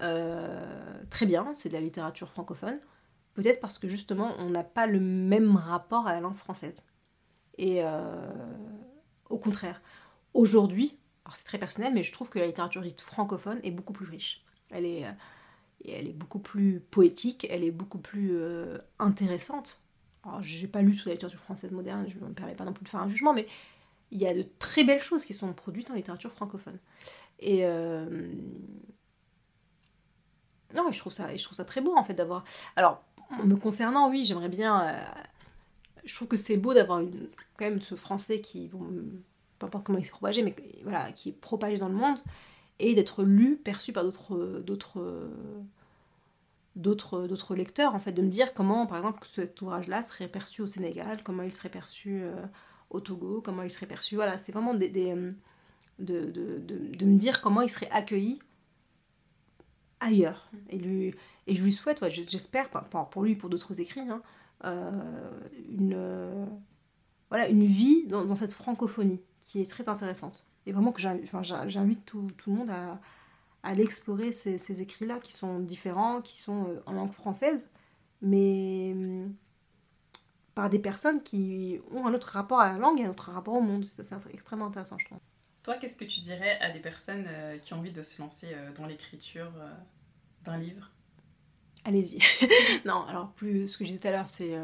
euh, 0.00 1.02
très 1.08 1.26
bien, 1.26 1.52
c'est 1.54 1.68
de 1.68 1.74
la 1.74 1.80
littérature 1.80 2.28
francophone, 2.28 2.78
peut-être 3.34 3.60
parce 3.60 3.78
que 3.78 3.88
justement 3.88 4.34
on 4.38 4.50
n'a 4.50 4.64
pas 4.64 4.86
le 4.86 5.00
même 5.00 5.56
rapport 5.56 6.06
à 6.06 6.12
la 6.12 6.20
langue 6.20 6.36
française. 6.36 6.82
Et 7.56 7.82
euh, 7.82 8.30
au 9.30 9.38
contraire, 9.38 9.80
aujourd'hui, 10.34 10.98
alors 11.24 11.36
c'est 11.36 11.44
très 11.44 11.58
personnel, 11.58 11.94
mais 11.94 12.02
je 12.02 12.12
trouve 12.12 12.30
que 12.30 12.38
la 12.38 12.46
littérature 12.46 12.84
francophone 12.98 13.60
est 13.62 13.70
beaucoup 13.70 13.92
plus 13.92 14.06
riche. 14.06 14.44
Elle 14.70 14.86
est, 14.86 15.04
elle 15.90 16.08
est 16.08 16.12
beaucoup 16.12 16.38
plus 16.38 16.80
poétique, 16.80 17.46
elle 17.50 17.64
est 17.64 17.70
beaucoup 17.70 17.98
plus 17.98 18.38
intéressante 18.98 19.82
alors, 20.24 20.42
j'ai 20.42 20.68
pas 20.68 20.82
lu 20.82 20.96
toute 20.96 21.06
la 21.06 21.12
littérature 21.12 21.40
française 21.40 21.72
moderne, 21.72 22.06
je 22.08 22.18
ne 22.18 22.28
me 22.28 22.34
permets 22.34 22.54
pas 22.54 22.64
non 22.64 22.72
plus 22.72 22.84
de 22.84 22.88
faire 22.88 23.00
un 23.00 23.08
jugement, 23.08 23.32
mais 23.32 23.46
il 24.12 24.20
y 24.20 24.26
a 24.26 24.34
de 24.34 24.46
très 24.58 24.84
belles 24.84 25.00
choses 25.00 25.24
qui 25.24 25.34
sont 25.34 25.52
produites 25.52 25.90
en 25.90 25.94
littérature 25.94 26.30
francophone. 26.30 26.78
Et 27.40 27.64
euh, 27.64 28.32
non, 30.74 30.92
je 30.92 30.98
trouve 30.98 31.12
ça, 31.12 31.34
je 31.34 31.42
trouve 31.42 31.56
ça 31.56 31.64
très 31.64 31.80
beau 31.80 31.96
en 31.96 32.04
fait 32.04 32.14
d'avoir. 32.14 32.44
Alors, 32.76 33.02
me 33.44 33.56
concernant, 33.56 34.10
oui, 34.10 34.24
j'aimerais 34.24 34.48
bien. 34.48 34.88
Euh, 34.88 35.04
je 36.04 36.14
trouve 36.14 36.28
que 36.28 36.36
c'est 36.36 36.56
beau 36.56 36.72
d'avoir 36.72 37.00
quand 37.56 37.64
même 37.64 37.80
ce 37.80 37.96
français 37.96 38.40
qui, 38.40 38.68
peu 38.68 39.66
importe 39.66 39.84
comment 39.84 39.98
il 39.98 40.04
s'est 40.04 40.10
propagé, 40.10 40.42
mais 40.42 40.54
voilà, 40.82 41.10
qui 41.12 41.30
est 41.30 41.32
propagé 41.32 41.78
dans 41.78 41.88
le 41.88 41.94
monde 41.94 42.18
et 42.78 42.94
d'être 42.94 43.22
lu, 43.22 43.56
perçu 43.56 43.92
par 43.92 44.04
d'autres, 44.04 44.62
d'autres 44.64 45.30
d'autres, 46.76 47.26
d'autres 47.26 47.54
lecteurs, 47.54 47.94
en 47.94 47.98
fait, 47.98 48.12
de 48.12 48.22
me 48.22 48.28
dire 48.28 48.54
comment, 48.54 48.86
par 48.86 48.98
exemple, 48.98 49.26
cet 49.30 49.60
ouvrage-là 49.60 50.02
serait 50.02 50.28
perçu 50.28 50.62
au 50.62 50.66
Sénégal, 50.66 51.22
comment 51.22 51.42
il 51.42 51.52
serait 51.52 51.68
perçu 51.68 52.22
euh, 52.22 52.34
au 52.90 53.00
Togo, 53.00 53.42
comment 53.44 53.62
il 53.62 53.70
serait 53.70 53.86
perçu. 53.86 54.14
Voilà, 54.14 54.38
c'est 54.38 54.52
vraiment 54.52 54.74
euh, 54.74 55.32
de, 55.98 56.30
de, 56.30 56.58
de, 56.58 57.04
me 57.04 57.16
dire 57.16 57.40
comment 57.40 57.60
il 57.60 57.68
serait 57.68 57.90
accueilli 57.90 58.40
ailleurs. 60.00 60.50
Et, 60.70 60.78
lui, 60.78 61.14
et 61.46 61.56
je 61.56 61.62
lui 61.62 61.72
souhaite, 61.72 62.02
j'espère, 62.08 62.70
pour 62.70 63.22
lui 63.22 63.32
et 63.32 63.36
pour 63.36 63.50
d'autres 63.50 63.80
écrits, 63.80 64.00
hein, 64.00 64.22
euh, 64.64 64.90
une, 65.68 66.48
voilà, 67.28 67.48
une 67.48 67.64
vie 67.64 68.06
dans, 68.06 68.34
cette 68.34 68.52
francophonie 68.52 69.20
qui 69.40 69.60
est 69.60 69.70
très 69.70 69.88
intéressante. 69.88 70.46
Et 70.66 70.72
vraiment 70.72 70.92
que 70.92 71.00
j'invite 71.00 72.04
tout, 72.04 72.28
tout 72.36 72.50
le 72.50 72.56
monde 72.56 72.70
à 72.70 73.00
à 73.62 73.74
l'explorer 73.74 74.32
ces, 74.32 74.82
écrits-là 74.82 75.18
qui 75.20 75.32
sont 75.32 75.60
différents, 75.60 76.20
qui 76.20 76.38
sont 76.40 76.68
euh, 76.68 76.82
en 76.86 76.92
langue 76.92 77.12
française, 77.12 77.70
mais 78.20 78.92
hum, 78.92 79.34
par 80.54 80.68
des 80.68 80.78
personnes 80.78 81.22
qui 81.22 81.80
ont 81.92 82.06
un 82.06 82.14
autre 82.14 82.28
rapport 82.28 82.60
à 82.60 82.72
la 82.72 82.78
langue 82.78 83.00
et 83.00 83.04
un 83.04 83.10
autre 83.10 83.30
rapport 83.30 83.54
au 83.54 83.60
monde. 83.60 83.86
Ça, 83.96 84.02
c'est 84.02 84.34
extrêmement 84.34 84.66
intéressant, 84.66 84.98
je 84.98 85.06
trouve. 85.06 85.18
Toi, 85.62 85.76
qu'est-ce 85.76 85.96
que 85.96 86.04
tu 86.04 86.20
dirais 86.20 86.58
à 86.60 86.70
des 86.70 86.80
personnes 86.80 87.26
euh, 87.28 87.56
qui 87.58 87.72
ont 87.72 87.78
envie 87.78 87.92
de 87.92 88.02
se 88.02 88.20
lancer 88.20 88.48
euh, 88.52 88.72
dans 88.72 88.86
l'écriture 88.86 89.52
d'un 90.44 90.56
livre? 90.56 90.90
Allez-y. 91.84 92.18
non, 92.84 93.04
alors, 93.06 93.30
plus 93.32 93.68
ce 93.68 93.78
que 93.78 93.84
je 93.84 93.90
disais 93.90 94.00
tout 94.00 94.08
à 94.08 94.10
l'heure, 94.10 94.28
c'est 94.28 94.56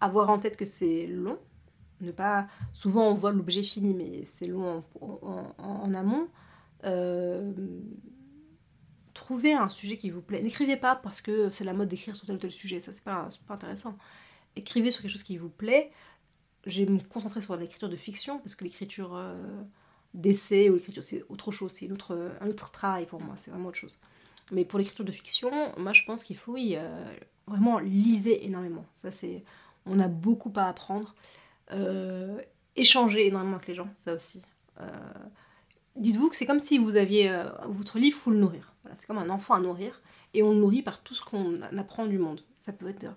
avoir 0.00 0.30
en 0.30 0.38
tête 0.38 0.56
que 0.56 0.64
c'est 0.64 1.06
long. 1.06 1.38
Ne 2.00 2.12
pas... 2.12 2.46
Souvent, 2.72 3.08
on 3.08 3.14
voit 3.14 3.32
l'objet 3.32 3.62
fini, 3.62 3.94
mais 3.94 4.24
c'est 4.26 4.46
long 4.46 4.84
en 5.00 5.94
amont. 5.94 6.28
Euh, 6.84 7.52
trouvez 9.14 9.54
un 9.54 9.68
sujet 9.68 9.96
qui 9.96 10.10
vous 10.10 10.22
plaît. 10.22 10.42
N'écrivez 10.42 10.76
pas 10.76 10.94
parce 10.94 11.20
que 11.20 11.48
c'est 11.48 11.64
la 11.64 11.72
mode 11.72 11.88
d'écrire 11.88 12.14
sur 12.14 12.26
tel 12.26 12.36
ou 12.36 12.38
tel 12.38 12.52
sujet, 12.52 12.80
ça 12.80 12.92
c'est 12.92 13.02
pas, 13.02 13.28
pas 13.46 13.54
intéressant. 13.54 13.96
Écrivez 14.56 14.90
sur 14.90 15.02
quelque 15.02 15.10
chose 15.10 15.22
qui 15.22 15.36
vous 15.36 15.48
plaît. 15.48 15.90
Je 16.66 16.84
vais 16.84 16.90
me 16.90 17.00
concentrer 17.00 17.40
sur 17.40 17.56
l'écriture 17.56 17.88
de 17.88 17.96
fiction 17.96 18.38
parce 18.38 18.54
que 18.54 18.64
l'écriture 18.64 19.16
euh, 19.16 19.34
d'essai 20.14 20.68
ou 20.68 20.74
l'écriture 20.74 21.02
c'est 21.02 21.24
autre 21.28 21.50
chose, 21.50 21.72
c'est 21.72 21.90
autre, 21.90 22.30
un 22.40 22.48
autre 22.48 22.72
travail 22.72 23.06
pour 23.06 23.20
moi, 23.20 23.34
c'est 23.38 23.50
vraiment 23.50 23.68
autre 23.68 23.78
chose. 23.78 23.98
Mais 24.52 24.64
pour 24.64 24.78
l'écriture 24.78 25.04
de 25.04 25.12
fiction, 25.12 25.50
moi 25.78 25.92
je 25.92 26.04
pense 26.04 26.22
qu'il 26.22 26.36
faut 26.36 26.52
oui, 26.52 26.74
euh, 26.76 27.16
vraiment 27.46 27.78
liser 27.78 28.44
énormément. 28.44 28.84
Ça 28.94 29.10
c'est, 29.10 29.44
on 29.86 29.98
a 29.98 30.08
beaucoup 30.08 30.52
à 30.56 30.68
apprendre. 30.68 31.14
Échanger 32.76 33.26
énormément 33.26 33.56
avec 33.56 33.68
les 33.68 33.74
gens, 33.74 33.88
ça 33.96 34.14
aussi 34.14 34.42
dites-vous 35.96 36.28
que 36.28 36.36
c'est 36.36 36.46
comme 36.46 36.60
si 36.60 36.78
vous 36.78 36.96
aviez 36.96 37.30
euh, 37.30 37.44
votre 37.66 37.98
livre, 37.98 38.18
faut 38.18 38.30
le 38.30 38.38
nourrir. 38.38 38.74
C'est 38.94 39.06
comme 39.06 39.18
un 39.18 39.30
enfant 39.30 39.54
à 39.54 39.60
nourrir, 39.60 40.00
et 40.34 40.42
on 40.42 40.52
le 40.52 40.58
nourrit 40.58 40.82
par 40.82 41.02
tout 41.02 41.14
ce 41.14 41.24
qu'on 41.24 41.60
apprend 41.62 42.06
du 42.06 42.18
monde. 42.18 42.42
Ça 42.58 42.72
peut 42.72 42.88
être 42.88 43.04
euh, 43.04 43.10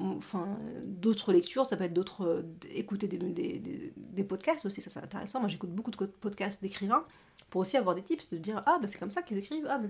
enfin, 0.00 0.58
d'autres 0.84 1.32
lectures, 1.32 1.66
ça 1.66 1.76
peut 1.76 1.84
être 1.84 1.92
d'autres 1.92 2.24
euh, 2.24 2.42
écouter 2.72 3.08
des, 3.08 3.18
des, 3.18 4.24
podcasts 4.24 4.64
aussi, 4.64 4.80
ça 4.80 4.90
c'est 4.90 5.02
intéressant. 5.02 5.40
Moi 5.40 5.48
j'écoute 5.48 5.70
beaucoup 5.70 5.90
de 5.90 5.96
podcasts 5.96 6.62
d'écrivains 6.62 7.04
pour 7.50 7.60
aussi 7.60 7.76
avoir 7.76 7.94
des 7.94 8.02
tips, 8.02 8.28
de 8.30 8.38
dire 8.38 8.62
ah 8.66 8.78
bah 8.80 8.86
c'est 8.86 8.98
comme 8.98 9.10
ça 9.10 9.22
qu'ils 9.22 9.38
écrivent. 9.38 9.66
Ah, 9.68 9.80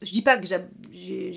Je 0.00 0.12
dis 0.12 0.22
pas 0.22 0.38
que 0.38 0.46
j'ai, 0.46 1.32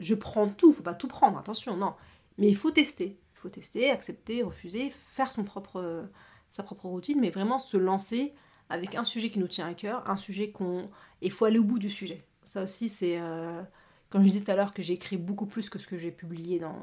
je 0.00 0.14
prends 0.14 0.48
tout, 0.48 0.72
faut 0.72 0.82
pas 0.82 0.94
tout 0.94 1.08
prendre, 1.08 1.38
attention, 1.38 1.76
non. 1.76 1.94
Mais 2.36 2.48
il 2.48 2.56
faut 2.56 2.70
tester, 2.70 3.18
il 3.38 3.40
faut 3.40 3.48
tester, 3.48 3.90
accepter, 3.90 4.42
refuser, 4.42 4.90
faire 4.90 5.30
son 5.30 5.44
propre 5.44 6.08
sa 6.50 6.62
propre 6.62 6.86
routine, 6.86 7.20
mais 7.20 7.30
vraiment 7.30 7.58
se 7.58 7.76
lancer 7.76 8.32
avec 8.68 8.94
un 8.94 9.04
sujet 9.04 9.30
qui 9.30 9.38
nous 9.38 9.48
tient 9.48 9.66
à 9.66 9.74
cœur, 9.74 10.08
un 10.08 10.16
sujet 10.16 10.50
qu'on... 10.50 10.90
Et 11.22 11.26
il 11.26 11.30
faut 11.30 11.44
aller 11.44 11.58
au 11.58 11.64
bout 11.64 11.78
du 11.78 11.90
sujet. 11.90 12.24
Ça 12.44 12.62
aussi, 12.62 12.88
c'est... 12.88 13.18
Euh... 13.20 13.62
Comme 14.10 14.22
je 14.22 14.30
disais 14.30 14.44
tout 14.44 14.50
à 14.50 14.56
l'heure 14.56 14.72
que 14.72 14.82
j'ai 14.82 14.94
écrit 14.94 15.18
beaucoup 15.18 15.44
plus 15.46 15.68
que 15.68 15.78
ce 15.78 15.86
que 15.86 15.98
j'ai 15.98 16.10
publié 16.10 16.58
dans... 16.58 16.74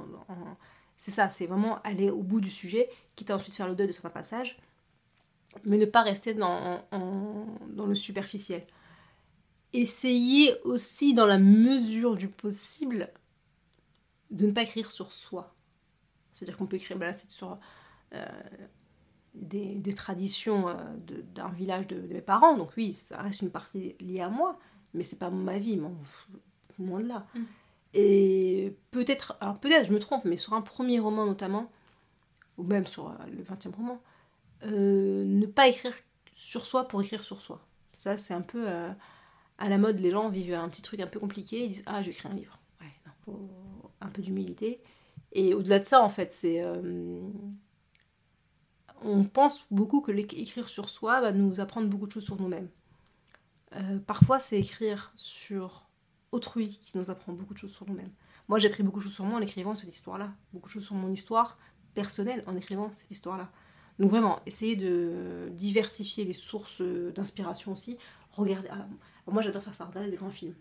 C'est 0.98 1.12
ça, 1.12 1.28
c'est 1.30 1.48
vraiment 1.48 1.82
aller 1.82 2.10
au 2.10 2.22
bout 2.22 2.40
du 2.40 2.50
sujet, 2.50 2.90
quitte 3.16 3.32
à 3.32 3.36
ensuite 3.36 3.56
faire 3.56 3.68
le 3.68 3.76
deuil 3.76 3.88
de 3.88 3.92
certains 3.92 4.12
passages, 4.12 4.58
mais 5.66 5.78
ne 5.78 5.86
pas 5.86 6.04
rester 6.04 6.34
dans, 6.36 6.86
dans 6.92 7.86
le 7.88 7.96
superficiel. 7.96 8.66
Essayez 9.74 10.54
aussi, 10.64 11.14
dans 11.14 11.26
la 11.26 11.40
mesure 11.40 12.16
du 12.16 12.30
possible, 12.30 13.12
de 14.30 14.46
ne 14.46 14.52
pas 14.52 14.62
écrire 14.62 14.92
sur 14.92 15.12
soi. 15.12 15.55
C'est-à-dire 16.36 16.58
qu'on 16.58 16.68
peut 16.68 16.76
écrire, 16.76 16.98
ben 16.98 17.08
là 17.08 17.14
c'est 17.14 17.32
sur... 17.32 17.58
Euh, 18.14 18.26
des, 19.36 19.94
traditions 19.94 20.70
euh, 20.70 20.74
d'un 21.34 21.50
village 21.50 21.88
de, 21.88 22.00
mes 22.14 22.22
parents. 22.22 22.58
Donc 22.58 22.72
oui, 22.78 22.94
ça 22.94 23.22
reste 23.22 23.42
une 23.42 23.52
partie 23.52 23.96
liée 24.00 24.22
à 24.22 24.30
moi, 24.30 24.58
mais 24.94 25.04
c'est 25.04 25.20
pas 25.20 25.30
ma 25.30 25.58
vie, 25.58 25.78
mon, 25.78 25.96
moins 26.80 27.02
de 27.02 27.10
là. 27.10 27.26
Mm. 27.34 27.44
Et 27.94 28.76
peut-être, 28.92 29.38
alors 29.40 29.60
peut-être 29.60 29.88
je 29.88 29.94
me 29.94 30.00
trompe, 30.00 30.26
mais 30.26 30.38
sur 30.38 30.54
un 30.54 30.62
premier 30.62 31.00
roman 31.00 31.26
notamment, 31.26 31.72
ou 32.58 32.64
même 32.64 32.86
sur 32.86 33.10
euh, 33.10 33.14
le 33.32 33.44
20e 33.44 33.74
roman, 33.76 34.02
euh, 34.64 35.24
ne 35.26 35.46
pas 35.46 35.68
écrire 35.68 35.94
sur 36.34 36.66
soi 36.66 36.88
pour 36.88 37.02
écrire 37.02 37.24
sur 37.24 37.42
soi. 37.42 37.66
Ça, 37.94 38.18
c'est 38.18 38.34
un 38.34 38.42
peu 38.42 38.68
À 39.58 39.70
la 39.70 39.78
mode, 39.78 40.00
les 40.00 40.12
gens 40.12 40.28
vivent 40.28 40.54
un 40.54 40.68
petit 40.68 40.82
truc 40.82 41.00
un 41.00 41.08
peu 41.08 41.20
compliqué, 41.20 41.64
ils 41.64 41.70
disent 41.70 41.84
Ah, 41.86 42.02
je 42.02 42.08
vais 42.08 42.12
écrire 42.12 42.32
un 42.32 42.36
livre. 42.36 42.60
Ouais, 42.82 42.92
non, 43.06 43.12
faut 43.24 43.50
un 44.02 44.10
peu 44.10 44.22
d'humilité. 44.22 44.82
Et 45.36 45.54
au-delà 45.54 45.80
de 45.80 45.84
ça, 45.84 46.02
en 46.02 46.10
fait, 46.10 46.34
c'est. 46.34 46.62
euh, 46.62 47.22
on 49.04 49.26
pense 49.26 49.66
beaucoup 49.70 50.02
que 50.02 50.12
écrire 50.12 50.68
sur 50.70 50.90
soi 50.90 51.20
va 51.22 51.34
nous 51.34 51.60
apprendre 51.60 51.88
beaucoup 51.90 52.08
de 52.08 52.12
choses 52.12 52.24
sur 52.24 52.42
nous-mêmes. 52.42 52.70
Euh, 53.76 54.00
parfois, 54.00 54.40
c'est 54.40 54.58
écrire 54.58 55.12
sur 55.18 55.88
autrui 56.32 56.70
qui 56.70 56.98
nous 56.98 57.12
apprend 57.12 57.34
beaucoup 57.34 57.54
de 57.54 57.60
choses 57.60 57.74
sur 57.74 57.86
nous-mêmes. 57.86 58.12
Moi, 58.48 58.60
j'ai 58.60 58.70
appris 58.70 58.82
beaucoup 58.82 59.00
de 59.00 59.04
choses 59.04 59.14
sur 59.14 59.26
moi 59.26 59.38
en 59.38 59.42
écrivant 59.42 59.76
cette 59.76 59.94
histoire-là. 59.94 60.32
Beaucoup 60.54 60.68
de 60.70 60.72
choses 60.72 60.86
sur 60.86 60.96
mon 60.96 61.12
histoire 61.12 61.60
personnelle 61.94 62.42
en 62.48 62.56
écrivant 62.56 62.90
cette 62.94 63.12
histoire-là. 63.12 63.52
Donc 64.00 64.10
vraiment, 64.10 64.40
essayez 64.46 64.78
de 64.78 65.50
diversifier 65.52 66.24
les 66.24 66.34
sources 66.34 66.82
d'inspiration 66.82 67.74
aussi. 67.74 67.98
Regardez, 68.32 68.70
ah, 68.72 68.88
moi 69.28 69.42
j'adore 69.42 69.64
faire 69.64 69.76
ça, 69.76 69.86
regarder 69.86 70.10
des 70.10 70.18
grands 70.18 70.30
films. 70.30 70.56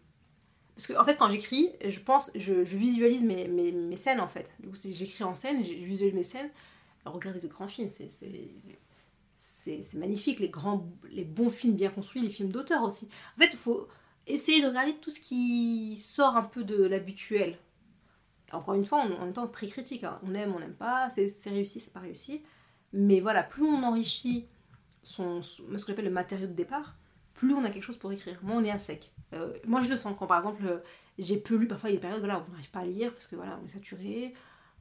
Parce 0.75 0.89
que 0.89 0.95
en 0.99 1.05
fait, 1.05 1.17
quand 1.17 1.31
j'écris, 1.31 1.71
je 1.87 2.01
pense, 2.01 2.33
je, 2.35 2.53
visualise 2.53 3.23
mes, 3.25 3.47
mes, 3.49 3.97
scènes 3.97 4.21
en 4.21 4.27
fait. 4.29 4.51
Du 4.59 4.69
coup, 4.69 4.77
j'écris 4.77 5.25
en 5.25 5.35
scène, 5.35 5.65
je 5.65 5.73
visualise 5.73 6.15
mes 6.15 6.25
scènes. 6.25 6.51
Regardez 7.05 7.41
de 7.41 7.49
grands 7.49 7.69
films, 7.69 7.91
c'est- 9.33 9.95
magnifique, 9.95 10.41
les 10.41 10.49
grands, 10.49 10.87
les 11.11 11.25
bons 11.25 11.51
films 11.51 11.75
bien 11.75 11.91
construits, 11.91 12.23
les 12.23 12.31
films 12.31 12.51
d'auteur 12.51 12.83
aussi. 12.83 13.09
En 13.37 13.41
fait, 13.41 13.51
il 13.53 13.59
faut 13.59 13.89
essayer 14.27 14.63
de 14.63 14.69
regarder 14.69 14.95
tout 14.97 15.11
ce 15.11 15.21
qui 15.21 15.97
sort 15.99 16.37
un 16.37 16.43
peu 16.43 16.65
de 16.65 16.83
l'habituel. 16.85 17.57
Encore 18.53 18.75
une 18.75 18.85
fois, 18.87 19.01
en, 19.01 19.11
en 19.13 19.29
étant 19.29 19.47
très 19.49 19.67
critique, 19.67 20.05
hein. 20.05 20.19
on 20.25 20.35
aime, 20.35 20.55
on 20.55 20.61
n'aime 20.61 20.75
pas, 20.75 21.09
c'est 21.11 21.51
réussi, 21.51 21.81
c'est 21.81 21.93
pas 21.93 22.01
réussi. 22.01 22.43
Mais 22.93 23.21
voilà, 23.21 23.43
plus 23.43 23.65
on 23.65 23.83
enrichit 23.83 24.47
son- 25.03 25.43
ce 25.43 25.63
que 25.63 25.79
j'appelle 25.89 26.05
le 26.05 26.11
matériau 26.11 26.47
de 26.47 26.53
départ, 26.53 26.97
on 27.53 27.65
a 27.65 27.71
quelque 27.71 27.83
chose 27.83 27.99
pour 27.99 28.11
écrire. 28.13 28.39
Moi, 28.43 28.55
on 28.57 28.65
est 28.65 28.71
à 28.71 28.79
sec. 28.79 29.11
Euh, 29.35 29.53
moi, 29.67 29.83
je 29.83 29.91
le 29.91 29.97
sens 29.97 30.15
quand, 30.19 30.27
par 30.27 30.39
exemple, 30.39 30.65
euh, 30.67 30.79
j'ai 31.19 31.37
peu 31.37 31.57
lu, 31.57 31.67
parfois 31.69 31.91
il 31.91 31.95
y 31.95 31.97
a 31.97 32.01
des 32.01 32.03
périodes 32.07 32.21
voilà, 32.21 32.39
où 32.39 32.43
on 32.49 32.53
n'arrive 32.53 32.71
pas 32.71 32.81
à 32.81 32.85
lire 32.87 33.13
parce 33.13 33.27
que 33.27 33.37
voilà, 33.37 33.59
on 33.63 33.67
est 33.67 33.71
saturé. 33.71 34.33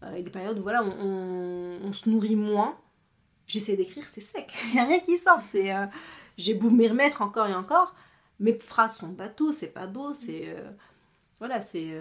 Euh, 0.03 0.09
il 0.13 0.17
y 0.17 0.21
a 0.21 0.23
des 0.23 0.31
périodes 0.31 0.57
où 0.59 0.63
voilà, 0.63 0.83
on, 0.83 1.79
on- 1.83 1.93
se 1.93 2.09
nourrit 2.09 2.35
moins. 2.35 2.77
J'essaie 3.47 3.75
d'écrire, 3.75 4.05
c'est 4.11 4.21
sec. 4.21 4.51
Il 4.69 4.73
n'y 4.75 4.79
a 4.79 4.85
rien 4.85 4.99
qui 4.99 5.17
sort. 5.17 5.39
J'ai 6.37 6.53
beau 6.53 6.69
m'y 6.69 6.87
remettre 6.87 7.21
encore 7.21 7.47
et 7.47 7.53
encore. 7.55 7.93
Mes 8.39 8.53
phrases 8.57 8.97
sont 8.97 9.09
bateaux, 9.09 9.51
c'est 9.51 9.73
pas 9.73 9.85
beau, 9.87 10.13
c'est. 10.13 10.55
voilà, 11.39 11.59
c'est. 11.61 11.91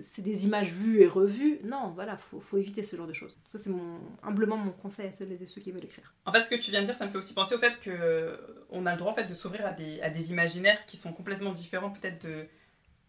Euh, 0.00 0.02
c'est 0.02 0.22
des 0.22 0.46
images 0.46 0.72
vues 0.72 1.00
et 1.02 1.06
revues. 1.06 1.60
Non, 1.64 1.92
voilà, 1.94 2.16
faut, 2.16 2.40
faut 2.40 2.58
éviter 2.58 2.82
ce 2.82 2.96
genre 2.96 3.06
de 3.06 3.12
choses. 3.12 3.38
Ça, 3.46 3.58
c'est 3.58 3.70
mon, 3.70 4.00
humblement 4.22 4.56
mon 4.56 4.72
conseil 4.72 5.06
à 5.06 5.12
celles 5.12 5.32
et 5.32 5.46
ceux 5.46 5.60
qui 5.60 5.70
veulent 5.70 5.84
écrire. 5.84 6.14
En 6.26 6.32
fait, 6.32 6.44
ce 6.44 6.50
que 6.50 6.56
tu 6.56 6.70
viens 6.70 6.80
de 6.80 6.86
dire, 6.86 6.94
ça 6.94 7.06
me 7.06 7.10
fait 7.10 7.18
aussi 7.18 7.34
penser 7.34 7.54
au 7.54 7.58
fait 7.58 7.78
que 7.80 8.38
on 8.70 8.86
a 8.86 8.92
le 8.92 8.98
droit 8.98 9.12
en 9.12 9.14
fait, 9.14 9.26
de 9.26 9.34
s'ouvrir 9.34 9.66
à 9.66 9.72
des, 9.72 10.00
à 10.00 10.10
des 10.10 10.30
imaginaires 10.30 10.84
qui 10.86 10.96
sont 10.96 11.12
complètement 11.12 11.50
différents 11.52 11.90
peut-être 11.90 12.26
de, 12.26 12.46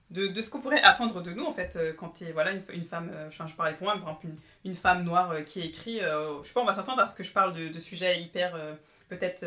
de, 0.10 0.28
de 0.28 0.42
ce 0.42 0.50
qu'on 0.50 0.60
pourrait 0.60 0.82
attendre 0.82 1.22
de 1.22 1.32
nous 1.32 1.46
en 1.46 1.52
fait 1.52 1.76
euh, 1.76 1.94
quand 1.94 2.10
tu 2.10 2.26
es 2.26 2.32
voilà, 2.32 2.52
une, 2.52 2.62
une 2.74 2.86
femme, 2.86 3.10
euh, 3.14 3.30
je 3.30 3.56
parlais 3.56 3.76
pour 3.76 3.86
moi, 3.86 3.94
par 3.94 4.10
exemple 4.10 4.28
une, 4.28 4.72
une 4.72 4.76
femme 4.76 5.04
noire 5.04 5.32
euh, 5.32 5.42
qui 5.42 5.62
écrit, 5.62 6.02
euh, 6.02 6.42
je 6.44 6.48
sais 6.48 6.54
pas, 6.54 6.62
on 6.62 6.66
va 6.66 6.74
s'attendre 6.74 7.02
à 7.02 7.06
ce 7.06 7.16
que 7.16 7.24
je 7.24 7.32
parle 7.32 7.54
de, 7.56 7.70
de 7.70 7.80
sujets 7.80 8.22
hyper 8.22 8.56
euh, 8.56 8.74
peut-être... 9.10 9.46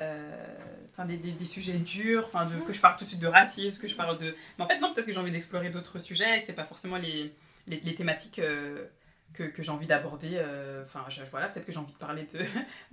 euh, 0.00 0.02
euh, 0.02 0.86
enfin, 0.92 1.04
des, 1.04 1.16
des, 1.16 1.32
des 1.32 1.44
sujets 1.44 1.74
durs, 1.74 2.24
enfin, 2.26 2.46
de, 2.46 2.56
que 2.64 2.72
je 2.72 2.80
parle 2.80 2.96
tout 2.96 3.04
de 3.04 3.08
suite 3.08 3.20
de 3.20 3.26
racisme, 3.28 3.80
que 3.80 3.88
je 3.88 3.94
parle 3.96 4.16
de... 4.18 4.34
Mais 4.58 4.64
en 4.64 4.68
fait, 4.68 4.78
non, 4.80 4.92
peut-être 4.92 5.06
que 5.06 5.12
j'ai 5.12 5.18
envie 5.20 5.30
d'explorer 5.30 5.70
d'autres 5.70 5.98
sujets 5.98 6.36
et 6.36 6.40
que 6.40 6.46
c'est 6.46 6.52
pas 6.54 6.64
forcément 6.64 6.96
les, 6.96 7.32
les, 7.66 7.80
les 7.80 7.94
thématiques 7.94 8.38
euh, 8.38 8.86
que, 9.34 9.44
que 9.44 9.62
j'ai 9.62 9.70
envie 9.70 9.86
d'aborder. 9.86 10.32
euh, 10.34 10.82
Enfin, 10.84 11.04
je- 11.08 11.22
voilà, 11.30 11.48
peut-être 11.48 11.66
que 11.66 11.72
j'ai 11.72 11.78
envie 11.78 11.92
de 11.92 11.98
parler 11.98 12.26
de, 12.32 12.40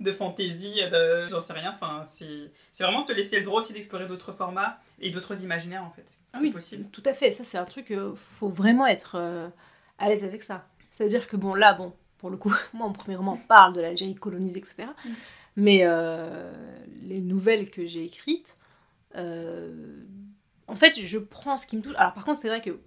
de 0.04 0.12
fantaisie, 0.12 0.74
de... 0.90 1.26
j'en 1.28 1.40
sais 1.40 1.52
rien. 1.52 1.72
Enfin, 1.74 2.04
c'est 2.10 2.50
vraiment 2.82 3.00
se 3.00 3.12
laisser 3.12 3.38
le 3.38 3.44
droit 3.44 3.58
aussi 3.58 3.72
d'explorer 3.72 4.06
d'autres 4.06 4.32
formats 4.32 4.78
et 5.00 5.10
d'autres 5.10 5.42
imaginaires, 5.42 5.84
en 5.84 5.90
fait. 5.90 6.06
Ah 6.32 6.38
C'est 6.38 6.44
oui. 6.44 6.50
possible. 6.50 6.84
Tout 6.92 7.02
à 7.06 7.12
fait, 7.14 7.30
ça 7.30 7.42
c'est 7.42 7.58
un 7.58 7.64
truc, 7.64 7.90
euh, 7.90 8.12
faut 8.14 8.50
vraiment 8.50 8.86
être 8.86 9.16
euh, 9.16 9.48
à 9.98 10.08
l'aise 10.10 10.24
avec 10.24 10.44
ça. 10.44 10.66
Ça 10.90 11.04
veut 11.04 11.10
dire 11.10 11.26
que 11.26 11.36
bon, 11.36 11.54
là, 11.54 11.72
bon, 11.72 11.94
pour 12.18 12.28
le 12.30 12.36
coup, 12.36 12.54
moi 12.74 12.86
mon 12.86 12.92
premier 12.92 13.16
roman 13.16 13.36
parle 13.48 13.72
de 13.72 13.80
l'Algérie 13.80 14.14
colonisée, 14.14 14.58
etc. 14.60 14.88
Mm. 15.04 15.10
Mais 15.56 15.80
euh, 15.84 16.52
les 17.02 17.20
nouvelles 17.20 17.70
que 17.70 17.86
j'ai 17.86 18.04
écrites, 18.04 18.58
euh, 19.16 20.04
en 20.66 20.74
fait, 20.74 21.00
je 21.00 21.18
prends 21.18 21.56
ce 21.56 21.66
qui 21.66 21.76
me 21.76 21.82
touche. 21.82 21.96
Alors 21.96 22.14
par 22.14 22.24
contre, 22.24 22.40
c'est 22.40 22.48
vrai 22.48 22.60
que 22.60 22.78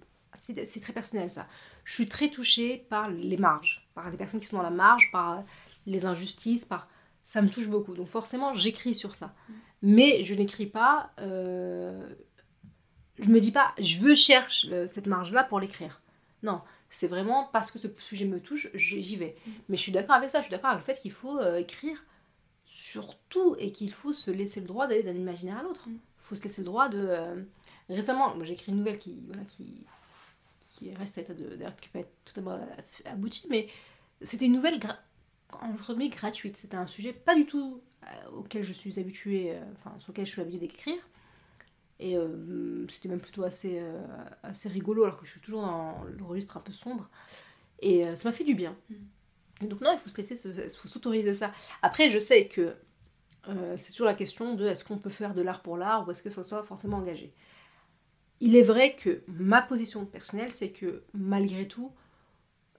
c'est 0.64 0.80
très 0.80 0.92
personnel 0.92 1.28
ça. 1.28 1.46
Je 1.84 1.94
suis 1.94 2.08
très 2.08 2.30
touchée 2.30 2.86
par 2.88 3.10
les 3.10 3.36
marges, 3.36 3.88
par 3.94 4.10
des 4.10 4.16
personnes 4.16 4.40
qui 4.40 4.46
sont 4.46 4.56
dans 4.56 4.62
la 4.62 4.70
marge, 4.70 5.10
par 5.10 5.42
les 5.86 6.04
injustices, 6.06 6.64
par 6.64 6.88
ça 7.24 7.42
me 7.42 7.50
touche 7.50 7.68
beaucoup. 7.68 7.94
Donc 7.94 8.08
forcément, 8.08 8.54
j'écris 8.54 8.94
sur 8.94 9.14
ça. 9.14 9.34
Mais 9.82 10.22
je 10.22 10.34
n'écris 10.34 10.66
pas. 10.66 11.10
euh, 11.18 12.14
je 13.18 13.28
me 13.28 13.40
dis 13.40 13.52
pas, 13.52 13.74
je 13.78 13.98
veux 13.98 14.14
chercher 14.14 14.86
cette 14.86 15.06
marge-là 15.06 15.44
pour 15.44 15.60
l'écrire. 15.60 16.00
Non, 16.42 16.62
c'est 16.90 17.08
vraiment 17.08 17.48
parce 17.52 17.70
que 17.70 17.78
ce 17.78 17.88
sujet 17.98 18.24
me 18.24 18.40
touche, 18.40 18.68
j'y 18.74 19.16
vais. 19.16 19.36
Mais 19.68 19.76
je 19.76 19.82
suis 19.82 19.92
d'accord 19.92 20.16
avec 20.16 20.30
ça, 20.30 20.40
je 20.40 20.44
suis 20.44 20.50
d'accord 20.50 20.70
avec 20.70 20.86
le 20.86 20.92
fait 20.94 21.00
qu'il 21.00 21.12
faut 21.12 21.38
euh, 21.38 21.58
écrire 21.58 22.04
sur 22.72 23.18
tout 23.28 23.54
et 23.58 23.70
qu'il 23.70 23.92
faut 23.92 24.12
se 24.14 24.30
laisser 24.30 24.60
le 24.60 24.66
droit 24.66 24.86
d'aller 24.86 25.02
d'un 25.02 25.14
imaginaire 25.14 25.58
à 25.58 25.62
l'autre. 25.62 25.84
Il 25.88 25.98
faut 26.18 26.34
se 26.34 26.42
laisser 26.42 26.62
le 26.62 26.66
droit 26.66 26.88
de. 26.88 26.98
euh, 26.98 27.42
Récemment, 27.90 28.34
j'ai 28.42 28.54
écrit 28.54 28.72
une 28.72 28.78
nouvelle 28.78 28.98
qui, 28.98 29.20
voilà, 29.26 29.44
qui, 29.44 29.84
qui 30.70 30.94
reste 30.94 31.18
à 31.18 31.20
état 31.22 31.34
de. 31.34 31.56
d'ailleurs, 31.56 31.76
qui 31.76 31.88
peut 31.90 31.98
être 31.98 32.12
totalement 32.24 32.58
aboutie, 33.04 33.46
mais 33.50 33.68
c'était 34.22 34.46
une 34.46 34.52
nouvelle 34.52 34.78
gra- 34.78 34.98
entre 35.50 35.92
guillemets, 35.94 36.08
gratuite. 36.08 36.56
C'était 36.56 36.76
un 36.76 36.86
sujet 36.86 37.12
pas 37.12 37.34
du 37.34 37.44
tout 37.46 37.80
euh, 38.04 38.30
auquel 38.38 38.64
je 38.64 38.72
suis 38.72 38.98
habituée, 38.98 39.52
euh, 39.56 39.62
enfin 39.74 39.98
sur 39.98 40.12
lequel 40.12 40.26
je 40.26 40.30
suis 40.32 40.40
habituée 40.40 40.60
d'écrire. 40.60 41.00
Et 42.00 42.16
euh, 42.16 42.86
c'était 42.88 43.08
même 43.08 43.20
plutôt 43.20 43.44
assez, 43.44 43.78
euh, 43.80 44.00
assez 44.42 44.68
rigolo, 44.68 45.04
alors 45.04 45.18
que 45.20 45.26
je 45.26 45.32
suis 45.32 45.40
toujours 45.40 45.62
dans 45.62 46.02
le 46.04 46.24
registre 46.24 46.56
un 46.56 46.60
peu 46.60 46.72
sombre. 46.72 47.08
Et 47.80 48.06
euh, 48.06 48.16
ça 48.16 48.28
m'a 48.28 48.32
fait 48.32 48.44
du 48.44 48.54
bien. 48.54 48.76
Donc, 49.68 49.80
non, 49.80 49.92
il 49.92 49.98
faut 49.98 50.08
se 50.08 50.16
laisser, 50.16 50.38
il 50.44 50.70
faut 50.70 50.88
s'autoriser 50.88 51.32
ça. 51.32 51.52
Après, 51.82 52.10
je 52.10 52.18
sais 52.18 52.46
que 52.46 52.74
euh, 53.48 53.74
c'est 53.76 53.92
toujours 53.92 54.06
la 54.06 54.14
question 54.14 54.54
de 54.54 54.66
est-ce 54.66 54.84
qu'on 54.84 54.98
peut 54.98 55.10
faire 55.10 55.34
de 55.34 55.42
l'art 55.42 55.62
pour 55.62 55.76
l'art 55.76 56.06
ou 56.06 56.10
est-ce 56.10 56.22
qu'il 56.22 56.32
faut 56.32 56.42
soit 56.42 56.62
forcément 56.62 56.98
engagé. 56.98 57.32
Il 58.40 58.56
est 58.56 58.62
vrai 58.62 58.94
que 58.96 59.22
ma 59.26 59.62
position 59.62 60.04
personnelle, 60.04 60.50
c'est 60.50 60.70
que 60.70 61.02
malgré 61.12 61.66
tout, 61.66 61.92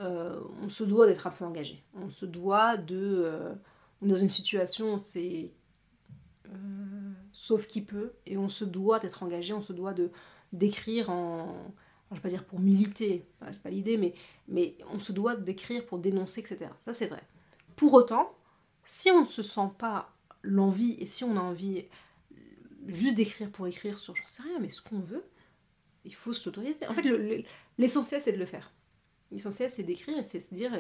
euh, 0.01 0.39
on 0.61 0.69
se 0.69 0.83
doit 0.83 1.07
d'être 1.07 1.27
un 1.27 1.31
peu 1.31 1.45
engagé. 1.45 1.83
On 1.93 2.09
se 2.09 2.25
doit 2.25 2.77
de. 2.77 2.97
euh, 2.97 3.53
on 4.01 4.07
est 4.07 4.11
dans 4.11 4.17
une 4.17 4.29
situation, 4.29 4.97
c'est 4.97 5.51
sauf 7.31 7.67
qui 7.67 7.81
peut, 7.81 8.13
et 8.27 8.37
on 8.37 8.47
se 8.47 8.63
doit 8.63 8.99
d'être 8.99 9.23
engagé, 9.23 9.53
on 9.53 9.61
se 9.61 9.73
doit 9.73 9.93
de 9.93 10.11
d'écrire 10.51 11.09
en, 11.09 11.73
je 12.13 12.19
vais 12.19 12.23
pas 12.23 12.29
dire 12.29 12.45
pour 12.45 12.59
militer, 12.59 13.25
c'est 13.51 13.61
pas 13.61 13.69
l'idée, 13.69 13.97
mais, 14.47 14.75
on 14.91 14.99
se 14.99 15.11
doit 15.11 15.35
d'écrire 15.35 15.85
pour 15.85 15.99
dénoncer, 15.99 16.39
etc. 16.41 16.65
Ça 16.79 16.93
c'est 16.93 17.07
vrai. 17.07 17.23
Pour 17.75 17.93
autant, 17.93 18.33
si 18.85 19.09
on 19.11 19.21
ne 19.21 19.25
se 19.27 19.41
sent 19.41 19.69
pas 19.77 20.13
l'envie, 20.43 20.95
et 20.99 21.05
si 21.05 21.23
on 21.23 21.35
a 21.37 21.41
envie 21.41 21.85
juste 22.87 23.15
d'écrire 23.15 23.49
pour 23.51 23.67
écrire 23.67 23.97
sur, 23.97 24.15
j'en 24.15 24.27
sais 24.27 24.43
rien, 24.43 24.59
mais 24.59 24.69
ce 24.69 24.81
qu'on 24.81 24.99
veut, 24.99 25.23
il 26.05 26.13
faut 26.13 26.33
se 26.33 26.45
l'autoriser. 26.47 26.85
En 26.87 26.93
fait, 26.93 27.03
le- 27.03 27.17
le- 27.17 27.43
l'essentiel 27.77 28.21
c'est 28.21 28.33
de 28.33 28.37
le 28.37 28.45
faire. 28.45 28.71
L'essentiel 29.31 29.71
c'est 29.71 29.83
d'écrire 29.83 30.17
et 30.17 30.23
c'est 30.23 30.39
se 30.39 30.53
dire... 30.53 30.73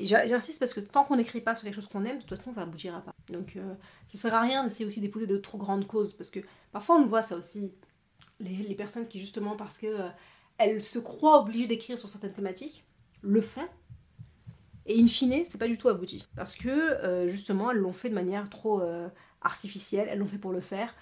Et 0.00 0.06
j'insiste 0.06 0.60
parce 0.60 0.72
que 0.74 0.78
tant 0.78 1.02
qu'on 1.02 1.16
n'écrit 1.16 1.40
pas 1.40 1.56
sur 1.56 1.64
quelque 1.64 1.74
chose 1.74 1.88
qu'on 1.88 2.04
aime, 2.04 2.18
de 2.18 2.22
toute 2.22 2.38
façon 2.38 2.52
ça 2.52 2.60
aboutira 2.62 3.00
pas. 3.00 3.10
Donc 3.30 3.56
euh, 3.56 3.74
ça 4.14 4.28
sert 4.28 4.34
à 4.34 4.42
rien 4.42 4.62
d'essayer 4.62 4.84
aussi 4.84 5.00
d'épouser 5.00 5.26
de 5.26 5.36
trop 5.38 5.58
grandes 5.58 5.88
causes 5.88 6.12
parce 6.14 6.30
que 6.30 6.38
parfois 6.70 6.96
on 6.96 7.00
le 7.00 7.08
voit 7.08 7.22
ça 7.22 7.36
aussi. 7.36 7.72
Les, 8.38 8.54
les 8.58 8.74
personnes 8.76 9.08
qui 9.08 9.18
justement 9.18 9.56
parce 9.56 9.76
que 9.76 9.86
euh, 9.88 10.08
elles 10.58 10.82
se 10.82 10.98
croient 10.98 11.40
obligées 11.40 11.66
d'écrire 11.66 11.98
sur 11.98 12.08
certaines 12.10 12.32
thématiques 12.32 12.84
le 13.22 13.40
font. 13.42 13.66
Et 14.86 15.00
in 15.00 15.06
fine 15.06 15.44
c'est 15.44 15.58
pas 15.58 15.66
du 15.66 15.76
tout 15.78 15.88
abouti. 15.88 16.26
Parce 16.36 16.56
que 16.56 16.68
euh, 16.68 17.28
justement 17.28 17.70
elles 17.70 17.78
l'ont 17.78 17.92
fait 17.92 18.08
de 18.10 18.14
manière 18.14 18.48
trop 18.48 18.80
euh, 18.80 19.08
artificielle, 19.42 20.08
elles 20.10 20.18
l'ont 20.18 20.26
fait 20.26 20.38
pour 20.38 20.52
le 20.52 20.60
faire. 20.60 20.94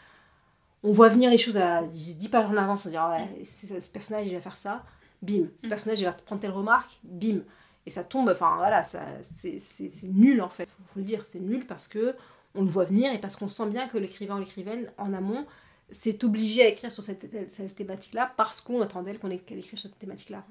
On 0.82 0.92
voit 0.92 1.09
venir 1.09 1.30
les 1.30 1.38
choses 1.38 1.57
à 1.57 1.82
10, 1.82 2.18
10 2.18 2.28
pages 2.28 2.46
en 2.50 2.57
avance, 2.57 2.84
on 2.86 2.90
dit 2.90 2.96
ah 2.96 3.11
ouais, 3.11 3.44
c'est- 3.44 3.80
ce 3.80 3.88
personnage 3.88 4.26
il 4.26 4.34
va 4.34 4.40
faire 4.40 4.57
ça, 4.57 4.84
bim, 5.22 5.46
ce 5.59 5.66
Mm. 5.66 5.68
personnage 5.68 6.00
il 6.00 6.04
va 6.04 6.12
prendre 6.12 6.40
telle 6.40 6.50
remarque, 6.50 6.98
bim, 7.04 7.40
et 7.86 7.90
ça 7.90 8.04
tombe, 8.04 8.28
enfin 8.28 8.57
voilà, 8.57 8.82
ça, 8.82 9.00
c'est, 9.22 9.59
c'est- 9.59 9.88
c'est 9.88 10.09
nul 10.09 10.42
en 10.42 10.48
fait, 10.48 10.66
faut, 10.66 10.82
faut 10.94 10.98
le 11.00 11.04
dire, 11.04 11.24
c'est 11.24 11.40
nul 11.40 11.66
parce 11.66 11.88
que 11.88 12.14
on 12.54 12.62
le 12.62 12.68
voit 12.70 12.84
venir 12.84 13.12
et 13.12 13.18
parce 13.20 13.36
qu'on 13.36 13.48
sent 13.48 13.66
bien 13.68 13.86
que 13.88 13.98
l'écrivain 13.98 14.36
ou 14.36 14.40
l'écrivaine 14.40 14.90
en 14.98 15.12
amont 15.12 15.46
s'est 15.91 16.24
obligé 16.24 16.62
à 16.64 16.68
écrire 16.68 16.93
sur 16.93 17.05
cette, 17.05 17.28
thématique-là 17.74 18.32
parce 18.37 18.61
qu'on 18.61 18.80
attendait 18.82 19.16
qu'elle 19.16 19.59
écrive 19.59 19.78
sur 19.78 19.91
cette 19.91 19.99
thématique-là. 19.99 20.45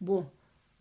Bon, 0.00 0.26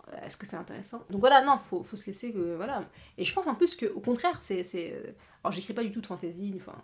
euh, 0.08 0.26
est-ce 0.26 0.38
que 0.38 0.46
c'est 0.46 0.58
intéressant? 0.58 1.04
Donc 1.10 1.22
voilà, 1.22 1.42
non, 1.42 1.58
faut, 1.58 1.84
faut 1.84 1.98
se 1.98 2.06
laisser 2.06 2.32
que 2.32 2.56
voilà. 2.56 2.84
Et 3.18 3.26
je 3.26 3.34
pense 3.34 3.48
en 3.48 3.56
plus 3.56 3.76
que 3.76 3.86
au 3.86 4.00
contraire, 4.00 4.42
c'est, 4.42 4.64
euh, 4.76 5.12
alors 5.44 5.52
j'écris 5.52 5.74
pas 5.74 5.84
du 5.84 5.92
tout 5.92 6.02
de 6.02 6.08
fantaisie, 6.08 6.54
enfin, 6.58 6.76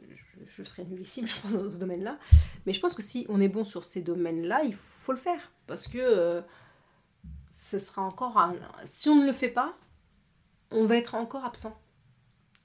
je, 0.00 0.44
je 0.46 0.62
serais 0.62 0.84
nullissime, 0.84 1.26
je 1.28 1.40
pense 1.40 1.52
dans 1.52 1.70
ce 1.70 1.78
domaine-là. 1.78 2.18
Mais 2.66 2.72
je 2.72 2.80
pense 2.80 2.94
que 2.94 3.02
si 3.02 3.26
on 3.28 3.40
est 3.40 3.48
bon 3.48 3.64
sur 3.64 3.84
ces 3.84 4.00
domaines-là, 4.00 4.62
il 4.64 4.74
faut 4.74 5.12
le 5.12 5.18
faire 5.18 5.50
parce 5.66 5.88
que 5.88 5.98
euh, 5.98 6.40
ce 7.52 7.78
sera 7.78 8.02
encore 8.02 8.40
si 8.84 9.08
on 9.08 9.16
ne 9.16 9.26
le 9.26 9.32
fait 9.32 9.50
pas, 9.50 9.76
on 10.70 10.84
va 10.86 10.96
être 10.96 11.14
encore 11.14 11.44
absent. 11.44 11.78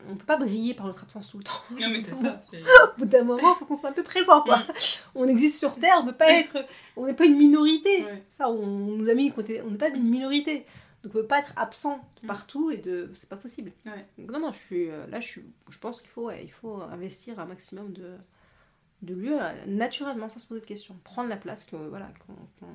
On 0.09 0.15
peut 0.15 0.25
pas 0.25 0.37
briller 0.37 0.73
par 0.73 0.85
notre 0.87 1.03
absence 1.03 1.29
tout 1.29 1.37
le 1.37 1.43
temps. 1.43 1.51
Non, 1.71 1.89
mais 1.89 2.01
c'est 2.01 2.13
ça. 2.13 2.43
Au 2.95 2.99
bout 2.99 3.05
d'un 3.05 3.23
moment, 3.23 3.53
il 3.55 3.59
faut 3.59 3.65
qu'on 3.65 3.75
soit 3.75 3.89
un 3.89 3.93
peu 3.93 4.03
présent, 4.03 4.41
quoi. 4.41 4.63
On 5.15 5.27
existe 5.27 5.59
sur 5.59 5.75
Terre, 5.79 5.95
on 6.01 6.05
peut 6.05 6.13
pas 6.13 6.31
être, 6.31 6.57
on 6.95 7.05
n'est 7.05 7.13
pas 7.13 7.25
une 7.25 7.37
minorité. 7.37 8.03
Ouais. 8.05 8.23
Ça, 8.29 8.49
on 8.49 8.65
nous 8.67 9.09
a 9.09 9.13
mis 9.13 9.31
côté, 9.31 9.61
on 9.61 9.71
n'est 9.71 9.77
pas 9.77 9.89
une 9.89 10.03
minorité. 10.09 10.65
Donc 11.03 11.11
on 11.15 11.19
peut 11.19 11.27
pas 11.27 11.39
être 11.39 11.53
absent 11.57 11.99
Mm. 12.23 12.27
partout 12.27 12.71
et 12.71 12.77
de, 12.77 13.11
c'est 13.13 13.27
pas 13.27 13.35
possible. 13.35 13.73
Ouais. 13.85 14.05
Donc, 14.17 14.31
non, 14.31 14.39
non, 14.39 14.51
je 14.53 14.59
suis 14.59 14.89
euh, 14.89 15.05
là, 15.07 15.19
je 15.19 15.27
suis, 15.27 15.43
je 15.69 15.77
pense 15.77 15.99
qu'il 15.99 16.09
faut, 16.09 16.27
ouais, 16.27 16.41
il 16.45 16.51
faut 16.51 16.81
investir 16.81 17.37
un 17.41 17.45
maximum 17.45 17.91
de, 17.91 18.15
de 19.01 19.13
lieux 19.13 19.37
euh, 19.41 19.51
naturellement, 19.67 20.29
sans 20.29 20.39
se 20.39 20.47
poser 20.47 20.61
de 20.61 20.65
questions, 20.65 20.95
prendre 21.03 21.27
la 21.27 21.35
place 21.35 21.65
que, 21.65 21.75
voilà, 21.75 22.09
qu'on, 22.25 22.33
qu'on- 22.65 22.71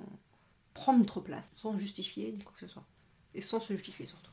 prendre 0.75 0.99
notre 0.99 1.21
place, 1.23 1.51
sans 1.57 1.79
justifier 1.79 2.31
ni 2.37 2.45
quoi 2.45 2.53
que 2.53 2.61
ce 2.61 2.69
soit, 2.69 2.85
et 3.35 3.41
sans 3.41 3.59
se 3.61 3.73
justifier 3.73 4.05
surtout. 4.05 4.31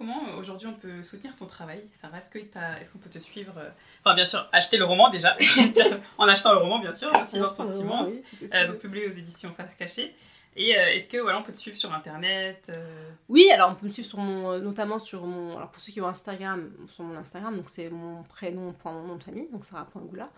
Comment 0.00 0.28
euh, 0.28 0.38
aujourd'hui 0.38 0.66
on 0.66 0.72
peut 0.72 1.02
soutenir 1.02 1.36
ton 1.36 1.44
travail 1.44 1.82
Sarah, 1.92 2.16
est-ce 2.16 2.30
que 2.30 2.38
est-ce 2.38 2.90
qu'on 2.90 3.00
peut 3.00 3.10
te 3.10 3.18
suivre 3.18 3.52
euh, 3.58 3.68
Enfin, 4.02 4.14
bien 4.14 4.24
sûr, 4.24 4.48
acheter 4.50 4.78
le 4.78 4.86
roman 4.86 5.10
déjà, 5.10 5.36
en 6.16 6.26
achetant 6.26 6.54
le 6.54 6.60
roman, 6.60 6.78
bien 6.78 6.90
sûr, 6.90 7.10
aussi 7.20 7.38
dans 7.38 7.48
Sentiments, 7.48 8.02
Oui, 8.04 8.22
euh, 8.54 8.66
donc 8.66 8.78
publié 8.78 9.06
aux 9.06 9.10
éditions 9.10 9.52
Face 9.54 9.74
Cachée. 9.74 10.14
Et 10.56 10.74
euh, 10.74 10.94
est-ce 10.94 11.06
que 11.06 11.18
voilà, 11.18 11.38
on 11.38 11.42
peut 11.42 11.52
te 11.52 11.58
suivre 11.58 11.76
sur 11.76 11.92
internet 11.92 12.72
euh, 12.74 13.10
Oui, 13.28 13.50
alors 13.52 13.72
on 13.72 13.74
peut 13.74 13.88
me 13.88 13.92
suivre 13.92 14.08
sur 14.08 14.20
mon, 14.20 14.58
notamment 14.58 14.98
sur 14.98 15.26
mon, 15.26 15.58
alors 15.58 15.70
pour 15.70 15.82
ceux 15.82 15.92
qui 15.92 16.00
ont 16.00 16.08
Instagram, 16.08 16.70
sur 16.88 17.04
mon 17.04 17.18
Instagram, 17.18 17.54
donc 17.54 17.68
c'est 17.68 17.90
mon 17.90 18.22
prénom 18.22 18.72
point 18.72 18.92
mon 18.92 19.02
nom 19.02 19.16
de 19.16 19.22
famille, 19.22 19.48
donc 19.52 19.66
Sarah.goula. 19.66 20.30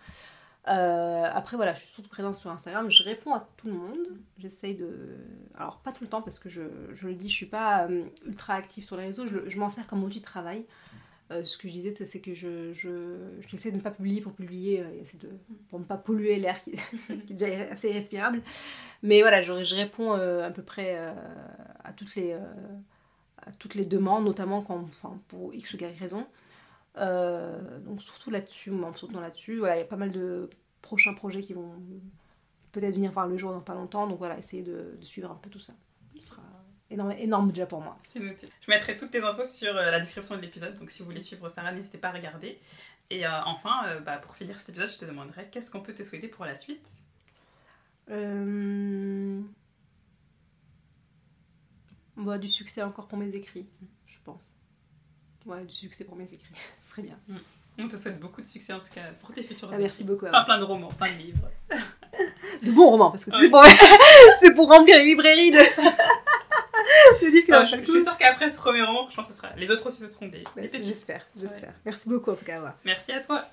Euh, 0.68 1.24
après 1.32 1.56
voilà, 1.56 1.74
je 1.74 1.80
suis 1.80 1.88
surtout 1.88 2.08
présente 2.08 2.38
sur 2.38 2.48
Instagram, 2.50 2.88
je 2.88 3.02
réponds 3.02 3.34
à 3.34 3.48
tout 3.56 3.66
le 3.66 3.72
monde, 3.72 3.98
j'essaye 4.38 4.76
de, 4.76 5.16
alors 5.56 5.78
pas 5.78 5.90
tout 5.90 6.04
le 6.04 6.08
temps 6.08 6.22
parce 6.22 6.38
que 6.38 6.48
je, 6.48 6.62
je 6.92 7.08
le 7.08 7.14
dis, 7.14 7.28
je 7.28 7.34
suis 7.34 7.46
pas 7.46 7.88
euh, 7.88 8.04
ultra 8.26 8.54
active 8.54 8.84
sur 8.84 8.96
les 8.96 9.06
réseaux, 9.06 9.26
je, 9.26 9.48
je 9.48 9.58
m'en 9.58 9.68
sers 9.68 9.86
comme 9.88 10.04
outil 10.04 10.20
de 10.20 10.24
travail. 10.24 10.64
Euh, 11.32 11.44
ce 11.44 11.58
que 11.58 11.66
je 11.66 11.72
disais, 11.72 11.94
c'est- 12.04 12.20
que 12.20 12.34
je, 12.34 12.72
je, 12.74 13.16
j'essaie 13.48 13.72
de 13.72 13.76
ne 13.76 13.80
pas 13.80 13.90
publier 13.90 14.20
pour 14.20 14.34
publier, 14.34 14.84
de, 15.20 15.30
pour 15.68 15.80
ne 15.80 15.84
pas 15.84 15.96
polluer 15.96 16.36
l'air 16.38 16.62
qui, 17.26 17.32
est 17.32 17.36
déjà 17.36 17.64
assez 17.72 17.88
irrespirable. 17.90 18.40
Mais 19.02 19.22
voilà, 19.22 19.42
je, 19.42 19.64
je 19.64 19.74
réponds 19.74 20.12
à 20.12 20.50
peu 20.50 20.62
près 20.62 20.96
à 21.84 21.92
toutes 21.96 22.14
les, 22.16 22.34
à 22.34 23.52
toutes 23.58 23.74
les 23.74 23.84
demandes, 23.86 24.24
notamment 24.24 24.62
quand, 24.62 24.88
pour 25.28 25.54
X 25.54 25.74
ou 25.74 25.76
Y 25.76 25.98
raison. 25.98 26.26
Euh, 26.96 27.78
donc 27.80 28.02
surtout 28.02 28.30
là-dessus, 28.30 28.70
moi, 28.70 28.90
en 28.90 29.20
là-dessus, 29.20 29.58
voilà, 29.58 29.76
il 29.76 29.78
y 29.78 29.82
a 29.82 29.86
pas 29.86 29.96
mal 29.96 30.10
de 30.10 30.50
prochains 30.82 31.14
projets 31.14 31.40
qui 31.40 31.54
vont 31.54 31.72
peut-être 32.72 32.94
venir 32.94 33.12
voir 33.12 33.26
le 33.26 33.36
jour 33.38 33.52
dans 33.52 33.60
pas 33.60 33.74
longtemps. 33.74 34.06
Donc 34.06 34.18
voilà, 34.18 34.38
essayer 34.38 34.62
de, 34.62 34.96
de 34.98 35.04
suivre 35.04 35.30
un 35.30 35.36
peu 35.36 35.50
tout 35.50 35.58
ça. 35.58 35.72
Ce 36.20 36.28
sera 36.28 36.42
énorme, 36.90 37.12
énorme 37.12 37.48
déjà 37.50 37.66
pour 37.66 37.80
moi. 37.80 37.98
C'est 38.00 38.20
noté. 38.20 38.46
Je 38.60 38.70
mettrai 38.70 38.96
toutes 38.96 39.10
tes 39.10 39.22
infos 39.22 39.44
sur 39.44 39.76
euh, 39.76 39.90
la 39.90 40.00
description 40.00 40.36
de 40.36 40.42
l'épisode, 40.42 40.76
donc 40.76 40.90
si 40.90 41.00
vous 41.00 41.06
voulez 41.06 41.20
suivre 41.20 41.48
Sarah, 41.48 41.72
n'hésitez 41.72 41.98
pas 41.98 42.08
à 42.08 42.12
regarder. 42.12 42.58
Et 43.10 43.26
euh, 43.26 43.42
enfin, 43.44 43.86
euh, 43.86 44.00
bah, 44.00 44.16
pour 44.18 44.36
finir 44.36 44.58
cet 44.58 44.70
épisode, 44.70 44.88
je 44.88 44.98
te 44.98 45.04
demanderai 45.04 45.48
qu'est-ce 45.50 45.70
qu'on 45.70 45.80
peut 45.80 45.94
te 45.94 46.02
souhaiter 46.02 46.28
pour 46.28 46.44
la 46.44 46.54
suite? 46.54 46.86
Euh... 48.10 49.40
bah, 52.16 52.38
du 52.38 52.48
succès 52.48 52.82
encore 52.82 53.08
pour 53.08 53.18
mes 53.18 53.34
écrits, 53.34 53.66
je 54.06 54.18
pense. 54.24 54.56
Ouais, 55.46 55.62
du 55.64 55.72
succès 55.74 56.04
pour 56.04 56.16
mes 56.16 56.24
écrits, 56.32 56.54
ce 56.82 56.90
serait 56.90 57.02
bien. 57.02 57.16
On 57.78 57.88
te 57.88 57.96
souhaite 57.96 58.20
beaucoup 58.20 58.40
de 58.42 58.46
succès 58.46 58.72
en 58.72 58.80
tout 58.80 58.90
cas 58.94 59.00
pour 59.20 59.32
tes 59.34 59.42
futurs 59.42 59.70
Ah, 59.72 59.78
merci 59.78 60.04
beaucoup. 60.04 60.26
Enfin, 60.26 60.44
plein 60.44 60.58
de 60.58 60.64
romans, 60.64 60.88
plein 60.90 61.10
de 61.12 61.18
livres. 61.18 61.48
De 62.62 62.70
bons 62.70 62.90
romans, 62.90 63.10
parce 63.10 63.24
que 63.24 63.30
Ouais. 63.30 63.38
c'est 63.40 63.50
pour... 63.50 63.64
c'est 64.38 64.54
pour 64.54 64.68
remplir 64.68 64.98
les 64.98 65.04
librairies 65.06 65.50
de, 65.52 65.56
de 67.22 67.26
livres 67.30 67.46
Enfin, 67.48 67.60
n'en 67.60 67.64
je, 67.64 67.76
pas 67.76 67.82
je 67.84 67.90
suis 67.90 68.02
sûre 68.02 68.16
qu'après 68.18 68.50
ce 68.50 68.58
premier 68.58 68.82
roman, 68.82 69.08
je 69.08 69.16
pense 69.16 69.26
que 69.28 69.32
ce 69.32 69.38
sera... 69.38 69.48
les 69.56 69.70
autres 69.70 69.86
aussi 69.86 70.00
ce 70.02 70.06
seront 70.08 70.28
des. 70.28 70.44
J'espère, 70.84 71.26
j'espère. 71.40 71.72
Merci 71.86 72.08
beaucoup 72.10 72.30
en 72.30 72.34
tout 72.36 72.44
cas. 72.44 72.62
ouais. 72.62 72.70
Merci 72.84 73.12
à 73.12 73.20
toi. 73.20 73.46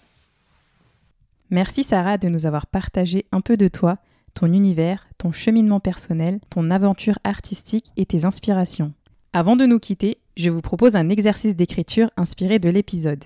Merci 1.49 1.83
Sarah 1.83 2.17
de 2.17 2.27
nous 2.27 2.45
avoir 2.45 2.67
partagé 2.67 3.25
un 3.31 3.41
peu 3.41 3.55
de 3.57 3.67
toi, 3.67 3.97
ton 4.35 4.51
univers, 4.53 5.07
ton 5.17 5.31
cheminement 5.31 5.79
personnel, 5.79 6.39
ton 6.49 6.69
aventure 6.69 7.17
artistique 7.23 7.87
et 7.97 8.05
tes 8.05 8.25
inspirations. 8.25 8.93
Avant 9.31 9.55
de 9.55 9.67
nous 9.67 9.77
quitter, 9.77 10.17
je 10.37 10.49
vous 10.49 10.61
propose 10.61 10.95
un 10.95 11.07
exercice 11.07 11.55
d'écriture 11.55 12.09
inspiré 12.17 12.57
de 12.57 12.67
l'épisode. 12.67 13.25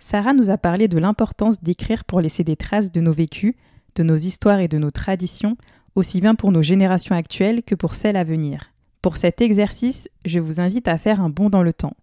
Sarah 0.00 0.34
nous 0.34 0.50
a 0.50 0.58
parlé 0.58 0.88
de 0.88 0.98
l'importance 0.98 1.62
d'écrire 1.62 2.04
pour 2.04 2.20
laisser 2.20 2.42
des 2.42 2.56
traces 2.56 2.90
de 2.90 3.00
nos 3.00 3.12
vécus, 3.12 3.54
de 3.94 4.02
nos 4.02 4.16
histoires 4.16 4.58
et 4.58 4.66
de 4.66 4.78
nos 4.78 4.90
traditions, 4.90 5.56
aussi 5.94 6.20
bien 6.20 6.34
pour 6.34 6.50
nos 6.50 6.62
générations 6.62 7.14
actuelles 7.14 7.62
que 7.62 7.76
pour 7.76 7.94
celles 7.94 8.16
à 8.16 8.24
venir. 8.24 8.72
Pour 9.00 9.16
cet 9.16 9.40
exercice, 9.40 10.08
je 10.24 10.40
vous 10.40 10.60
invite 10.60 10.88
à 10.88 10.98
faire 10.98 11.20
un 11.20 11.30
bond 11.30 11.50
dans 11.50 11.62
le 11.62 11.72
temps. 11.72 11.94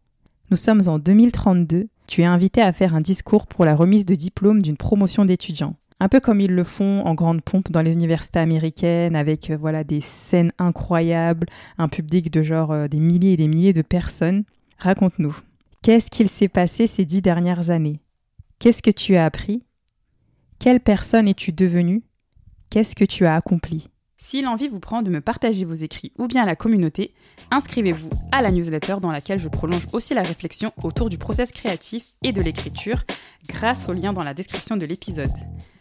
Nous 0.49 0.57
sommes 0.57 0.83
en 0.87 0.97
2032, 0.97 1.89
tu 2.07 2.21
es 2.21 2.25
invité 2.25 2.61
à 2.61 2.71
faire 2.71 2.95
un 2.95 3.01
discours 3.01 3.47
pour 3.47 3.65
la 3.65 3.75
remise 3.75 4.05
de 4.05 4.15
diplôme 4.15 4.61
d'une 4.61 4.77
promotion 4.77 5.25
d'étudiants. 5.25 5.75
Un 6.01 6.09
peu 6.09 6.19
comme 6.19 6.41
ils 6.41 6.49
le 6.49 6.63
font 6.63 7.05
en 7.05 7.13
grande 7.13 7.43
pompe 7.43 7.71
dans 7.71 7.83
les 7.83 7.93
universités 7.93 8.39
américaines, 8.39 9.15
avec 9.15 9.51
euh, 9.51 9.55
voilà 9.55 9.83
des 9.83 10.01
scènes 10.01 10.51
incroyables, 10.57 11.45
un 11.77 11.87
public 11.89 12.31
de 12.31 12.41
genre 12.41 12.71
euh, 12.71 12.87
des 12.87 12.99
milliers 12.99 13.33
et 13.33 13.37
des 13.37 13.47
milliers 13.47 13.71
de 13.71 13.83
personnes. 13.83 14.43
Raconte-nous, 14.79 15.37
qu'est-ce 15.83 16.09
qu'il 16.09 16.27
s'est 16.27 16.47
passé 16.47 16.87
ces 16.87 17.05
dix 17.05 17.21
dernières 17.21 17.69
années? 17.69 17.99
Qu'est-ce 18.57 18.81
que 18.81 18.89
tu 18.89 19.15
as 19.15 19.25
appris? 19.25 19.63
Quelle 20.57 20.79
personne 20.79 21.27
es-tu 21.27 21.51
devenue? 21.51 22.01
Qu'est-ce 22.71 22.95
que 22.95 23.05
tu 23.05 23.27
as 23.27 23.35
accompli? 23.35 23.87
Si 24.17 24.41
l'envie 24.41 24.69
vous 24.69 24.79
prend 24.79 25.03
de 25.03 25.11
me 25.11 25.21
partager 25.21 25.65
vos 25.65 25.75
écrits 25.75 26.13
ou 26.17 26.25
bien 26.25 26.41
à 26.41 26.47
la 26.47 26.55
communauté, 26.55 27.13
inscrivez-vous 27.51 28.09
à 28.31 28.41
la 28.41 28.49
newsletter 28.49 28.95
dans 29.03 29.11
laquelle 29.11 29.39
je 29.39 29.49
prolonge 29.49 29.85
aussi 29.93 30.15
la 30.15 30.23
réflexion 30.23 30.73
autour 30.81 31.11
du 31.11 31.19
process 31.19 31.51
créatif 31.51 32.15
et 32.23 32.31
de 32.31 32.41
l'écriture 32.41 33.03
grâce 33.47 33.87
au 33.87 33.93
lien 33.93 34.13
dans 34.13 34.23
la 34.23 34.33
description 34.33 34.77
de 34.77 34.87
l'épisode. 34.87 35.29